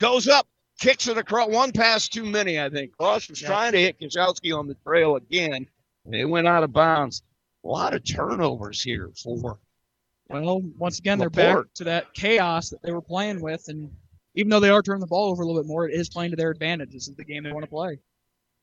Goes 0.00 0.28
up, 0.28 0.48
kicks 0.78 1.06
it 1.08 1.18
across. 1.18 1.48
One 1.48 1.72
pass 1.72 2.08
too 2.08 2.24
many, 2.24 2.60
I 2.60 2.68
think. 2.70 2.96
Cross 2.96 3.28
was 3.30 3.40
Yeah. 3.42 3.48
trying 3.48 3.72
to 3.72 3.80
hit 3.80 4.00
Kachowski 4.00 4.56
on 4.56 4.66
the 4.66 4.74
trail 4.86 5.16
again. 5.16 5.66
and 6.04 6.14
It 6.14 6.24
went 6.24 6.48
out 6.48 6.64
of 6.64 6.72
bounds. 6.72 7.22
A 7.64 7.68
lot 7.68 7.94
of 7.94 8.02
turnovers 8.04 8.82
here 8.82 9.10
for 9.22 9.58
Well, 10.28 10.60
once 10.78 10.98
again, 10.98 11.18
they're 11.18 11.30
back 11.30 11.66
to 11.74 11.84
that 11.84 12.12
chaos 12.14 12.70
that 12.70 12.82
they 12.82 12.90
were 12.90 13.02
playing 13.02 13.40
with, 13.40 13.68
and 13.68 13.90
even 14.34 14.48
though 14.50 14.60
they 14.60 14.70
are 14.70 14.82
turning 14.82 15.00
the 15.00 15.06
ball 15.06 15.30
over 15.30 15.42
a 15.42 15.46
little 15.46 15.60
bit 15.62 15.68
more, 15.68 15.88
it 15.88 15.94
is 15.94 16.08
playing 16.08 16.30
to 16.30 16.36
their 16.36 16.50
advantage. 16.50 16.90
This 16.92 17.06
is 17.06 17.14
the 17.14 17.24
game 17.24 17.44
they 17.44 17.52
want 17.52 17.64
to 17.64 17.70
play. 17.70 17.98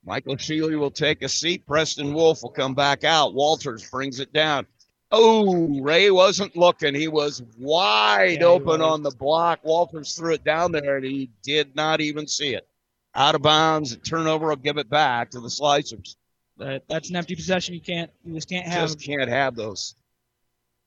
Michael 0.03 0.35
Sheely 0.35 0.77
will 0.79 0.91
take 0.91 1.21
a 1.21 1.29
seat. 1.29 1.65
Preston 1.65 2.13
Wolf 2.13 2.41
will 2.41 2.49
come 2.51 2.73
back 2.73 3.03
out. 3.03 3.33
Walters 3.33 3.87
brings 3.89 4.19
it 4.19 4.33
down. 4.33 4.65
Oh, 5.11 5.81
Ray 5.81 6.11
wasn't 6.11 6.55
looking. 6.55 6.93
He 6.93 7.07
was 7.07 7.41
wide 7.57 8.41
Yeah, 8.41 8.47
open 8.47 8.79
was. 8.79 8.81
on 8.81 9.03
the 9.03 9.11
block. 9.11 9.59
Walters 9.63 10.13
threw 10.13 10.33
it 10.35 10.43
down 10.43 10.71
there, 10.71 10.97
and 10.97 11.05
he 11.05 11.31
did 11.41 11.75
not 11.75 11.99
even 11.99 12.27
see 12.27 12.53
it. 12.53 12.67
Out 13.15 13.33
of 13.33 13.41
bounds. 13.41 13.95
Turnover 13.97 14.49
will 14.49 14.55
give 14.55 14.77
it 14.77 14.89
back 14.89 15.31
to 15.31 15.39
the 15.39 15.47
Slicers. 15.47 16.15
That 16.57 16.83
that's 16.87 17.09
an 17.09 17.15
empty 17.15 17.35
possession. 17.35 17.73
You 17.73 17.81
can't, 17.81 18.11
you 18.23 18.35
just 18.35 18.49
can't 18.49 18.67
have. 18.67 18.89
Just 18.89 19.03
can't 19.03 19.29
have 19.29 19.55
those, 19.55 19.95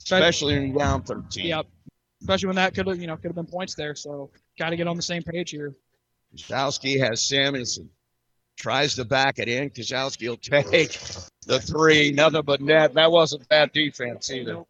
especially 0.03 0.55
when 0.55 0.69
you're 0.69 0.79
down 0.79 1.03
13. 1.03 1.47
Yep. 1.47 1.67
Especially 2.21 2.47
when 2.47 2.57
that 2.57 2.75
could 2.75 2.87
have, 2.87 3.01
you 3.01 3.09
know, 3.09 3.17
could 3.17 3.27
have 3.27 3.35
been 3.35 3.47
points 3.47 3.75
there. 3.75 3.97
So 3.97 4.31
got 4.57 4.71
to 4.71 4.77
get 4.77 4.87
on 4.87 4.97
the 4.97 5.03
same 5.03 5.23
page 5.23 5.51
here. 5.51 5.75
Kazowski 6.37 7.01
has 7.01 7.25
Samuelson. 7.25 7.91
Tries 8.57 8.95
to 8.95 9.05
back 9.05 9.39
it 9.39 9.49
in. 9.49 9.71
Kazowski 9.71 10.29
will 10.29 10.37
take 10.37 10.97
the 11.47 11.61
three. 11.61 12.13
Nothing 12.13 12.43
but 12.43 12.61
net. 12.61 12.95
That 12.95 13.11
wasn't 13.11 13.49
bad 13.49 13.73
defense 13.73 14.31
either. 14.31 14.63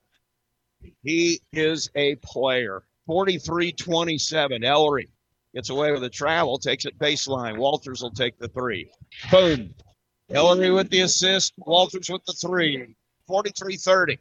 He 1.03 1.41
is 1.53 1.91
a 1.95 2.17
player. 2.17 2.83
43 3.07 3.73
27. 3.73 4.65
Ellery 4.65 5.09
gets 5.55 5.71
away 5.71 5.93
with 5.93 6.01
the 6.03 6.09
travel, 6.09 6.59
takes 6.59 6.85
it 6.87 6.99
baseline. 6.99 7.57
Walters 7.59 8.03
will 8.03 8.11
take 8.11 8.39
the 8.39 8.49
three. 8.49 8.91
Boom. 9.31 9.75
Ellery 10.31 10.71
with 10.71 10.89
the 10.91 11.01
assist. 11.01 11.53
Walters 11.59 12.09
with 12.09 12.25
the 12.25 12.33
three. 12.33 12.95
43 13.27 13.77
30. 13.77 14.19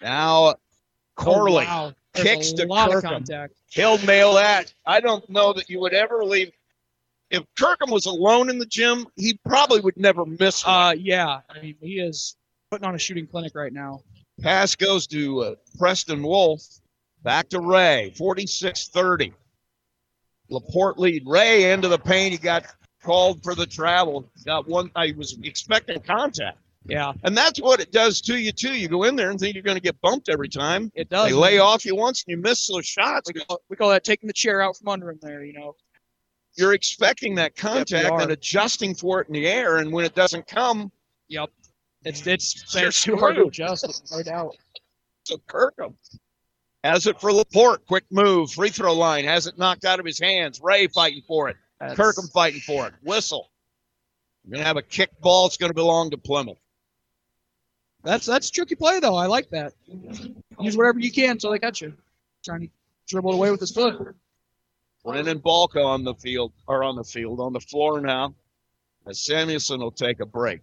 Now, 0.00 0.54
Corley 1.16 1.64
Oh, 1.68 1.68
wow. 1.68 1.94
Kicks 2.14 2.52
to 2.52 2.66
Kirkham. 2.66 3.00
contact. 3.02 3.54
He'll 3.68 3.98
nail 3.98 4.34
that. 4.34 4.72
I 4.86 5.00
don't 5.00 5.28
know 5.28 5.52
that 5.52 5.68
you 5.68 5.78
would 5.80 5.92
ever 5.92 6.24
leave. 6.24 6.50
If 7.30 7.44
Kirkham 7.58 7.90
was 7.90 8.06
alone 8.06 8.48
in 8.48 8.58
the 8.58 8.66
gym, 8.66 9.06
he 9.16 9.38
probably 9.44 9.80
would 9.80 9.96
never 9.96 10.24
miss 10.24 10.64
one. 10.64 10.74
Uh, 10.74 10.90
yeah. 10.92 11.40
I 11.50 11.60
mean, 11.60 11.76
he 11.80 12.00
is 12.00 12.36
putting 12.70 12.86
on 12.86 12.94
a 12.94 12.98
shooting 12.98 13.26
clinic 13.26 13.54
right 13.54 13.72
now. 13.72 14.00
Pass 14.40 14.74
goes 14.74 15.06
to 15.08 15.40
uh, 15.40 15.54
Preston 15.78 16.22
Wolf. 16.22 16.62
Back 17.22 17.48
to 17.50 17.60
Ray. 17.60 18.14
46 18.16 18.88
30. 18.88 19.34
Laporte 20.48 20.98
lead. 20.98 21.24
Ray 21.26 21.72
into 21.72 21.88
the 21.88 21.98
paint. 21.98 22.32
He 22.32 22.38
got 22.38 22.64
called 23.02 23.42
for 23.42 23.54
the 23.54 23.66
travel. 23.66 24.30
Got 24.46 24.68
one. 24.68 24.90
I 24.94 25.12
was 25.16 25.36
expecting 25.42 26.00
contact. 26.00 26.58
Yeah. 26.86 27.12
And 27.24 27.36
that's 27.36 27.60
what 27.60 27.80
it 27.80 27.92
does 27.92 28.20
to 28.22 28.38
you, 28.38 28.52
too. 28.52 28.74
You 28.74 28.88
go 28.88 29.02
in 29.02 29.16
there 29.16 29.30
and 29.30 29.38
think 29.38 29.54
you're 29.54 29.62
going 29.62 29.76
to 29.76 29.82
get 29.82 30.00
bumped 30.00 30.28
every 30.30 30.48
time. 30.48 30.90
It 30.94 31.10
does. 31.10 31.28
They 31.28 31.34
lay 31.34 31.58
off 31.58 31.84
you 31.84 31.94
once 31.94 32.24
and 32.26 32.30
you 32.30 32.42
miss 32.42 32.66
those 32.66 32.86
shots. 32.86 33.30
We 33.32 33.40
call, 33.42 33.60
we 33.68 33.76
call 33.76 33.90
that 33.90 34.04
taking 34.04 34.26
the 34.26 34.32
chair 34.32 34.62
out 34.62 34.76
from 34.76 34.88
under 34.88 35.10
him 35.10 35.18
there, 35.20 35.44
you 35.44 35.52
know. 35.52 35.74
You're 36.58 36.74
expecting 36.74 37.36
that 37.36 37.54
contact 37.56 38.10
and 38.20 38.32
adjusting 38.32 38.94
for 38.94 39.20
it 39.20 39.28
in 39.28 39.34
the 39.34 39.46
air. 39.46 39.76
And 39.76 39.92
when 39.92 40.04
it 40.04 40.14
doesn't 40.14 40.46
come, 40.46 40.90
Yep. 41.28 41.50
It's 42.04 42.26
it's, 42.26 42.74
it's 42.76 43.02
too 43.02 43.16
hard 43.16 43.36
to 43.36 43.42
adjust, 43.44 44.10
no 44.10 44.22
doubt. 44.22 44.56
to 45.26 45.38
Kirkham. 45.46 45.94
Has 46.84 47.06
it 47.06 47.20
for 47.20 47.32
Laporte. 47.32 47.84
Quick 47.86 48.04
move. 48.10 48.50
Free 48.52 48.70
throw 48.70 48.94
line. 48.94 49.24
Has 49.24 49.46
it 49.46 49.58
knocked 49.58 49.84
out 49.84 50.00
of 50.00 50.06
his 50.06 50.18
hands. 50.18 50.60
Ray 50.62 50.86
fighting 50.88 51.22
for 51.26 51.48
it. 51.48 51.56
That's- 51.80 51.96
Kirkham 51.96 52.28
fighting 52.28 52.60
for 52.60 52.86
it. 52.86 52.94
Whistle. 53.02 53.50
You're 54.44 54.52
going 54.52 54.62
to 54.62 54.66
have 54.66 54.76
a 54.76 54.82
kick 54.82 55.10
ball. 55.20 55.46
It's 55.46 55.56
going 55.58 55.70
to 55.70 55.74
belong 55.74 56.10
to 56.10 56.16
Plymouth. 56.18 56.58
That's 58.04 58.24
that's 58.24 58.48
tricky 58.50 58.74
play 58.76 59.00
though. 59.00 59.16
I 59.16 59.26
like 59.26 59.50
that. 59.50 59.74
Use 60.60 60.76
whatever 60.76 60.98
you 61.00 61.12
can 61.12 61.32
until 61.32 61.50
they 61.50 61.58
catch 61.58 61.82
you. 61.82 61.92
Trying 62.44 62.60
to 62.62 62.68
dribble 63.08 63.32
it 63.32 63.34
away 63.34 63.50
with 63.50 63.60
his 63.60 63.72
foot. 63.72 64.14
Brennan 65.08 65.38
Balka 65.40 65.82
on 65.82 66.04
the 66.04 66.14
field, 66.14 66.52
or 66.66 66.84
on 66.84 66.94
the 66.94 67.02
field, 67.02 67.40
on 67.40 67.54
the 67.54 67.60
floor 67.60 67.98
now. 68.02 68.34
As 69.06 69.24
Samuelson 69.24 69.80
will 69.80 69.90
take 69.90 70.20
a 70.20 70.26
break. 70.26 70.60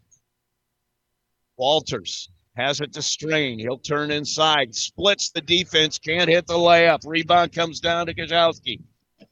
Walters 1.58 2.30
has 2.56 2.80
it 2.80 2.94
to 2.94 3.02
strain. 3.02 3.58
He'll 3.58 3.80
turn 3.80 4.12
inside, 4.12 4.76
splits 4.76 5.32
the 5.32 5.42
defense, 5.42 5.98
can't 5.98 6.30
hit 6.30 6.46
the 6.46 6.54
layup. 6.54 7.00
Rebound 7.08 7.54
comes 7.54 7.80
down 7.80 8.06
to 8.06 8.14
Gajowski. 8.14 8.82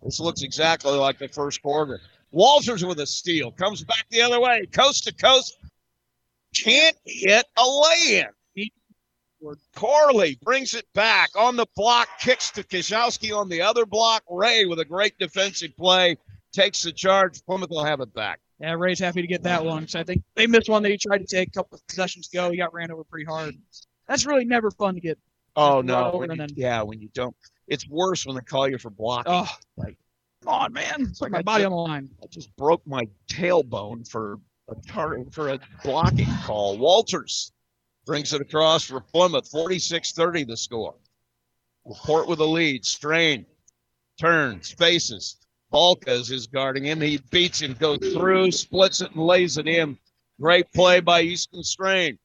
This 0.01 0.19
looks 0.19 0.41
exactly 0.41 0.93
like 0.93 1.19
the 1.19 1.27
first 1.27 1.61
quarter. 1.61 2.01
Walters 2.31 2.83
with 2.83 2.99
a 2.99 3.05
steal, 3.05 3.51
comes 3.51 3.83
back 3.83 4.05
the 4.09 4.23
other 4.23 4.39
way, 4.39 4.65
coast 4.71 5.03
to 5.03 5.13
coast, 5.13 5.59
can't 6.55 6.97
hit 7.05 7.45
a 7.55 7.63
lay 7.63 8.19
in. 8.21 8.27
Corley 9.75 10.37
brings 10.41 10.73
it 10.73 10.85
back 10.93 11.29
on 11.37 11.55
the 11.55 11.65
block, 11.75 12.07
kicks 12.19 12.51
to 12.51 12.63
Kajowski 12.63 13.35
on 13.37 13.49
the 13.49 13.61
other 13.61 13.85
block. 13.85 14.23
Ray 14.29 14.65
with 14.65 14.79
a 14.79 14.85
great 14.85 15.17
defensive 15.19 15.75
play 15.77 16.17
takes 16.51 16.81
the 16.83 16.91
charge. 16.91 17.43
Plymouth 17.45 17.69
will 17.69 17.83
have 17.83 17.99
it 18.01 18.13
back. 18.13 18.39
Yeah, 18.59 18.73
Ray's 18.77 18.99
happy 18.99 19.21
to 19.21 19.27
get 19.27 19.43
that 19.43 19.65
one. 19.65 19.87
So 19.87 19.99
I 19.99 20.03
think 20.03 20.23
they 20.35 20.47
missed 20.47 20.69
one 20.69 20.83
that 20.83 20.91
he 20.91 20.97
tried 20.97 21.17
to 21.19 21.25
take 21.25 21.49
a 21.49 21.51
couple 21.51 21.75
of 21.75 21.87
possessions 21.87 22.29
ago. 22.31 22.49
He 22.51 22.57
got 22.57 22.73
ran 22.73 22.91
over 22.91 23.03
pretty 23.03 23.25
hard. 23.25 23.55
That's 24.07 24.25
really 24.25 24.45
never 24.45 24.71
fun 24.71 24.95
to 24.95 25.01
get. 25.01 25.17
Oh 25.55 25.81
no! 25.81 26.05
over 26.05 26.17
when 26.19 26.31
you- 26.31 26.37
then- 26.37 26.49
yeah, 26.55 26.81
when 26.81 26.99
you 27.01 27.09
don't, 27.13 27.35
it's 27.67 27.87
worse 27.87 28.25
when 28.25 28.35
they 28.35 28.41
call 28.41 28.67
you 28.69 28.77
for 28.77 28.89
blocking. 28.89 29.31
Oh, 29.33 29.49
like 29.77 29.97
come 30.43 30.53
on, 30.53 30.73
man! 30.73 31.01
It's 31.09 31.21
like 31.21 31.31
my 31.31 31.39
I 31.39 31.41
body 31.43 31.63
ju- 31.63 31.65
on 31.67 31.71
the 31.71 31.77
line. 31.77 32.09
I 32.23 32.27
just 32.27 32.55
broke 32.55 32.85
my 32.87 33.07
tailbone 33.29 34.07
for 34.09 34.39
a 34.69 34.75
tar- 34.87 35.23
for 35.31 35.49
a 35.49 35.59
blocking 35.83 36.27
call. 36.43 36.77
Walters 36.77 37.51
brings 38.05 38.33
it 38.33 38.41
across 38.41 38.83
for 38.83 38.99
Plymouth. 38.99 39.49
46-30 39.51 40.47
the 40.47 40.57
score. 40.57 40.95
Laporte 41.85 42.27
with 42.27 42.39
the 42.39 42.47
lead. 42.47 42.85
Strain, 42.85 43.45
turns, 44.19 44.71
faces. 44.71 45.37
Balkas 45.71 46.31
is 46.31 46.47
guarding 46.47 46.85
him. 46.85 47.01
He 47.01 47.19
beats 47.31 47.61
him, 47.61 47.73
goes 47.73 47.97
through, 47.97 48.51
splits 48.51 49.01
it, 49.01 49.11
and 49.11 49.25
lays 49.25 49.57
it 49.57 49.67
in. 49.67 49.97
Great 50.39 50.71
play 50.71 50.99
by 50.99 51.21
Easton 51.21 51.63
Strain. 51.63 52.17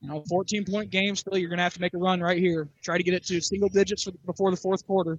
You 0.00 0.08
know, 0.08 0.22
14 0.28 0.64
point 0.64 0.90
game 0.90 1.16
still. 1.16 1.36
You're 1.36 1.50
gonna 1.50 1.62
have 1.62 1.74
to 1.74 1.80
make 1.80 1.94
a 1.94 1.98
run 1.98 2.20
right 2.20 2.38
here. 2.38 2.68
Try 2.82 2.98
to 2.98 3.02
get 3.02 3.14
it 3.14 3.24
to 3.26 3.40
single 3.40 3.68
digits 3.68 4.04
for, 4.04 4.12
before 4.26 4.50
the 4.52 4.56
fourth 4.56 4.86
quarter. 4.86 5.18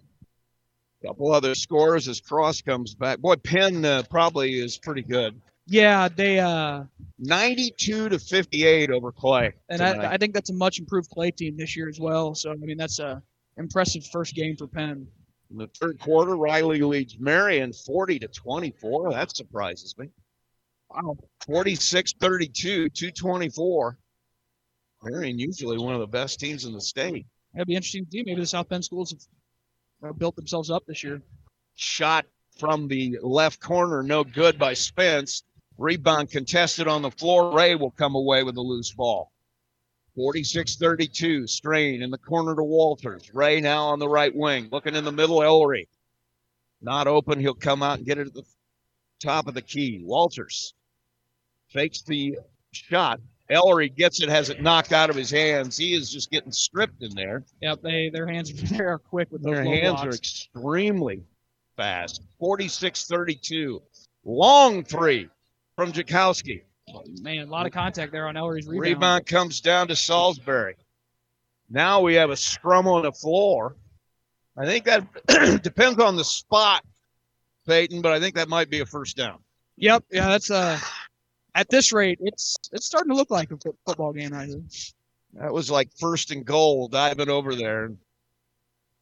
Couple 1.06 1.32
other 1.32 1.56
scores 1.56 2.08
as 2.08 2.20
Cross 2.20 2.62
comes 2.62 2.94
back. 2.94 3.20
Boy, 3.20 3.36
Penn 3.38 3.86
uh, 3.86 4.04
probably 4.10 4.60
is 4.60 4.78
pretty 4.78 5.02
good. 5.02 5.40
Yeah, 5.70 6.10
they 6.10 6.40
uh, 6.40 6.84
92 7.20 8.10
to 8.10 8.20
58 8.20 8.90
over 8.90 9.12
Clay. 9.12 9.54
and. 9.70 9.82
I, 9.82 10.14
I 10.14 10.18
think 10.18 10.34
that's 10.34 10.50
a 10.50 10.54
much 10.54 10.80
improved 10.80 11.10
Clay 11.12 11.32
team 11.32 11.58
this 11.58 11.78
year 11.78 11.88
as 11.88 12.00
well. 12.00 12.34
So 12.34 12.52
I 12.52 12.56
mean, 12.56 12.78
that's 12.78 13.00
a 13.00 13.22
impressive 13.58 14.06
first 14.08 14.34
game 14.34 14.56
for 14.56 14.68
Penn. 14.68 15.08
In 15.52 15.58
the 15.58 15.68
third 15.80 16.00
quarter, 16.00 16.36
Riley 16.36 16.82
leads 16.82 17.20
Marion 17.20 17.74
40 17.74 18.20
to 18.20 18.28
24. 18.28 19.12
That 19.12 19.36
surprises 19.36 19.96
me. 19.98 20.10
Wow. 20.90 21.18
46 21.46 22.14
32, 22.20 22.90
224. 22.90 23.98
Marion 25.04 25.40
usually 25.40 25.78
one 25.78 25.94
of 25.94 26.00
the 26.00 26.08
best 26.08 26.40
teams 26.40 26.66
in 26.66 26.74
the 26.74 26.82
state. 26.82 27.26
That'd 27.54 27.68
be 27.68 27.76
interesting 27.76 28.06
to 28.06 28.12
see. 28.12 28.24
Maybe 28.24 28.42
the 28.42 28.48
South 28.48 28.70
Bend 28.70 28.84
schools 28.84 29.12
have 29.12 30.10
uh, 30.10 30.14
built 30.14 30.36
themselves 30.36 30.70
up 30.70 30.86
this 30.86 31.04
year. 31.04 31.22
Shot 31.76 32.26
from 32.58 32.88
the 32.88 33.18
left 33.22 33.60
corner, 33.60 34.04
no 34.04 34.24
good 34.24 34.60
by 34.60 34.74
Spence. 34.74 35.44
Rebound 35.80 36.30
contested 36.30 36.90
on 36.90 37.02
the 37.02 37.10
floor. 37.10 37.56
Ray 37.56 37.74
will 37.76 37.92
come 37.92 38.16
away 38.16 38.44
with 38.44 38.58
a 38.58 38.62
loose 38.62 38.92
ball. 38.92 39.32
46 40.16 40.76
32, 40.76 41.48
strain 41.48 42.02
in 42.02 42.12
the 42.12 42.18
corner 42.18 42.54
to 42.54 42.64
Walters. 42.64 43.34
Ray 43.34 43.62
now 43.62 43.86
on 43.86 44.00
the 44.00 44.10
right 44.10 44.36
wing, 44.36 44.68
looking 44.72 44.94
in 44.94 45.06
the 45.06 45.12
middle. 45.12 45.42
Ellery 45.42 45.88
not 46.82 47.08
open. 47.08 47.40
He'll 47.40 47.54
come 47.54 47.82
out 47.82 47.98
and 47.98 48.06
get 48.06 48.18
it 48.18 48.28
at 48.28 48.34
the 48.34 48.44
top 49.22 49.48
of 49.48 49.54
the 49.54 49.62
key. 49.62 50.02
Walters 50.04 50.74
fakes 51.70 52.02
the 52.02 52.38
shot. 52.72 53.22
Ellery 53.50 53.88
gets 53.88 54.22
it, 54.22 54.30
has 54.30 54.50
it 54.50 54.62
knocked 54.62 54.92
out 54.92 55.10
of 55.10 55.16
his 55.16 55.32
hands. 55.32 55.78
He 55.78 55.94
is 55.94 56.12
just 56.12 56.30
getting 56.30 56.52
stripped 56.52 57.02
in 57.02 57.16
there. 57.16 57.46
Yep, 57.62 57.82
they 57.82 58.10
their 58.10 58.28
hands 58.28 58.52
they 58.70 58.84
are 58.84 59.00
quick 59.00 59.32
with 59.32 59.44
those 59.44 59.56
Their 59.56 59.64
hands 59.64 60.02
are 60.02 60.10
extremely 60.10 61.24
fast. 61.78 62.22
46 62.38 63.08
32. 63.08 63.82
Long 64.26 64.84
three 64.84 65.30
from 65.80 65.94
Jakowski. 65.94 66.64
Man, 67.22 67.48
a 67.48 67.50
lot 67.50 67.66
of 67.66 67.72
contact 67.72 68.12
there 68.12 68.28
on 68.28 68.36
Ellery's 68.36 68.68
rebound. 68.68 68.82
Rebound 68.82 69.26
comes 69.28 69.62
down 69.62 69.88
to 69.88 69.96
Salisbury. 69.96 70.76
Now 71.70 72.02
we 72.02 72.16
have 72.16 72.32
a 72.32 72.36
scrum 72.36 72.86
on 72.86 73.04
the 73.04 73.14
floor. 73.14 73.78
I 74.58 74.66
think 74.66 74.84
that 74.86 75.62
depends 75.64 76.02
on 76.02 76.18
the 76.18 76.26
spot, 76.26 76.84
Peyton, 77.66 78.02
but 78.02 78.12
I 78.12 78.20
think 78.20 78.36
that 78.36 78.50
might 78.50 78.70
be 78.70 78.82
a 78.82 78.86
first 78.86 79.16
down. 79.16 79.38
Yep. 79.78 80.04
Yeah, 80.12 80.28
that's 80.28 80.52
uh 80.52 80.78
at 81.56 81.70
this 81.70 81.94
rate, 81.94 82.20
it's 82.22 82.58
it's 82.74 82.86
starting 82.86 83.12
to 83.12 83.16
look 83.16 83.32
like 83.32 83.50
a 83.52 83.58
football 83.86 84.12
game 84.12 84.32
right 84.32 84.50
here. 84.50 84.62
That 85.36 85.54
was 85.54 85.72
like 85.72 85.90
first 85.98 86.32
and 86.32 86.44
goal 86.44 86.90
diving 86.90 87.30
over 87.30 87.56
there. 87.56 87.94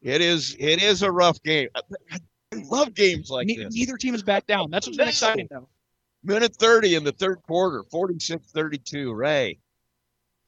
It 0.00 0.20
is 0.20 0.54
it 0.60 0.80
is 0.80 1.02
a 1.02 1.10
rough 1.10 1.42
game. 1.42 1.70
I, 1.74 1.80
love 2.54 2.94
games 2.94 3.30
like 3.30 3.48
Ne- 3.48 3.56
this. 3.56 3.74
neither 3.74 3.96
team 3.96 4.14
is 4.14 4.22
back 4.22 4.46
down. 4.46 4.70
That's 4.70 4.86
what's 4.86 4.96
been 4.96 5.08
exciting 5.08 5.48
though. 5.50 5.68
Minute 6.24 6.56
30 6.56 6.96
in 6.96 7.04
the 7.04 7.12
third 7.12 7.42
quarter, 7.46 7.84
46 7.90 8.50
32. 8.52 9.12
Ray 9.12 9.58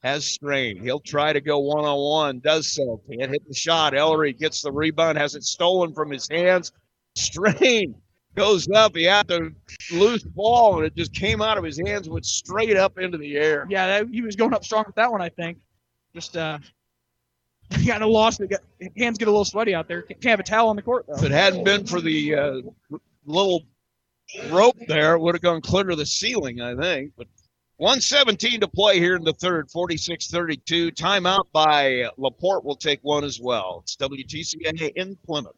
has 0.03 0.25
strain. 0.25 0.81
He'll 0.81 0.99
try 0.99 1.31
to 1.31 1.41
go 1.41 1.59
one 1.59 1.85
on 1.85 1.97
one, 1.97 2.39
does 2.39 2.73
so. 2.73 3.01
Can't 3.09 3.31
hit 3.31 3.47
the 3.47 3.53
shot. 3.53 3.95
Ellery 3.95 4.33
gets 4.33 4.61
the 4.61 4.71
rebound, 4.71 5.17
has 5.17 5.35
it 5.35 5.43
stolen 5.43 5.93
from 5.93 6.09
his 6.09 6.27
hands. 6.29 6.71
Strain 7.15 7.95
goes 8.35 8.67
up. 8.69 8.95
He 8.95 9.03
had 9.03 9.27
the 9.27 9.53
loose 9.91 10.23
ball, 10.23 10.77
and 10.77 10.85
it 10.85 10.95
just 10.95 11.13
came 11.13 11.41
out 11.41 11.57
of 11.57 11.63
his 11.63 11.79
hands, 11.79 12.09
went 12.09 12.25
straight 12.25 12.77
up 12.77 12.97
into 12.97 13.17
the 13.17 13.37
air. 13.37 13.67
Yeah, 13.69 13.87
that, 13.87 14.07
he 14.11 14.21
was 14.21 14.35
going 14.35 14.53
up 14.53 14.65
strong 14.65 14.85
with 14.87 14.95
that 14.95 15.11
one, 15.11 15.21
I 15.21 15.29
think. 15.29 15.59
Just 16.13 16.35
uh 16.35 16.59
he 17.77 17.85
got 17.85 18.01
no 18.01 18.09
loss. 18.09 18.37
They 18.37 18.47
got 18.47 18.61
hands 18.97 19.17
get 19.17 19.27
a 19.27 19.31
little 19.31 19.45
sweaty 19.45 19.73
out 19.73 19.87
there. 19.87 20.01
Can't 20.01 20.25
have 20.25 20.39
a 20.39 20.43
towel 20.43 20.69
on 20.69 20.75
the 20.75 20.81
court 20.81 21.05
though. 21.07 21.15
If 21.15 21.23
it 21.23 21.31
hadn't 21.31 21.63
been 21.63 21.85
for 21.85 22.01
the 22.01 22.35
uh, 22.35 22.61
little 23.25 23.63
rope 24.49 24.77
there, 24.87 25.17
would 25.17 25.35
have 25.35 25.41
gone 25.41 25.61
clear 25.61 25.85
to 25.85 25.95
the 25.95 26.05
ceiling, 26.05 26.61
I 26.61 26.75
think. 26.75 27.13
But 27.17 27.27
117 27.77 28.61
to 28.61 28.67
play 28.67 28.99
here 28.99 29.15
in 29.15 29.23
the 29.23 29.33
third, 29.33 29.71
46 29.71 30.27
32. 30.29 30.91
Timeout 30.91 31.45
by 31.51 32.09
Laporte 32.17 32.63
will 32.63 32.75
take 32.75 32.99
one 33.01 33.23
as 33.23 33.39
well. 33.41 33.81
It's 33.83 33.95
WTCA 33.97 34.91
in 34.95 35.17
Plymouth. 35.25 35.55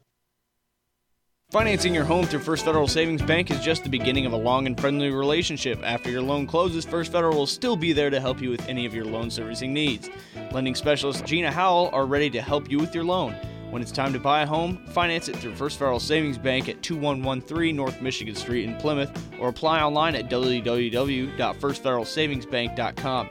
Financing 1.50 1.94
your 1.94 2.04
home 2.04 2.26
through 2.26 2.40
First 2.40 2.64
Federal 2.64 2.88
Savings 2.88 3.22
Bank 3.22 3.50
is 3.50 3.60
just 3.60 3.84
the 3.84 3.90
beginning 3.90 4.26
of 4.26 4.32
a 4.32 4.36
long 4.36 4.66
and 4.66 4.80
friendly 4.80 5.10
relationship. 5.10 5.78
After 5.84 6.10
your 6.10 6.22
loan 6.22 6.46
closes, 6.46 6.84
First 6.84 7.12
Federal 7.12 7.36
will 7.36 7.46
still 7.46 7.76
be 7.76 7.92
there 7.92 8.10
to 8.10 8.18
help 8.18 8.40
you 8.40 8.50
with 8.50 8.68
any 8.68 8.86
of 8.86 8.94
your 8.94 9.04
loan 9.04 9.30
servicing 9.30 9.72
needs. 9.72 10.10
Lending 10.50 10.74
specialist 10.74 11.24
Gina 11.24 11.52
Howell 11.52 11.90
are 11.92 12.06
ready 12.06 12.30
to 12.30 12.40
help 12.40 12.70
you 12.70 12.78
with 12.78 12.94
your 12.94 13.04
loan. 13.04 13.36
When 13.70 13.82
it's 13.82 13.90
time 13.90 14.12
to 14.12 14.20
buy 14.20 14.42
a 14.42 14.46
home, 14.46 14.76
finance 14.88 15.28
it 15.28 15.36
through 15.36 15.54
First 15.56 15.78
Federal 15.78 15.98
Savings 15.98 16.38
Bank 16.38 16.68
at 16.68 16.82
2113 16.82 17.74
North 17.74 18.00
Michigan 18.00 18.34
Street 18.34 18.64
in 18.64 18.76
Plymouth 18.76 19.10
or 19.40 19.48
apply 19.48 19.82
online 19.82 20.14
at 20.14 20.30
www.firstfederalsavingsbank.com. 20.30 23.28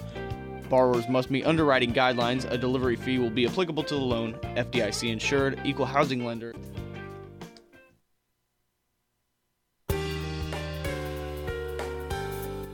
Borrowers 0.69 1.07
must 1.07 1.31
meet 1.31 1.45
underwriting 1.45 1.93
guidelines. 1.93 2.49
A 2.51 2.57
delivery 2.57 2.95
fee 2.95 3.19
will 3.19 3.29
be 3.29 3.45
applicable 3.45 3.83
to 3.83 3.93
the 3.93 4.01
loan. 4.01 4.33
FDIC 4.55 5.09
insured, 5.09 5.61
equal 5.63 5.85
housing 5.85 6.25
lender. 6.25 6.53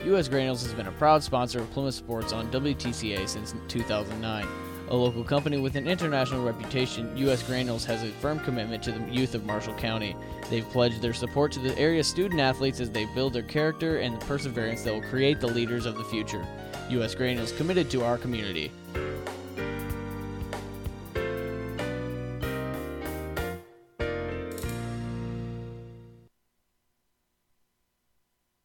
U.S. 0.04 0.28
Granules 0.28 0.62
has 0.62 0.72
been 0.72 0.86
a 0.88 0.92
proud 0.92 1.22
sponsor 1.22 1.60
of 1.60 1.70
Plymouth 1.70 1.94
Sports 1.94 2.32
on 2.32 2.50
WTCA 2.50 3.28
since 3.28 3.54
2009. 3.68 4.69
A 4.90 4.96
local 4.96 5.22
company 5.22 5.56
with 5.56 5.76
an 5.76 5.86
international 5.86 6.44
reputation, 6.44 7.16
U.S. 7.18 7.44
Granules 7.44 7.84
has 7.84 8.02
a 8.02 8.08
firm 8.08 8.40
commitment 8.40 8.82
to 8.82 8.90
the 8.90 9.08
youth 9.08 9.36
of 9.36 9.46
Marshall 9.46 9.74
County. 9.74 10.16
They've 10.50 10.68
pledged 10.68 11.00
their 11.00 11.14
support 11.14 11.52
to 11.52 11.60
the 11.60 11.78
area's 11.78 12.08
student 12.08 12.40
athletes 12.40 12.80
as 12.80 12.90
they 12.90 13.04
build 13.14 13.32
their 13.32 13.44
character 13.44 13.98
and 13.98 14.20
the 14.20 14.26
perseverance 14.26 14.82
that 14.82 14.92
will 14.92 15.08
create 15.08 15.38
the 15.38 15.46
leaders 15.46 15.86
of 15.86 15.96
the 15.96 16.02
future. 16.02 16.44
U.S. 16.88 17.14
Granules 17.14 17.52
committed 17.52 17.88
to 17.92 18.02
our 18.02 18.18
community. 18.18 18.72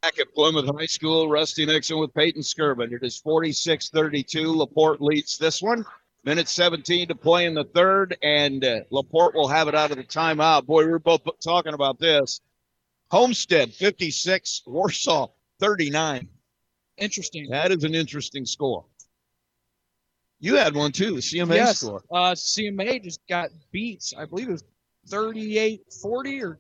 Back 0.02 0.18
at 0.18 0.34
Plymouth 0.34 0.76
High 0.76 0.88
School, 0.88 1.30
Rusty 1.30 1.68
Nixon 1.68 2.00
with 2.00 2.16
Peyton 2.16 2.42
Skirvin. 2.42 2.92
It 2.94 3.04
is 3.04 3.20
46 3.20 3.90
32. 3.90 4.52
Laporte 4.52 5.02
leads 5.02 5.38
this 5.38 5.62
one. 5.62 5.86
Minute 6.26 6.50
17 6.50 7.10
to 7.10 7.16
play 7.16 7.46
in 7.46 7.54
the 7.54 7.64
third, 7.64 8.18
and 8.24 8.66
uh, 8.66 8.80
Laporte 8.90 9.36
will 9.36 9.48
have 9.48 9.68
it 9.68 9.76
out 9.76 9.92
of 9.92 9.98
the 9.98 10.04
timeout. 10.04 10.66
Boy, 10.66 10.84
we 10.84 10.92
were 10.92 10.98
both 10.98 11.22
talking 11.40 11.76
about 11.76 12.00
this. 12.00 12.42
Homestead 13.12 13.72
56, 13.72 14.64
Warsaw 14.66 15.28
39. 15.60 16.28
Interesting. 16.98 17.50
That 17.50 17.72
is 17.72 17.84
an 17.84 17.94
interesting 17.94 18.46
score. 18.46 18.86
You 20.40 20.56
had 20.56 20.74
one 20.74 20.92
too, 20.92 21.12
the 21.12 21.22
CMA 21.22 21.56
yes. 21.56 21.82
score. 21.82 22.02
Uh, 22.12 22.32
CMA 22.32 23.04
just 23.04 23.22
got 23.30 23.52
beats. 23.72 24.14
I 24.18 24.26
believe 24.26 24.50
it 24.50 24.54
was 24.54 24.64
38-40 25.10 26.44
or 26.44 26.60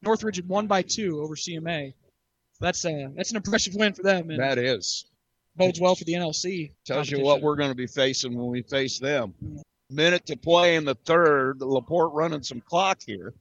Northridge 0.00 0.36
had 0.36 0.48
won 0.48 0.66
by 0.66 0.80
two 0.80 1.20
over 1.20 1.36
CMA. 1.36 1.92
That's 2.60 2.84
a 2.86 3.10
that's 3.14 3.30
an 3.30 3.36
impressive 3.36 3.74
win 3.74 3.92
for 3.92 4.02
them. 4.02 4.30
And 4.30 4.40
That 4.40 4.56
is. 4.56 5.04
Bodes 5.56 5.80
well 5.80 5.94
for 5.94 6.04
the 6.04 6.14
NLC. 6.14 6.72
Tells 6.84 7.10
you 7.10 7.20
what 7.20 7.42
we're 7.42 7.56
going 7.56 7.70
to 7.70 7.76
be 7.76 7.86
facing 7.86 8.36
when 8.36 8.46
we 8.46 8.62
face 8.62 8.98
them. 8.98 9.34
Minute 9.90 10.26
to 10.26 10.36
play 10.36 10.76
in 10.76 10.84
the 10.84 10.94
third. 10.94 11.60
Laporte 11.60 12.12
running 12.14 12.42
some 12.42 12.60
clock 12.60 13.00
here. 13.04 13.34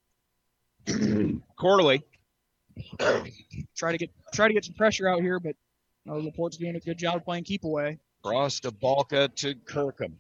Corley. 1.58 2.04
try 3.76 3.92
to 3.92 3.98
get 3.98 4.10
try 4.34 4.48
to 4.48 4.54
get 4.54 4.66
some 4.66 4.74
pressure 4.74 5.08
out 5.08 5.22
here, 5.22 5.40
but 5.40 5.56
you 6.06 6.12
know, 6.12 6.20
Laporte's 6.20 6.58
doing 6.58 6.76
a 6.76 6.80
good 6.80 6.98
job 6.98 7.24
playing 7.24 7.44
keep 7.44 7.64
away. 7.64 8.00
Cross 8.24 8.62
to 8.62 8.72
Balka 8.72 9.34
to 9.36 9.56
Kirkham. 9.56 10.18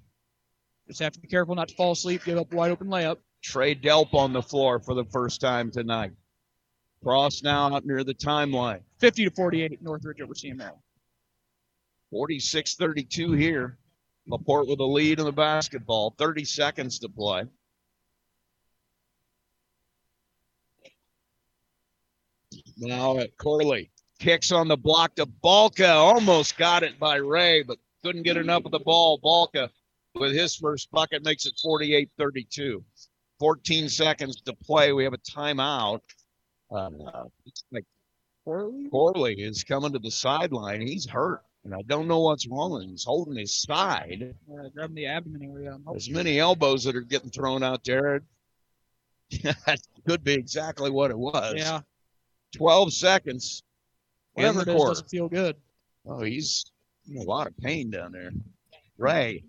Just 0.87 1.01
have 1.01 1.13
to 1.13 1.19
be 1.19 1.27
careful 1.27 1.55
not 1.55 1.69
to 1.69 1.75
fall 1.75 1.91
asleep, 1.91 2.23
give 2.25 2.37
up 2.37 2.51
a 2.51 2.55
wide 2.55 2.71
open 2.71 2.87
layup. 2.87 3.17
Trey 3.41 3.75
Delp 3.75 4.13
on 4.13 4.33
the 4.33 4.41
floor 4.41 4.79
for 4.79 4.93
the 4.93 5.05
first 5.05 5.41
time 5.41 5.71
tonight. 5.71 6.11
Cross 7.03 7.41
now 7.43 7.73
out 7.73 7.85
near 7.85 8.03
the 8.03 8.13
timeline. 8.13 8.81
50 8.99 9.25
to 9.25 9.31
48 9.31 9.81
Northridge 9.81 10.21
over 10.21 10.33
CMA. 10.33 10.71
46 12.11 12.75
32 12.75 13.31
here. 13.31 13.77
Laporte 14.27 14.67
with 14.67 14.79
a 14.79 14.85
lead 14.85 15.19
in 15.19 15.25
the 15.25 15.31
basketball. 15.31 16.13
30 16.17 16.45
seconds 16.45 16.99
to 16.99 17.09
play. 17.09 17.43
Now 22.77 23.17
at 23.17 23.35
Corley. 23.37 23.89
Kicks 24.19 24.51
on 24.51 24.67
the 24.67 24.77
block 24.77 25.15
to 25.15 25.25
Balka. 25.25 25.89
Almost 25.89 26.57
got 26.57 26.83
it 26.83 26.99
by 26.99 27.15
Ray, 27.15 27.63
but 27.63 27.79
couldn't 28.03 28.23
get 28.23 28.37
enough 28.37 28.65
of 28.65 28.71
the 28.71 28.79
ball. 28.79 29.19
Balka 29.19 29.69
with 30.13 30.33
his 30.33 30.55
first 30.55 30.91
bucket 30.91 31.23
makes 31.23 31.45
it 31.45 31.53
48 31.61 32.09
32. 32.17 32.83
14 33.39 33.89
seconds 33.89 34.41
to 34.41 34.53
play. 34.53 34.93
We 34.93 35.03
have 35.03 35.13
a 35.13 35.17
timeout. 35.17 36.01
Uh? 36.69 36.91
Corley 38.45 39.33
is 39.41 39.63
coming 39.63 39.93
to 39.93 39.99
the 39.99 40.11
sideline. 40.11 40.81
He's 40.81 41.07
hurt, 41.07 41.41
and 41.63 41.73
I 41.75 41.81
don't 41.83 42.07
know 42.07 42.19
what's 42.21 42.47
wrong 42.47 42.71
with 42.71 42.83
him. 42.83 42.89
He's 42.89 43.03
holding 43.03 43.37
his 43.37 43.61
side. 43.61 44.33
Uh, 44.51 44.69
grabbing 44.73 44.95
the 44.95 45.05
abdomen 45.05 45.43
area. 45.43 45.73
I'm 45.73 45.83
There's 45.85 46.09
many 46.09 46.39
elbows 46.39 46.83
that 46.85 46.95
are 46.95 47.01
getting 47.01 47.29
thrown 47.29 47.63
out 47.63 47.83
there. 47.83 48.23
that 49.43 49.79
could 50.07 50.23
be 50.23 50.33
exactly 50.33 50.89
what 50.89 51.11
it 51.11 51.17
was. 51.17 51.55
Yeah. 51.57 51.81
12 52.55 52.93
seconds 52.93 53.63
in 54.35 54.43
Whatever 54.43 54.65
the 54.65 54.71
it 54.71 54.73
is 54.73 54.77
quarter. 54.77 54.91
doesn't 54.91 55.09
feel 55.09 55.29
good. 55.29 55.55
Oh, 56.05 56.21
he's 56.21 56.65
in 57.09 57.17
a 57.17 57.23
lot 57.23 57.47
of 57.47 57.55
pain 57.57 57.91
down 57.91 58.11
there. 58.11 58.31
Ray 58.97 59.43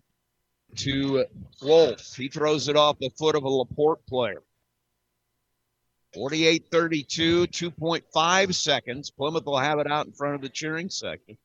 to 0.76 1.24
Wolf. 1.62 2.14
He 2.14 2.28
throws 2.28 2.68
it 2.68 2.76
off 2.76 2.98
the 2.98 3.10
foot 3.18 3.34
of 3.34 3.44
a 3.44 3.48
Laporte 3.48 4.04
player. 4.06 4.42
48 6.14 6.66
32, 6.70 7.46
2.5 7.46 8.54
seconds. 8.54 9.10
Plymouth 9.10 9.46
will 9.46 9.58
have 9.58 9.78
it 9.78 9.90
out 9.90 10.06
in 10.06 10.12
front 10.12 10.34
of 10.34 10.42
the 10.42 10.48
cheering 10.50 10.90
section. 10.90 11.38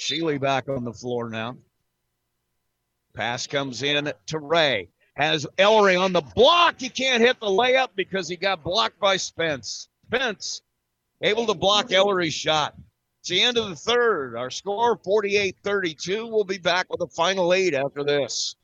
Sheely 0.00 0.40
back 0.40 0.70
on 0.70 0.82
the 0.82 0.94
floor 0.94 1.28
now. 1.28 1.58
Pass 3.12 3.46
comes 3.46 3.82
in 3.82 4.10
to 4.26 4.38
Ray. 4.38 4.88
Has 5.14 5.46
Ellery 5.58 5.94
on 5.94 6.14
the 6.14 6.22
block. 6.22 6.76
He 6.78 6.88
can't 6.88 7.22
hit 7.22 7.38
the 7.38 7.46
layup 7.46 7.88
because 7.94 8.26
he 8.26 8.36
got 8.36 8.64
blocked 8.64 8.98
by 8.98 9.18
Spence. 9.18 9.90
Spence 10.06 10.62
able 11.20 11.46
to 11.46 11.54
block 11.54 11.92
Ellery's 11.92 12.32
shot. 12.32 12.74
It's 13.20 13.28
the 13.28 13.42
end 13.42 13.58
of 13.58 13.68
the 13.68 13.76
third. 13.76 14.36
Our 14.36 14.50
score 14.50 14.96
48 14.96 15.56
32. 15.62 16.26
We'll 16.26 16.44
be 16.44 16.56
back 16.56 16.86
with 16.88 17.02
a 17.02 17.08
final 17.08 17.52
eight 17.52 17.74
after 17.74 18.02
this. 18.02 18.56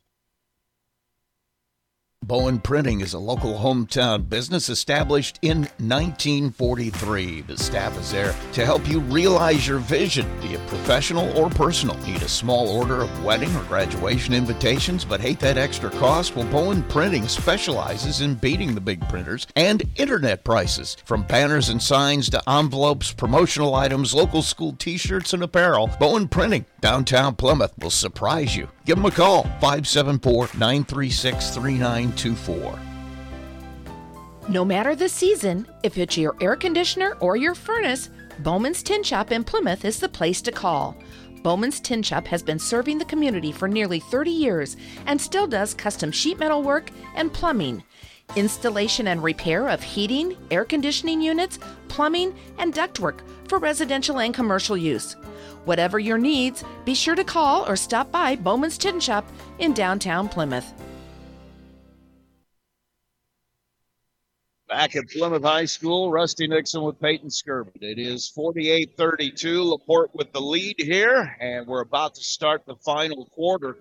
Bowen 2.27 2.59
Printing 2.59 3.03
is 3.03 3.13
a 3.13 3.21
local 3.21 3.57
hometown 3.57 4.29
business 4.29 4.69
established 4.69 5.39
in 5.43 5.59
1943. 5.79 7.43
The 7.43 7.57
staff 7.57 7.97
is 8.01 8.11
there 8.11 8.35
to 8.55 8.65
help 8.65 8.89
you 8.89 8.99
realize 8.99 9.69
your 9.69 9.79
vision, 9.79 10.27
be 10.41 10.55
it 10.55 10.67
professional 10.67 11.31
or 11.39 11.49
personal. 11.51 11.97
Need 11.99 12.23
a 12.23 12.29
small 12.29 12.69
order 12.69 13.03
of 13.03 13.25
wedding 13.25 13.55
or 13.55 13.63
graduation 13.67 14.35
invitations, 14.35 15.05
but 15.05 15.21
hate 15.21 15.39
that 15.39 15.57
extra 15.57 15.89
cost? 15.89 16.35
Well, 16.35 16.51
Bowen 16.51 16.83
Printing 16.83 17.29
specializes 17.29 18.21
in 18.21 18.35
beating 18.35 18.75
the 18.75 18.81
big 18.81 19.09
printers 19.09 19.47
and 19.55 19.85
internet 19.95 20.43
prices. 20.43 20.97
From 21.05 21.23
banners 21.23 21.69
and 21.69 21.81
signs 21.81 22.29
to 22.31 22.43
envelopes, 22.51 23.13
promotional 23.13 23.77
items, 23.77 24.15
local 24.15 24.43
school 24.43 24.73
t 24.73 24.97
shirts, 24.97 25.33
and 25.33 25.45
apparel, 25.45 25.93
Bowen 26.01 26.27
Printing, 26.27 26.67
downtown 26.81 27.37
Plymouth, 27.37 27.79
will 27.79 27.91
surprise 27.91 28.57
you. 28.57 28.69
Give 28.85 28.97
them 28.97 29.07
a 29.07 29.11
call, 29.13 29.43
574 29.61 30.51
936 30.55 31.51
3924. 32.17 32.79
No 34.49 34.65
matter 34.65 34.95
the 34.95 35.09
season, 35.09 35.67
if 35.83 35.99
it's 35.99 36.17
your 36.17 36.37
air 36.41 36.57
conditioner 36.57 37.17
or 37.21 37.37
your 37.37 37.55
furnace, 37.55 38.11
Bowman's 38.41 38.83
Tin 38.83 39.03
Shop 39.03 39.33
in 39.33 39.45
Plymouth 39.45 39.85
is 39.85 39.99
the 39.99 40.09
place 40.09 40.41
to 40.43 40.53
call. 40.53 40.97
Bowman's 41.43 41.81
Tin 41.81 42.03
Shop 42.03 42.27
has 42.27 42.43
been 42.43 42.59
serving 42.59 42.99
the 42.99 43.05
community 43.05 43.53
for 43.53 43.69
nearly 43.69 44.01
30 44.01 44.31
years 44.31 44.77
and 45.07 45.21
still 45.21 45.47
does 45.47 45.75
custom 45.75 46.11
sheet 46.11 46.39
metal 46.39 46.63
work 46.63 46.91
and 47.15 47.33
plumbing. 47.33 47.83
Installation 48.35 49.09
and 49.09 49.23
repair 49.23 49.69
of 49.69 49.83
heating, 49.83 50.37
air 50.51 50.65
conditioning 50.65 51.21
units, 51.21 51.59
plumbing, 51.89 52.35
and 52.59 52.75
ductwork 52.75 53.21
for 53.49 53.59
residential 53.59 54.21
and 54.21 54.35
commercial 54.35 54.77
use. 54.77 55.15
Whatever 55.65 55.99
your 55.99 56.19
needs, 56.19 56.65
be 56.85 56.95
sure 56.95 57.15
to 57.15 57.25
call 57.25 57.69
or 57.69 57.77
stop 57.77 58.11
by 58.11 58.37
Bowman's 58.37 58.79
Tin 58.79 59.01
Shop 59.01 59.27
in 59.59 59.73
downtown 59.73 60.29
Plymouth. 60.29 60.73
Back 64.77 64.95
at 64.95 65.09
Plymouth 65.09 65.43
High 65.43 65.65
School, 65.65 66.11
Rusty 66.11 66.47
Nixon 66.47 66.83
with 66.83 67.01
Peyton 67.01 67.31
Skirvin. 67.31 67.81
It 67.81 67.99
is 67.99 68.29
48 68.29 68.95
32. 68.95 69.63
Laporte 69.63 70.15
with 70.15 70.31
the 70.35 70.41
lead 70.43 70.75
here, 70.77 71.35
and 71.41 71.67
we're 71.67 71.81
about 71.81 72.15
to 72.17 72.23
start 72.23 72.67
the 72.67 72.77
final 72.85 73.25
quarter. 73.33 73.79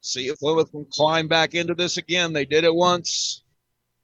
See 0.00 0.26
if 0.26 0.40
Plymouth 0.40 0.72
can 0.72 0.86
climb 0.90 1.28
back 1.28 1.54
into 1.54 1.72
this 1.72 1.98
again. 1.98 2.32
They 2.32 2.44
did 2.44 2.64
it 2.64 2.74
once. 2.74 3.44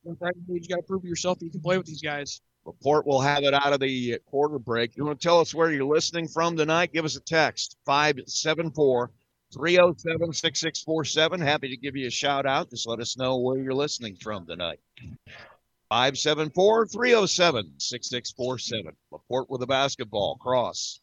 You 0.04 0.14
got 0.14 0.76
to 0.76 0.82
prove 0.86 1.02
yourself 1.02 1.40
that 1.40 1.46
you 1.46 1.50
can 1.50 1.60
play 1.60 1.78
with 1.78 1.86
these 1.86 2.00
guys. 2.00 2.40
Laporte 2.64 3.08
will 3.08 3.20
have 3.20 3.42
it 3.42 3.52
out 3.52 3.72
of 3.72 3.80
the 3.80 4.20
quarter 4.24 4.60
break. 4.60 4.96
You 4.96 5.04
want 5.04 5.20
to 5.20 5.26
tell 5.26 5.40
us 5.40 5.52
where 5.52 5.72
you're 5.72 5.84
listening 5.84 6.28
from 6.28 6.56
tonight? 6.56 6.92
Give 6.92 7.04
us 7.04 7.16
a 7.16 7.20
text 7.22 7.76
574 7.86 9.10
307 9.52 10.32
6647. 10.32 11.40
Happy 11.40 11.70
to 11.70 11.76
give 11.76 11.96
you 11.96 12.06
a 12.06 12.10
shout 12.10 12.46
out. 12.46 12.70
Just 12.70 12.86
let 12.86 13.00
us 13.00 13.16
know 13.16 13.38
where 13.38 13.58
you're 13.58 13.74
listening 13.74 14.14
from 14.14 14.46
tonight. 14.46 14.78
574 15.90 16.86
307 16.86 17.74
6647. 17.78 18.92
Laporte 19.10 19.50
with 19.50 19.60
the 19.60 19.66
basketball. 19.66 20.36
Cross. 20.36 21.00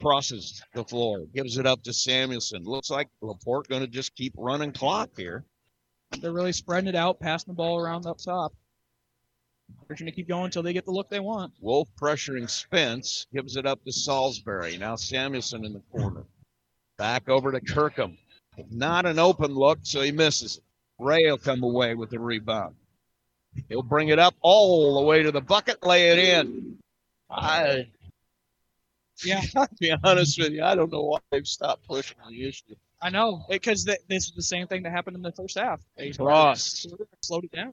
Crosses 0.00 0.62
the 0.74 0.84
floor. 0.84 1.26
Gives 1.34 1.58
it 1.58 1.66
up 1.66 1.82
to 1.84 1.92
Samuelson. 1.92 2.64
Looks 2.64 2.90
like 2.90 3.08
Laporte 3.20 3.68
going 3.68 3.82
to 3.82 3.86
just 3.86 4.14
keep 4.14 4.34
running 4.36 4.72
clock 4.72 5.10
here. 5.16 5.44
They're 6.20 6.32
really 6.32 6.52
spreading 6.52 6.88
it 6.88 6.94
out, 6.94 7.20
passing 7.20 7.52
the 7.52 7.56
ball 7.56 7.78
around 7.78 8.06
up 8.06 8.18
top. 8.18 8.52
They're 9.88 9.96
going 9.96 10.06
to 10.06 10.12
keep 10.12 10.28
going 10.28 10.46
until 10.46 10.62
they 10.62 10.72
get 10.72 10.84
the 10.84 10.92
look 10.92 11.08
they 11.08 11.20
want. 11.20 11.52
Wolf 11.60 11.88
pressuring 12.00 12.48
Spence. 12.48 13.26
Gives 13.32 13.56
it 13.56 13.66
up 13.66 13.82
to 13.84 13.92
Salisbury. 13.92 14.76
Now 14.78 14.96
Samuelson 14.96 15.64
in 15.64 15.72
the 15.72 15.82
corner. 15.92 16.24
Back 16.98 17.28
over 17.28 17.52
to 17.52 17.60
Kirkham. 17.60 18.16
Not 18.70 19.06
an 19.06 19.18
open 19.18 19.54
look, 19.54 19.80
so 19.82 20.00
he 20.00 20.12
misses 20.12 20.58
it. 20.58 20.62
Ray 20.98 21.30
will 21.30 21.36
come 21.36 21.62
away 21.62 21.94
with 21.94 22.10
the 22.10 22.18
rebound. 22.18 22.74
He'll 23.68 23.82
bring 23.82 24.08
it 24.08 24.18
up 24.18 24.34
all 24.40 25.00
the 25.00 25.06
way 25.06 25.22
to 25.22 25.32
the 25.32 25.40
bucket, 25.40 25.84
lay 25.84 26.10
it 26.10 26.18
in. 26.18 26.78
I, 27.30 27.88
yeah, 29.24 29.40
to 29.54 29.68
be 29.80 29.92
honest 30.04 30.38
with 30.38 30.52
you, 30.52 30.62
I 30.62 30.74
don't 30.74 30.92
know 30.92 31.02
why 31.02 31.18
they've 31.30 31.46
stopped 31.46 31.86
pushing 31.86 32.16
the 32.28 32.48
issue. 32.48 32.74
I 33.00 33.10
know 33.10 33.44
because 33.48 33.84
th- 33.84 33.98
this 34.08 34.26
is 34.26 34.32
the 34.32 34.42
same 34.42 34.66
thing 34.66 34.82
that 34.84 34.90
happened 34.92 35.16
in 35.16 35.22
the 35.22 35.32
first 35.32 35.58
half. 35.58 35.80
They 35.96 36.12
Cross. 36.12 36.86
slowed 37.20 37.44
it 37.44 37.52
down. 37.52 37.72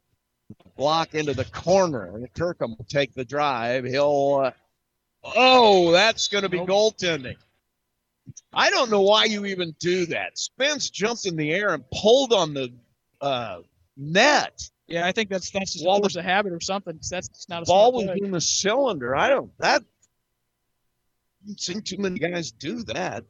Block 0.76 1.16
into 1.16 1.34
the 1.34 1.46
corner, 1.46 2.06
and 2.16 2.32
Kirkham 2.34 2.76
will 2.78 2.86
take 2.90 3.14
the 3.14 3.24
drive. 3.24 3.86
He'll. 3.86 4.42
Uh, 4.44 4.52
oh, 5.24 5.92
that's 5.92 6.28
going 6.28 6.44
to 6.44 6.50
be 6.50 6.60
goaltending. 6.60 7.38
I 8.54 8.70
don't 8.70 8.90
know 8.90 9.02
why 9.02 9.26
you 9.26 9.46
even 9.46 9.76
do 9.80 10.06
that. 10.08 10.38
Spence 10.38 10.90
jumped 10.90 11.26
in 11.26 11.36
the 11.36 11.52
air 11.52 11.74
and 11.74 11.84
pulled 11.90 12.34
on 12.34 12.54
the 12.54 12.74
uh, 13.22 13.60
net. 13.98 14.70
Yeah, 14.88 15.06
I 15.06 15.12
think 15.12 15.30
that's 15.30 15.50
that's 15.52 15.74
just 15.74 15.86
Well, 15.86 16.00
force 16.00 16.16
a 16.16 16.24
habit 16.24 16.52
or 16.52 16.60
something. 16.60 17.00
That's 17.10 17.48
not 17.50 17.64
a 17.64 17.66
ball 17.66 17.92
was 17.94 18.06
play. 18.06 18.20
in 18.22 18.32
the 18.32 18.42
cylinder. 18.42 19.16
I 19.16 19.30
don't 19.30 19.52
that. 19.60 19.82
I 19.82 21.46
haven't 21.46 21.60
seen 21.62 21.82
too 21.82 21.98
many 21.98 22.20
guys 22.20 22.52
do 22.52 22.84
that. 22.84 23.24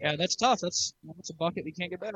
Yeah, 0.00 0.16
that's 0.16 0.36
tough. 0.36 0.60
That's 0.60 0.94
that's 1.16 1.30
a 1.30 1.34
bucket 1.34 1.66
you 1.66 1.72
can't 1.72 1.90
get 1.90 2.00
back. 2.00 2.14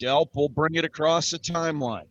Delp 0.00 0.34
will 0.34 0.48
bring 0.48 0.74
it 0.74 0.84
across 0.84 1.30
the 1.30 1.38
timeline 1.38 2.06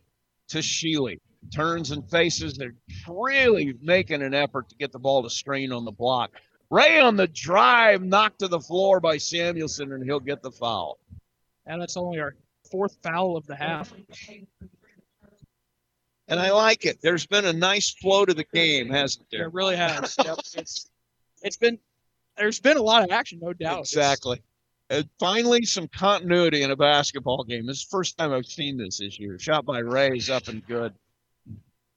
to 0.48 0.58
Sheely. 0.58 1.20
Turns 1.54 1.92
and 1.92 2.08
faces. 2.10 2.56
They're 2.56 2.74
really 3.06 3.74
making 3.80 4.22
an 4.22 4.34
effort 4.34 4.68
to 4.70 4.76
get 4.76 4.92
the 4.92 4.98
ball 4.98 5.22
to 5.22 5.30
strain 5.30 5.72
on 5.72 5.84
the 5.84 5.92
block. 5.92 6.32
Ray 6.70 6.98
on 6.98 7.16
the 7.16 7.28
drive, 7.28 8.02
knocked 8.02 8.40
to 8.40 8.48
the 8.48 8.60
floor 8.60 9.00
by 9.00 9.16
Samuelson, 9.16 9.92
and 9.92 10.04
he'll 10.04 10.20
get 10.20 10.42
the 10.42 10.50
foul. 10.50 10.98
And 11.64 11.80
that's 11.80 11.96
only 11.96 12.18
our 12.18 12.34
fourth 12.70 12.96
foul 13.02 13.36
of 13.36 13.46
the 13.46 13.56
half. 13.56 13.92
And 16.28 16.38
I 16.38 16.50
like 16.50 16.84
it. 16.84 16.98
There's 17.02 17.26
been 17.26 17.46
a 17.46 17.52
nice 17.52 17.90
flow 17.90 18.24
to 18.26 18.34
the 18.34 18.44
game, 18.44 18.90
hasn't 18.90 19.26
there? 19.30 19.44
It 19.46 19.54
really 19.54 19.76
has. 19.76 20.16
Yep. 20.24 20.38
It's 20.56 20.90
it's 21.42 21.56
been 21.56 21.78
there's 22.36 22.60
been 22.60 22.76
a 22.76 22.82
lot 22.82 23.02
of 23.02 23.10
action, 23.10 23.38
no 23.40 23.52
doubt. 23.52 23.80
Exactly. 23.80 24.42
And 24.90 25.08
finally, 25.18 25.64
some 25.64 25.88
continuity 25.88 26.62
in 26.62 26.70
a 26.70 26.76
basketball 26.76 27.44
game. 27.44 27.66
This 27.66 27.78
is 27.78 27.84
the 27.84 27.90
first 27.90 28.16
time 28.16 28.32
I've 28.32 28.46
seen 28.46 28.76
this 28.78 28.98
this 28.98 29.18
year. 29.18 29.38
Shot 29.38 29.64
by 29.64 29.80
Ray 29.80 30.10
is 30.16 30.30
up 30.30 30.48
and 30.48 30.66
good. 30.66 30.94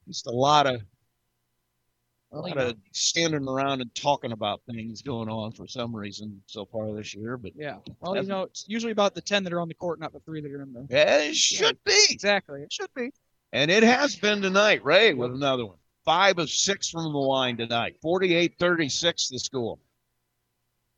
Just 0.08 0.28
a 0.28 0.32
lot 0.32 0.68
of 0.68 0.82
a 2.32 2.40
lot 2.40 2.58
of 2.58 2.76
standing 2.94 3.48
around 3.48 3.82
and 3.82 3.94
talking 3.94 4.32
about 4.32 4.62
things 4.70 5.02
going 5.02 5.30
on 5.30 5.52
for 5.52 5.68
some 5.68 5.96
reason 5.96 6.42
so 6.48 6.66
far 6.66 6.94
this 6.94 7.14
year. 7.14 7.38
But 7.38 7.52
Yeah. 7.56 7.78
Well, 8.00 8.16
you 8.16 8.24
know, 8.24 8.44
it's 8.44 8.66
usually 8.68 8.92
about 8.92 9.16
the 9.16 9.22
ten 9.22 9.44
that 9.44 9.54
are 9.54 9.60
on 9.60 9.68
the 9.68 9.74
court, 9.74 10.00
not 10.00 10.14
the 10.14 10.20
three 10.22 10.42
that 10.42 10.52
are 10.52 10.62
in 10.62 10.74
the. 10.74 10.88
Yeah, 10.90 11.20
it 11.24 11.36
should 11.36 11.78
be. 11.84 12.00
Exactly. 12.10 12.62
It 12.62 12.72
should 12.72 12.94
be. 12.96 13.12
And 13.52 13.70
it 13.70 13.84
has 13.84 14.16
been 14.16 14.42
tonight. 14.42 14.84
Ray 14.86 15.14
with 15.14 15.32
another 15.32 15.66
one. 15.66 15.78
Five 16.06 16.40
of 16.40 16.50
six 16.50 16.90
from 16.90 17.04
the 17.12 17.20
line 17.20 17.58
tonight. 17.58 17.98
48 18.02 18.56
36 18.58 19.30
the 19.30 19.40
score. 19.40 19.78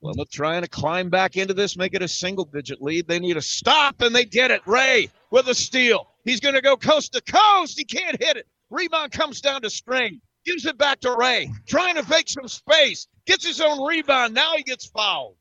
Plymouth 0.02 0.30
trying 0.30 0.62
to 0.62 0.68
climb 0.68 1.10
back 1.10 1.38
into 1.38 1.54
this, 1.54 1.78
make 1.78 1.94
it 1.94 2.02
a 2.02 2.08
single 2.10 2.44
digit 2.44 2.82
lead. 2.82 3.08
They 3.08 3.20
need 3.20 3.38
a 3.38 3.42
stop, 3.42 4.02
and 4.02 4.14
they 4.14 4.26
get 4.26 4.52
it. 4.52 4.62
Ray 4.66 5.10
with 5.32 5.48
a 5.48 5.56
steal. 5.56 6.10
He's 6.26 6.42
going 6.42 6.56
to 6.56 6.62
go 6.62 6.76
coast 6.76 7.14
to 7.14 7.22
coast. 7.22 7.78
He 7.78 7.86
can't 7.86 8.22
hit 8.22 8.36
it. 8.36 8.46
Rebound 8.70 9.14
comes 9.14 9.40
down 9.40 9.62
to 9.62 9.70
Strain. 9.70 10.20
Gives 10.46 10.66
it 10.66 10.78
back 10.78 11.00
to 11.02 11.16
Ray. 11.18 11.50
Trying 11.68 11.96
to 11.96 12.04
fake 12.04 12.28
some 12.28 12.48
space. 12.48 13.08
Gets 13.26 13.46
his 13.46 13.62
own 13.62 13.86
rebound. 13.86 14.34
Now 14.34 14.56
he 14.58 14.64
gets 14.64 14.86
fouled. 14.86 15.38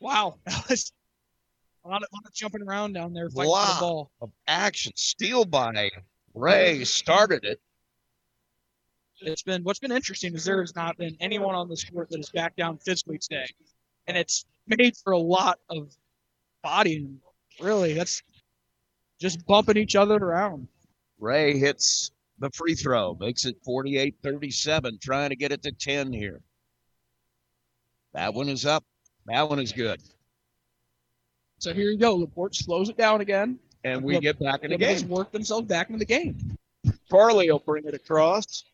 Wow. 0.00 0.38
A 1.84 1.88
lot 1.88 2.02
of, 2.02 2.08
lot 2.12 2.22
of 2.24 2.32
jumping 2.32 2.62
around 2.62 2.92
down 2.92 3.12
there 3.12 3.28
fighting 3.28 3.42
for 3.42 3.46
Lot 3.50 3.74
the 3.74 3.80
ball. 3.80 4.10
of 4.20 4.30
action. 4.46 4.92
Steal 4.94 5.44
by 5.44 5.90
Ray 6.34 6.84
started 6.84 7.44
it. 7.44 7.60
It's 9.20 9.42
been 9.42 9.62
what's 9.64 9.78
been 9.78 9.92
interesting 9.92 10.34
is 10.34 10.44
there 10.44 10.60
has 10.60 10.74
not 10.74 10.96
been 10.96 11.16
anyone 11.20 11.54
on 11.54 11.68
this 11.68 11.84
court 11.84 12.08
that 12.10 12.20
is 12.20 12.30
back 12.30 12.56
down 12.56 12.78
physically 12.78 13.18
today, 13.18 13.46
and 14.06 14.16
it's 14.16 14.44
made 14.66 14.96
for 14.96 15.12
a 15.12 15.18
lot 15.18 15.58
of 15.68 15.92
bodying. 16.62 17.18
Really, 17.60 17.94
that's 17.94 18.22
just 19.20 19.44
bumping 19.46 19.76
each 19.76 19.96
other 19.96 20.16
around. 20.16 20.68
Ray 21.18 21.58
hits 21.58 22.12
the 22.38 22.50
free 22.50 22.74
throw, 22.74 23.16
makes 23.20 23.44
it 23.44 23.56
48 23.64 24.16
37, 24.22 24.98
trying 25.00 25.30
to 25.30 25.36
get 25.36 25.52
it 25.52 25.62
to 25.62 25.72
10 25.72 26.12
here. 26.12 26.40
That 28.14 28.34
one 28.34 28.48
is 28.48 28.66
up. 28.66 28.84
That 29.26 29.48
one 29.48 29.60
is 29.60 29.72
good. 29.72 30.00
So 31.58 31.72
here 31.72 31.90
you 31.90 31.98
go. 31.98 32.16
Laporte 32.16 32.54
slows 32.56 32.88
it 32.88 32.96
down 32.96 33.20
again, 33.20 33.58
And 33.84 34.02
we 34.02 34.14
Look, 34.14 34.22
get 34.22 34.38
back 34.40 34.64
in 34.64 34.70
the 34.70 34.76
Plymouth 34.76 34.92
has 34.92 35.02
game. 35.02 35.10
worked 35.10 35.32
themselves 35.32 35.68
back 35.68 35.88
into 35.88 35.98
the 36.00 36.04
game. 36.04 36.58
Farley 37.08 37.50
will 37.50 37.60
bring 37.60 37.84
it 37.86 37.94
across. 37.94 38.64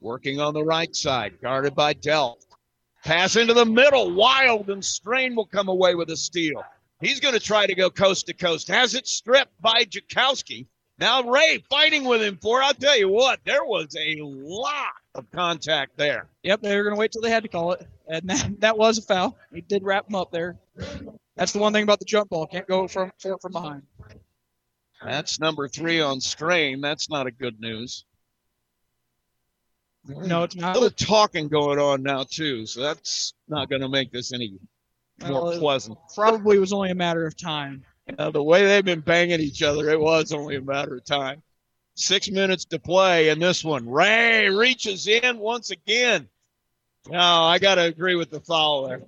Working 0.00 0.40
on 0.40 0.54
the 0.54 0.64
right 0.64 0.94
side, 0.94 1.40
guarded 1.40 1.74
by 1.74 1.94
Delp. 1.94 2.36
Pass 3.04 3.36
into 3.36 3.54
the 3.54 3.64
middle. 3.64 4.12
Wild 4.14 4.68
and 4.70 4.84
Strain 4.84 5.34
will 5.34 5.46
come 5.46 5.68
away 5.68 5.94
with 5.94 6.10
a 6.10 6.16
steal. 6.16 6.62
He's 7.00 7.20
going 7.20 7.34
to 7.34 7.40
try 7.40 7.66
to 7.66 7.74
go 7.74 7.90
coast 7.90 8.26
to 8.26 8.32
coast. 8.34 8.68
Has 8.68 8.94
it 8.94 9.06
stripped 9.06 9.60
by 9.60 9.84
Jakowski. 9.84 10.66
Now 10.98 11.22
Ray 11.22 11.62
fighting 11.68 12.04
with 12.04 12.22
him 12.22 12.38
for. 12.40 12.62
I'll 12.62 12.72
tell 12.74 12.98
you 12.98 13.08
what, 13.08 13.40
there 13.44 13.64
was 13.64 13.94
a 13.98 14.20
lot 14.22 14.94
of 15.14 15.30
contact 15.30 15.96
there. 15.96 16.28
Yep, 16.42 16.62
they 16.62 16.76
were 16.76 16.84
going 16.84 16.94
to 16.94 16.98
wait 16.98 17.12
till 17.12 17.22
they 17.22 17.30
had 17.30 17.42
to 17.42 17.48
call 17.48 17.72
it, 17.72 17.86
and 18.08 18.22
that, 18.30 18.60
that 18.60 18.78
was 18.78 18.98
a 18.98 19.02
foul. 19.02 19.36
He 19.52 19.60
did 19.60 19.82
wrap 19.82 20.08
him 20.08 20.14
up 20.14 20.30
there. 20.30 20.56
That's 21.36 21.52
the 21.52 21.58
one 21.58 21.72
thing 21.72 21.82
about 21.82 21.98
the 21.98 22.06
jump 22.06 22.30
ball. 22.30 22.46
Can't 22.46 22.66
go 22.66 22.88
from 22.88 23.12
for 23.18 23.36
from 23.38 23.52
behind. 23.52 23.82
That's 25.04 25.38
number 25.38 25.68
three 25.68 26.00
on 26.00 26.20
strain. 26.20 26.80
That's 26.80 27.10
not 27.10 27.26
a 27.26 27.30
good 27.30 27.60
news. 27.60 28.04
No, 30.08 30.44
it's 30.44 30.56
not. 30.56 30.76
A 30.76 30.78
little 30.78 30.96
talking 30.96 31.48
going 31.48 31.78
on 31.78 32.02
now 32.02 32.24
too, 32.24 32.64
so 32.64 32.80
that's 32.80 33.34
not 33.48 33.68
going 33.68 33.82
to 33.82 33.88
make 33.88 34.12
this 34.12 34.32
any 34.32 34.54
more 35.20 35.32
Well, 35.32 35.50
it 35.50 35.58
pleasant. 35.58 35.98
Probably 36.14 36.58
was 36.58 36.72
only 36.72 36.90
a 36.90 36.94
matter 36.94 37.26
of 37.26 37.36
time. 37.36 37.84
Yeah, 38.06 38.30
the 38.30 38.42
way 38.42 38.64
they've 38.64 38.84
been 38.84 39.00
banging 39.00 39.40
each 39.40 39.62
other, 39.62 39.90
it 39.90 40.00
was 40.00 40.32
only 40.32 40.56
a 40.56 40.60
matter 40.60 40.96
of 40.96 41.04
time. 41.04 41.42
Six 41.94 42.30
minutes 42.30 42.64
to 42.66 42.78
play 42.78 43.30
in 43.30 43.38
this 43.38 43.64
one. 43.64 43.88
Ray 43.88 44.48
reaches 44.50 45.08
in 45.08 45.38
once 45.38 45.70
again. 45.70 46.28
No, 47.08 47.18
I 47.18 47.58
got 47.58 47.76
to 47.76 47.82
agree 47.82 48.16
with 48.16 48.30
the 48.30 48.40
foul 48.40 48.86
there. 48.86 49.02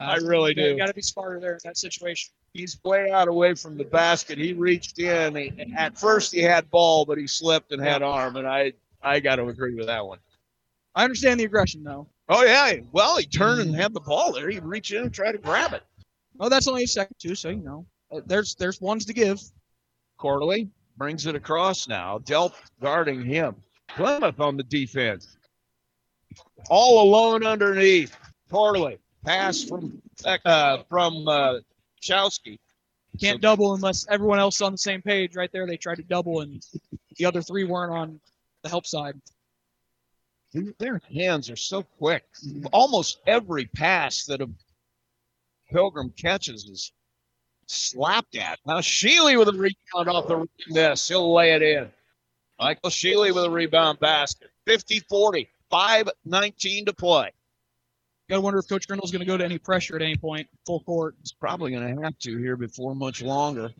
I 0.00 0.16
really 0.16 0.54
do. 0.54 0.62
You 0.62 0.76
got 0.76 0.86
to 0.86 0.94
be 0.94 1.02
smarter 1.02 1.38
there 1.38 1.52
in 1.52 1.58
that 1.64 1.76
situation. 1.76 2.32
He's 2.54 2.80
way 2.84 3.10
out 3.10 3.28
away 3.28 3.54
from 3.54 3.76
the 3.76 3.84
basket. 3.84 4.38
He 4.38 4.54
reached 4.54 4.98
in. 4.98 5.36
He, 5.36 5.52
at 5.76 5.98
first, 5.98 6.32
he 6.32 6.40
had 6.40 6.70
ball, 6.70 7.04
but 7.04 7.18
he 7.18 7.26
slipped 7.26 7.70
and 7.72 7.82
had 7.82 8.02
arm, 8.02 8.36
and 8.36 8.46
I 8.46 8.72
I 9.02 9.20
got 9.20 9.36
to 9.36 9.46
agree 9.46 9.74
with 9.74 9.86
that 9.86 10.04
one. 10.04 10.18
I 10.94 11.04
understand 11.04 11.38
the 11.38 11.44
aggression 11.44 11.84
though. 11.84 12.08
Oh 12.28 12.42
yeah, 12.42 12.80
well 12.92 13.18
he 13.18 13.26
turned 13.26 13.60
and 13.60 13.74
had 13.74 13.92
the 13.92 14.00
ball 14.00 14.32
there. 14.32 14.48
He 14.48 14.58
reached 14.58 14.92
in 14.92 15.02
and 15.02 15.14
tried 15.14 15.32
to 15.32 15.38
grab 15.38 15.74
it. 15.74 15.82
Oh, 16.40 16.48
that's 16.48 16.66
only 16.66 16.84
a 16.84 16.88
second 16.88 17.16
too, 17.18 17.34
so 17.34 17.50
you 17.50 17.56
know. 17.62 17.86
Uh, 18.12 18.20
There's 18.26 18.54
there's 18.54 18.80
ones 18.80 19.04
to 19.06 19.12
give. 19.12 19.40
Corley 20.18 20.68
brings 20.96 21.26
it 21.26 21.34
across 21.34 21.88
now. 21.88 22.18
Delp 22.18 22.52
guarding 22.80 23.24
him. 23.24 23.56
Plymouth 23.88 24.40
on 24.40 24.56
the 24.56 24.62
defense. 24.64 25.36
All 26.68 27.02
alone 27.02 27.44
underneath. 27.44 28.16
Corley 28.50 28.98
pass 29.24 29.62
from 29.64 30.00
uh, 30.44 30.78
from 30.88 31.26
uh, 31.28 31.58
Chowski. 32.02 32.58
Can't 33.20 33.40
double 33.40 33.74
unless 33.74 34.06
everyone 34.08 34.38
else 34.38 34.56
is 34.56 34.62
on 34.62 34.72
the 34.72 34.78
same 34.78 35.02
page. 35.02 35.34
Right 35.34 35.50
there, 35.52 35.66
they 35.66 35.76
tried 35.76 35.96
to 35.96 36.04
double, 36.04 36.40
and 36.40 36.62
the 37.16 37.24
other 37.24 37.42
three 37.42 37.64
weren't 37.64 37.92
on 37.92 38.20
the 38.62 38.68
help 38.68 38.86
side. 38.86 39.14
Their 40.78 41.00
hands 41.12 41.50
are 41.50 41.56
so 41.56 41.82
quick. 41.82 42.24
Almost 42.72 43.20
every 43.26 43.66
pass 43.66 44.24
that 44.26 44.40
a 44.40 44.48
Pilgrim 45.72 46.10
catches 46.10 46.64
is 46.64 46.92
slapped 47.70 48.36
at. 48.36 48.58
Now 48.66 48.78
Sheely 48.78 49.38
with 49.38 49.48
a 49.48 49.52
rebound 49.52 50.08
off 50.08 50.26
the 50.28 50.46
miss. 50.68 51.08
He'll 51.08 51.32
lay 51.32 51.52
it 51.52 51.62
in. 51.62 51.88
Michael 52.58 52.90
Sheely 52.90 53.34
with 53.34 53.44
a 53.44 53.50
rebound 53.50 54.00
basket. 54.00 54.50
50-40. 54.68 55.48
5-19 55.72 56.86
to 56.86 56.92
play. 56.92 57.30
Got 58.28 58.36
to 58.36 58.40
wonder 58.42 58.58
if 58.58 58.68
Coach 58.68 58.86
Grindle's 58.86 59.10
going 59.10 59.20
to 59.20 59.26
go 59.26 59.36
to 59.36 59.44
any 59.44 59.58
pressure 59.58 59.96
at 59.96 60.02
any 60.02 60.16
point, 60.16 60.48
full 60.66 60.80
court. 60.80 61.14
He's 61.20 61.32
probably 61.32 61.72
going 61.72 61.96
to 61.96 62.02
have 62.02 62.18
to 62.20 62.36
here 62.38 62.56
before 62.56 62.94
much 62.94 63.22
longer. 63.22 63.70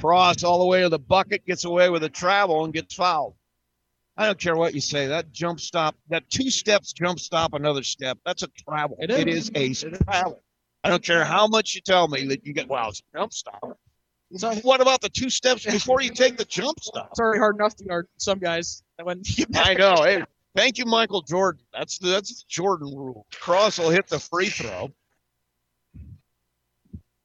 Cross 0.00 0.42
all 0.44 0.58
the 0.60 0.66
way 0.66 0.82
to 0.82 0.88
the 0.88 0.98
bucket, 0.98 1.44
gets 1.46 1.64
away 1.64 1.90
with 1.90 2.02
a 2.04 2.08
travel 2.08 2.64
and 2.64 2.72
gets 2.72 2.94
fouled. 2.94 3.34
I 4.16 4.26
don't 4.26 4.38
care 4.38 4.56
what 4.56 4.74
you 4.74 4.80
say. 4.80 5.06
That 5.06 5.32
jump 5.32 5.60
stop, 5.60 5.96
that 6.08 6.28
two 6.30 6.50
steps 6.50 6.92
jump 6.92 7.20
stop, 7.20 7.54
another 7.54 7.82
step, 7.82 8.18
that's 8.24 8.42
a 8.42 8.48
travel. 8.48 8.96
It 9.00 9.10
It 9.10 9.28
is. 9.28 9.50
is 9.50 9.84
a 9.84 9.90
travel. 9.90 10.42
I 10.82 10.88
don't 10.88 11.02
care 11.02 11.24
how 11.24 11.46
much 11.46 11.74
you 11.74 11.80
tell 11.80 12.08
me 12.08 12.26
that 12.28 12.46
you 12.46 12.52
get, 12.52 12.68
wow, 12.68 12.88
it's 12.88 13.00
a 13.00 13.18
jump 13.18 13.32
stop. 13.32 13.78
So 14.36 14.54
what 14.56 14.80
about 14.80 15.00
the 15.00 15.08
two 15.08 15.28
steps 15.28 15.64
before 15.64 16.00
you 16.00 16.10
take 16.10 16.36
the 16.36 16.44
jump 16.44 16.80
stop? 16.80 17.08
It's 17.10 17.20
already 17.20 17.40
hard 17.40 17.56
enough 17.56 17.74
to 17.76 17.84
guard 17.84 18.06
some 18.16 18.38
guys. 18.38 18.82
When 19.02 19.22
you 19.24 19.44
I 19.54 19.74
know. 19.74 20.02
Hey, 20.02 20.24
thank 20.54 20.78
you, 20.78 20.86
Michael 20.86 21.22
Jordan. 21.22 21.62
That's 21.72 21.98
the, 21.98 22.10
that's 22.10 22.28
the 22.28 22.44
Jordan 22.48 22.94
rule. 22.94 23.26
Cross 23.32 23.78
will 23.78 23.90
hit 23.90 24.06
the 24.06 24.20
free 24.20 24.48
throw. 24.48 24.90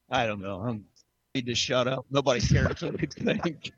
I 0.10 0.26
don't 0.26 0.42
know. 0.42 0.62
I 0.62 0.80
need 1.36 1.46
to 1.46 1.56
shut 1.56 1.88
up. 1.88 2.06
Nobody 2.10 2.42
cares 2.42 2.82
what 2.82 2.98
they 2.98 3.06
think. 3.08 3.72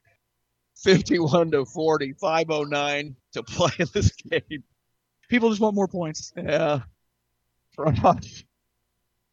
51 0.84 1.52
to 1.52 1.66
40, 1.66 2.14
509 2.14 3.16
to 3.34 3.44
play 3.44 3.72
in 3.80 3.88
this 3.94 4.12
game. 4.12 4.64
People 5.30 5.50
just 5.50 5.62
want 5.62 5.76
more 5.76 5.88
points. 5.88 6.32
Yeah. 6.38 6.82
Cross 7.76 8.44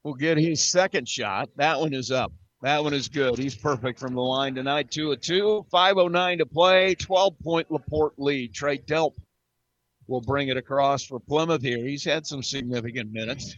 will 0.04 0.14
get 0.14 0.38
his 0.38 0.62
second 0.62 1.08
shot. 1.08 1.48
That 1.56 1.80
one 1.80 1.94
is 1.94 2.10
up. 2.10 2.32
That 2.62 2.82
one 2.82 2.94
is 2.94 3.08
good. 3.08 3.36
He's 3.36 3.54
perfect 3.54 3.98
from 3.98 4.14
the 4.14 4.22
line 4.22 4.54
tonight. 4.54 4.90
Two 4.90 5.12
of 5.12 5.20
two. 5.20 5.66
509 5.70 6.38
to 6.38 6.46
play. 6.46 6.94
12 6.94 7.38
point 7.40 7.70
Laporte 7.70 8.18
lead. 8.18 8.54
Trey 8.54 8.78
Delp 8.78 9.12
will 10.06 10.20
bring 10.20 10.48
it 10.48 10.56
across 10.56 11.04
for 11.04 11.18
Plymouth 11.18 11.62
here. 11.62 11.84
He's 11.84 12.04
had 12.04 12.26
some 12.26 12.42
significant 12.42 13.12
minutes. 13.12 13.56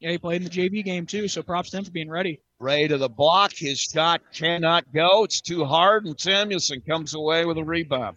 Yeah, 0.00 0.10
he 0.10 0.18
played 0.18 0.42
in 0.42 0.44
the 0.44 0.50
JV 0.50 0.84
game 0.84 1.06
too, 1.06 1.26
so 1.28 1.42
props 1.42 1.70
to 1.70 1.78
him 1.78 1.84
for 1.84 1.90
being 1.90 2.10
ready. 2.10 2.40
Ray 2.60 2.86
to 2.88 2.98
the 2.98 3.08
block. 3.08 3.52
His 3.54 3.78
shot 3.80 4.20
cannot 4.32 4.92
go. 4.92 5.24
It's 5.24 5.40
too 5.40 5.64
hard, 5.64 6.04
and 6.04 6.18
Samuelson 6.18 6.82
comes 6.82 7.14
away 7.14 7.44
with 7.44 7.58
a 7.58 7.64
rebound. 7.64 8.16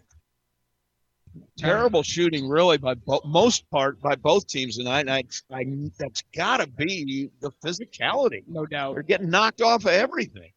Terrible 1.56 2.02
shooting, 2.02 2.48
really, 2.48 2.78
by 2.78 2.94
bo- 2.94 3.20
most 3.24 3.68
part 3.70 4.00
by 4.00 4.16
both 4.16 4.46
teams 4.46 4.76
tonight. 4.78 5.00
And 5.00 5.10
I, 5.10 5.24
I, 5.50 5.64
that's 5.98 6.22
got 6.34 6.58
to 6.58 6.66
be 6.66 7.30
the 7.40 7.50
physicality. 7.64 8.42
No 8.46 8.66
doubt. 8.66 8.94
They're 8.94 9.02
getting 9.02 9.30
knocked 9.30 9.60
off 9.60 9.84
of 9.84 9.90
everything, 9.90 10.50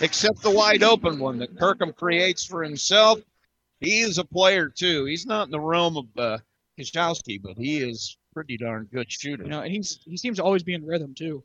except 0.00 0.42
the 0.42 0.50
wide 0.50 0.82
open 0.82 1.18
one 1.18 1.38
that 1.38 1.58
Kirkham 1.58 1.92
creates 1.92 2.44
for 2.44 2.62
himself. 2.62 3.20
He 3.80 4.00
is 4.00 4.18
a 4.18 4.24
player 4.24 4.68
too. 4.68 5.06
He's 5.06 5.24
not 5.24 5.46
in 5.46 5.50
the 5.50 5.60
realm 5.60 5.96
of 5.96 6.06
uh, 6.18 6.38
Kishowski, 6.78 7.40
but 7.42 7.56
he 7.56 7.78
is 7.78 8.18
pretty 8.34 8.58
darn 8.58 8.88
good 8.92 9.10
shooter. 9.10 9.44
You 9.44 9.48
know, 9.48 9.62
and 9.62 9.72
he's 9.72 10.00
he 10.04 10.16
seems 10.16 10.36
to 10.36 10.44
always 10.44 10.62
be 10.62 10.74
in 10.74 10.84
rhythm 10.84 11.14
too. 11.14 11.42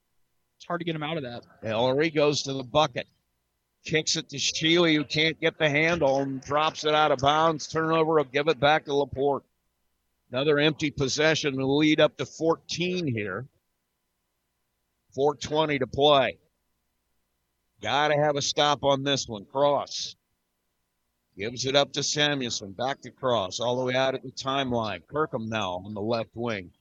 It's 0.57 0.66
hard 0.66 0.82
to 0.82 0.86
get 0.86 0.95
him 0.95 1.03
out 1.03 1.18
of 1.18 1.24
that. 1.24 1.44
Ellery 1.64 2.10
goes 2.10 2.44
to 2.44 2.53
the 2.53 2.64
bucket. 2.64 3.07
Kicks 3.86 4.16
it 4.16 4.30
to 4.30 4.38
Sheely, 4.38 4.95
who 4.95 5.03
can't 5.03 5.40
get 5.40 5.60
the 5.60 5.70
handle 5.70 6.20
and 6.20 6.41
drops 6.41 6.86
it 6.86 6.95
out 6.95 7.12
of 7.12 7.20
bounds. 7.20 7.68
Turnover 7.68 8.16
will 8.16 8.24
give 8.24 8.48
it 8.48 8.60
back 8.60 8.86
to 8.86 8.95
Laporte. 8.95 9.45
Another 10.32 10.57
empty 10.57 10.90
possession 10.90 11.56
will 11.56 11.78
lead 11.78 11.99
up 11.99 12.18
to 12.18 12.26
14 12.26 13.07
here. 13.07 13.48
420 15.14 15.80
to 15.80 15.88
play. 15.88 16.40
Got 17.82 18.07
to 18.07 18.16
have 18.16 18.36
a 18.36 18.41
stop 18.41 18.84
on 18.84 19.03
this 19.03 19.28
one. 19.28 19.45
Cross. 19.45 20.16
Gives 21.38 21.66
it 21.66 21.76
up 21.76 21.94
to 21.94 22.02
Samuelson. 22.02 22.72
Back 22.72 23.02
to 23.02 23.12
Cross. 23.12 23.60
All 23.60 23.78
the 23.78 23.86
way 23.86 23.94
out 23.94 24.16
at 24.16 24.24
the 24.24 24.32
timeline. 24.32 25.06
Kirkham 25.07 25.48
now 25.48 25.84
on 25.86 25.94
the 25.94 26.02
left 26.02 26.32
wing. 26.34 26.72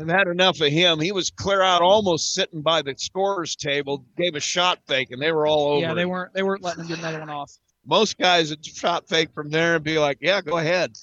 I've 0.00 0.08
had 0.08 0.26
enough 0.26 0.60
of 0.60 0.68
him. 0.72 1.00
He 1.00 1.12
was 1.12 1.30
clear 1.30 1.60
out, 1.60 1.82
almost 1.82 2.32
sitting 2.32 2.62
by 2.62 2.80
the 2.82 2.94
scorer's 2.96 3.54
table. 3.54 4.04
Gave 4.16 4.34
a 4.34 4.40
shot 4.40 4.78
fake, 4.86 5.10
and 5.10 5.20
they 5.20 5.32
were 5.32 5.46
all 5.46 5.68
over. 5.72 5.80
yeah, 5.80 5.94
they 5.94 6.06
weren't 6.06 6.32
they 6.32 6.42
weren't 6.42 6.62
letting 6.62 6.84
him 6.84 6.88
get 6.88 6.98
another 7.00 7.20
one 7.20 7.28
off. 7.30 7.52
Most 7.84 8.16
guys 8.16 8.50
would 8.50 8.64
shot 8.64 9.06
fake 9.08 9.28
from 9.34 9.50
there 9.50 9.74
and 9.76 9.84
be 9.84 9.98
like, 9.98 10.18
"Yeah, 10.20 10.40
go 10.40 10.58
ahead." 10.58 10.96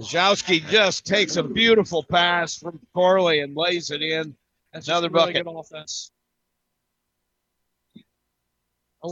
Zhowski 0.00 0.66
just 0.68 1.06
takes 1.06 1.36
a 1.36 1.42
beautiful 1.42 2.02
pass 2.02 2.56
from 2.56 2.78
Corley 2.94 3.40
and 3.40 3.56
lays 3.56 3.90
it 3.90 4.02
in. 4.02 4.34
That's 4.72 4.88
Another 4.88 5.08
really 5.08 5.32
bucket. 5.32 5.46
good 5.46 5.58
offense. 5.58 6.10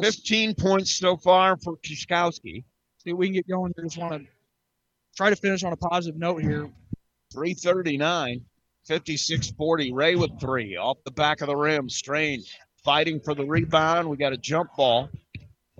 15 0.02 0.54
points 0.56 0.90
so 0.90 1.16
far 1.16 1.56
for 1.56 1.76
Kishkowski. 1.76 2.64
See 2.98 3.12
we 3.12 3.26
can 3.26 3.34
get 3.34 3.48
going 3.48 3.72
I 3.78 3.82
Just 3.82 3.96
want 3.96 4.22
to 4.24 4.28
try 5.16 5.30
to 5.30 5.36
finish 5.36 5.62
on 5.62 5.72
a 5.72 5.76
positive 5.76 6.18
note 6.18 6.42
here. 6.42 6.68
339, 7.32 8.44
56 8.86 9.50
40. 9.52 9.92
Ray 9.92 10.14
with 10.14 10.38
three 10.40 10.76
off 10.76 10.98
the 11.04 11.10
back 11.10 11.40
of 11.40 11.48
the 11.48 11.56
rim. 11.56 11.88
Strain 11.88 12.42
fighting 12.84 13.20
for 13.20 13.34
the 13.34 13.44
rebound. 13.44 14.08
We 14.08 14.16
got 14.16 14.32
a 14.32 14.36
jump 14.36 14.70
ball, 14.76 15.08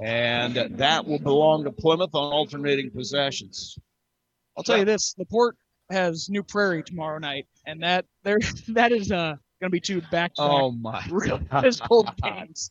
and 0.03 0.55
that 0.79 1.07
will 1.07 1.19
belong 1.19 1.65
to 1.65 1.71
Plymouth 1.71 2.15
on 2.15 2.33
alternating 2.33 2.91
possessions. 2.91 3.79
I'll 4.57 4.65
tell 4.65 4.79
you 4.79 4.85
this: 4.85 5.15
Laporte 5.19 5.57
has 5.91 6.29
New 6.31 6.43
Prairie 6.43 6.83
tomorrow 6.83 7.19
night, 7.19 7.47
and 7.67 7.83
that 7.83 8.07
there 8.23 8.39
that 8.69 8.93
is 8.93 9.13
uh 9.13 9.37
going 9.61 9.69
to 9.69 9.71
be 9.71 9.81
two 9.81 10.01
back. 10.11 10.33
Oh 10.39 10.71
my 10.73 11.05
real 11.11 11.41
physical 11.61 12.09
games. 12.23 12.71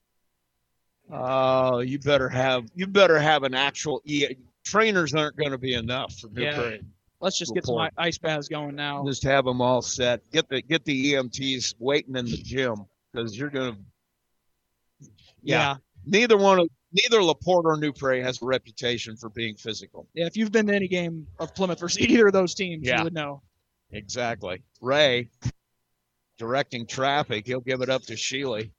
Oh, 1.12 1.80
you 1.80 2.00
better 2.00 2.30
have 2.30 2.66
you 2.74 2.88
better 2.88 3.20
have 3.20 3.44
an 3.44 3.54
actual 3.54 4.02
e- 4.06 4.36
trainers 4.66 5.14
aren't 5.14 5.36
going 5.36 5.52
to 5.52 5.58
be 5.58 5.74
enough 5.74 6.18
for 6.18 6.28
New 6.30 6.44
Yeah. 6.44 6.56
Prairie. 6.56 6.82
Let's 7.24 7.38
just 7.38 7.54
get 7.54 7.66
some 7.66 7.90
ice 7.98 8.18
baths 8.18 8.50
going 8.50 8.76
now. 8.76 9.06
Just 9.08 9.24
have 9.24 9.46
them 9.46 9.62
all 9.62 9.82
set. 9.82 10.30
Get 10.34 10.50
the 10.50 10.62
get 10.62 10.84
the 10.84 11.14
EMTs 11.14 11.76
waiting 11.80 12.18
in 12.18 12.26
the 12.26 12.36
gym 12.36 12.86
because 13.14 13.38
you're 13.38 13.50
going 13.50 13.76
to. 13.76 15.10
Yeah. 15.42 15.78
Neither 16.06 16.36
one 16.36 16.60
of 16.60 16.68
neither 16.92 17.24
Laporte 17.24 17.66
or 17.66 17.78
New 17.78 17.94
Prairie 17.94 18.22
has 18.22 18.42
a 18.42 18.46
reputation 18.46 19.16
for 19.16 19.30
being 19.30 19.56
physical. 19.56 20.06
Yeah, 20.14 20.26
if 20.26 20.36
you've 20.36 20.52
been 20.52 20.68
to 20.68 20.76
any 20.76 20.90
game 20.90 21.26
of 21.40 21.56
Plymouth 21.56 21.80
versus 21.80 22.02
either 22.02 22.28
of 22.28 22.34
those 22.34 22.56
teams, 22.56 22.86
Yeah. 22.86 22.98
you 22.98 23.04
would 23.06 23.14
know. 23.14 23.42
Exactly. 23.94 24.62
Ray 24.82 25.30
directing 26.38 26.86
traffic. 26.86 27.48
He'll 27.48 27.62
give 27.62 27.82
it 27.82 27.90
up 27.90 28.02
to 28.04 28.16
Sheely. 28.16 28.72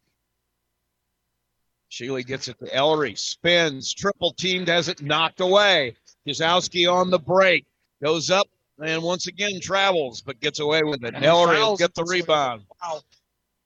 Sheely 1.91 2.27
gets 2.27 2.49
it 2.49 2.59
to 2.59 2.75
Ellery. 2.75 3.15
Spins. 3.15 3.95
Triple 3.95 4.35
teamed. 4.35 4.69
Has 4.69 4.89
it 4.89 5.01
knocked 5.01 5.41
away. 5.41 5.97
Kizowski 6.29 6.93
on 6.93 7.09
the 7.09 7.19
break. 7.19 7.65
Goes 8.05 8.31
up 8.31 8.49
and 8.85 9.03
once 9.03 9.29
again 9.29 9.61
travels, 9.63 10.21
but 10.21 10.39
gets 10.39 10.61
away 10.61 10.83
with 10.83 11.03
it. 11.05 11.15
Ellery 11.23 11.57
will 11.59 11.77
get 11.79 11.95
the 11.95 12.05
rebound. 12.05 12.65
Wow. 12.83 13.01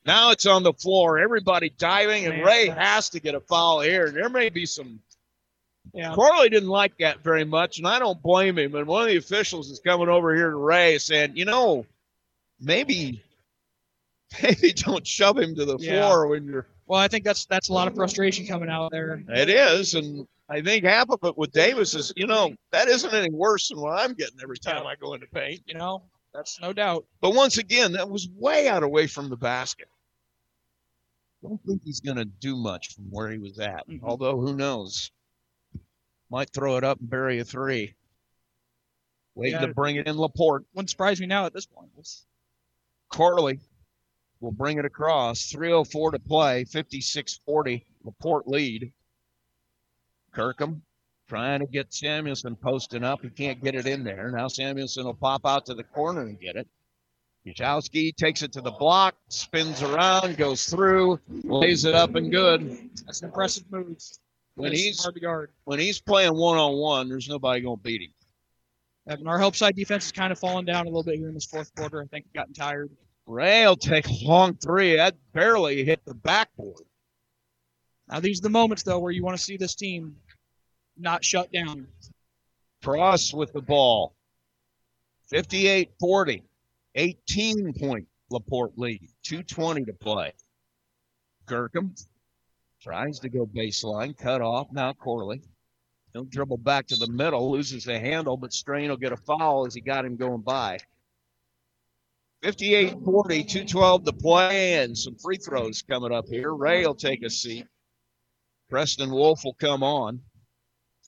Now 0.06 0.30
it's 0.30 0.46
on 0.46 0.62
the 0.62 0.72
floor. 0.72 1.18
Everybody 1.18 1.70
diving, 1.76 2.24
and 2.24 2.36
Man. 2.36 2.46
Ray 2.46 2.68
has 2.68 3.10
to 3.10 3.20
get 3.20 3.34
a 3.34 3.40
foul 3.40 3.80
here. 3.80 4.10
There 4.10 4.28
may 4.28 4.48
be 4.48 4.64
some. 4.64 5.00
Yeah. 5.92 6.14
Corley 6.14 6.50
didn't 6.50 6.68
like 6.68 6.96
that 6.98 7.24
very 7.24 7.44
much, 7.44 7.78
and 7.78 7.88
I 7.88 7.98
don't 7.98 8.22
blame 8.22 8.58
him. 8.58 8.76
And 8.76 8.86
one 8.86 9.02
of 9.02 9.08
the 9.08 9.16
officials 9.16 9.70
is 9.70 9.80
coming 9.80 10.08
over 10.08 10.32
here 10.36 10.50
to 10.50 10.56
Ray 10.56 10.98
saying, 10.98 11.32
you 11.36 11.44
know, 11.44 11.84
maybe, 12.60 13.22
maybe 14.42 14.72
don't 14.72 15.04
shove 15.06 15.38
him 15.38 15.56
to 15.56 15.64
the 15.64 15.78
Yeah. 15.80 16.06
floor 16.06 16.28
when 16.28 16.46
you're. 16.46 16.66
Well, 16.86 17.00
I 17.00 17.08
think 17.08 17.24
that's 17.24 17.44
that's 17.46 17.70
a 17.70 17.72
lot 17.72 17.88
of 17.88 17.96
frustration 17.96 18.46
coming 18.46 18.68
out 18.70 18.92
there. 18.92 19.20
It 19.28 19.48
is, 19.50 19.94
and 19.94 20.28
I 20.48 20.62
think 20.62 20.84
half 20.84 21.10
of 21.10 21.18
it 21.24 21.36
with 21.36 21.52
Davis 21.52 21.94
is, 21.94 22.12
you 22.16 22.26
know, 22.26 22.54
that 22.72 22.88
isn't 22.88 23.12
any 23.14 23.30
worse 23.30 23.68
than 23.68 23.80
what 23.80 23.98
I'm 23.98 24.14
getting 24.14 24.38
every 24.42 24.56
time 24.58 24.86
I 24.86 24.94
go 24.96 25.12
into 25.14 25.26
paint. 25.26 25.60
You 25.66 25.74
know, 25.74 26.02
that's 26.32 26.58
no 26.60 26.72
doubt. 26.72 27.04
But 27.20 27.34
once 27.34 27.58
again, 27.58 27.92
that 27.92 28.08
was 28.08 28.28
way 28.38 28.66
out 28.68 28.82
away 28.82 29.06
from 29.06 29.28
the 29.28 29.36
basket. 29.36 29.88
Don't 31.42 31.60
think 31.64 31.82
he's 31.84 32.00
going 32.00 32.16
to 32.16 32.24
do 32.24 32.56
much 32.56 32.94
from 32.94 33.04
where 33.10 33.30
he 33.30 33.38
was 33.38 33.58
at. 33.58 33.84
Although, 34.02 34.40
who 34.40 34.56
knows? 34.56 35.10
Might 36.30 36.50
throw 36.50 36.76
it 36.76 36.84
up 36.84 36.98
and 36.98 37.08
bury 37.08 37.38
a 37.38 37.44
three. 37.44 37.94
Waiting 39.34 39.60
Yeah. 39.60 39.66
to 39.66 39.74
bring 39.74 39.96
it 39.96 40.06
in 40.06 40.16
Laporte. 40.18 40.64
Wouldn't 40.74 40.90
surprise 40.90 41.20
me 41.20 41.26
now 41.26 41.46
at 41.46 41.52
this 41.52 41.66
point. 41.66 41.90
Corley 43.08 43.60
will 44.40 44.50
bring 44.52 44.78
it 44.78 44.84
across. 44.84 45.50
3.04 45.52 46.12
to 46.12 46.18
play. 46.18 46.64
56 46.64 47.40
40. 47.46 47.86
Laporte 48.04 48.48
lead. 48.48 48.92
Kirkham 50.38 50.82
trying 51.28 51.58
to 51.58 51.66
get 51.66 51.92
Samuelson 51.92 52.54
posting 52.54 53.02
up. 53.02 53.22
He 53.22 53.28
can't 53.28 53.62
get 53.62 53.74
it 53.74 53.88
in 53.88 54.04
there. 54.04 54.30
Now 54.30 54.46
Samuelson 54.46 55.04
will 55.04 55.14
pop 55.14 55.44
out 55.44 55.66
to 55.66 55.74
the 55.74 55.82
corner 55.82 56.22
and 56.22 56.38
get 56.40 56.54
it. 56.54 56.68
Yashowski 57.44 58.14
takes 58.14 58.42
it 58.42 58.52
to 58.52 58.60
the 58.60 58.70
block, 58.70 59.16
spins 59.28 59.82
around, 59.82 60.36
goes 60.36 60.66
through, 60.66 61.18
lays 61.28 61.84
it 61.84 61.94
up 61.94 62.14
and 62.14 62.30
good. 62.30 62.90
That's 63.04 63.20
an 63.22 63.28
impressive 63.28 63.64
move. 63.70 63.96
When 64.54 64.72
he's 64.72 65.04
when 65.64 65.80
he's 65.80 66.00
playing 66.00 66.36
one 66.36 66.56
on 66.56 66.76
one, 66.76 67.08
there's 67.08 67.28
nobody 67.28 67.60
gonna 67.60 67.76
beat 67.76 68.02
him. 68.02 68.12
And 69.06 69.28
our 69.28 69.38
help 69.38 69.56
side 69.56 69.74
defense 69.74 70.04
has 70.04 70.12
kind 70.12 70.30
of 70.30 70.38
fallen 70.38 70.64
down 70.64 70.86
a 70.86 70.88
little 70.88 71.02
bit 71.02 71.16
here 71.16 71.28
in 71.28 71.34
this 71.34 71.46
fourth 71.46 71.74
quarter. 71.74 72.00
I 72.00 72.06
think 72.06 72.26
gotten 72.32 72.54
tired. 72.54 72.90
Ray 73.26 73.66
will 73.66 73.76
take 73.76 74.06
a 74.06 74.24
long 74.24 74.54
three. 74.54 74.96
That 74.96 75.16
barely 75.32 75.84
hit 75.84 76.04
the 76.04 76.14
backboard. 76.14 76.84
Now 78.08 78.20
these 78.20 78.40
are 78.40 78.42
the 78.42 78.50
moments 78.50 78.82
though 78.82 78.98
where 78.98 79.12
you 79.12 79.22
want 79.22 79.36
to 79.36 79.42
see 79.42 79.56
this 79.56 79.74
team 79.74 80.16
not 80.98 81.24
shut 81.24 81.52
down. 81.52 81.86
Cross 82.82 83.34
with 83.34 83.52
the 83.52 83.62
ball. 83.62 84.14
58 85.30 85.90
40. 86.00 86.42
18 86.94 87.74
point 87.74 88.06
Laporte 88.30 88.78
lead. 88.78 89.08
220 89.22 89.84
to 89.84 89.92
play. 89.92 90.32
Kirkham 91.46 91.94
tries 92.82 93.18
to 93.20 93.28
go 93.28 93.46
baseline, 93.46 94.16
cut 94.16 94.40
off. 94.40 94.68
Now 94.72 94.92
Corley. 94.92 95.42
He'll 96.12 96.24
dribble 96.24 96.58
back 96.58 96.86
to 96.88 96.96
the 96.96 97.10
middle, 97.10 97.50
loses 97.50 97.84
the 97.84 97.98
handle, 97.98 98.36
but 98.36 98.52
Strain 98.52 98.88
will 98.88 98.96
get 98.96 99.12
a 99.12 99.16
foul 99.16 99.66
as 99.66 99.74
he 99.74 99.80
got 99.80 100.04
him 100.04 100.16
going 100.16 100.40
by. 100.40 100.78
58 102.42 102.96
40, 103.04 103.44
212 103.44 104.04
to 104.04 104.12
play, 104.12 104.82
and 104.82 104.96
some 104.96 105.16
free 105.16 105.36
throws 105.36 105.82
coming 105.82 106.12
up 106.12 106.26
here. 106.28 106.54
Ray 106.54 106.86
will 106.86 106.94
take 106.94 107.22
a 107.22 107.30
seat. 107.30 107.66
Preston 108.70 109.10
Wolf 109.10 109.44
will 109.44 109.54
come 109.54 109.82
on. 109.82 110.20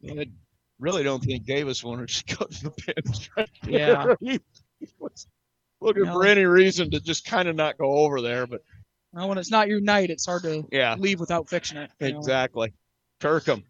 I 0.09 0.27
really 0.79 1.03
don't 1.03 1.23
think 1.23 1.45
Davis 1.45 1.85
wanted 1.85 2.09
to 2.09 2.37
go 2.37 2.45
to 2.47 2.63
the 2.65 2.71
bench. 2.71 3.31
Right 3.37 3.51
Yeah. 3.67 4.15
he, 4.21 4.41
he 4.81 4.89
was 4.99 5.27
looking 5.81 6.05
No. 6.05 6.13
for 6.15 6.27
any 6.27 6.45
reason 6.45 6.91
to 6.93 7.01
just 7.01 7.25
kind 7.27 7.49
of 7.49 7.57
not 7.57 7.77
go 7.79 7.93
over 7.99 8.21
there, 8.21 8.47
but 8.47 8.63
Well, 9.13 9.29
when 9.29 9.39
it's 9.39 9.51
not 9.51 9.69
your 9.69 9.81
night, 9.81 10.11
it's 10.11 10.27
hard 10.27 10.43
to 10.45 10.67
Yeah. 10.73 10.95
leave 10.99 11.21
without 11.21 11.49
fixing 11.49 11.79
it. 11.79 11.91
know? 12.01 12.07
exactly. 12.07 12.73
Kirkham, 13.21 13.65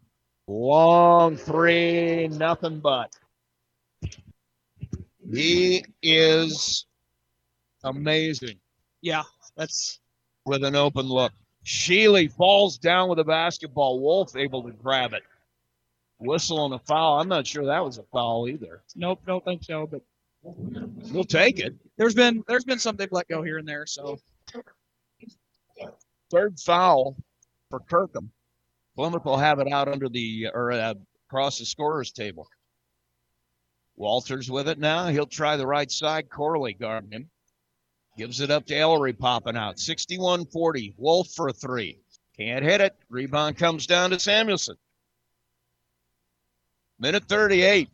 long 0.47 1.35
three, 1.35 2.27
nothing 2.29 2.79
but. 2.79 3.13
He 5.33 5.85
is 6.01 6.85
amazing 7.83 8.59
Yeah, 9.01 9.23
that's 9.55 9.99
with 10.45 10.63
an 10.63 10.75
open 10.75 11.05
look. 11.05 11.31
Sheely 11.65 12.31
falls 12.31 12.77
down 12.77 13.07
with 13.09 13.19
a 13.19 13.23
basketball. 13.23 13.99
Wolf 13.99 14.35
able 14.35 14.63
to 14.63 14.71
grab 14.71 15.13
it. 15.13 15.23
Whistle 16.21 16.59
on 16.59 16.73
a 16.73 16.79
foul. 16.79 17.19
I'm 17.19 17.27
not 17.27 17.47
sure 17.47 17.65
that 17.65 17.83
was 17.83 17.97
a 17.97 18.03
foul 18.11 18.47
either. 18.47 18.83
nope, 18.95 19.21
don't 19.25 19.43
think 19.43 19.63
so. 19.63 19.87
But 19.87 20.01
We'll 20.43 21.23
take 21.23 21.59
it. 21.59 21.75
there's 21.97 22.15
been 22.15 22.43
there's 22.47 22.63
been 22.63 22.79
some 22.79 22.95
they've 22.95 23.11
let 23.11 23.27
go 23.27 23.43
here 23.43 23.57
and 23.57 23.67
there. 23.67 23.85
So 23.85 24.17
Third 26.31 26.59
foul 26.59 27.17
for 27.69 27.79
Kirkham. 27.79 28.31
Plymouth 28.95 29.25
will 29.25 29.37
have 29.37 29.59
it 29.59 29.71
out 29.71 29.87
under 29.87 30.09
the 30.09 30.47
or 30.53 30.71
uh, 30.71 30.93
across 31.27 31.59
the 31.59 31.65
scorer's 31.65 32.11
table. 32.11 32.47
Walters 33.95 34.49
with 34.49 34.67
it 34.67 34.79
now. 34.79 35.07
He'll 35.07 35.25
try 35.27 35.57
the 35.57 35.67
right 35.67 35.91
side. 35.91 36.29
Corley 36.29 36.73
guarding 36.73 37.11
him. 37.11 37.29
Gives 38.17 38.41
it 38.41 38.49
up 38.51 38.65
to 38.67 38.75
Ellery 38.75 39.13
popping 39.13 39.55
out. 39.57 39.79
61 39.79 40.45
40. 40.47 40.95
Wolf 40.97 41.29
for 41.35 41.49
a 41.49 41.53
three. 41.53 41.99
Can't 42.37 42.63
hit 42.65 42.81
it. 42.81 42.95
Rebound 43.09 43.57
comes 43.57 43.85
down 43.85 44.09
to 44.09 44.19
Samuelson. 44.19 44.75
Minute 47.01 47.23
38. 47.27 47.89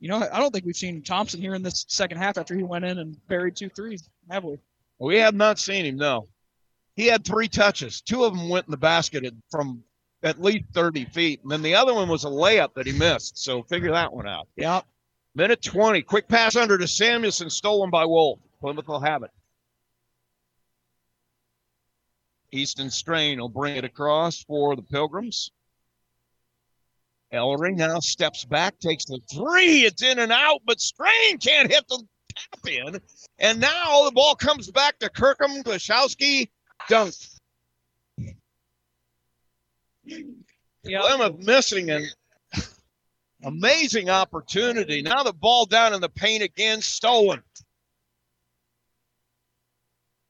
you 0.00 0.08
know 0.08 0.28
I 0.32 0.40
don't 0.40 0.52
think 0.52 0.66
we've 0.66 0.76
seen 0.76 1.02
Thompson 1.02 1.40
here 1.40 1.54
in 1.54 1.62
this 1.62 1.86
second 1.88 2.18
half 2.18 2.36
after 2.36 2.54
he 2.56 2.64
went 2.64 2.84
in 2.84 2.98
and 2.98 3.16
buried 3.28 3.54
two 3.54 3.68
threes, 3.68 4.10
have 4.28 4.42
we? 4.42 4.58
We 4.98 5.18
have 5.18 5.36
not 5.36 5.60
seen 5.60 5.86
him, 5.86 5.96
no. 5.96 6.28
He 6.96 7.06
had 7.06 7.24
three 7.24 7.48
touches. 7.48 8.00
Two 8.02 8.24
of 8.24 8.36
them 8.36 8.48
went 8.48 8.66
in 8.66 8.72
the 8.72 8.76
basket 8.76 9.32
from 9.50 9.84
at 10.22 10.42
least 10.42 10.64
30 10.74 11.06
feet. 11.06 11.40
And 11.42 11.50
then 11.50 11.62
the 11.62 11.76
other 11.76 11.94
one 11.94 12.08
was 12.08 12.24
a 12.24 12.28
layup 12.28 12.74
that 12.74 12.86
he 12.86 12.92
missed. 12.92 13.38
So 13.38 13.62
figure 13.62 13.92
that 13.92 14.12
one 14.12 14.28
out. 14.28 14.48
Yeah. 14.56 14.82
Minute 15.34 15.62
20. 15.62 16.02
Quick 16.02 16.28
pass 16.28 16.56
under 16.56 16.76
to 16.76 16.86
Samuelson, 16.86 17.50
stolen 17.50 17.88
by 17.88 18.04
Wolf. 18.04 18.38
Plymouth 18.60 18.86
will 18.86 19.00
have 19.00 19.22
it. 19.22 19.30
Easton 22.52 22.90
Strain 22.90 23.40
will 23.40 23.48
bring 23.48 23.76
it 23.76 23.84
across 23.84 24.42
for 24.42 24.76
the 24.76 24.82
Pilgrims. 24.82 25.50
Ellery 27.32 27.72
now 27.72 27.98
steps 28.00 28.44
back, 28.44 28.78
takes 28.78 29.06
the 29.06 29.18
three. 29.32 29.84
It's 29.84 30.02
in 30.02 30.18
and 30.18 30.30
out, 30.30 30.60
but 30.66 30.80
Strain 30.80 31.38
can't 31.38 31.72
hit 31.72 31.88
the 31.88 32.02
tap 32.36 32.68
in. 32.68 33.00
And 33.38 33.60
now 33.60 34.04
the 34.04 34.12
ball 34.12 34.34
comes 34.34 34.70
back 34.70 34.98
to 34.98 35.08
Kirkham. 35.08 35.62
Glashowski 35.62 36.50
dunk. 36.88 37.14
Plymouth 40.84 41.38
missing 41.38 41.90
an 41.90 42.06
amazing 43.42 44.10
opportunity. 44.10 45.00
Now 45.00 45.22
the 45.22 45.32
ball 45.32 45.64
down 45.64 45.94
in 45.94 46.00
the 46.00 46.10
paint 46.10 46.42
again, 46.42 46.82
stolen. 46.82 47.42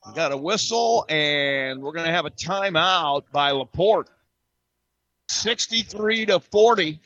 We 0.07 0.15
got 0.15 0.33
a 0.33 0.37
whistle, 0.37 1.05
and 1.09 1.81
we're 1.81 1.93
going 1.93 2.07
to 2.07 2.12
have 2.12 2.27
a 2.27 2.31
timeout 2.31 3.23
by 3.33 3.53
Laporte. 3.53 4.09
63 5.33 6.27
to 6.27 6.41
40. 6.41 7.01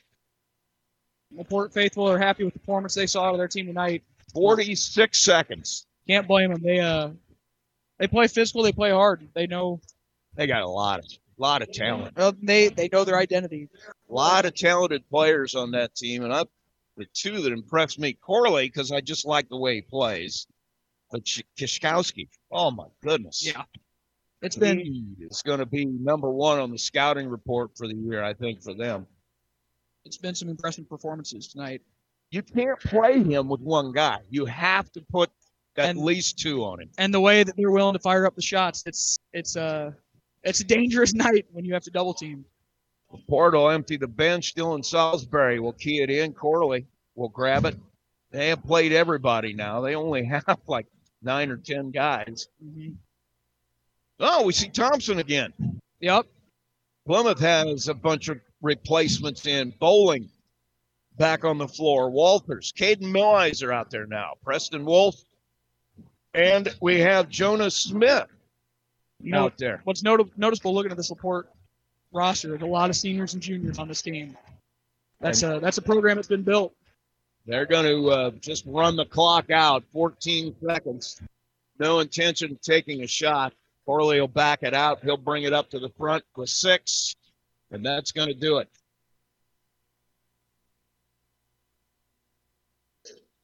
Laporte 1.33 1.73
faithful 1.73 2.09
are 2.09 2.19
happy 2.19 2.45
with 2.45 2.55
the 2.55 2.61
performance 2.61 2.95
they 2.95 3.07
saw 3.07 3.25
out 3.25 3.33
of 3.35 3.39
their 3.39 3.49
team 3.49 3.67
tonight. 3.67 4.03
46 4.33 5.19
seconds. 5.19 5.87
Can't 6.09 6.27
blame 6.29 6.53
them. 6.53 6.63
They 6.63 6.81
uh 6.81 7.11
they 7.99 8.07
play 8.07 8.29
physical. 8.29 8.63
They 8.63 8.73
play 8.73 8.91
hard. 8.91 9.27
They 9.35 9.47
know 9.47 9.81
They 10.35 10.47
got 10.47 10.63
a 10.63 10.69
lot 10.69 11.01
of 11.01 11.07
lot 11.39 11.63
of 11.63 11.73
talent. 11.73 12.17
well, 12.17 12.35
they 12.43 12.69
they 12.69 12.89
know 12.93 13.05
their 13.05 13.19
identity. 13.19 13.69
A 14.09 14.13
lot 14.13 14.45
of 14.45 14.55
talented 14.55 15.09
players 15.09 15.55
on 15.55 15.73
that 15.73 15.95
team, 15.95 16.23
and 16.25 16.33
I, 16.33 16.45
the 16.97 17.07
two 17.13 17.41
that 17.43 17.53
impressed 17.53 17.99
me, 17.99 18.13
Corley, 18.15 18.69
because 18.69 18.93
I 18.93 19.01
just 19.01 19.27
like 19.27 19.49
the 19.49 19.57
way 19.59 19.77
he 19.77 19.81
plays, 19.83 20.47
but 21.11 21.27
Sh- 21.27 21.43
Kishkowski, 21.59 22.29
oh 22.53 22.71
my 22.71 22.87
goodness, 23.03 23.45
Yeah. 23.45 23.65
It's 24.43 24.57
been 24.57 25.17
is 25.21 25.43
going 25.43 25.59
to 25.61 25.67
be 25.67 25.87
number 25.87 26.31
one 26.31 26.59
on 26.59 26.71
the 26.71 26.79
scouting 26.79 27.29
report 27.29 27.71
for 27.77 27.89
the 27.89 27.95
year, 27.95 28.23
I 28.23 28.35
think, 28.35 28.63
for 28.63 28.75
them. 28.75 29.07
it's 30.05 30.19
been 30.19 30.35
some 30.35 30.49
impressive 30.49 30.89
performances 30.89 31.49
tonight. 31.49 31.83
You 32.31 32.43
can't 32.43 32.79
play 32.81 33.23
him 33.23 33.49
with 33.49 33.61
one 33.61 33.93
guy. 33.93 34.19
You 34.31 34.45
have 34.47 34.91
to 34.93 35.01
put 35.01 35.31
at 35.77 35.91
And- 35.91 35.99
least 35.99 36.39
two 36.39 36.65
on 36.65 36.81
him. 36.81 36.91
And 36.99 37.13
the 37.13 37.21
way 37.21 37.43
that 37.43 37.57
they're 37.57 37.71
willing 37.71 37.95
to 37.95 37.99
fire 37.99 38.27
up 38.27 38.35
the 38.37 38.43
shots, 38.43 38.83
it's 38.87 39.19
it's 39.33 39.57
uh 39.57 39.93
it's 40.45 40.61
a 40.61 40.65
dangerous 40.65 41.13
night 41.27 41.47
when 41.53 41.65
you 41.65 41.73
have 41.75 41.83
to 41.85 41.91
double 41.91 42.15
team. 42.15 42.45
Port 43.29 43.55
will 43.55 43.71
empty 43.71 43.97
the 43.97 44.07
bench. 44.09 44.55
Dylan 44.55 44.85
Salisbury 44.85 45.61
will 45.61 45.73
key 45.73 46.03
it 46.03 46.11
in. 46.11 46.33
Corley 46.35 46.87
will 47.15 47.29
grab 47.29 47.65
it. 47.65 47.77
They 48.33 48.49
have 48.49 48.63
played 48.65 48.93
everybody 48.93 49.53
now. 49.55 49.81
They 49.81 49.95
only 49.95 50.25
have 50.47 50.59
like 50.67 50.87
nine 51.23 51.51
or 51.51 51.57
ten 51.57 51.91
guys. 51.91 52.49
Oh, 54.19 54.45
we 54.45 54.53
see 54.53 54.69
Thompson 54.69 55.19
again. 55.19 55.53
Yep. 56.01 56.27
Plymouth 57.07 57.41
has 57.41 57.89
a 57.89 57.95
bunch 57.95 58.29
of 58.29 58.41
replacements 58.63 59.47
in. 59.47 59.73
Bowling 59.79 60.29
back 61.19 61.45
on 61.45 61.59
the 61.59 61.69
floor. 61.69 62.11
Walters, 62.11 62.73
Caden 62.77 63.63
are 63.63 63.73
out 63.73 63.91
there 63.91 64.07
now. 64.07 64.33
Preston 64.43 64.85
Wolf. 64.85 65.17
And 66.35 66.75
we 66.81 67.01
have 67.01 67.29
Jonas 67.29 67.75
Smith 67.75 68.27
You 69.23 69.33
know, 69.33 69.45
out 69.45 69.59
there. 69.59 69.81
What's 69.85 70.03
not- 70.03 70.37
noticeable 70.37 70.75
looking 70.75 70.91
at 70.91 70.97
this 70.97 71.11
Laporte 71.11 71.49
roster, 72.13 72.49
there's 72.49 72.63
a 72.63 72.67
lot 72.67 72.91
of 72.91 72.97
seniors 72.97 73.35
and 73.35 73.43
juniors 73.43 73.79
on 73.79 73.89
this 73.89 74.03
team. 74.03 74.37
That's 75.21 75.43
a 75.43 75.59
that's 75.61 75.79
a 75.79 75.83
program 75.83 76.17
that's 76.17 76.29
been 76.29 76.43
built. 76.43 76.75
They're 77.47 77.65
going 77.65 77.87
to 77.87 78.11
uh, 78.11 78.31
just 78.33 78.65
run 78.67 78.97
the 78.97 79.07
clock 79.07 79.51
out 79.51 79.83
14 79.93 80.55
seconds. 80.67 81.23
No 81.79 82.01
intention 82.01 82.53
of 82.53 82.61
taking 82.61 83.03
a 83.03 83.07
shot. 83.07 83.55
Corley 83.87 84.21
will 84.21 84.29
back 84.29 84.65
it 84.65 84.75
out. 84.75 85.03
He'll 85.03 85.17
bring 85.17 85.45
it 85.45 85.53
up 85.53 85.71
to 85.71 85.79
the 85.79 85.89
front 85.91 86.25
with 86.37 86.51
six, 86.51 87.15
and 87.71 87.87
that's 87.87 88.11
going 88.11 88.29
to 88.29 88.35
do 88.35 88.59
it. 88.59 88.69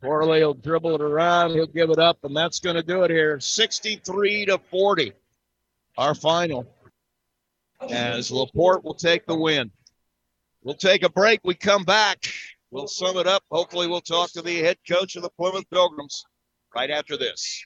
Corley 0.03 0.45
will 0.45 0.55
dribble 0.55 0.97
it 0.97 1.01
around. 1.01 1.53
He'll 1.53 1.67
give 1.67 1.91
it 1.91 2.01
up, 2.01 2.19
and 2.25 2.37
that's 2.37 2.59
going 2.59 2.75
to 2.75 2.83
do 2.83 3.05
it 3.05 3.11
here. 3.13 3.39
63 3.39 4.47
to 4.47 4.59
40, 4.59 5.13
our 5.97 6.15
final. 6.15 6.67
As 7.89 8.33
Laporte 8.33 8.85
will 8.85 8.95
take 8.95 9.27
the 9.27 9.37
win. 9.37 9.71
We'll 10.65 10.75
take 10.75 11.05
a 11.05 11.09
break. 11.09 11.41
We 11.45 11.55
come 11.55 11.85
back. 11.85 12.33
We'll 12.73 12.89
sum 12.89 13.17
it 13.17 13.29
up. 13.29 13.45
Hopefully, 13.51 13.87
we'll 13.87 14.01
talk 14.01 14.33
to 14.33 14.43
the 14.43 14.59
head 14.59 14.79
coach 14.89 15.15
of 15.15 15.23
the 15.23 15.31
Plymouth 15.31 15.69
Pilgrims 15.71 16.25
right 16.75 16.91
after 16.91 17.17
this. 17.17 17.65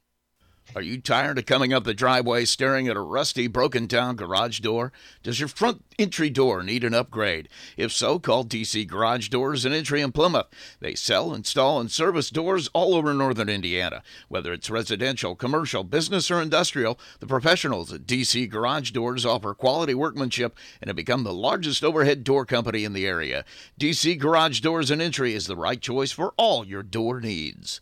Are 0.74 0.82
you 0.82 1.00
tired 1.00 1.38
of 1.38 1.46
coming 1.46 1.72
up 1.72 1.84
the 1.84 1.94
driveway 1.94 2.44
staring 2.44 2.88
at 2.88 2.96
a 2.96 3.00
rusty, 3.00 3.46
broken 3.46 3.86
down 3.86 4.16
garage 4.16 4.60
door? 4.60 4.92
Does 5.22 5.38
your 5.38 5.48
front 5.48 5.84
entry 5.98 6.28
door 6.28 6.62
need 6.62 6.84
an 6.84 6.92
upgrade? 6.92 7.48
If 7.76 7.92
so, 7.92 8.18
call 8.18 8.44
DC 8.44 8.86
Garage 8.86 9.28
Doors 9.28 9.64
and 9.64 9.74
Entry 9.74 10.02
in 10.02 10.12
Plymouth. 10.12 10.48
They 10.80 10.94
sell, 10.94 11.32
install, 11.32 11.80
and 11.80 11.90
service 11.90 12.30
doors 12.30 12.68
all 12.74 12.94
over 12.94 13.14
northern 13.14 13.48
Indiana. 13.48 14.02
Whether 14.28 14.52
it's 14.52 14.68
residential, 14.68 15.34
commercial, 15.36 15.84
business, 15.84 16.30
or 16.30 16.42
industrial, 16.42 16.98
the 17.20 17.26
professionals 17.26 17.92
at 17.92 18.06
DC 18.06 18.50
Garage 18.50 18.90
Doors 18.90 19.24
offer 19.24 19.54
quality 19.54 19.94
workmanship 19.94 20.58
and 20.82 20.88
have 20.88 20.96
become 20.96 21.22
the 21.22 21.32
largest 21.32 21.84
overhead 21.84 22.24
door 22.24 22.44
company 22.44 22.84
in 22.84 22.92
the 22.92 23.06
area. 23.06 23.44
DC 23.80 24.18
Garage 24.18 24.60
Doors 24.60 24.90
and 24.90 25.00
Entry 25.00 25.32
is 25.32 25.46
the 25.46 25.56
right 25.56 25.80
choice 25.80 26.10
for 26.12 26.34
all 26.36 26.66
your 26.66 26.82
door 26.82 27.20
needs. 27.20 27.80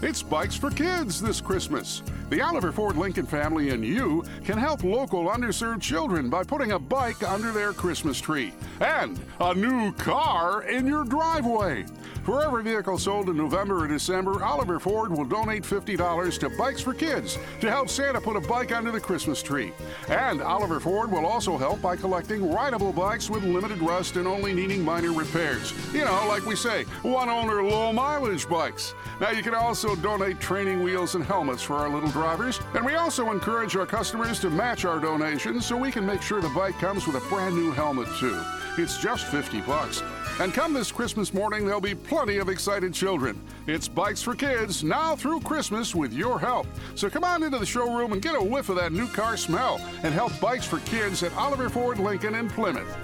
It's 0.00 0.22
Bikes 0.22 0.54
for 0.54 0.70
Kids 0.70 1.20
this 1.20 1.40
Christmas. 1.40 2.04
The 2.30 2.42
Oliver 2.42 2.72
Ford 2.72 2.96
Lincoln 2.98 3.24
family 3.24 3.70
and 3.70 3.82
you 3.82 4.22
can 4.44 4.58
help 4.58 4.84
local 4.84 5.28
underserved 5.28 5.80
children 5.80 6.28
by 6.28 6.44
putting 6.44 6.72
a 6.72 6.78
bike 6.78 7.22
under 7.22 7.52
their 7.52 7.72
Christmas 7.72 8.20
tree 8.20 8.52
and 8.80 9.18
a 9.40 9.54
new 9.54 9.92
car 9.92 10.64
in 10.64 10.86
your 10.86 11.04
driveway. 11.04 11.86
For 12.28 12.44
every 12.44 12.62
vehicle 12.62 12.98
sold 12.98 13.30
in 13.30 13.38
November 13.38 13.82
or 13.82 13.88
December, 13.88 14.44
Oliver 14.44 14.78
Ford 14.78 15.10
will 15.10 15.24
donate 15.24 15.62
$50 15.62 16.38
to 16.40 16.50
Bikes 16.58 16.82
for 16.82 16.92
Kids 16.92 17.38
to 17.62 17.70
help 17.70 17.88
Santa 17.88 18.20
put 18.20 18.36
a 18.36 18.40
bike 18.46 18.70
under 18.70 18.90
the 18.90 19.00
Christmas 19.00 19.42
tree. 19.42 19.72
And 20.10 20.42
Oliver 20.42 20.78
Ford 20.78 21.10
will 21.10 21.24
also 21.24 21.56
help 21.56 21.80
by 21.80 21.96
collecting 21.96 22.52
rideable 22.52 22.92
bikes 22.92 23.30
with 23.30 23.44
limited 23.44 23.80
rust 23.80 24.16
and 24.16 24.28
only 24.28 24.52
needing 24.52 24.84
minor 24.84 25.12
repairs. 25.12 25.72
You 25.94 26.04
know, 26.04 26.26
like 26.28 26.44
we 26.44 26.54
say, 26.54 26.84
one 27.00 27.30
owner, 27.30 27.62
low 27.62 27.94
mileage 27.94 28.46
bikes. 28.46 28.92
Now, 29.22 29.30
you 29.30 29.42
can 29.42 29.54
also 29.54 29.96
donate 29.96 30.38
training 30.38 30.82
wheels 30.82 31.14
and 31.14 31.24
helmets 31.24 31.62
for 31.62 31.76
our 31.76 31.88
little 31.88 32.10
drivers. 32.18 32.58
And 32.74 32.84
we 32.84 32.96
also 32.96 33.30
encourage 33.30 33.76
our 33.76 33.86
customers 33.86 34.40
to 34.40 34.50
match 34.50 34.84
our 34.84 34.98
donations 34.98 35.64
so 35.64 35.76
we 35.76 35.92
can 35.92 36.04
make 36.04 36.20
sure 36.20 36.40
the 36.40 36.48
bike 36.48 36.76
comes 36.80 37.06
with 37.06 37.14
a 37.16 37.28
brand 37.28 37.54
new 37.54 37.70
helmet, 37.70 38.08
too. 38.18 38.40
It's 38.76 38.98
just 38.98 39.26
50 39.26 39.60
bucks. 39.60 40.02
And 40.40 40.52
come 40.52 40.72
this 40.72 40.90
Christmas 40.90 41.32
morning, 41.32 41.64
there'll 41.64 41.80
be 41.80 41.94
plenty 41.94 42.38
of 42.38 42.48
excited 42.48 42.92
children. 42.92 43.40
It's 43.68 43.86
Bikes 43.86 44.22
for 44.22 44.34
Kids 44.34 44.82
now 44.82 45.14
through 45.14 45.40
Christmas 45.40 45.94
with 45.94 46.12
your 46.12 46.40
help. 46.40 46.66
So 46.96 47.08
come 47.08 47.24
on 47.24 47.44
into 47.44 47.58
the 47.58 47.66
showroom 47.66 48.12
and 48.12 48.20
get 48.20 48.34
a 48.34 48.42
whiff 48.42 48.68
of 48.68 48.76
that 48.76 48.92
new 48.92 49.06
car 49.08 49.36
smell 49.36 49.80
and 50.02 50.12
help 50.12 50.38
Bikes 50.40 50.66
for 50.66 50.80
Kids 50.80 51.22
at 51.22 51.32
Oliver 51.34 51.68
Ford 51.68 51.98
Lincoln 51.98 52.34
in 52.34 52.48
Plymouth. 52.48 52.96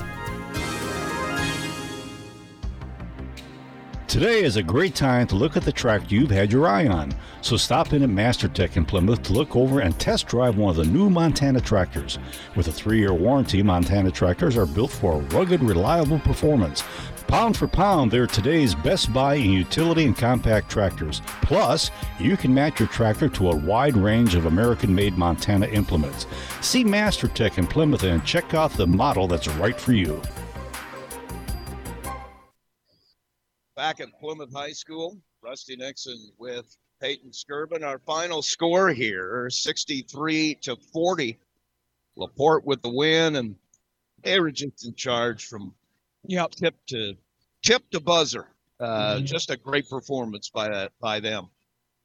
Today 4.06 4.44
is 4.44 4.56
a 4.56 4.62
great 4.62 4.94
time 4.94 5.26
to 5.28 5.35
look 5.35 5.56
at 5.56 5.64
the 5.64 5.72
track 5.72 6.10
you've 6.10 6.31
had 6.31 6.52
your 6.52 6.68
eye 6.68 6.86
on. 6.86 7.12
So 7.40 7.56
stop 7.56 7.93
in 7.93 8.02
at 8.02 8.09
MasterTech 8.09 8.76
in 8.76 8.85
Plymouth 8.85 9.22
to 9.24 9.32
look 9.32 9.56
over 9.56 9.81
and 9.81 9.98
test 9.98 10.28
drive 10.28 10.56
one 10.56 10.70
of 10.70 10.76
the 10.76 10.85
new 10.85 11.10
Montana 11.10 11.60
tractors. 11.60 12.18
With 12.55 12.68
a 12.68 12.72
three 12.72 12.98
year 12.98 13.14
warranty, 13.14 13.62
Montana 13.62 14.10
tractors 14.12 14.56
are 14.56 14.66
built 14.66 14.93
for 14.93 15.20
rugged, 15.20 15.62
reliable 15.62 16.20
performance. 16.20 16.85
Pound 17.26 17.56
for 17.56 17.66
pound, 17.66 18.10
they're 18.10 18.26
today's 18.26 18.74
best 18.74 19.12
buy 19.12 19.35
in 19.35 19.51
utility 19.51 20.05
and 20.05 20.16
compact 20.16 20.70
tractors. 20.70 21.22
Plus, 21.43 21.90
you 22.20 22.36
can 22.36 22.55
match 22.55 22.78
your 22.78 22.89
tractor 22.89 23.28
to 23.31 23.51
a 23.51 23.56
wide 23.56 23.97
range 23.97 24.35
of 24.35 24.44
American 24.44 24.94
made 24.94 25.16
Montana 25.16 25.66
implements. 25.66 26.26
See 26.60 26.85
MasterTech 26.85 27.59
in 27.59 27.66
Plymouth 27.66 28.05
and 28.05 28.24
check 28.24 28.55
out 28.55 28.70
the 28.72 28.86
model 28.86 29.26
that's 29.26 29.48
right 29.48 29.81
for 29.81 29.93
you. 29.93 30.20
Back 33.77 34.01
at 34.01 34.09
Plymouth 34.21 34.53
High 34.53 34.73
School, 34.73 35.19
Rusty 35.43 35.75
Nixon 35.77 36.31
with 36.39 36.77
Peyton 37.01 37.31
Skirvin. 37.33 37.83
Our 37.83 37.99
final 37.99 38.41
score 38.41 38.91
here 38.91 39.51
63 39.51 40.55
to 40.63 40.77
40. 40.77 41.39
Laporte 42.17 42.65
with 42.65 42.81
the 42.83 42.91
win, 42.91 43.35
and 43.35 43.57
they 44.23 44.39
were 44.39 44.53
just 44.53 44.87
in 44.87 44.95
charge 44.95 45.47
from 45.47 45.75
yep. 46.29 46.53
tip 46.53 46.77
to 46.87 47.17
tip 47.63 47.83
to 47.91 47.99
buzzer. 47.99 48.47
Uh, 48.79 49.17
Mhm. 49.17 49.25
Just 49.25 49.51
a 49.51 49.57
great 49.57 49.89
performance 49.89 50.49
by 50.49 50.69
that 50.69 50.93
by 51.01 51.19
them. 51.19 51.49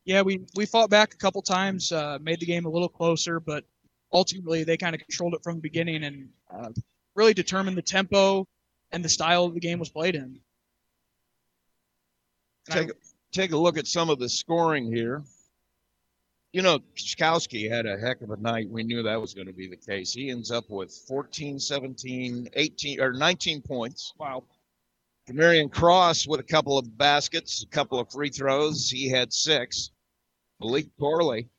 Yeah, 0.06 0.24
we 0.24 0.42
we 0.56 0.66
fought 0.66 0.90
back 0.90 1.14
a 1.14 1.18
couple 1.18 1.44
times, 1.44 1.92
uh, 1.92 2.18
made 2.20 2.40
the 2.40 2.48
game 2.48 2.66
a 2.66 2.70
little 2.70 2.90
closer, 2.90 3.40
but 3.40 3.64
ultimately 4.12 4.64
they 4.64 4.78
kind 4.78 4.96
of 4.96 5.02
controlled 5.02 5.36
it 5.36 5.44
from 5.44 5.58
the 5.58 5.62
beginning 5.62 6.04
and 6.04 6.30
uh, 6.50 6.72
really 7.14 7.36
determined 7.36 7.78
the 7.78 7.84
tempo 7.84 8.48
and 8.92 9.06
the 9.06 9.10
style 9.10 9.48
the 9.50 9.60
game 9.60 9.78
was 9.78 9.90
played 9.90 10.16
in. 10.16 10.40
Take, 12.70 12.92
take 13.32 13.52
a 13.52 13.58
look 13.58 13.78
at 13.78 13.88
some 13.88 14.10
of 14.10 14.20
the 14.20 14.30
scoring 14.30 14.92
here. 14.92 15.24
You 16.52 16.64
know, 16.64 16.80
Kachkowski 16.96 17.70
had 17.70 17.86
a 17.86 17.98
heck 17.98 18.22
of 18.22 18.32
a 18.32 18.38
night. 18.38 18.70
We 18.70 18.84
knew 18.84 19.04
that 19.04 19.22
was 19.22 19.34
going 19.34 19.48
to 19.48 19.54
be 19.54 19.68
the 19.68 19.78
case. 19.78 20.12
He 20.12 20.32
ends 20.32 20.50
up 20.50 20.70
with 20.70 20.92
14, 21.08 21.60
17, 21.60 22.50
18, 22.54 23.02
or 23.02 23.14
19 23.14 23.62
points. 23.62 24.14
Wow. 24.18 24.44
Marion 25.32 25.70
Cross 25.70 26.28
with 26.28 26.40
a 26.40 26.44
couple 26.44 26.78
of 26.78 26.98
baskets, 26.98 27.64
a 27.64 27.68
couple 27.68 28.00
of 28.00 28.12
free 28.12 28.30
throws. 28.30 28.90
He 28.90 29.10
had 29.10 29.32
six. 29.32 29.92
Malik 30.60 30.88
Corley 31.00 31.50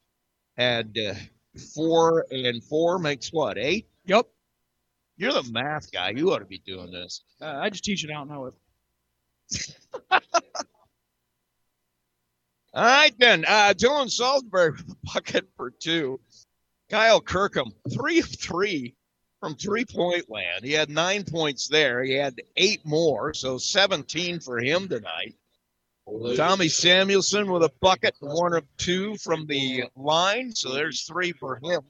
had 0.56 0.96
uh, 0.98 1.14
four 1.74 2.26
and 2.30 2.62
four 2.64 2.98
makes 2.98 3.32
what, 3.32 3.58
eight? 3.58 3.88
Yep. 4.06 4.26
You're 5.16 5.32
the 5.32 5.48
math 5.52 5.92
guy. 5.92 6.10
You 6.10 6.32
ought 6.32 6.40
to 6.40 6.46
be 6.46 6.58
doing 6.66 6.90
this. 6.90 7.22
Uh, 7.40 7.58
I 7.60 7.70
just 7.70 7.84
teach 7.84 8.04
it 8.04 8.10
out 8.10 8.28
know 8.28 8.46
it. 8.46 8.54
All 12.72 12.84
right, 12.84 13.14
then. 13.18 13.44
Uh, 13.46 13.74
Dylan 13.76 14.10
Salisbury 14.10 14.70
with 14.70 14.90
a 14.90 14.96
bucket 15.14 15.48
for 15.56 15.70
two. 15.70 16.20
Kyle 16.88 17.20
Kirkham, 17.20 17.72
three 17.92 18.18
of 18.20 18.26
three 18.26 18.94
from 19.40 19.56
three 19.56 19.84
point 19.84 20.28
land. 20.28 20.64
He 20.64 20.72
had 20.72 20.90
nine 20.90 21.24
points 21.24 21.68
there. 21.68 22.02
He 22.02 22.12
had 22.14 22.40
eight 22.56 22.84
more, 22.84 23.32
so 23.34 23.58
17 23.58 24.40
for 24.40 24.58
him 24.58 24.88
tonight. 24.88 25.34
Tommy 26.36 26.68
Samuelson 26.68 27.50
with 27.50 27.62
a 27.62 27.72
bucket, 27.80 28.16
one 28.18 28.54
of 28.54 28.64
two 28.76 29.16
from 29.16 29.46
the 29.46 29.84
line, 29.96 30.52
so 30.54 30.72
there's 30.72 31.04
three 31.04 31.32
for 31.32 31.60
him. 31.62 31.82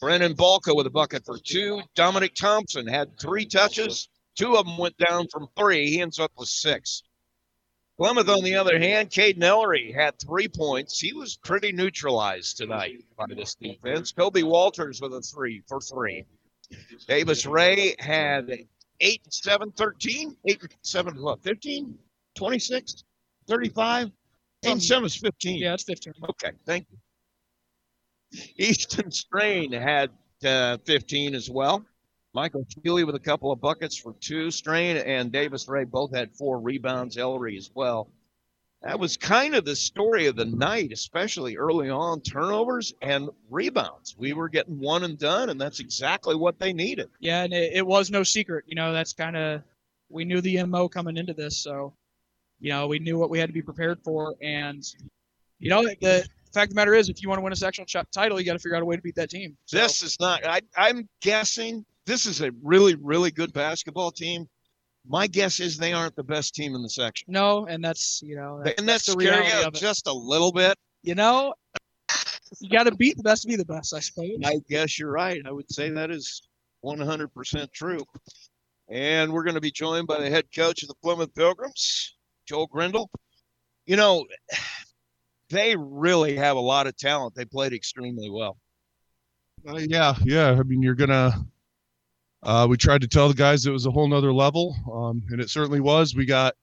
Brennan 0.00 0.34
Balka 0.34 0.74
with 0.74 0.86
a 0.86 0.90
bucket 0.90 1.24
for 1.24 1.38
two. 1.38 1.82
Dominic 1.96 2.34
Thompson 2.34 2.86
had 2.86 3.18
three 3.18 3.44
touches. 3.44 4.08
Two 4.36 4.56
of 4.56 4.66
them 4.66 4.78
went 4.78 4.96
down 4.96 5.26
from 5.28 5.48
three. 5.58 5.90
He 5.90 6.00
ends 6.00 6.18
up 6.20 6.30
with 6.36 6.48
six. 6.48 7.02
Plymouth, 8.00 8.30
on 8.30 8.42
the 8.42 8.54
other 8.54 8.78
hand, 8.78 9.10
Caden 9.10 9.42
Ellery 9.42 9.92
had 9.92 10.18
three 10.18 10.48
points. 10.48 10.98
He 10.98 11.12
was 11.12 11.36
pretty 11.36 11.70
neutralized 11.70 12.56
tonight 12.56 13.04
by 13.14 13.26
this 13.28 13.54
defense. 13.56 14.10
Kobe 14.10 14.42
Walters 14.42 15.02
with 15.02 15.12
a 15.12 15.20
three 15.20 15.62
for 15.68 15.82
three. 15.82 16.24
Davis 17.06 17.44
Ray 17.44 17.94
had 17.98 18.64
eight, 19.00 19.20
seven, 19.28 19.70
13, 19.72 20.34
eight, 20.46 20.62
seven, 20.80 21.20
what, 21.20 21.42
15, 21.42 21.94
26, 22.36 23.04
35? 23.46 24.06
Eight, 24.06 24.70
and 24.70 24.82
seven 24.82 25.04
is 25.04 25.16
15. 25.16 25.58
Yeah, 25.58 25.74
it's 25.74 25.82
15. 25.82 26.14
Okay, 26.30 26.52
thank 26.64 26.86
you. 26.90 28.40
Easton 28.56 29.10
Strain 29.10 29.72
had 29.72 30.08
uh, 30.42 30.78
15 30.86 31.34
as 31.34 31.50
well. 31.50 31.84
Michael 32.32 32.66
Keeley 32.82 33.04
with 33.04 33.14
a 33.14 33.20
couple 33.20 33.50
of 33.50 33.60
buckets 33.60 33.96
for 33.96 34.14
two. 34.20 34.50
Strain 34.50 34.96
and 34.96 35.32
Davis 35.32 35.68
Ray 35.68 35.84
both 35.84 36.14
had 36.14 36.34
four 36.36 36.60
rebounds. 36.60 37.18
Ellery 37.18 37.56
as 37.56 37.70
well. 37.74 38.08
That 38.82 38.98
was 38.98 39.16
kind 39.18 39.54
of 39.54 39.66
the 39.66 39.76
story 39.76 40.26
of 40.26 40.36
the 40.36 40.46
night, 40.46 40.90
especially 40.92 41.58
early 41.58 41.90
on 41.90 42.22
turnovers 42.22 42.94
and 43.02 43.28
rebounds. 43.50 44.16
We 44.16 44.32
were 44.32 44.48
getting 44.48 44.78
one 44.78 45.04
and 45.04 45.18
done, 45.18 45.50
and 45.50 45.60
that's 45.60 45.80
exactly 45.80 46.34
what 46.34 46.58
they 46.58 46.72
needed. 46.72 47.10
Yeah, 47.20 47.42
and 47.42 47.52
it, 47.52 47.74
it 47.74 47.86
was 47.86 48.10
no 48.10 48.22
secret. 48.22 48.64
You 48.66 48.76
know, 48.76 48.92
that's 48.92 49.12
kind 49.12 49.36
of 49.36 49.62
we 50.08 50.24
knew 50.24 50.40
the 50.40 50.62
mo 50.64 50.88
coming 50.88 51.18
into 51.18 51.34
this, 51.34 51.58
so 51.58 51.92
you 52.58 52.70
know 52.70 52.86
we 52.86 52.98
knew 52.98 53.18
what 53.18 53.28
we 53.28 53.38
had 53.38 53.50
to 53.50 53.52
be 53.52 53.60
prepared 53.60 53.98
for, 54.02 54.34
and 54.40 54.82
you 55.58 55.68
know 55.68 55.82
the 56.00 56.26
fact 56.52 56.70
of 56.70 56.70
the 56.70 56.74
matter 56.76 56.94
is, 56.94 57.08
if 57.08 57.22
you 57.22 57.28
want 57.28 57.38
to 57.38 57.42
win 57.42 57.52
a 57.52 57.56
sectional 57.56 57.86
ch- 57.86 58.10
title, 58.12 58.40
you 58.40 58.46
got 58.46 58.54
to 58.54 58.58
figure 58.58 58.76
out 58.76 58.82
a 58.82 58.86
way 58.86 58.96
to 58.96 59.02
beat 59.02 59.14
that 59.14 59.30
team. 59.30 59.56
So, 59.66 59.76
This 59.76 60.02
is 60.02 60.18
not. 60.20 60.44
I, 60.46 60.62
I'm 60.76 61.08
guessing 61.20 61.84
this 62.10 62.26
is 62.26 62.40
a 62.40 62.50
really, 62.62 62.96
really 62.96 63.30
good 63.30 63.52
basketball 63.52 64.10
team. 64.10 64.48
My 65.06 65.28
guess 65.28 65.60
is 65.60 65.78
they 65.78 65.92
aren't 65.92 66.16
the 66.16 66.24
best 66.24 66.54
team 66.54 66.74
in 66.74 66.82
the 66.82 66.90
section. 66.90 67.26
no, 67.28 67.66
and 67.66 67.82
that's 67.82 68.20
you 68.22 68.36
know, 68.36 68.62
And 68.78 68.88
that's 68.88 69.06
the 69.06 69.12
scary 69.12 69.36
reality 69.36 69.52
out 69.52 69.68
of 69.68 69.74
it. 69.74 69.78
just 69.78 70.08
a 70.08 70.12
little 70.12 70.52
bit. 70.52 70.76
You 71.02 71.14
know, 71.14 71.54
you 72.58 72.68
got 72.68 72.84
to 72.84 72.94
beat 72.94 73.16
the 73.16 73.22
best 73.22 73.42
to 73.42 73.48
be 73.48 73.56
the 73.56 73.64
best, 73.64 73.94
I 73.94 74.00
suppose. 74.00 74.38
I 74.44 74.60
guess 74.68 74.98
you're 74.98 75.10
right. 75.10 75.40
I 75.46 75.52
would 75.52 75.70
say 75.70 75.88
that 75.90 76.10
is 76.10 76.42
100% 76.84 77.72
true. 77.72 78.00
And 78.90 79.32
we're 79.32 79.44
going 79.44 79.54
to 79.54 79.60
be 79.60 79.70
joined 79.70 80.08
by 80.08 80.20
the 80.20 80.28
head 80.28 80.46
coach 80.54 80.82
of 80.82 80.88
the 80.88 80.96
Plymouth 81.02 81.34
Pilgrims, 81.34 82.16
Joel 82.46 82.66
Grindle. 82.66 83.08
You 83.86 83.96
know, 83.96 84.26
they 85.50 85.76
really 85.76 86.36
have 86.36 86.56
a 86.56 86.60
lot 86.60 86.88
of 86.88 86.96
talent. 86.96 87.34
They 87.36 87.44
played 87.44 87.72
extremely 87.72 88.28
well. 88.28 88.58
Uh, 89.66 89.76
yeah, 89.76 90.14
yeah. 90.24 90.50
I 90.50 90.62
mean, 90.64 90.82
you're 90.82 90.94
gonna. 90.94 91.46
Uh, 92.42 92.66
we 92.68 92.76
tried 92.76 93.02
to 93.02 93.08
tell 93.08 93.28
the 93.28 93.34
guys 93.34 93.66
it 93.66 93.70
was 93.70 93.86
a 93.86 93.90
whole 93.90 94.08
nother 94.08 94.32
level, 94.32 94.74
um, 94.92 95.22
and 95.30 95.40
it 95.40 95.50
certainly 95.50 95.80
was. 95.80 96.14
We 96.14 96.24
got 96.24 96.54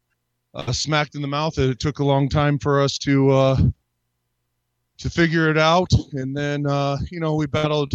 uh, 0.53 0.71
smacked 0.71 1.15
in 1.15 1.21
the 1.21 1.27
mouth. 1.27 1.57
It 1.59 1.79
took 1.79 1.99
a 1.99 2.03
long 2.03 2.29
time 2.29 2.57
for 2.57 2.81
us 2.81 2.97
to 2.99 3.29
uh, 3.29 3.57
to 4.97 5.09
figure 5.09 5.49
it 5.49 5.57
out, 5.57 5.91
and 6.13 6.35
then 6.35 6.65
uh, 6.65 6.97
you 7.11 7.19
know 7.19 7.35
we 7.35 7.45
battled 7.45 7.93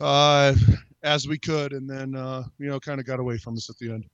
uh, 0.00 0.54
as 1.04 1.28
we 1.28 1.38
could, 1.38 1.72
and 1.72 1.88
then 1.88 2.16
uh, 2.16 2.42
you 2.58 2.66
know 2.66 2.80
kind 2.80 2.98
of 2.98 3.06
got 3.06 3.20
away 3.20 3.38
from 3.38 3.54
us 3.54 3.70
at 3.70 3.78
the 3.78 3.92
end. 3.92 4.04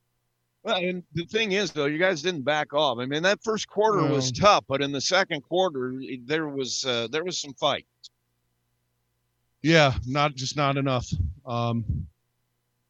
Well, 0.62 0.76
and 0.76 1.02
the 1.14 1.24
thing 1.24 1.52
is, 1.52 1.70
though, 1.70 1.86
you 1.86 1.96
guys 1.96 2.20
didn't 2.20 2.42
back 2.42 2.74
off. 2.74 2.98
I 2.98 3.06
mean, 3.06 3.22
that 3.22 3.42
first 3.42 3.66
quarter 3.66 4.06
was 4.06 4.30
tough, 4.30 4.64
but 4.68 4.82
in 4.82 4.92
the 4.92 5.00
second 5.00 5.40
quarter, 5.40 5.94
there 6.26 6.48
was 6.48 6.84
uh, 6.84 7.08
there 7.10 7.24
was 7.24 7.40
some 7.40 7.54
fight. 7.54 7.86
Yeah, 9.62 9.94
not 10.06 10.34
just 10.34 10.56
not 10.56 10.76
enough. 10.76 11.08
Um, 11.46 12.06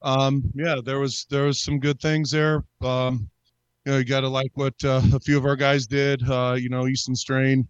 um, 0.03 0.43
yeah, 0.55 0.77
there 0.85 0.99
was 0.99 1.27
there 1.31 1.45
was 1.45 1.61
some 1.61 1.79
good 1.79 2.01
things 2.01 2.31
there. 2.31 2.65
Um, 2.81 3.31
you 3.85 3.93
know, 3.93 3.99
you 3.99 4.05
got 4.05 4.21
to 4.21 4.29
like 4.29 4.53
what 4.55 4.75
uh, 4.85 5.03
a 5.13 5.21
few 5.21 5.37
of 5.37 5.45
our 5.45 5.57
guys 5.57 5.87
did. 5.87 6.29
Uh, 6.29 6.57
you 6.59 6.69
know, 6.69 6.87
Easton 6.87 7.15
Strain 7.15 7.67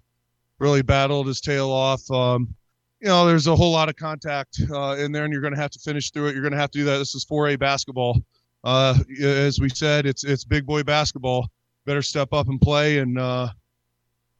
really 0.59 0.83
battled 0.83 1.27
his 1.27 1.41
tail 1.41 1.71
off. 1.71 2.09
Um, 2.11 2.55
you 3.01 3.09
know, 3.09 3.27
there's 3.27 3.47
a 3.47 3.57
whole 3.57 3.73
lot 3.73 3.89
of 3.89 3.97
contact 3.97 4.61
uh, 4.73 4.97
in 4.99 5.11
there, 5.11 5.25
and 5.25 5.33
you're 5.33 5.43
going 5.43 5.55
to 5.55 5.61
have 5.61 5.71
to 5.71 5.79
finish 5.79 6.11
through 6.11 6.29
it. 6.29 6.35
You're 6.35 6.43
going 6.43 6.53
to 6.53 6.59
have 6.59 6.71
to 6.73 6.79
do 6.79 6.85
that. 6.85 6.99
This 6.99 7.15
is 7.15 7.25
4A 7.25 7.59
basketball. 7.59 8.21
Uh, 8.63 8.99
as 9.23 9.59
we 9.59 9.71
said, 9.71 10.05
it's 10.05 10.23
it's 10.23 10.45
big 10.45 10.67
boy 10.67 10.83
basketball. 10.83 11.49
Better 11.87 12.03
step 12.03 12.33
up 12.33 12.49
and 12.49 12.61
play, 12.61 12.99
and 12.99 13.19
uh, 13.19 13.49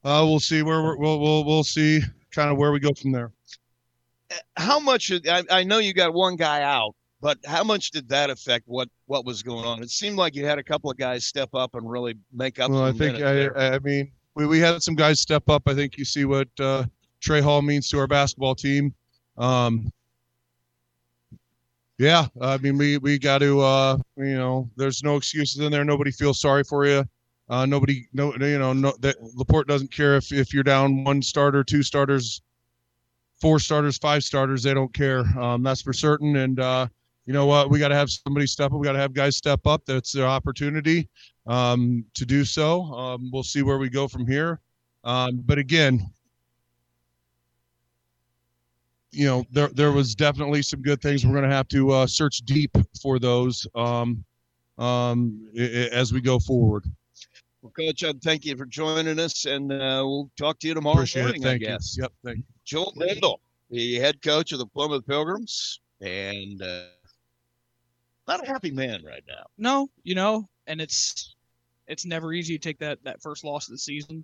uh, 0.03 0.23
we'll 0.23 0.39
see 0.39 0.61
where 0.61 0.83
we're, 0.83 0.95
we'll 0.97 1.19
we'll 1.19 1.43
we'll 1.43 1.63
see 1.63 2.01
kind 2.29 2.51
of 2.51 2.57
where 2.57 2.71
we 2.71 2.79
go 2.79 2.93
from 2.93 3.11
there. 3.11 3.31
How 4.57 4.79
much? 4.79 5.11
I, 5.11 5.43
I 5.49 5.63
know 5.63 5.79
you 5.79 5.93
got 5.93 6.13
one 6.13 6.35
guy 6.35 6.61
out, 6.61 6.93
but 7.21 7.37
how 7.45 7.63
much 7.63 7.91
did 7.91 8.09
that 8.09 8.29
affect 8.29 8.67
what 8.67 8.89
what 9.05 9.25
was 9.25 9.43
going 9.43 9.65
on? 9.65 9.81
It 9.81 9.91
seemed 9.91 10.17
like 10.17 10.35
you 10.35 10.45
had 10.45 10.57
a 10.57 10.63
couple 10.63 10.89
of 10.89 10.97
guys 10.97 11.25
step 11.25 11.49
up 11.53 11.75
and 11.75 11.89
really 11.89 12.15
make 12.33 12.59
up. 12.59 12.71
Well, 12.71 12.83
I 12.83 12.91
think 12.91 13.21
I. 13.21 13.75
I 13.75 13.79
mean 13.79 14.11
we, 14.35 14.47
we 14.47 14.59
had 14.59 14.81
some 14.81 14.95
guys 14.95 15.19
step 15.19 15.49
up. 15.49 15.63
I 15.67 15.73
think 15.73 15.97
you 15.97 16.05
see 16.05 16.25
what 16.25 16.47
uh, 16.59 16.85
Trey 17.19 17.41
Hall 17.41 17.61
means 17.61 17.89
to 17.89 17.99
our 17.99 18.07
basketball 18.07 18.55
team. 18.55 18.93
Um, 19.37 19.91
yeah, 21.97 22.25
I 22.41 22.57
mean 22.57 22.77
we 22.77 22.97
we 22.97 23.19
got 23.19 23.39
to 23.39 23.61
uh, 23.61 23.97
you 24.17 24.35
know 24.35 24.69
there's 24.75 25.03
no 25.03 25.17
excuses 25.17 25.59
in 25.59 25.71
there. 25.71 25.85
Nobody 25.85 26.11
feels 26.11 26.39
sorry 26.39 26.63
for 26.63 26.87
you. 26.87 27.05
Uh, 27.49 27.65
nobody 27.65 28.07
no 28.13 28.33
you 28.33 28.57
know 28.57 28.73
no 28.73 28.93
that 29.01 29.17
Laporte 29.35 29.67
doesn't 29.67 29.91
care 29.91 30.15
if 30.15 30.31
if 30.31 30.53
you're 30.53 30.63
down 30.63 31.03
one 31.03 31.21
starter, 31.21 31.63
two 31.63 31.83
starters, 31.83 32.41
four 33.39 33.59
starters, 33.59 33.99
five 33.99 34.23
starters. 34.23 34.63
They 34.63 34.73
don't 34.73 34.93
care. 34.93 35.19
Um, 35.37 35.61
that's 35.61 35.81
for 35.81 35.93
certain. 35.93 36.37
And 36.37 36.59
uh, 36.59 36.87
you 37.31 37.37
know 37.37 37.45
what? 37.45 37.69
We 37.69 37.79
got 37.79 37.87
to 37.87 37.95
have 37.95 38.11
somebody 38.11 38.45
step 38.45 38.73
up. 38.73 38.77
We 38.77 38.83
got 38.85 38.91
to 38.91 38.99
have 38.99 39.13
guys 39.13 39.37
step 39.37 39.65
up. 39.65 39.83
That's 39.85 40.11
their 40.11 40.27
opportunity 40.27 41.07
um, 41.47 42.03
to 42.13 42.25
do 42.25 42.43
so. 42.43 42.83
Um, 42.93 43.29
we'll 43.31 43.41
see 43.41 43.61
where 43.61 43.77
we 43.77 43.89
go 43.89 44.09
from 44.09 44.27
here. 44.27 44.59
Um, 45.05 45.41
but 45.45 45.57
again, 45.57 46.11
you 49.11 49.27
know, 49.27 49.45
there 49.49 49.69
there 49.69 49.93
was 49.93 50.13
definitely 50.13 50.61
some 50.61 50.81
good 50.81 51.01
things. 51.01 51.25
We're 51.25 51.31
going 51.31 51.49
to 51.49 51.55
have 51.55 51.69
to 51.69 51.91
uh, 51.91 52.05
search 52.05 52.39
deep 52.39 52.75
for 53.01 53.17
those 53.17 53.65
um, 53.75 54.25
um, 54.77 55.47
as 55.57 56.11
we 56.11 56.19
go 56.19 56.37
forward. 56.37 56.83
Well, 57.61 57.71
Coach, 57.71 58.03
I'd 58.03 58.21
thank 58.21 58.43
you 58.43 58.57
for 58.57 58.65
joining 58.65 59.19
us, 59.19 59.45
and 59.45 59.71
uh, 59.71 60.03
we'll 60.03 60.29
talk 60.37 60.59
to 60.59 60.67
you 60.67 60.73
tomorrow 60.73 60.97
Appreciate 60.97 61.21
it. 61.21 61.25
morning. 61.27 61.43
Thank 61.43 61.63
I 61.63 61.65
you. 61.65 61.71
guess. 61.71 61.97
Yep. 61.97 62.11
Thank 62.25 62.37
you. 62.39 62.43
Joel 62.65 62.91
Grindle, 62.91 63.39
the 63.69 63.95
head 63.99 64.21
coach 64.21 64.51
of 64.51 64.59
the 64.59 64.65
Plymouth 64.65 65.07
Pilgrims, 65.07 65.79
and 66.01 66.61
uh, 66.61 66.87
not 68.31 68.47
a 68.47 68.51
happy 68.51 68.71
man 68.71 69.03
right 69.05 69.23
now. 69.27 69.45
No, 69.57 69.89
you 70.03 70.15
know, 70.15 70.47
and 70.67 70.81
it's 70.81 71.35
it's 71.87 72.05
never 72.05 72.33
easy 72.33 72.57
to 72.57 72.63
take 72.63 72.79
that 72.79 73.03
that 73.03 73.21
first 73.21 73.43
loss 73.43 73.67
of 73.67 73.73
the 73.73 73.77
season. 73.77 74.23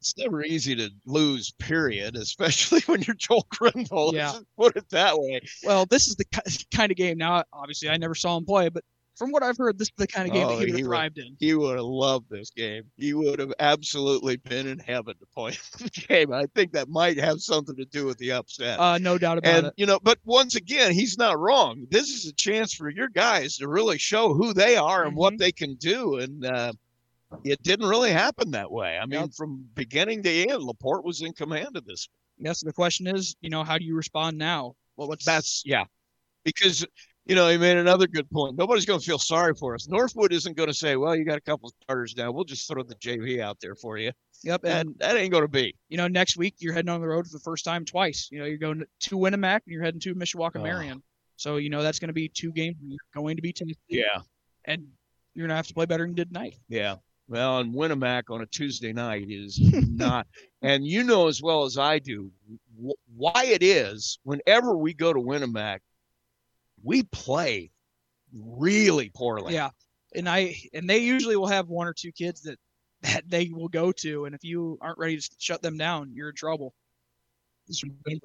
It's 0.00 0.16
never 0.16 0.44
easy 0.44 0.76
to 0.76 0.90
lose, 1.06 1.50
period, 1.52 2.16
especially 2.16 2.80
when 2.86 3.02
you're 3.02 3.16
Joel 3.16 3.46
Grindle. 3.50 4.14
Yeah. 4.14 4.38
Put 4.56 4.76
it 4.76 4.88
that 4.90 5.18
way. 5.18 5.40
Well, 5.64 5.86
this 5.86 6.06
is 6.06 6.14
the 6.14 6.24
kind 6.72 6.92
of 6.92 6.96
game. 6.96 7.18
Now, 7.18 7.44
obviously, 7.52 7.88
I 7.88 7.96
never 7.96 8.14
saw 8.14 8.36
him 8.36 8.44
play, 8.44 8.68
but 8.68 8.84
from 9.18 9.32
what 9.32 9.42
I've 9.42 9.56
heard, 9.58 9.78
this 9.78 9.88
is 9.88 9.94
the 9.96 10.06
kind 10.06 10.28
of 10.28 10.32
game 10.34 10.46
Oh, 10.46 10.56
that 10.56 10.66
he 10.66 10.72
would 10.72 10.80
have 10.80 10.86
thrived 10.86 11.18
in. 11.18 11.36
He 11.38 11.54
would 11.54 11.76
have 11.76 11.84
loved 11.84 12.30
this 12.30 12.50
game. 12.50 12.84
He 12.96 13.12
would 13.14 13.38
have 13.40 13.52
absolutely 13.58 14.36
been 14.36 14.66
in 14.66 14.78
heaven 14.78 15.14
to 15.18 15.26
play 15.34 15.50
the 15.78 15.90
game. 16.08 16.32
I 16.32 16.46
think 16.54 16.72
that 16.72 16.88
might 16.88 17.18
have 17.18 17.40
something 17.40 17.76
to 17.76 17.84
do 17.86 18.06
with 18.06 18.16
the 18.18 18.32
upset. 18.32 18.78
Uh, 18.78 18.98
no 18.98 19.18
doubt 19.18 19.38
about 19.38 19.54
and 19.54 19.66
it. 19.66 19.74
you 19.76 19.86
know, 19.86 19.98
but 20.02 20.18
once 20.24 20.54
again, 20.54 20.92
he's 20.92 21.18
not 21.18 21.38
wrong. 21.38 21.86
This 21.90 22.08
is 22.10 22.26
a 22.26 22.32
chance 22.32 22.72
for 22.72 22.88
your 22.88 23.08
guys 23.08 23.56
to 23.56 23.68
really 23.68 23.98
show 23.98 24.32
who 24.34 24.52
they 24.54 24.76
are 24.76 25.02
and 25.02 25.10
Mm-hmm. 25.12 25.18
what 25.18 25.38
they 25.38 25.52
can 25.52 25.74
do. 25.74 26.16
And 26.18 26.44
uh, 26.46 26.72
it 27.44 27.62
didn't 27.62 27.88
really 27.88 28.12
happen 28.12 28.52
that 28.52 28.70
way. 28.70 28.98
I 28.98 29.04
mean, 29.06 29.20
Yep. 29.20 29.30
from 29.36 29.66
beginning 29.74 30.22
to 30.22 30.30
end, 30.30 30.62
Laporte 30.62 31.04
was 31.04 31.22
in 31.22 31.32
command 31.32 31.76
of 31.76 31.84
this. 31.84 32.08
Yes, 32.38 32.60
the 32.60 32.72
question 32.72 33.06
is, 33.08 33.34
you 33.40 33.50
know, 33.50 33.64
how 33.64 33.78
do 33.78 33.84
you 33.84 33.96
respond 33.96 34.38
now? 34.38 34.74
Well, 34.96 35.08
what's 35.08 35.24
That's 35.24 35.62
yeah, 35.66 35.84
because 36.44 36.86
you 37.28 37.34
know 37.34 37.48
he 37.48 37.56
made 37.58 37.76
another 37.76 38.06
good 38.06 38.28
point. 38.30 38.56
Nobody's 38.56 38.84
going 38.86 38.98
to 38.98 39.04
feel 39.06 39.18
sorry 39.18 39.54
for 39.54 39.74
us. 39.74 39.86
Northwood 39.88 40.32
isn't 40.32 40.56
going 40.56 40.68
to 40.68 40.74
say, 40.74 40.96
"Well, 40.96 41.14
you 41.14 41.24
got 41.24 41.38
a 41.38 41.42
couple 41.42 41.68
of 41.68 41.74
starters 41.84 42.16
now. 42.16 42.32
We'll 42.32 42.44
just 42.44 42.66
throw 42.66 42.82
the 42.82 42.94
JV 42.96 43.40
out 43.40 43.58
there 43.60 43.74
for 43.74 43.98
you." 43.98 44.10
Yep, 44.44 44.60
and 44.64 44.94
that 45.00 45.16
ain't 45.16 45.32
going 45.32 45.42
to 45.44 45.48
be. 45.48 45.74
you 45.88 45.96
know, 45.96 46.06
next 46.08 46.36
week 46.36 46.54
you're 46.58 46.72
heading 46.72 46.88
on 46.90 47.00
the 47.00 47.08
road 47.08 47.26
for 47.26 47.32
the 47.32 47.42
first 47.42 47.64
time 47.64 47.84
twice. 47.84 48.28
You 48.30 48.38
know, 48.38 48.44
you're 48.46 48.56
going 48.58 48.84
to 49.00 49.16
Winamac 49.16 49.60
and 49.66 49.72
you're 49.72 49.82
heading 49.82 50.00
to 50.00 50.14
Mishawaka 50.14 50.56
Oh. 50.56 50.62
Marian. 50.62 51.02
So 51.36 51.56
you 51.56 51.70
know 51.70 51.82
that's 51.82 51.98
going 51.98 52.08
to 52.08 52.14
be 52.14 52.28
two 52.28 52.52
games. 52.52 52.76
You're 52.80 52.98
going 53.14 53.36
to 53.36 53.42
be 53.42 53.52
Tennessee. 53.52 53.78
Yeah. 53.88 54.20
and 54.64 54.86
you're 55.34 55.46
gonna 55.46 55.56
have 55.56 55.66
to 55.68 55.74
play 55.74 55.86
better 55.86 56.02
than 56.04 56.10
you 56.10 56.16
did 56.16 56.32
tonight. 56.34 56.56
Yeah. 56.68 56.96
Well, 57.28 57.58
and 57.58 57.74
Winamac 57.74 58.24
on 58.30 58.40
a 58.40 58.46
Tuesday 58.46 58.92
night 58.92 59.26
is 59.28 59.58
not, 59.88 60.26
and 60.62 60.84
you 60.86 61.04
know 61.04 61.28
as 61.28 61.42
well 61.42 61.64
as 61.64 61.76
I 61.78 61.98
do 61.98 62.30
wh- 62.82 62.92
why 63.16 63.44
it 63.44 63.62
is 63.62 64.18
whenever 64.24 64.76
we 64.76 64.94
go 64.94 65.12
to 65.12 65.20
Winamac, 65.20 65.78
we 66.82 67.02
play 67.04 67.70
really 68.32 69.10
poorly. 69.14 69.54
Yeah, 69.54 69.70
and 70.14 70.28
I 70.28 70.56
and 70.72 70.88
they 70.88 70.98
usually 70.98 71.36
will 71.36 71.46
have 71.46 71.68
one 71.68 71.86
or 71.86 71.94
two 71.94 72.12
kids 72.12 72.42
that 72.42 72.58
that 73.02 73.28
they 73.28 73.50
will 73.52 73.68
go 73.68 73.92
to, 73.92 74.24
and 74.24 74.34
if 74.34 74.44
you 74.44 74.78
aren't 74.80 74.98
ready 74.98 75.16
to 75.16 75.30
shut 75.38 75.62
them 75.62 75.76
down, 75.76 76.10
you're 76.12 76.30
in 76.30 76.34
trouble. 76.34 76.74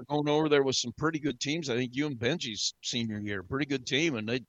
Going 0.10 0.30
over 0.30 0.48
there 0.48 0.64
with 0.64 0.78
some 0.78 0.94
pretty 0.98 1.20
good 1.20 1.40
teams. 1.40 1.70
I 1.70 1.76
think 1.76 1.92
you 1.94 2.08
and 2.08 2.18
Benji's 2.18 2.74
senior 2.82 3.20
year, 3.20 3.44
pretty 3.44 3.66
good 3.66 3.86
team, 3.86 4.16
and 4.16 4.28
they 4.28 4.42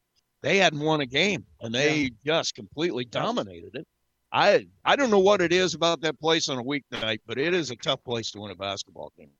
they 0.42 0.58
hadn't 0.58 0.80
won 0.80 1.00
a 1.00 1.06
game, 1.06 1.44
and 1.60 1.74
they 1.74 2.10
just 2.24 2.54
completely 2.54 3.04
dominated 3.04 3.74
it. 3.74 3.86
I 4.30 4.66
I 4.84 4.96
don't 4.96 5.10
know 5.10 5.18
what 5.18 5.40
it 5.40 5.52
is 5.52 5.74
about 5.74 6.00
that 6.02 6.20
place 6.20 6.48
on 6.48 6.58
a 6.58 6.62
weeknight, 6.62 7.20
but 7.26 7.38
it 7.38 7.54
is 7.54 7.70
a 7.70 7.76
tough 7.76 8.02
place 8.04 8.30
to 8.32 8.40
win 8.40 8.50
a 8.50 8.56
basketball 8.56 9.12
game. 9.18 9.30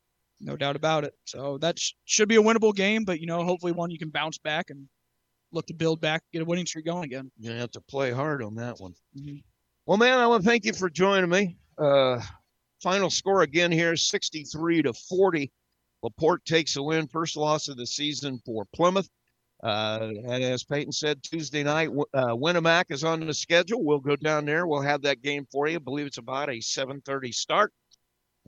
No 0.40 0.56
doubt 0.56 0.76
about 0.76 1.04
it. 1.04 1.14
So 1.24 1.58
that 1.58 1.78
sh- 1.78 1.92
should 2.04 2.28
be 2.28 2.36
a 2.36 2.42
winnable 2.42 2.74
game, 2.74 3.04
but 3.04 3.20
you 3.20 3.26
know, 3.26 3.44
hopefully 3.44 3.72
one 3.72 3.90
you 3.90 3.98
can 3.98 4.10
bounce 4.10 4.38
back 4.38 4.70
and 4.70 4.88
look 5.52 5.66
to 5.66 5.74
build 5.74 6.00
back, 6.00 6.22
get 6.32 6.42
a 6.42 6.44
winning 6.44 6.66
streak 6.66 6.84
going 6.86 7.04
again. 7.04 7.30
You're 7.38 7.52
gonna 7.52 7.60
have 7.60 7.70
to 7.72 7.80
play 7.80 8.10
hard 8.10 8.42
on 8.42 8.54
that 8.56 8.78
one. 8.80 8.94
Mhm. 9.16 9.42
Well, 9.86 9.98
man, 9.98 10.18
I 10.18 10.26
want 10.26 10.42
to 10.42 10.48
thank 10.48 10.64
you 10.64 10.72
for 10.72 10.90
joining 10.90 11.30
me. 11.30 11.56
Uh, 11.78 12.20
final 12.82 13.10
score 13.10 13.42
again 13.42 13.70
here 13.70 13.96
63 13.96 14.82
to 14.82 14.92
40. 14.92 15.52
Laporte 16.02 16.44
takes 16.44 16.76
a 16.76 16.82
win, 16.82 17.06
first 17.08 17.36
loss 17.36 17.68
of 17.68 17.76
the 17.76 17.86
season 17.86 18.40
for 18.44 18.66
Plymouth. 18.74 19.08
Uh, 19.62 20.10
and 20.26 20.44
as 20.44 20.62
Peyton 20.64 20.92
said, 20.92 21.22
Tuesday 21.22 21.62
night, 21.62 21.88
uh, 22.12 22.34
Winamac 22.34 22.90
is 22.90 23.02
on 23.04 23.20
the 23.26 23.32
schedule. 23.32 23.82
We'll 23.82 24.00
go 24.00 24.14
down 24.16 24.44
there. 24.44 24.66
We'll 24.66 24.82
have 24.82 25.00
that 25.02 25.22
game 25.22 25.46
for 25.50 25.66
you. 25.68 25.76
I 25.76 25.78
believe 25.78 26.06
it's 26.06 26.18
about 26.18 26.50
a 26.50 26.60
7:30 26.60 27.32
start, 27.32 27.72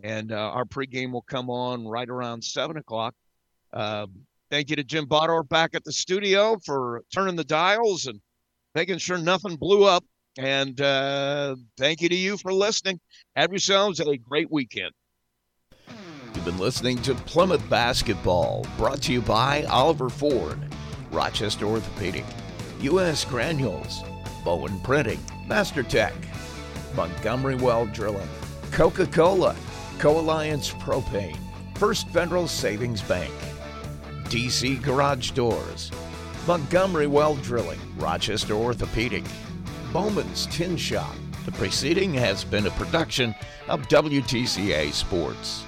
and 0.02 0.32
uh, 0.32 0.51
our 0.51 0.64
pregame 0.64 1.12
will 1.12 1.23
come 1.23 1.51
on 1.51 1.86
right 1.86 2.09
around 2.09 2.43
seven 2.43 2.77
o'clock. 2.77 3.14
Uh, 3.73 4.06
thank 4.51 4.70
you 4.70 4.77
to 4.77 4.85
Jim 4.85 5.06
Bodor 5.06 5.48
back 5.48 5.74
at 5.74 5.85
the 5.85 5.93
studio 5.93 6.59
for 6.64 7.02
turning 7.12 7.36
the 7.36 7.44
dials 7.44 8.06
and 8.06 8.20
making 8.74 8.98
sure 8.98 9.18
nothing 9.18 9.56
blew 9.56 9.85
up. 9.85 10.05
And 10.39 10.78
uh, 10.81 11.56
thank 11.78 12.02
you 12.02 12.09
to 12.10 12.14
you 12.14 12.36
for 12.36 12.52
listening. 12.52 13.01
Have 13.36 13.51
yourselves 13.51 14.01
a 14.01 14.16
great 14.18 14.51
weekend. 14.51 14.93
You've 16.35 16.44
been 16.44 16.59
listening 16.59 17.01
to 17.02 17.14
Plymouth 17.14 17.66
Basketball, 17.70 18.66
brought 18.77 19.01
to 19.02 19.12
you 19.12 19.23
by 19.23 19.64
Oliver 19.64 20.10
Ford, 20.10 20.59
Rochester 21.10 21.64
Orthopedic, 21.64 22.24
U.S. 22.81 23.24
Granules, 23.24 24.02
Bowen 24.44 24.78
Printing, 24.81 25.20
Master 25.47 25.82
Tech, 25.82 26.12
Montgomery 26.94 27.55
Well 27.55 27.86
Drilling, 27.86 28.28
Coca 28.70 29.06
Cola, 29.06 29.56
Co 29.98 30.20
Alliance 30.20 30.73
Propane, 30.73 31.39
First 31.77 32.09
Federal 32.09 32.47
Savings 32.47 33.01
Bank, 33.02 33.32
DC 34.24 34.82
Garage 34.82 35.31
Doors, 35.31 35.90
Montgomery 36.47 37.06
Well 37.06 37.35
Drilling, 37.36 37.81
Rochester 37.97 38.52
Orthopedic, 38.52 39.24
Bowman's 39.94 40.47
Tin 40.47 40.77
Shop. 40.77 41.14
The 41.47 41.52
preceding 41.52 42.12
has 42.12 42.44
been 42.44 42.66
a 42.66 42.70
production 42.73 43.35
of 43.68 43.89
WTCA 43.89 44.93
Sports. 44.93 45.64